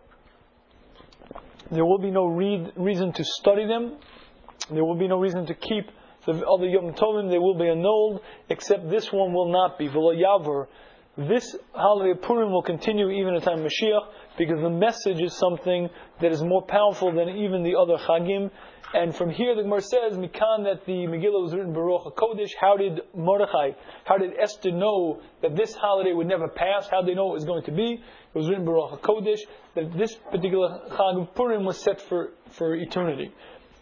There 1.72 1.85
will 1.85 1.99
be 1.99 2.11
no 2.11 2.26
read, 2.26 2.72
reason 2.76 3.11
to 3.14 3.23
study 3.23 3.65
them. 3.68 3.98
There 4.69 4.85
will 4.85 4.98
be 4.98 5.07
no 5.07 5.19
reason 5.19 5.45
to 5.48 5.53
keep 5.53 5.89
the 6.26 6.45
other 6.45 6.68
Yom 6.68 6.94
Tovim. 6.94 7.30
They 7.30 7.39
will 7.39 7.57
be 7.57 7.68
annulled, 7.68 8.22
except 8.49 8.89
this 8.89 9.11
one 9.11 9.34
will 9.34 9.52
not 9.52 9.77
be. 9.77 9.89
This 11.18 11.56
holiday 11.73 12.11
of 12.11 12.22
Purim 12.22 12.52
will 12.52 12.61
continue 12.61 13.10
even 13.10 13.34
in 13.34 13.41
time 13.41 13.65
of 13.65 13.72
Mashiach 13.72 14.07
because 14.38 14.61
the 14.61 14.69
message 14.69 15.19
is 15.19 15.35
something 15.35 15.89
that 16.22 16.31
is 16.31 16.44
more 16.44 16.61
powerful 16.61 17.11
than 17.11 17.30
even 17.30 17.64
the 17.64 17.76
other 17.76 17.98
Chagim. 17.98 18.52
And 18.94 19.15
from 19.15 19.31
here, 19.31 19.56
the 19.56 19.64
Gemara 19.64 19.81
says, 19.81 20.15
Mikan, 20.15 20.65
that 20.65 20.85
the 20.85 21.07
Megillah 21.07 21.41
was 21.41 21.56
written 21.56 21.73
B'Ruach 21.73 22.14
HaKodesh. 22.14 22.52
How 22.61 22.77
did 22.77 23.02
Mordechai, 23.15 23.72
how 24.06 24.19
did 24.19 24.34
Esther 24.39 24.69
know 24.69 25.19
that 25.41 25.56
this 25.56 25.73
holiday 25.73 26.14
would 26.14 26.27
never 26.27 26.48
pass? 26.48 26.88
How 26.88 27.02
did 27.02 27.10
they 27.10 27.15
know 27.15 27.31
it 27.31 27.34
was 27.34 27.45
going 27.45 27.64
to 27.64 27.72
be? 27.72 27.94
It 27.94 28.38
was 28.38 28.48
written 28.48 28.64
B'Ruach 28.64 28.99
HaKodesh, 28.99 29.39
that 29.73 29.98
this 29.98 30.14
particular 30.30 30.88
Chag 30.91 31.19
of 31.19 31.34
Purim 31.34 31.65
was 31.65 31.80
set 31.80 31.99
for, 31.99 32.30
for 32.52 32.76
eternity. 32.76 33.34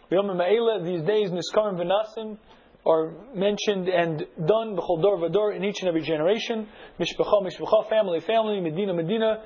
These 0.08 1.02
days, 1.02 1.30
Niskarim 1.30 1.76
V'Nasim, 1.76 2.38
are 2.86 3.12
mentioned 3.34 3.88
and 3.88 4.26
done 4.38 4.76
b'chol 4.76 5.02
dor 5.02 5.18
v'dor 5.18 5.56
in 5.56 5.64
each 5.64 5.80
and 5.80 5.88
every 5.88 6.02
generation. 6.02 6.68
Mishpacha, 7.00 7.42
mishpacha, 7.42 7.88
family, 7.88 8.20
family, 8.20 8.60
Medina, 8.60 8.94
Medina, 8.94 9.42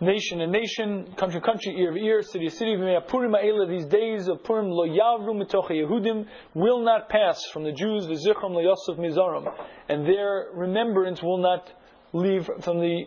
nation 0.00 0.40
and 0.40 0.52
nation, 0.52 1.14
country, 1.16 1.40
country, 1.40 1.74
ear 1.78 1.90
of 1.90 1.96
ear, 1.96 2.22
city, 2.22 2.48
city. 2.48 2.76
Purim 3.08 3.34
these 3.68 3.86
days 3.86 4.28
of 4.28 4.42
Purim 4.44 4.68
lo 4.68 4.86
yavru 4.86 5.34
Yehudim 5.42 6.26
will 6.54 6.80
not 6.80 7.08
pass 7.08 7.44
from 7.52 7.64
the 7.64 7.72
Jews 7.72 8.06
v'zichram 8.06 8.50
lo 8.50 8.60
Yosef 8.60 8.98
mizaram, 8.98 9.52
and 9.88 10.06
their 10.06 10.48
remembrance 10.52 11.22
will 11.22 11.38
not 11.38 11.70
leave 12.12 12.48
from 12.60 12.80
the 12.80 13.04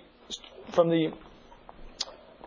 from 0.72 0.90
the 0.90 1.11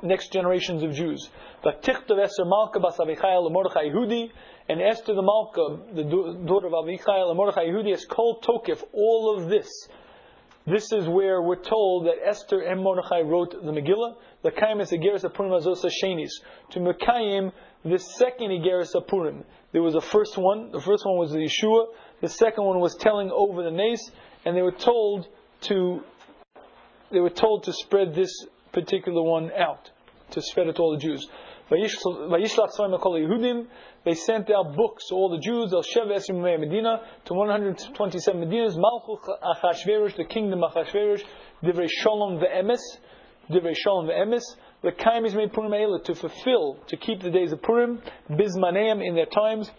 next 0.03 0.33
generations 0.33 0.83
of 0.83 0.93
Jews. 0.93 1.29
But 1.63 1.83
Tichtav 1.83 2.23
Esther 2.23 2.45
Malka 2.45 2.81
bas 2.81 2.97
Avichayel 2.99 3.51
Yehudi, 3.51 4.31
and 4.69 4.83
Esther 4.83 5.15
the 5.15 5.23
Malka, 5.23 5.95
the 5.95 6.05
daughter 6.05 6.67
of 6.67 6.73
Avichayel 6.73 7.35
Mordechai 7.35 7.67
Yehudi, 7.67 7.97
called 8.09 8.45
Tokif 8.45 8.83
all 8.93 9.37
of 9.37 9.49
this 9.49 9.69
this 10.69 10.93
is 10.93 11.09
where 11.09 11.41
we're 11.41 11.63
told 11.63 12.07
that 12.07 12.17
Esther 12.23 12.61
and 12.61 12.83
Mordechai 12.83 13.23
wrote 13.23 13.53
the 13.53 13.73
Megillah. 13.73 14.17
The 14.43 14.51
Kaim 14.51 14.81
is 14.81 14.91
Igeris 14.91 15.25
Purim 15.33 15.51
Azosa 15.53 15.89
Shenis. 15.89 16.29
To 16.73 16.81
Mekayim, 16.81 17.53
the 17.87 17.99
second 17.99 18.51
Igeris 18.51 18.93
Purim. 19.07 19.45
There 19.73 19.81
was 19.81 19.95
a 19.95 20.03
first 20.03 20.37
one. 20.37 20.71
The 20.71 20.81
first 20.81 21.07
one 21.07 21.17
was 21.17 21.31
the 21.31 21.39
Yeshua. 21.39 21.87
The 22.21 22.29
second 22.29 22.65
one 22.65 22.81
was 22.81 22.95
telling 22.97 23.31
over 23.31 23.63
the 23.63 23.71
nace, 23.71 24.11
and 24.45 24.55
they 24.55 24.61
were 24.61 24.73
told 24.73 25.29
to 25.63 26.03
they 27.11 27.21
were 27.21 27.31
told 27.31 27.65
to 27.65 27.73
spread 27.73 28.15
this 28.15 28.31
particular 28.73 29.23
one 29.23 29.51
out, 29.53 29.91
to 30.33 30.43
spread 30.43 30.67
it 30.67 30.77
to 30.77 30.83
all 30.83 30.93
the 30.93 31.01
Jews. 31.01 31.27
They 31.71 31.87
sent 34.15 34.51
out 34.51 34.75
books 34.75 35.09
to 35.09 35.15
all 35.15 35.29
the 35.31 35.39
Jews, 35.39 35.73
El 35.73 35.83
Sheves 35.83 36.31
Medina, 36.31 37.03
to 37.27 37.35
127 37.35 38.41
Medinas, 38.41 38.75
Malchus 38.77 39.29
Achashverosh, 39.43 40.17
the 40.17 40.25
kingdom 40.25 40.65
of 40.65 40.73
Achashverosh, 40.73 41.23
Divrei 41.63 41.89
Shalom 41.91 42.39
ve'emes, 42.39 42.81
Divrei 43.51 43.75
the 44.81 44.93
Kaim 44.93 45.25
is 45.27 45.35
made 45.35 45.53
Purim 45.53 46.01
to 46.05 46.15
fulfill, 46.15 46.79
to 46.87 46.97
keep 46.97 47.21
the 47.21 47.31
days 47.31 47.53
of 47.53 47.61
Purim, 47.63 48.01
Bismaneim 48.31 49.07
in 49.07 49.15
their 49.15 49.27
times, 49.27 49.71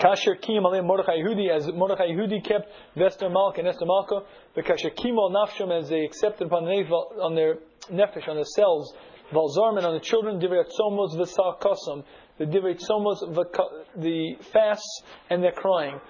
Kasher 0.00 0.40
Kim 0.40 0.62
Alei 0.62 0.84
Mordechai 0.84 1.18
Yehudi, 1.18 1.50
as 1.50 1.66
Mordechai 1.72 2.08
Yehudi 2.08 2.42
kept 2.42 2.70
Vester 2.96 3.30
Malka 3.30 3.60
and 3.60 3.68
Esther 3.68 3.84
Malka, 3.84 4.22
the 4.54 4.62
Kasher 4.62 4.90
Kim 4.96 5.16
Al 5.18 5.30
Nafsham, 5.30 5.76
as 5.76 5.88
they 5.88 6.00
accepted 6.00 6.46
upon, 6.46 6.64
on 6.64 7.34
their 7.34 7.58
nefesh, 7.92 8.28
on 8.28 8.36
their 8.36 8.44
cells, 8.44 8.94
Valzarman 9.32 9.84
on 9.84 9.94
the 9.94 10.00
children, 10.00 10.40
Divrei 10.40 10.64
Tzomos 10.64 11.12
the 12.38 12.44
Divrei 12.46 12.78
the 13.96 14.36
fasts, 14.52 15.02
and 15.28 15.42
their 15.42 15.52
crying. 15.52 16.00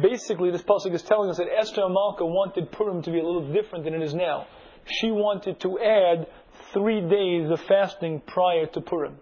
Basically, 0.00 0.50
this 0.50 0.62
pasuk 0.62 0.94
is 0.94 1.02
telling 1.02 1.30
us 1.30 1.38
that 1.38 1.48
Esther 1.58 1.82
Amalka 1.82 2.20
wanted 2.20 2.70
Purim 2.70 3.02
to 3.02 3.10
be 3.10 3.18
a 3.18 3.24
little 3.24 3.52
different 3.52 3.84
than 3.84 3.94
it 3.94 4.02
is 4.02 4.14
now. 4.14 4.46
She 4.84 5.10
wanted 5.10 5.60
to 5.60 5.78
add 5.80 6.26
three 6.72 7.00
days 7.00 7.50
of 7.50 7.60
fasting 7.62 8.22
prior 8.26 8.66
to 8.66 8.80
Purim. 8.80 9.18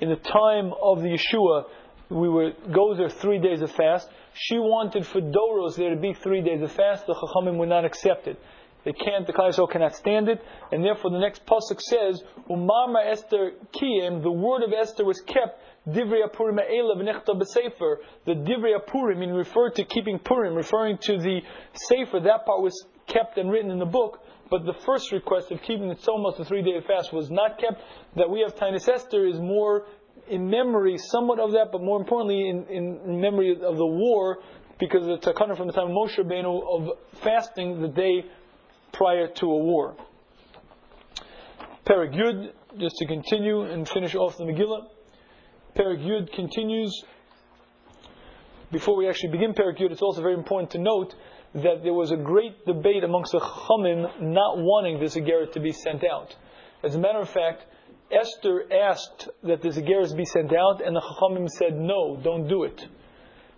In 0.00 0.08
the 0.08 0.16
time 0.16 0.72
of 0.82 1.02
the 1.02 1.08
Yeshua, 1.08 1.64
we 2.10 2.28
were 2.28 2.52
goes 2.72 2.96
there 2.96 3.10
three 3.10 3.38
days 3.38 3.60
of 3.60 3.70
fast. 3.72 4.08
She 4.34 4.56
wanted 4.58 5.06
for 5.06 5.20
Doros 5.20 5.76
there 5.76 5.94
to 5.94 6.00
be 6.00 6.14
three 6.14 6.40
days 6.40 6.62
of 6.62 6.72
fast. 6.72 7.06
The 7.06 7.14
Chachamim 7.14 7.58
would 7.58 7.68
not 7.68 7.84
accept 7.84 8.26
it. 8.26 8.40
They 8.88 8.94
can't, 8.94 9.26
the 9.26 9.34
Klal 9.34 9.70
cannot 9.70 9.96
stand 9.96 10.30
it, 10.30 10.40
and 10.72 10.82
therefore 10.82 11.10
the 11.10 11.18
next 11.18 11.44
pasuk 11.44 11.78
says, 11.78 12.24
"Umama 12.48 13.04
Esther 13.04 13.52
kiyem." 13.70 14.22
The 14.22 14.32
word 14.32 14.62
of 14.62 14.72
Esther 14.72 15.04
was 15.04 15.20
kept. 15.20 15.60
Divrei 15.86 16.32
Purim 16.32 16.56
v'nechta 16.56 17.38
b'sefer. 17.38 17.96
The 18.24 18.32
Divrei 18.32 18.86
Purim, 18.86 19.20
in 19.20 19.34
referred 19.34 19.74
to 19.74 19.84
keeping 19.84 20.18
Purim, 20.18 20.54
referring 20.54 20.96
to 21.02 21.18
the 21.18 21.42
sefer. 21.74 22.18
That 22.20 22.46
part 22.46 22.62
was 22.62 22.86
kept 23.06 23.36
and 23.36 23.50
written 23.50 23.70
in 23.70 23.78
the 23.78 23.84
book. 23.84 24.22
But 24.48 24.64
the 24.64 24.72
first 24.72 25.12
request 25.12 25.50
of 25.50 25.60
keeping 25.60 25.90
the 25.90 25.96
tzomos, 25.96 26.38
the 26.38 26.46
three-day 26.46 26.80
fast, 26.86 27.12
was 27.12 27.30
not 27.30 27.58
kept. 27.58 27.82
That 28.16 28.30
we 28.30 28.40
have 28.40 28.54
Taanis 28.56 28.88
Esther 28.88 29.26
is 29.26 29.38
more 29.38 29.84
in 30.28 30.48
memory, 30.48 30.96
somewhat 30.96 31.40
of 31.40 31.52
that, 31.52 31.72
but 31.72 31.82
more 31.82 32.00
importantly, 32.00 32.48
in, 32.48 32.64
in 32.70 33.20
memory 33.20 33.52
of 33.52 33.76
the 33.76 33.86
war, 33.86 34.38
because 34.78 35.04
the 35.04 35.18
takana 35.18 35.56
from 35.56 35.66
the 35.66 35.72
time 35.74 35.88
of 35.88 35.92
Moshe 35.92 36.16
Rabbeinu 36.18 36.62
of 36.72 36.98
fasting 37.20 37.82
the 37.82 37.88
day 37.88 38.24
prior 38.92 39.28
to 39.28 39.46
a 39.46 39.58
war. 39.58 39.96
Perek 41.86 42.14
Yud, 42.14 42.52
just 42.78 42.96
to 42.96 43.06
continue 43.06 43.62
and 43.62 43.88
finish 43.88 44.14
off 44.14 44.36
the 44.36 44.44
Megillah. 44.44 44.86
Perek 45.76 46.04
Yud 46.04 46.32
continues. 46.32 47.02
Before 48.70 48.96
we 48.96 49.08
actually 49.08 49.30
begin 49.30 49.54
Perek 49.54 49.78
Yud, 49.78 49.90
it's 49.90 50.02
also 50.02 50.20
very 50.20 50.34
important 50.34 50.70
to 50.72 50.78
note 50.78 51.14
that 51.54 51.82
there 51.82 51.94
was 51.94 52.10
a 52.10 52.16
great 52.16 52.66
debate 52.66 53.04
amongst 53.04 53.32
the 53.32 53.40
Chachamim 53.40 54.20
not 54.20 54.58
wanting 54.58 55.00
this 55.00 55.16
Agarit 55.16 55.52
to 55.52 55.60
be 55.60 55.72
sent 55.72 56.04
out. 56.04 56.36
As 56.84 56.94
a 56.94 56.98
matter 56.98 57.20
of 57.20 57.30
fact, 57.30 57.64
Esther 58.12 58.64
asked 58.72 59.28
that 59.44 59.62
this 59.62 59.76
Agarit 59.76 60.14
be 60.16 60.26
sent 60.26 60.52
out, 60.52 60.82
and 60.84 60.94
the 60.94 61.00
Chachamim 61.00 61.48
said, 61.48 61.74
no, 61.74 62.18
don't 62.22 62.48
do 62.48 62.64
it. 62.64 62.86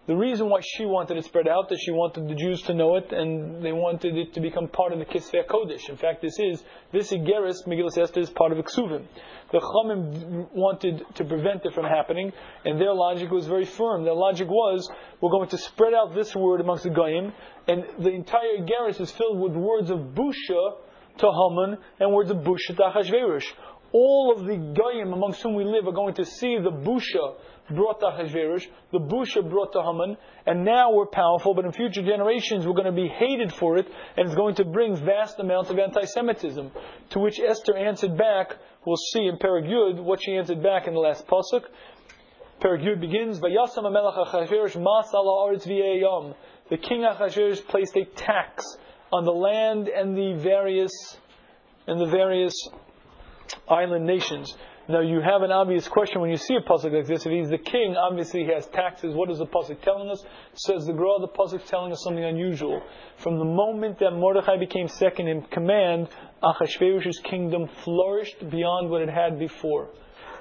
The 0.07 0.17
reason 0.17 0.49
why 0.49 0.61
she 0.63 0.87
wanted 0.87 1.19
it 1.19 1.25
spread 1.27 1.47
out 1.47 1.71
is 1.71 1.81
she 1.81 1.91
wanted 1.91 2.27
the 2.27 2.35
Jews 2.35 2.63
to 2.63 2.75
know 2.75 2.97
it, 2.97 3.13
and 3.13 3.63
they 3.63 3.73
wanted 3.73 4.17
it 4.17 4.33
to 4.35 4.41
become 4.41 4.67
part 4.67 4.93
of 4.93 4.99
the 4.99 5.05
Kisvei 5.05 5.47
Kodesh. 5.47 5.89
In 5.91 5.97
fact, 5.97 6.23
this 6.23 6.39
is 6.39 6.65
this 6.91 7.13
Igeris 7.13 7.67
Megillah 7.67 7.97
Esther 7.97 8.21
is 8.21 8.31
part 8.31 8.51
of 8.51 8.59
Iksuvim. 8.59 9.05
The 9.53 9.61
Chachamim 9.61 10.49
wanted 10.55 11.05
to 11.15 11.25
prevent 11.25 11.67
it 11.67 11.75
from 11.75 11.85
happening, 11.85 12.33
and 12.65 12.81
their 12.81 12.95
logic 12.95 13.31
was 13.31 13.47
very 13.47 13.67
firm. 13.67 14.05
Their 14.05 14.15
logic 14.15 14.49
was, 14.49 14.91
we're 15.21 15.31
going 15.31 15.51
to 15.51 15.59
spread 15.59 15.93
out 15.93 16.15
this 16.15 16.35
word 16.35 16.61
amongst 16.61 16.85
the 16.85 16.91
Goyim, 16.91 17.33
and 17.69 17.85
the 17.99 18.11
entire 18.11 18.57
Igeris 18.59 19.01
is 19.01 19.11
filled 19.11 19.39
with 19.39 19.53
words 19.53 19.91
of 19.91 19.99
Busha 19.99 20.77
to 21.19 21.27
Haman 21.27 21.79
and 22.01 22.13
words 22.15 22.31
of 22.31 22.39
Busha 22.39 22.75
to 22.77 22.83
Achashverosh. 22.83 23.45
All 23.93 24.33
of 24.37 24.47
the 24.47 24.57
Goyim 24.57 25.12
amongst 25.12 25.43
whom 25.43 25.55
we 25.55 25.65
live 25.65 25.87
are 25.87 25.93
going 25.93 26.15
to 26.15 26.25
see 26.25 26.59
the 26.59 26.71
Busha 26.71 27.35
brought 27.71 28.01
to 28.01 28.07
Ahasuerus, 28.07 28.67
the 28.93 28.99
Busha 28.99 29.49
brought 29.49 29.73
to 29.73 29.83
Haman, 29.83 30.17
and 30.47 30.65
now 30.65 30.93
we're 30.93 31.07
powerful, 31.07 31.55
but 31.55 31.65
in 31.65 31.73
future 31.73 32.03
generations 32.03 32.67
we're 32.67 32.75
going 32.75 32.87
to 32.87 32.93
be 32.93 33.09
hated 33.09 33.53
for 33.53 33.79
it, 33.79 33.87
and 34.17 34.27
it's 34.27 34.35
going 34.37 34.55
to 34.57 34.65
bring 34.65 34.97
vast 34.97 35.39
amounts 35.39 35.71
of 35.71 35.79
anti-Semitism. 35.79 36.71
To 37.11 37.19
which 37.19 37.41
Esther 37.41 37.77
answered 37.77 38.17
back, 38.17 38.57
we'll 38.85 38.97
see 38.97 39.27
in 39.27 39.37
Perek 39.39 40.03
what 40.03 40.23
she 40.23 40.37
answered 40.37 40.62
back 40.62 40.87
in 40.87 40.95
the 40.95 41.01
last 41.01 41.27
pasuk. 41.27 41.65
Yud 42.62 43.01
begins, 43.01 43.41
Vayasam 43.41 43.85
Amelach 43.85 44.27
Achashverosh 44.27 44.81
Mas 44.81 45.11
Aretz 45.12 45.67
V'yayam. 45.67 46.35
The 46.69 46.77
king 46.77 47.03
Achashverosh 47.03 47.67
placed 47.67 47.97
a 47.97 48.05
tax 48.05 48.65
on 49.12 49.25
the 49.25 49.33
land 49.33 49.89
and 49.89 50.17
the 50.17 50.35
various 50.35 50.93
and 51.87 52.01
the 52.01 52.07
various 52.07 52.55
island 53.69 54.07
nations. 54.07 54.55
Now 54.89 55.01
you 55.01 55.21
have 55.21 55.43
an 55.43 55.53
obvious 55.53 55.87
question 55.87 56.21
when 56.21 56.31
you 56.31 56.37
see 56.37 56.57
a 56.57 56.61
pasuk 56.61 56.93
like 56.93 57.07
this. 57.07 57.25
If 57.25 57.31
he's 57.31 57.49
the 57.49 57.59
king, 57.59 57.97
obviously 57.97 58.45
he 58.45 58.53
has 58.53 58.67
taxes. 58.67 59.15
What 59.15 59.31
is 59.31 59.39
the 59.39 59.47
pasuk 59.47 59.81
telling 59.83 60.11
us? 60.11 60.25
Says 60.55 60.85
the 60.85 60.93
Gra, 60.93 61.21
the 61.21 61.29
pasuk 61.29 61.65
telling 61.67 61.93
us 61.93 62.03
something 62.03 62.25
unusual. 62.25 62.83
From 63.19 63.39
the 63.39 63.45
moment 63.45 64.01
that 64.01 64.11
Mordechai 64.11 64.57
became 64.57 64.89
second 64.89 65.29
in 65.29 65.43
command, 65.43 66.09
Achashverosh's 66.43 67.21
kingdom 67.21 67.69
flourished 67.85 68.51
beyond 68.51 68.91
what 68.91 69.03
it 69.03 69.11
had 69.11 69.39
before. 69.39 69.91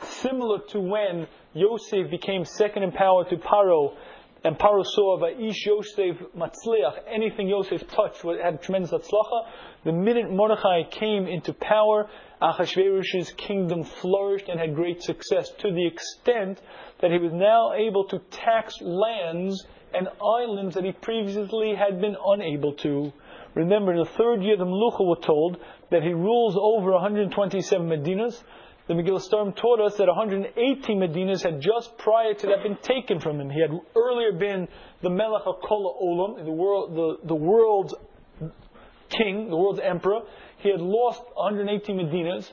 Similar 0.02 0.60
to 0.70 0.80
when 0.80 1.28
Yosef 1.54 2.10
became 2.10 2.46
second 2.46 2.84
in 2.84 2.92
power 2.92 3.26
to 3.30 3.36
Paro, 3.36 3.96
and 4.44 4.58
Paro 4.58 4.86
saw 4.86 5.20
that 5.20 5.44
Ish 5.44 5.66
Yosef 5.66 6.16
Matzliach, 6.36 7.02
anything 7.08 7.50
Yosef 7.50 7.86
touched 7.90 8.24
had 8.42 8.62
tremendous 8.62 8.92
atzlacha. 8.92 9.48
The 9.84 9.92
minute 9.92 10.32
Mordechai 10.32 10.84
came 10.90 11.28
into 11.28 11.54
power, 11.54 12.10
Achashverosh's 12.42 13.32
kingdom 13.34 13.84
flourished 13.84 14.48
and 14.48 14.60
had 14.60 14.74
great 14.76 15.02
success 15.04 15.50
to 15.60 15.72
the 15.72 15.86
extent 15.86 16.62
that 17.02 17.12
he 17.12 17.18
was 17.18 17.34
now 17.34 17.74
able 17.74 18.06
to 18.06 18.20
tax 18.32 18.74
lands 18.82 19.66
and 19.94 20.08
islands 20.22 20.76
that 20.76 20.86
he 20.86 20.92
previously 20.92 21.76
had 21.76 22.00
been 22.00 22.16
unable 22.26 22.74
to. 22.74 23.12
Remember, 23.56 23.92
in 23.92 24.00
the 24.00 24.06
third 24.06 24.44
year, 24.44 24.56
the 24.56 24.66
Melucha 24.66 25.06
were 25.06 25.26
told 25.26 25.58
that 25.92 26.04
he 26.04 26.14
rules 26.14 26.56
over 26.56 26.92
127 26.92 27.88
Medinas. 27.88 28.42
The 28.88 28.94
Megillah 28.94 29.22
Storm 29.22 29.54
taught 29.54 29.82
us 29.82 29.98
that 29.98 30.08
118 30.08 31.00
Medinas 31.00 31.44
had 31.44 31.62
just 31.62 31.98
prior 31.98 32.34
to 32.34 32.48
that 32.48 32.64
been 32.64 32.78
taken 32.78 33.20
from 33.20 33.40
him. 33.40 33.50
He 33.50 33.62
had 33.62 33.72
earlier 33.96 34.32
been 34.32 34.68
the 35.02 35.10
Melech 35.10 35.44
of 35.46 35.62
Kol 35.62 35.96
Olam, 36.02 36.44
the 36.44 36.52
world, 36.52 36.96
the, 36.96 37.28
the 37.28 37.36
world's 37.36 37.94
king, 39.10 39.50
the 39.50 39.58
world's 39.58 39.80
emperor. 39.80 40.20
He 40.58 40.70
had 40.70 40.82
lost 40.82 41.22
118 41.36 41.98
Medinas. 41.98 42.52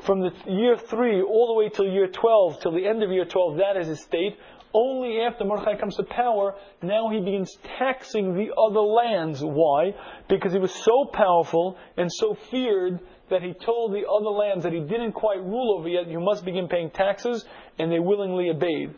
From 0.00 0.20
the 0.20 0.32
year 0.46 0.76
3 0.76 1.22
all 1.22 1.46
the 1.48 1.54
way 1.54 1.70
till 1.70 1.86
year 1.86 2.08
12, 2.08 2.60
till 2.60 2.72
the 2.72 2.86
end 2.86 3.02
of 3.02 3.10
year 3.10 3.24
12, 3.24 3.56
that 3.58 3.76
is 3.80 3.86
his 3.86 4.02
state. 4.02 4.36
Only 4.74 5.20
after 5.20 5.44
Mordechai 5.44 5.78
comes 5.78 5.96
to 5.96 6.02
power, 6.02 6.54
now 6.82 7.08
he 7.08 7.20
begins 7.20 7.56
taxing 7.78 8.34
the 8.34 8.52
other 8.54 8.80
lands. 8.80 9.40
Why? 9.40 9.94
Because 10.28 10.52
he 10.52 10.58
was 10.58 10.74
so 10.74 11.06
powerful 11.12 11.78
and 11.96 12.10
so 12.12 12.36
feared 12.50 12.98
that 13.30 13.40
he 13.40 13.54
told 13.54 13.92
the 13.92 14.04
other 14.06 14.30
lands 14.30 14.64
that 14.64 14.72
he 14.72 14.80
didn't 14.80 15.12
quite 15.12 15.38
rule 15.38 15.76
over 15.78 15.88
yet, 15.88 16.08
you 16.08 16.20
must 16.20 16.44
begin 16.44 16.68
paying 16.68 16.90
taxes, 16.90 17.44
and 17.78 17.90
they 17.90 18.00
willingly 18.00 18.50
obeyed. 18.50 18.94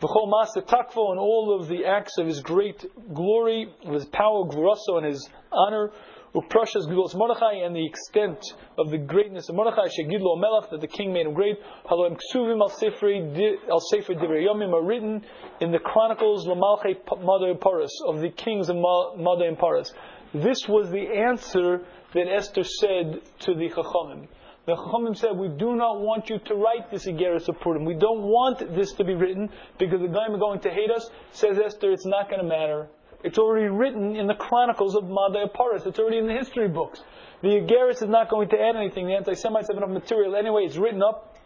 V'chol 0.00 0.30
Master 0.30 0.62
Takvo 0.62 1.10
and 1.10 1.18
all 1.18 1.58
of 1.60 1.68
the 1.68 1.84
acts 1.84 2.18
of 2.18 2.26
his 2.26 2.40
great 2.40 2.84
glory, 3.12 3.68
of 3.84 3.94
his 3.94 4.06
power, 4.06 4.44
Gvuraso, 4.44 4.96
and 4.96 5.06
his 5.06 5.28
honor, 5.52 5.90
Uprashas 6.34 6.86
Gvulos 6.86 7.14
Mordechai, 7.14 7.64
and 7.64 7.74
the 7.74 7.86
extent 7.86 8.38
of 8.76 8.90
the 8.90 8.98
greatness 8.98 9.48
of 9.48 9.54
Mordechai, 9.54 9.88
Shegidlo 9.88 10.38
Melech, 10.38 10.70
that 10.70 10.80
the 10.80 10.86
king 10.86 11.12
made 11.12 11.26
him 11.26 11.32
great. 11.32 11.56
Haloim 11.90 12.18
Ksuvim 12.18 12.60
al 12.60 12.68
al 13.70 13.80
Sefer 13.80 14.14
Divrei 14.14 14.46
Yomim 14.46 14.74
are 14.74 14.84
written 14.84 15.24
in 15.60 15.72
the 15.72 15.78
Chronicles 15.78 16.46
Lamalche 16.46 16.96
Mother 17.22 17.54
Paris 17.54 17.92
of 18.06 18.20
the 18.20 18.28
kings 18.28 18.68
of 18.68 18.76
Mother 18.76 19.46
and. 19.46 19.92
This 20.34 20.68
was 20.68 20.90
the 20.90 21.08
answer 21.16 21.80
that 22.12 22.28
Esther 22.28 22.64
said 22.64 23.20
to 23.40 23.54
the 23.54 23.70
Chachamim. 23.70 24.28
The 24.66 24.76
Chachamim 24.76 25.16
said, 25.16 25.30
we 25.34 25.48
do 25.48 25.76
not 25.76 26.00
want 26.00 26.28
you 26.28 26.38
to 26.40 26.54
write 26.54 26.90
this 26.90 27.06
Igeris 27.06 27.48
of 27.48 27.58
Purim. 27.60 27.86
We 27.86 27.94
don't 27.94 28.22
want 28.22 28.58
this 28.76 28.92
to 28.94 29.04
be 29.04 29.14
written 29.14 29.48
because 29.78 30.02
the 30.02 30.08
guy 30.08 30.26
are 30.28 30.36
going 30.36 30.60
to 30.60 30.70
hate 30.70 30.90
us. 30.90 31.08
Says 31.32 31.58
Esther, 31.58 31.90
it's 31.90 32.04
not 32.04 32.28
going 32.28 32.42
to 32.42 32.46
matter. 32.46 32.88
It's 33.24 33.38
already 33.38 33.68
written 33.68 34.14
in 34.14 34.26
the 34.26 34.34
chronicles 34.34 34.94
of 34.94 35.04
Madai 35.04 35.46
Paras. 35.52 35.84
It's 35.86 35.98
already 35.98 36.18
in 36.18 36.26
the 36.26 36.34
history 36.34 36.68
books. 36.68 37.02
The 37.42 37.48
Igeris 37.48 38.02
is 38.02 38.08
not 38.08 38.28
going 38.30 38.48
to 38.50 38.56
add 38.60 38.76
anything. 38.76 39.06
The 39.06 39.14
anti-Semites 39.14 39.68
have 39.68 39.76
enough 39.76 39.90
material 39.90 40.36
anyway. 40.36 40.64
It's 40.64 40.76
written 40.76 41.02
up. 41.02 41.36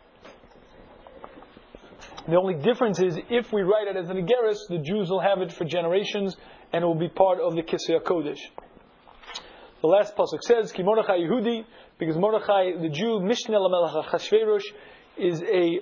The 2.28 2.36
only 2.36 2.54
difference 2.54 3.00
is 3.00 3.18
if 3.30 3.52
we 3.52 3.62
write 3.62 3.88
it 3.88 3.96
as 3.96 4.08
an 4.10 4.16
Igeris, 4.16 4.68
the 4.68 4.78
Jews 4.78 5.10
will 5.10 5.20
have 5.20 5.40
it 5.40 5.52
for 5.52 5.64
generations 5.64 6.36
and 6.72 6.84
it 6.84 6.86
will 6.86 6.94
be 6.94 7.08
part 7.08 7.40
of 7.40 7.54
the 7.54 7.62
Kisvei 7.62 8.00
Kodesh. 8.02 8.40
The 9.80 9.88
last 9.88 10.14
pasuk 10.14 10.42
says, 10.42 10.70
"Ki 10.72 10.84
Mordechai 10.84 11.18
Yehudi," 11.18 11.64
because 11.98 12.16
Mordechai, 12.16 12.76
the 12.80 12.88
Jew, 12.88 13.18
Mishneh 13.20 13.50
Lamelech 13.50 14.04
Achashverosh, 14.04 14.62
is 15.16 15.42
a 15.42 15.80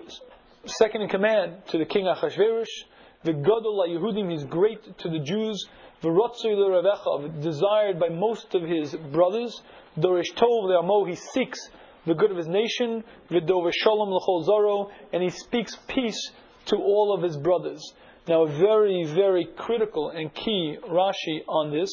second 0.64 1.02
in 1.02 1.08
command 1.08 1.66
to 1.68 1.78
the 1.78 1.84
king 1.84 2.06
Achashverosh. 2.06 2.84
The 3.22 3.34
Gadol 3.34 3.84
Yehudim, 3.86 4.30
he's 4.30 4.44
great 4.44 4.96
to 4.98 5.10
the 5.10 5.18
Jews. 5.18 5.68
V'rotzui 6.02 6.56
l'Ravecha, 6.56 7.42
desired 7.42 8.00
by 8.00 8.08
most 8.08 8.54
of 8.54 8.62
his 8.62 8.94
brothers. 9.12 9.60
Dorish 9.98 10.32
Tov 10.34 10.64
le'amo, 10.64 11.06
he 11.06 11.16
seeks 11.16 11.68
the 12.06 12.14
good 12.14 12.30
of 12.30 12.38
his 12.38 12.48
nation. 12.48 13.04
V'dover 13.30 13.72
Shalom 13.74 14.08
l'chol 14.08 14.48
zaro, 14.48 14.90
and 15.12 15.22
he 15.22 15.28
speaks 15.28 15.76
peace 15.86 16.30
to 16.66 16.76
all 16.76 17.12
of 17.14 17.22
his 17.22 17.36
brothers. 17.36 17.92
Now, 18.26 18.44
a 18.44 18.48
very, 18.48 19.04
very 19.04 19.44
critical 19.54 20.08
and 20.08 20.34
key 20.34 20.78
Rashi 20.88 21.42
on 21.46 21.72
this. 21.72 21.90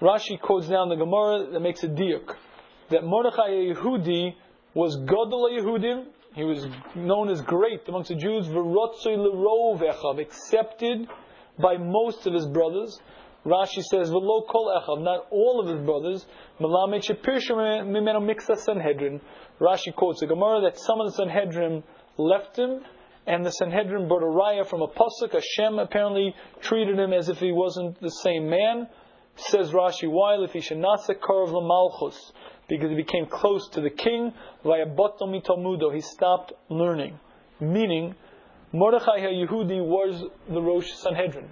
Rashi 0.00 0.40
quotes 0.40 0.68
down 0.68 0.90
the 0.90 0.94
Gemara 0.96 1.50
that 1.50 1.60
makes 1.60 1.82
a 1.82 1.88
diuk 1.88 2.36
that 2.90 3.02
Mordechai 3.02 3.72
Yehudi 3.72 4.34
was 4.74 4.94
Gadol 4.94 5.50
Yehudim. 5.50 6.04
He 6.36 6.44
was 6.44 6.66
known 6.94 7.30
as 7.30 7.40
great 7.40 7.88
amongst 7.88 8.10
the 8.10 8.14
Jews. 8.14 8.46
V'rotzoi 8.48 9.16
l'rovechav, 9.16 10.20
accepted 10.20 11.08
by 11.58 11.78
most 11.78 12.26
of 12.26 12.34
his 12.34 12.46
brothers. 12.46 13.00
Rashi 13.46 13.82
says, 13.82 14.10
"V'lo 14.10 14.46
kol 14.46 14.68
echav," 14.68 15.00
not 15.00 15.28
all 15.30 15.60
of 15.60 15.68
his 15.68 15.80
brothers. 15.86 16.26
Melamed 16.60 17.00
shepirshem 17.08 17.88
mimeno 17.88 18.20
Sanhedrin. 18.54 19.22
Rashi 19.62 19.94
quotes 19.94 20.20
the 20.20 20.26
Gemara 20.26 20.60
that 20.60 20.78
some 20.78 21.00
of 21.00 21.06
the 21.06 21.12
Sanhedrin 21.12 21.82
left 22.18 22.58
him, 22.58 22.84
and 23.26 23.42
the 23.42 23.52
Sanhedrin 23.52 24.06
brought 24.06 24.22
a 24.22 24.64
from 24.66 24.82
a 24.82 24.88
pasuk. 24.88 25.32
Hashem 25.32 25.78
apparently 25.78 26.34
treated 26.60 26.98
him 26.98 27.14
as 27.14 27.30
if 27.30 27.38
he 27.38 27.50
wasn't 27.50 27.98
the 28.02 28.10
same 28.10 28.50
man. 28.50 28.88
Says 29.36 29.70
Rashi, 29.72 30.10
why? 30.10 30.34
If 30.42 30.52
he 30.52 30.60
should 30.60 30.78
karv 31.20 31.52
malchus, 31.62 32.32
because 32.68 32.90
he 32.90 32.96
became 32.96 33.26
close 33.26 33.68
to 33.70 33.80
the 33.80 33.90
king. 33.90 34.32
He 34.64 36.00
stopped 36.00 36.52
learning. 36.68 37.18
Meaning, 37.60 38.14
Mordechai 38.72 39.20
Yehudi 39.20 39.84
was 39.84 40.22
the 40.48 40.60
Rosh 40.60 40.92
Sanhedrin. 40.94 41.48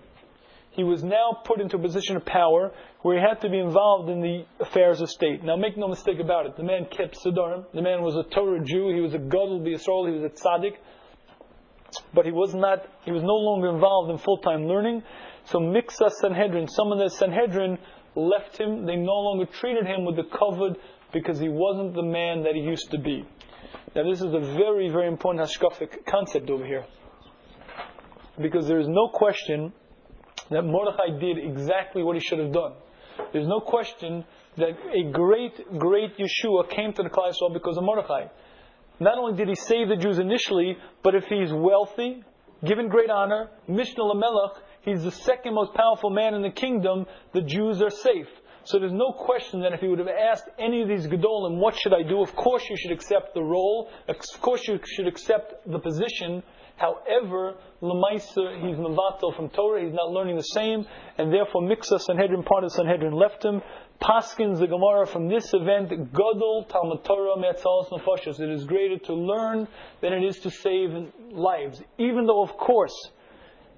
He 0.72 0.82
was 0.82 1.04
now 1.04 1.38
put 1.44 1.60
into 1.60 1.76
a 1.76 1.80
position 1.80 2.16
of 2.16 2.24
power 2.26 2.72
where 3.02 3.16
he 3.16 3.22
had 3.22 3.40
to 3.42 3.48
be 3.48 3.60
involved 3.60 4.10
in 4.10 4.20
the 4.20 4.44
affairs 4.58 5.00
of 5.00 5.08
state. 5.08 5.44
Now, 5.44 5.54
make 5.54 5.76
no 5.76 5.86
mistake 5.86 6.18
about 6.18 6.46
it. 6.46 6.56
The 6.56 6.64
man 6.64 6.86
kept 6.86 7.16
Siddur. 7.24 7.64
The 7.72 7.82
man 7.82 8.02
was 8.02 8.16
a 8.16 8.24
Torah 8.24 8.58
Jew. 8.64 8.92
He 8.92 9.00
was 9.00 9.14
a 9.14 9.18
Gadol 9.18 9.60
B'Yisrael. 9.60 10.12
He 10.12 10.18
was 10.18 10.24
a 10.24 10.34
tzaddik. 10.34 10.74
But 12.12 12.26
he 12.26 12.32
was 12.32 12.54
not. 12.54 12.84
He 13.04 13.12
was 13.12 13.22
no 13.22 13.34
longer 13.34 13.68
involved 13.68 14.10
in 14.10 14.18
full-time 14.18 14.66
learning. 14.66 15.04
So 15.44 15.60
Mixa 15.60 16.10
Sanhedrin, 16.20 16.66
some 16.66 16.90
of 16.90 16.98
the 16.98 17.08
Sanhedrin 17.08 17.78
left 18.16 18.56
him. 18.56 18.84
They 18.84 18.96
no 18.96 19.12
longer 19.12 19.46
treated 19.46 19.86
him 19.86 20.04
with 20.04 20.16
the 20.16 20.24
kavod 20.24 20.76
because 21.14 21.38
he 21.38 21.48
wasn't 21.48 21.94
the 21.94 22.02
man 22.02 22.42
that 22.42 22.54
he 22.54 22.60
used 22.60 22.90
to 22.90 22.98
be. 22.98 23.24
Now 23.96 24.02
this 24.02 24.20
is 24.20 24.34
a 24.34 24.40
very, 24.40 24.90
very 24.90 25.08
important 25.08 25.48
hashkafic 25.48 26.04
concept 26.04 26.50
over 26.50 26.66
here. 26.66 26.84
Because 28.38 28.66
there 28.66 28.80
is 28.80 28.88
no 28.88 29.08
question 29.08 29.72
that 30.50 30.62
Mordechai 30.62 31.18
did 31.18 31.38
exactly 31.38 32.02
what 32.02 32.16
he 32.16 32.20
should 32.20 32.40
have 32.40 32.52
done. 32.52 32.72
There's 33.32 33.46
no 33.46 33.60
question 33.60 34.24
that 34.58 34.70
a 34.70 35.10
great, 35.12 35.78
great 35.78 36.18
Yeshua 36.18 36.68
came 36.68 36.92
to 36.92 37.02
the 37.02 37.08
Klal 37.08 37.32
because 37.52 37.78
of 37.78 37.84
Mordechai. 37.84 38.26
Not 39.00 39.16
only 39.16 39.36
did 39.36 39.48
he 39.48 39.54
save 39.54 39.88
the 39.88 39.96
Jews 39.96 40.18
initially, 40.18 40.76
but 41.02 41.14
if 41.14 41.24
he's 41.24 41.52
wealthy, 41.52 42.22
given 42.64 42.88
great 42.88 43.10
honor, 43.10 43.50
Mishneh 43.68 43.98
Lamelech, 43.98 44.56
He's 44.84 45.02
the 45.02 45.10
second 45.10 45.54
most 45.54 45.72
powerful 45.72 46.10
man 46.10 46.34
in 46.34 46.42
the 46.42 46.50
kingdom. 46.50 47.06
The 47.32 47.40
Jews 47.40 47.80
are 47.80 47.90
safe. 47.90 48.28
So 48.64 48.78
there's 48.78 48.92
no 48.92 49.12
question 49.12 49.60
that 49.60 49.72
if 49.74 49.80
he 49.80 49.88
would 49.88 49.98
have 49.98 50.08
asked 50.08 50.48
any 50.58 50.80
of 50.80 50.88
these 50.88 51.06
Gedolim, 51.06 51.58
what 51.58 51.76
should 51.76 51.92
I 51.92 52.02
do? 52.02 52.22
Of 52.22 52.34
course 52.34 52.64
you 52.68 52.76
should 52.78 52.92
accept 52.92 53.34
the 53.34 53.42
role. 53.42 53.90
Of 54.08 54.16
course 54.40 54.66
you 54.66 54.80
should 54.84 55.06
accept 55.06 55.70
the 55.70 55.78
position. 55.78 56.42
However, 56.76 57.54
Lamaisa, 57.82 58.66
he's 58.66 58.76
Mavatal 58.76 59.36
from 59.36 59.48
Torah, 59.50 59.84
he's 59.84 59.92
not 59.92 60.10
learning 60.10 60.36
the 60.36 60.42
same, 60.42 60.84
and 61.18 61.32
therefore 61.32 61.62
Mixa 61.62 62.00
Sanhedrin, 62.00 62.42
part 62.42 62.64
of 62.64 62.72
Sanhedrin 62.72 63.12
left 63.12 63.44
him. 63.44 63.62
Paskins 64.02 64.58
the 64.58 64.66
Gemara 64.66 65.06
from 65.06 65.28
this 65.28 65.52
event, 65.54 65.90
Godol 66.12 66.68
Talmud 66.68 67.04
Torah 67.04 67.38
Me'atzalas 67.38 67.90
Nefashos. 67.90 68.40
It 68.40 68.50
is 68.50 68.64
greater 68.64 68.98
to 69.04 69.14
learn 69.14 69.68
than 70.00 70.12
it 70.12 70.24
is 70.24 70.38
to 70.40 70.50
save 70.50 70.90
lives. 71.30 71.80
Even 71.98 72.26
though, 72.26 72.42
of 72.42 72.56
course, 72.56 73.10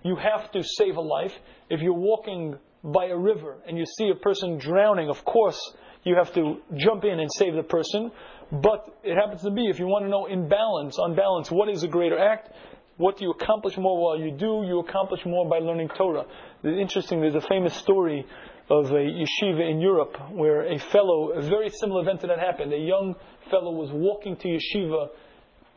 you 0.03 0.17
have 0.17 0.51
to 0.53 0.63
save 0.63 0.97
a 0.97 1.01
life. 1.01 1.35
If 1.69 1.83
you're 1.83 1.93
walking 1.93 2.57
by 2.87 3.07
a 3.07 3.17
river 3.17 3.57
and 3.67 3.77
you 3.77 3.85
see 3.85 4.11
a 4.11 4.15
person 4.15 4.59
drowning, 4.59 5.09
of 5.09 5.25
course 5.25 5.59
you 6.05 6.15
have 6.15 6.33
to 6.35 6.59
jump 6.77 7.05
in 7.05 7.19
and 7.19 7.29
save 7.33 7.55
the 7.55 7.65
person. 7.65 8.13
But 8.53 8.87
it 9.03 9.17
happens 9.17 9.43
to 9.43 9.51
be, 9.51 9.67
if 9.67 9.81
you 9.81 9.87
want 9.87 10.05
to 10.05 10.09
know 10.09 10.27
in 10.27 10.49
balance, 10.49 10.99
on 11.01 11.17
balance, 11.17 11.51
what 11.51 11.69
is 11.69 11.83
a 11.83 11.89
greater 11.89 12.17
act? 12.17 12.53
What 12.97 13.19
do 13.19 13.25
you 13.25 13.33
accomplish 13.33 13.77
more 13.77 14.01
while 14.01 14.19
you 14.19 14.31
do? 14.31 14.65
You 14.67 14.79
accomplish 14.79 15.27
more 15.27 15.49
by 15.49 15.59
learning 15.59 15.91
Torah. 15.99 16.25
It's 16.63 16.81
interesting, 16.81 17.21
there's 17.21 17.35
a 17.35 17.41
famous 17.41 17.75
story 17.75 18.25
of 18.71 18.87
a 18.91 18.95
yeshiva 18.95 19.69
in 19.69 19.81
Europe 19.81 20.17
where 20.31 20.73
a 20.73 20.79
fellow, 20.79 21.33
a 21.33 21.43
very 21.43 21.71
similar 21.71 22.03
event 22.03 22.21
to 22.21 22.29
that 22.29 22.39
happened. 22.39 22.73
A 22.73 22.79
young 22.79 23.17
fellow 23.51 23.73
was 23.73 23.91
walking 23.93 24.37
to 24.37 24.49
yeshiva 24.49 25.09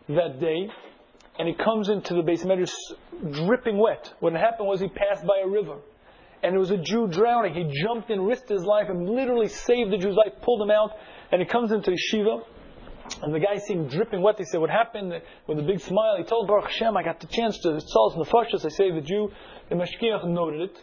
that 0.10 0.40
day 0.40 0.70
and 1.40 1.48
he 1.48 1.56
comes 1.56 1.90
into 1.90 2.14
the 2.14 2.22
beis 2.22 2.46
medrash 2.46 2.74
dripping 3.46 3.78
wet. 3.78 4.14
What 4.20 4.34
happened 4.34 4.68
was 4.68 4.80
he 4.80 4.90
passed 4.90 5.26
by 5.26 5.42
a 5.44 5.48
river, 5.48 5.78
and 6.44 6.54
there 6.54 6.60
was 6.60 6.72
a 6.72 6.78
Jew 6.78 7.08
drowning. 7.08 7.54
He 7.54 7.82
jumped 7.84 8.10
in, 8.10 8.22
risked 8.22 8.50
his 8.50 8.64
life, 8.64 8.88
and 8.90 9.10
literally 9.10 9.48
saved 9.48 9.92
the 9.92 9.98
Jew's 9.98 10.16
life, 10.16 10.34
pulled 10.42 10.62
him 10.62 10.72
out, 10.72 10.92
and 11.32 11.42
he 11.42 11.48
comes 11.48 11.72
into 11.72 11.92
yeshiva. 11.92 12.44
And 13.24 13.34
the 13.34 13.40
guy 13.40 13.58
seemed 13.58 13.90
dripping 13.90 14.22
wet. 14.22 14.38
He 14.38 14.46
said, 14.46 14.62
"What 14.62 14.70
happened?" 14.70 15.22
With 15.48 15.60
a 15.60 15.64
big 15.64 15.80
smile, 15.80 16.18
he 16.18 16.24
told 16.24 16.48
Baruch 16.48 16.66
Hashem, 16.66 16.96
"I 16.96 17.04
got 17.04 17.20
the 17.20 17.28
chance 17.28 17.58
to 17.60 17.80
solve 17.80 18.14
the 18.16 18.24
nefashos. 18.24 18.66
I 18.66 18.70
saved 18.70 18.98
the 18.98 19.02
Jew." 19.02 19.32
The 19.70 19.76
mashgiach 19.76 20.24
noted 20.26 20.62
it, 20.62 20.82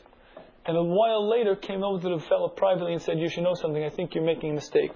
and 0.67 0.77
a 0.77 0.83
while 0.83 1.29
later 1.29 1.55
came 1.55 1.85
over 1.85 2.09
to 2.09 2.17
the 2.17 2.21
fellow 2.23 2.49
privately 2.49 2.93
and 2.93 3.01
said, 3.01 3.19
"You 3.19 3.29
should 3.29 3.45
know 3.45 3.55
something. 3.55 3.83
I 3.83 3.91
think 3.91 4.15
you're 4.15 4.25
making 4.25 4.51
a 4.51 4.55
mistake. 4.55 4.93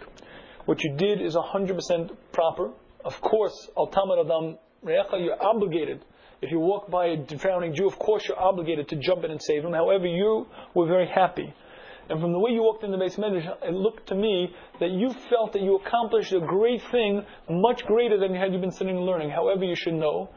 What 0.66 0.82
you 0.82 0.94
did 0.96 1.20
is 1.20 1.36
100% 1.36 2.10
proper. 2.32 2.72
Of 3.04 3.20
course, 3.20 3.70
al 3.76 3.86
tamar 3.86 4.18
adam 4.20 4.58
you're 4.84 5.42
obligated. 5.42 6.04
If 6.42 6.50
you 6.50 6.58
walk 6.58 6.90
by 6.90 7.06
a 7.06 7.16
drowning 7.16 7.74
Jew, 7.74 7.86
of 7.86 7.98
course 7.98 8.26
you're 8.26 8.38
obligated 8.38 8.88
to 8.88 8.96
jump 8.96 9.24
in 9.24 9.30
and 9.30 9.42
save 9.42 9.64
him. 9.64 9.72
However, 9.72 10.06
you 10.06 10.46
were 10.74 10.86
very 10.86 11.06
happy. 11.06 11.52
And 12.08 12.20
from 12.20 12.32
the 12.32 12.38
way 12.38 12.50
you 12.50 12.62
walked 12.62 12.82
in 12.82 12.90
the 12.90 12.98
base 12.98 13.16
it 13.18 13.72
looked 13.72 14.08
to 14.08 14.14
me 14.14 14.54
that 14.80 14.90
you 14.90 15.12
felt 15.28 15.52
that 15.52 15.62
you 15.62 15.76
accomplished 15.76 16.32
a 16.32 16.40
great 16.40 16.82
thing, 16.90 17.24
much 17.48 17.84
greater 17.84 18.18
than 18.18 18.34
had 18.34 18.52
you 18.52 18.58
been 18.58 18.72
sitting 18.72 18.96
and 18.96 19.06
learning. 19.06 19.30
However, 19.30 19.64
you 19.64 19.76
should 19.76 19.94
know 19.94 20.30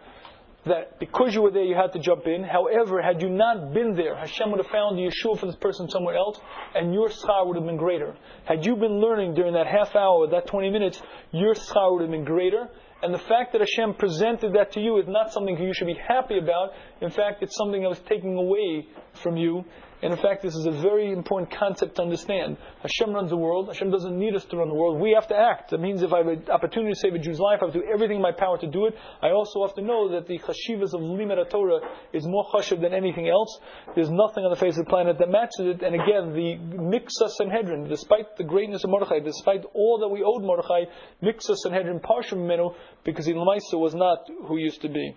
that 0.65 0.99
because 0.99 1.34
you 1.34 1.41
were 1.41 1.51
there, 1.51 1.63
you 1.63 1.75
had 1.75 1.91
to 1.93 1.99
jump 1.99 2.27
in. 2.27 2.43
However, 2.43 3.01
had 3.01 3.21
you 3.21 3.30
not 3.30 3.73
been 3.73 3.95
there, 3.95 4.15
Hashem 4.15 4.51
would 4.51 4.59
have 4.61 4.71
found 4.71 4.97
Yeshua 4.97 5.39
for 5.39 5.45
this 5.45 5.55
person 5.55 5.89
somewhere 5.89 6.15
else, 6.15 6.39
and 6.75 6.93
your 6.93 7.09
schar 7.09 7.47
would 7.47 7.55
have 7.55 7.65
been 7.65 7.77
greater. 7.77 8.15
Had 8.45 8.65
you 8.65 8.75
been 8.75 8.99
learning 9.01 9.34
during 9.34 9.53
that 9.53 9.67
half 9.67 9.95
hour, 9.95 10.27
that 10.27 10.47
20 10.47 10.69
minutes, 10.69 11.01
your 11.31 11.53
schar 11.53 11.93
would 11.93 12.01
have 12.01 12.11
been 12.11 12.23
greater. 12.23 12.69
And 13.03 13.13
the 13.13 13.19
fact 13.19 13.51
that 13.51 13.59
Hashem 13.59 13.95
presented 13.95 14.53
that 14.53 14.71
to 14.71 14.80
you 14.80 14.97
is 14.97 15.05
not 15.09 15.34
something 15.34 15.57
you 15.61 15.73
should 15.73 15.88
be 15.88 15.99
happy 16.07 16.38
about. 16.38 16.69
In 17.01 17.09
fact, 17.09 17.43
it's 17.43 17.55
something 17.57 17.81
that 17.81 17.89
was 17.89 17.99
taking 18.07 18.35
away 18.38 18.88
from 19.21 19.35
you 19.35 19.65
and 20.03 20.11
in 20.11 20.19
fact, 20.19 20.43
this 20.43 20.53
is 20.53 20.65
a 20.65 20.71
very 20.71 21.13
important 21.13 21.49
concept 21.57 21.95
to 21.95 22.01
understand. 22.01 22.57
Hashem 22.81 23.13
runs 23.13 23.30
the 23.30 23.38
world. 23.38 23.69
Hashem 23.69 23.89
doesn't 23.89 24.19
need 24.19 24.35
us 24.35 24.43
to 24.45 24.57
run 24.57 24.67
the 24.67 24.75
world. 24.75 24.99
We 24.99 25.11
have 25.11 25.30
to 25.30 25.35
act. 25.35 25.71
That 25.71 25.80
means 25.80 26.03
if 26.03 26.11
I 26.11 26.17
have 26.17 26.27
an 26.27 26.49
opportunity 26.51 26.91
to 26.91 26.99
save 26.99 27.13
a 27.13 27.19
Jew's 27.19 27.39
life, 27.39 27.59
I 27.61 27.65
have 27.65 27.73
to 27.73 27.80
do 27.80 27.85
everything 27.91 28.17
in 28.17 28.21
my 28.21 28.34
power 28.34 28.57
to 28.57 28.67
do 28.67 28.85
it. 28.88 28.95
I 29.21 29.30
also 29.30 29.65
have 29.65 29.73
to 29.75 29.81
know 29.81 30.11
that 30.11 30.27
the 30.27 30.39
chashivas 30.39 30.93
of 30.93 30.99
Limit 30.99 31.49
Torah 31.49 31.80
is 32.11 32.27
more 32.27 32.45
chashiv 32.53 32.81
than 32.81 32.93
anything 32.93 33.30
else. 33.30 33.59
There's 33.95 34.11
nothing 34.11 34.43
on 34.43 34.51
the 34.51 34.59
face 34.59 34.77
of 34.77 34.84
the 34.84 34.89
planet 34.89 35.17
that 35.19 35.30
matches 35.30 35.80
it. 35.80 35.81
And 35.81 35.95
again, 35.95 36.34
the 36.34 36.59
Miksa 36.75 37.30
Sanhedrin, 37.38 37.88
despite 37.88 38.35
the 38.35 38.43
greatness 38.43 38.84
of 38.84 38.89
Mordechai, 38.89 39.19
despite 39.19 39.63
all 39.73 39.99
that 39.99 40.09
we 40.09 40.21
owed 40.21 40.43
Mordechai, 40.43 40.84
Miksa 41.23 41.55
Sanhedrin 41.55 42.01
Parshim 42.01 42.45
Menu, 42.45 42.71
because 43.05 43.25
he 43.25 43.34
was 43.34 43.95
not 43.95 44.27
who 44.47 44.57
he 44.57 44.63
used 44.63 44.81
to 44.81 44.89
be. 44.89 45.15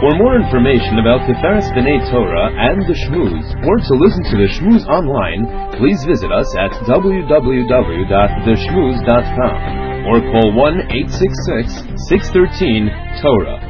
For 0.00 0.16
more 0.16 0.40
information 0.40 0.96
about 0.98 1.20
Tiferes 1.28 1.68
B'nai 1.76 2.00
Torah 2.10 2.48
and 2.56 2.80
the 2.88 2.96
Shmuz, 3.04 3.44
or 3.68 3.76
to 3.76 3.94
listen 4.00 4.24
to 4.32 4.40
the 4.40 4.48
Shmuz 4.56 4.88
online, 4.88 5.44
please 5.76 6.00
visit 6.08 6.32
us 6.32 6.48
at 6.56 6.72
www.theshmuz.com 6.88 9.60
or 10.08 10.24
call 10.32 10.56
1 10.56 10.88
866 10.88 11.84
613 12.08 12.88
Torah. 13.20 13.69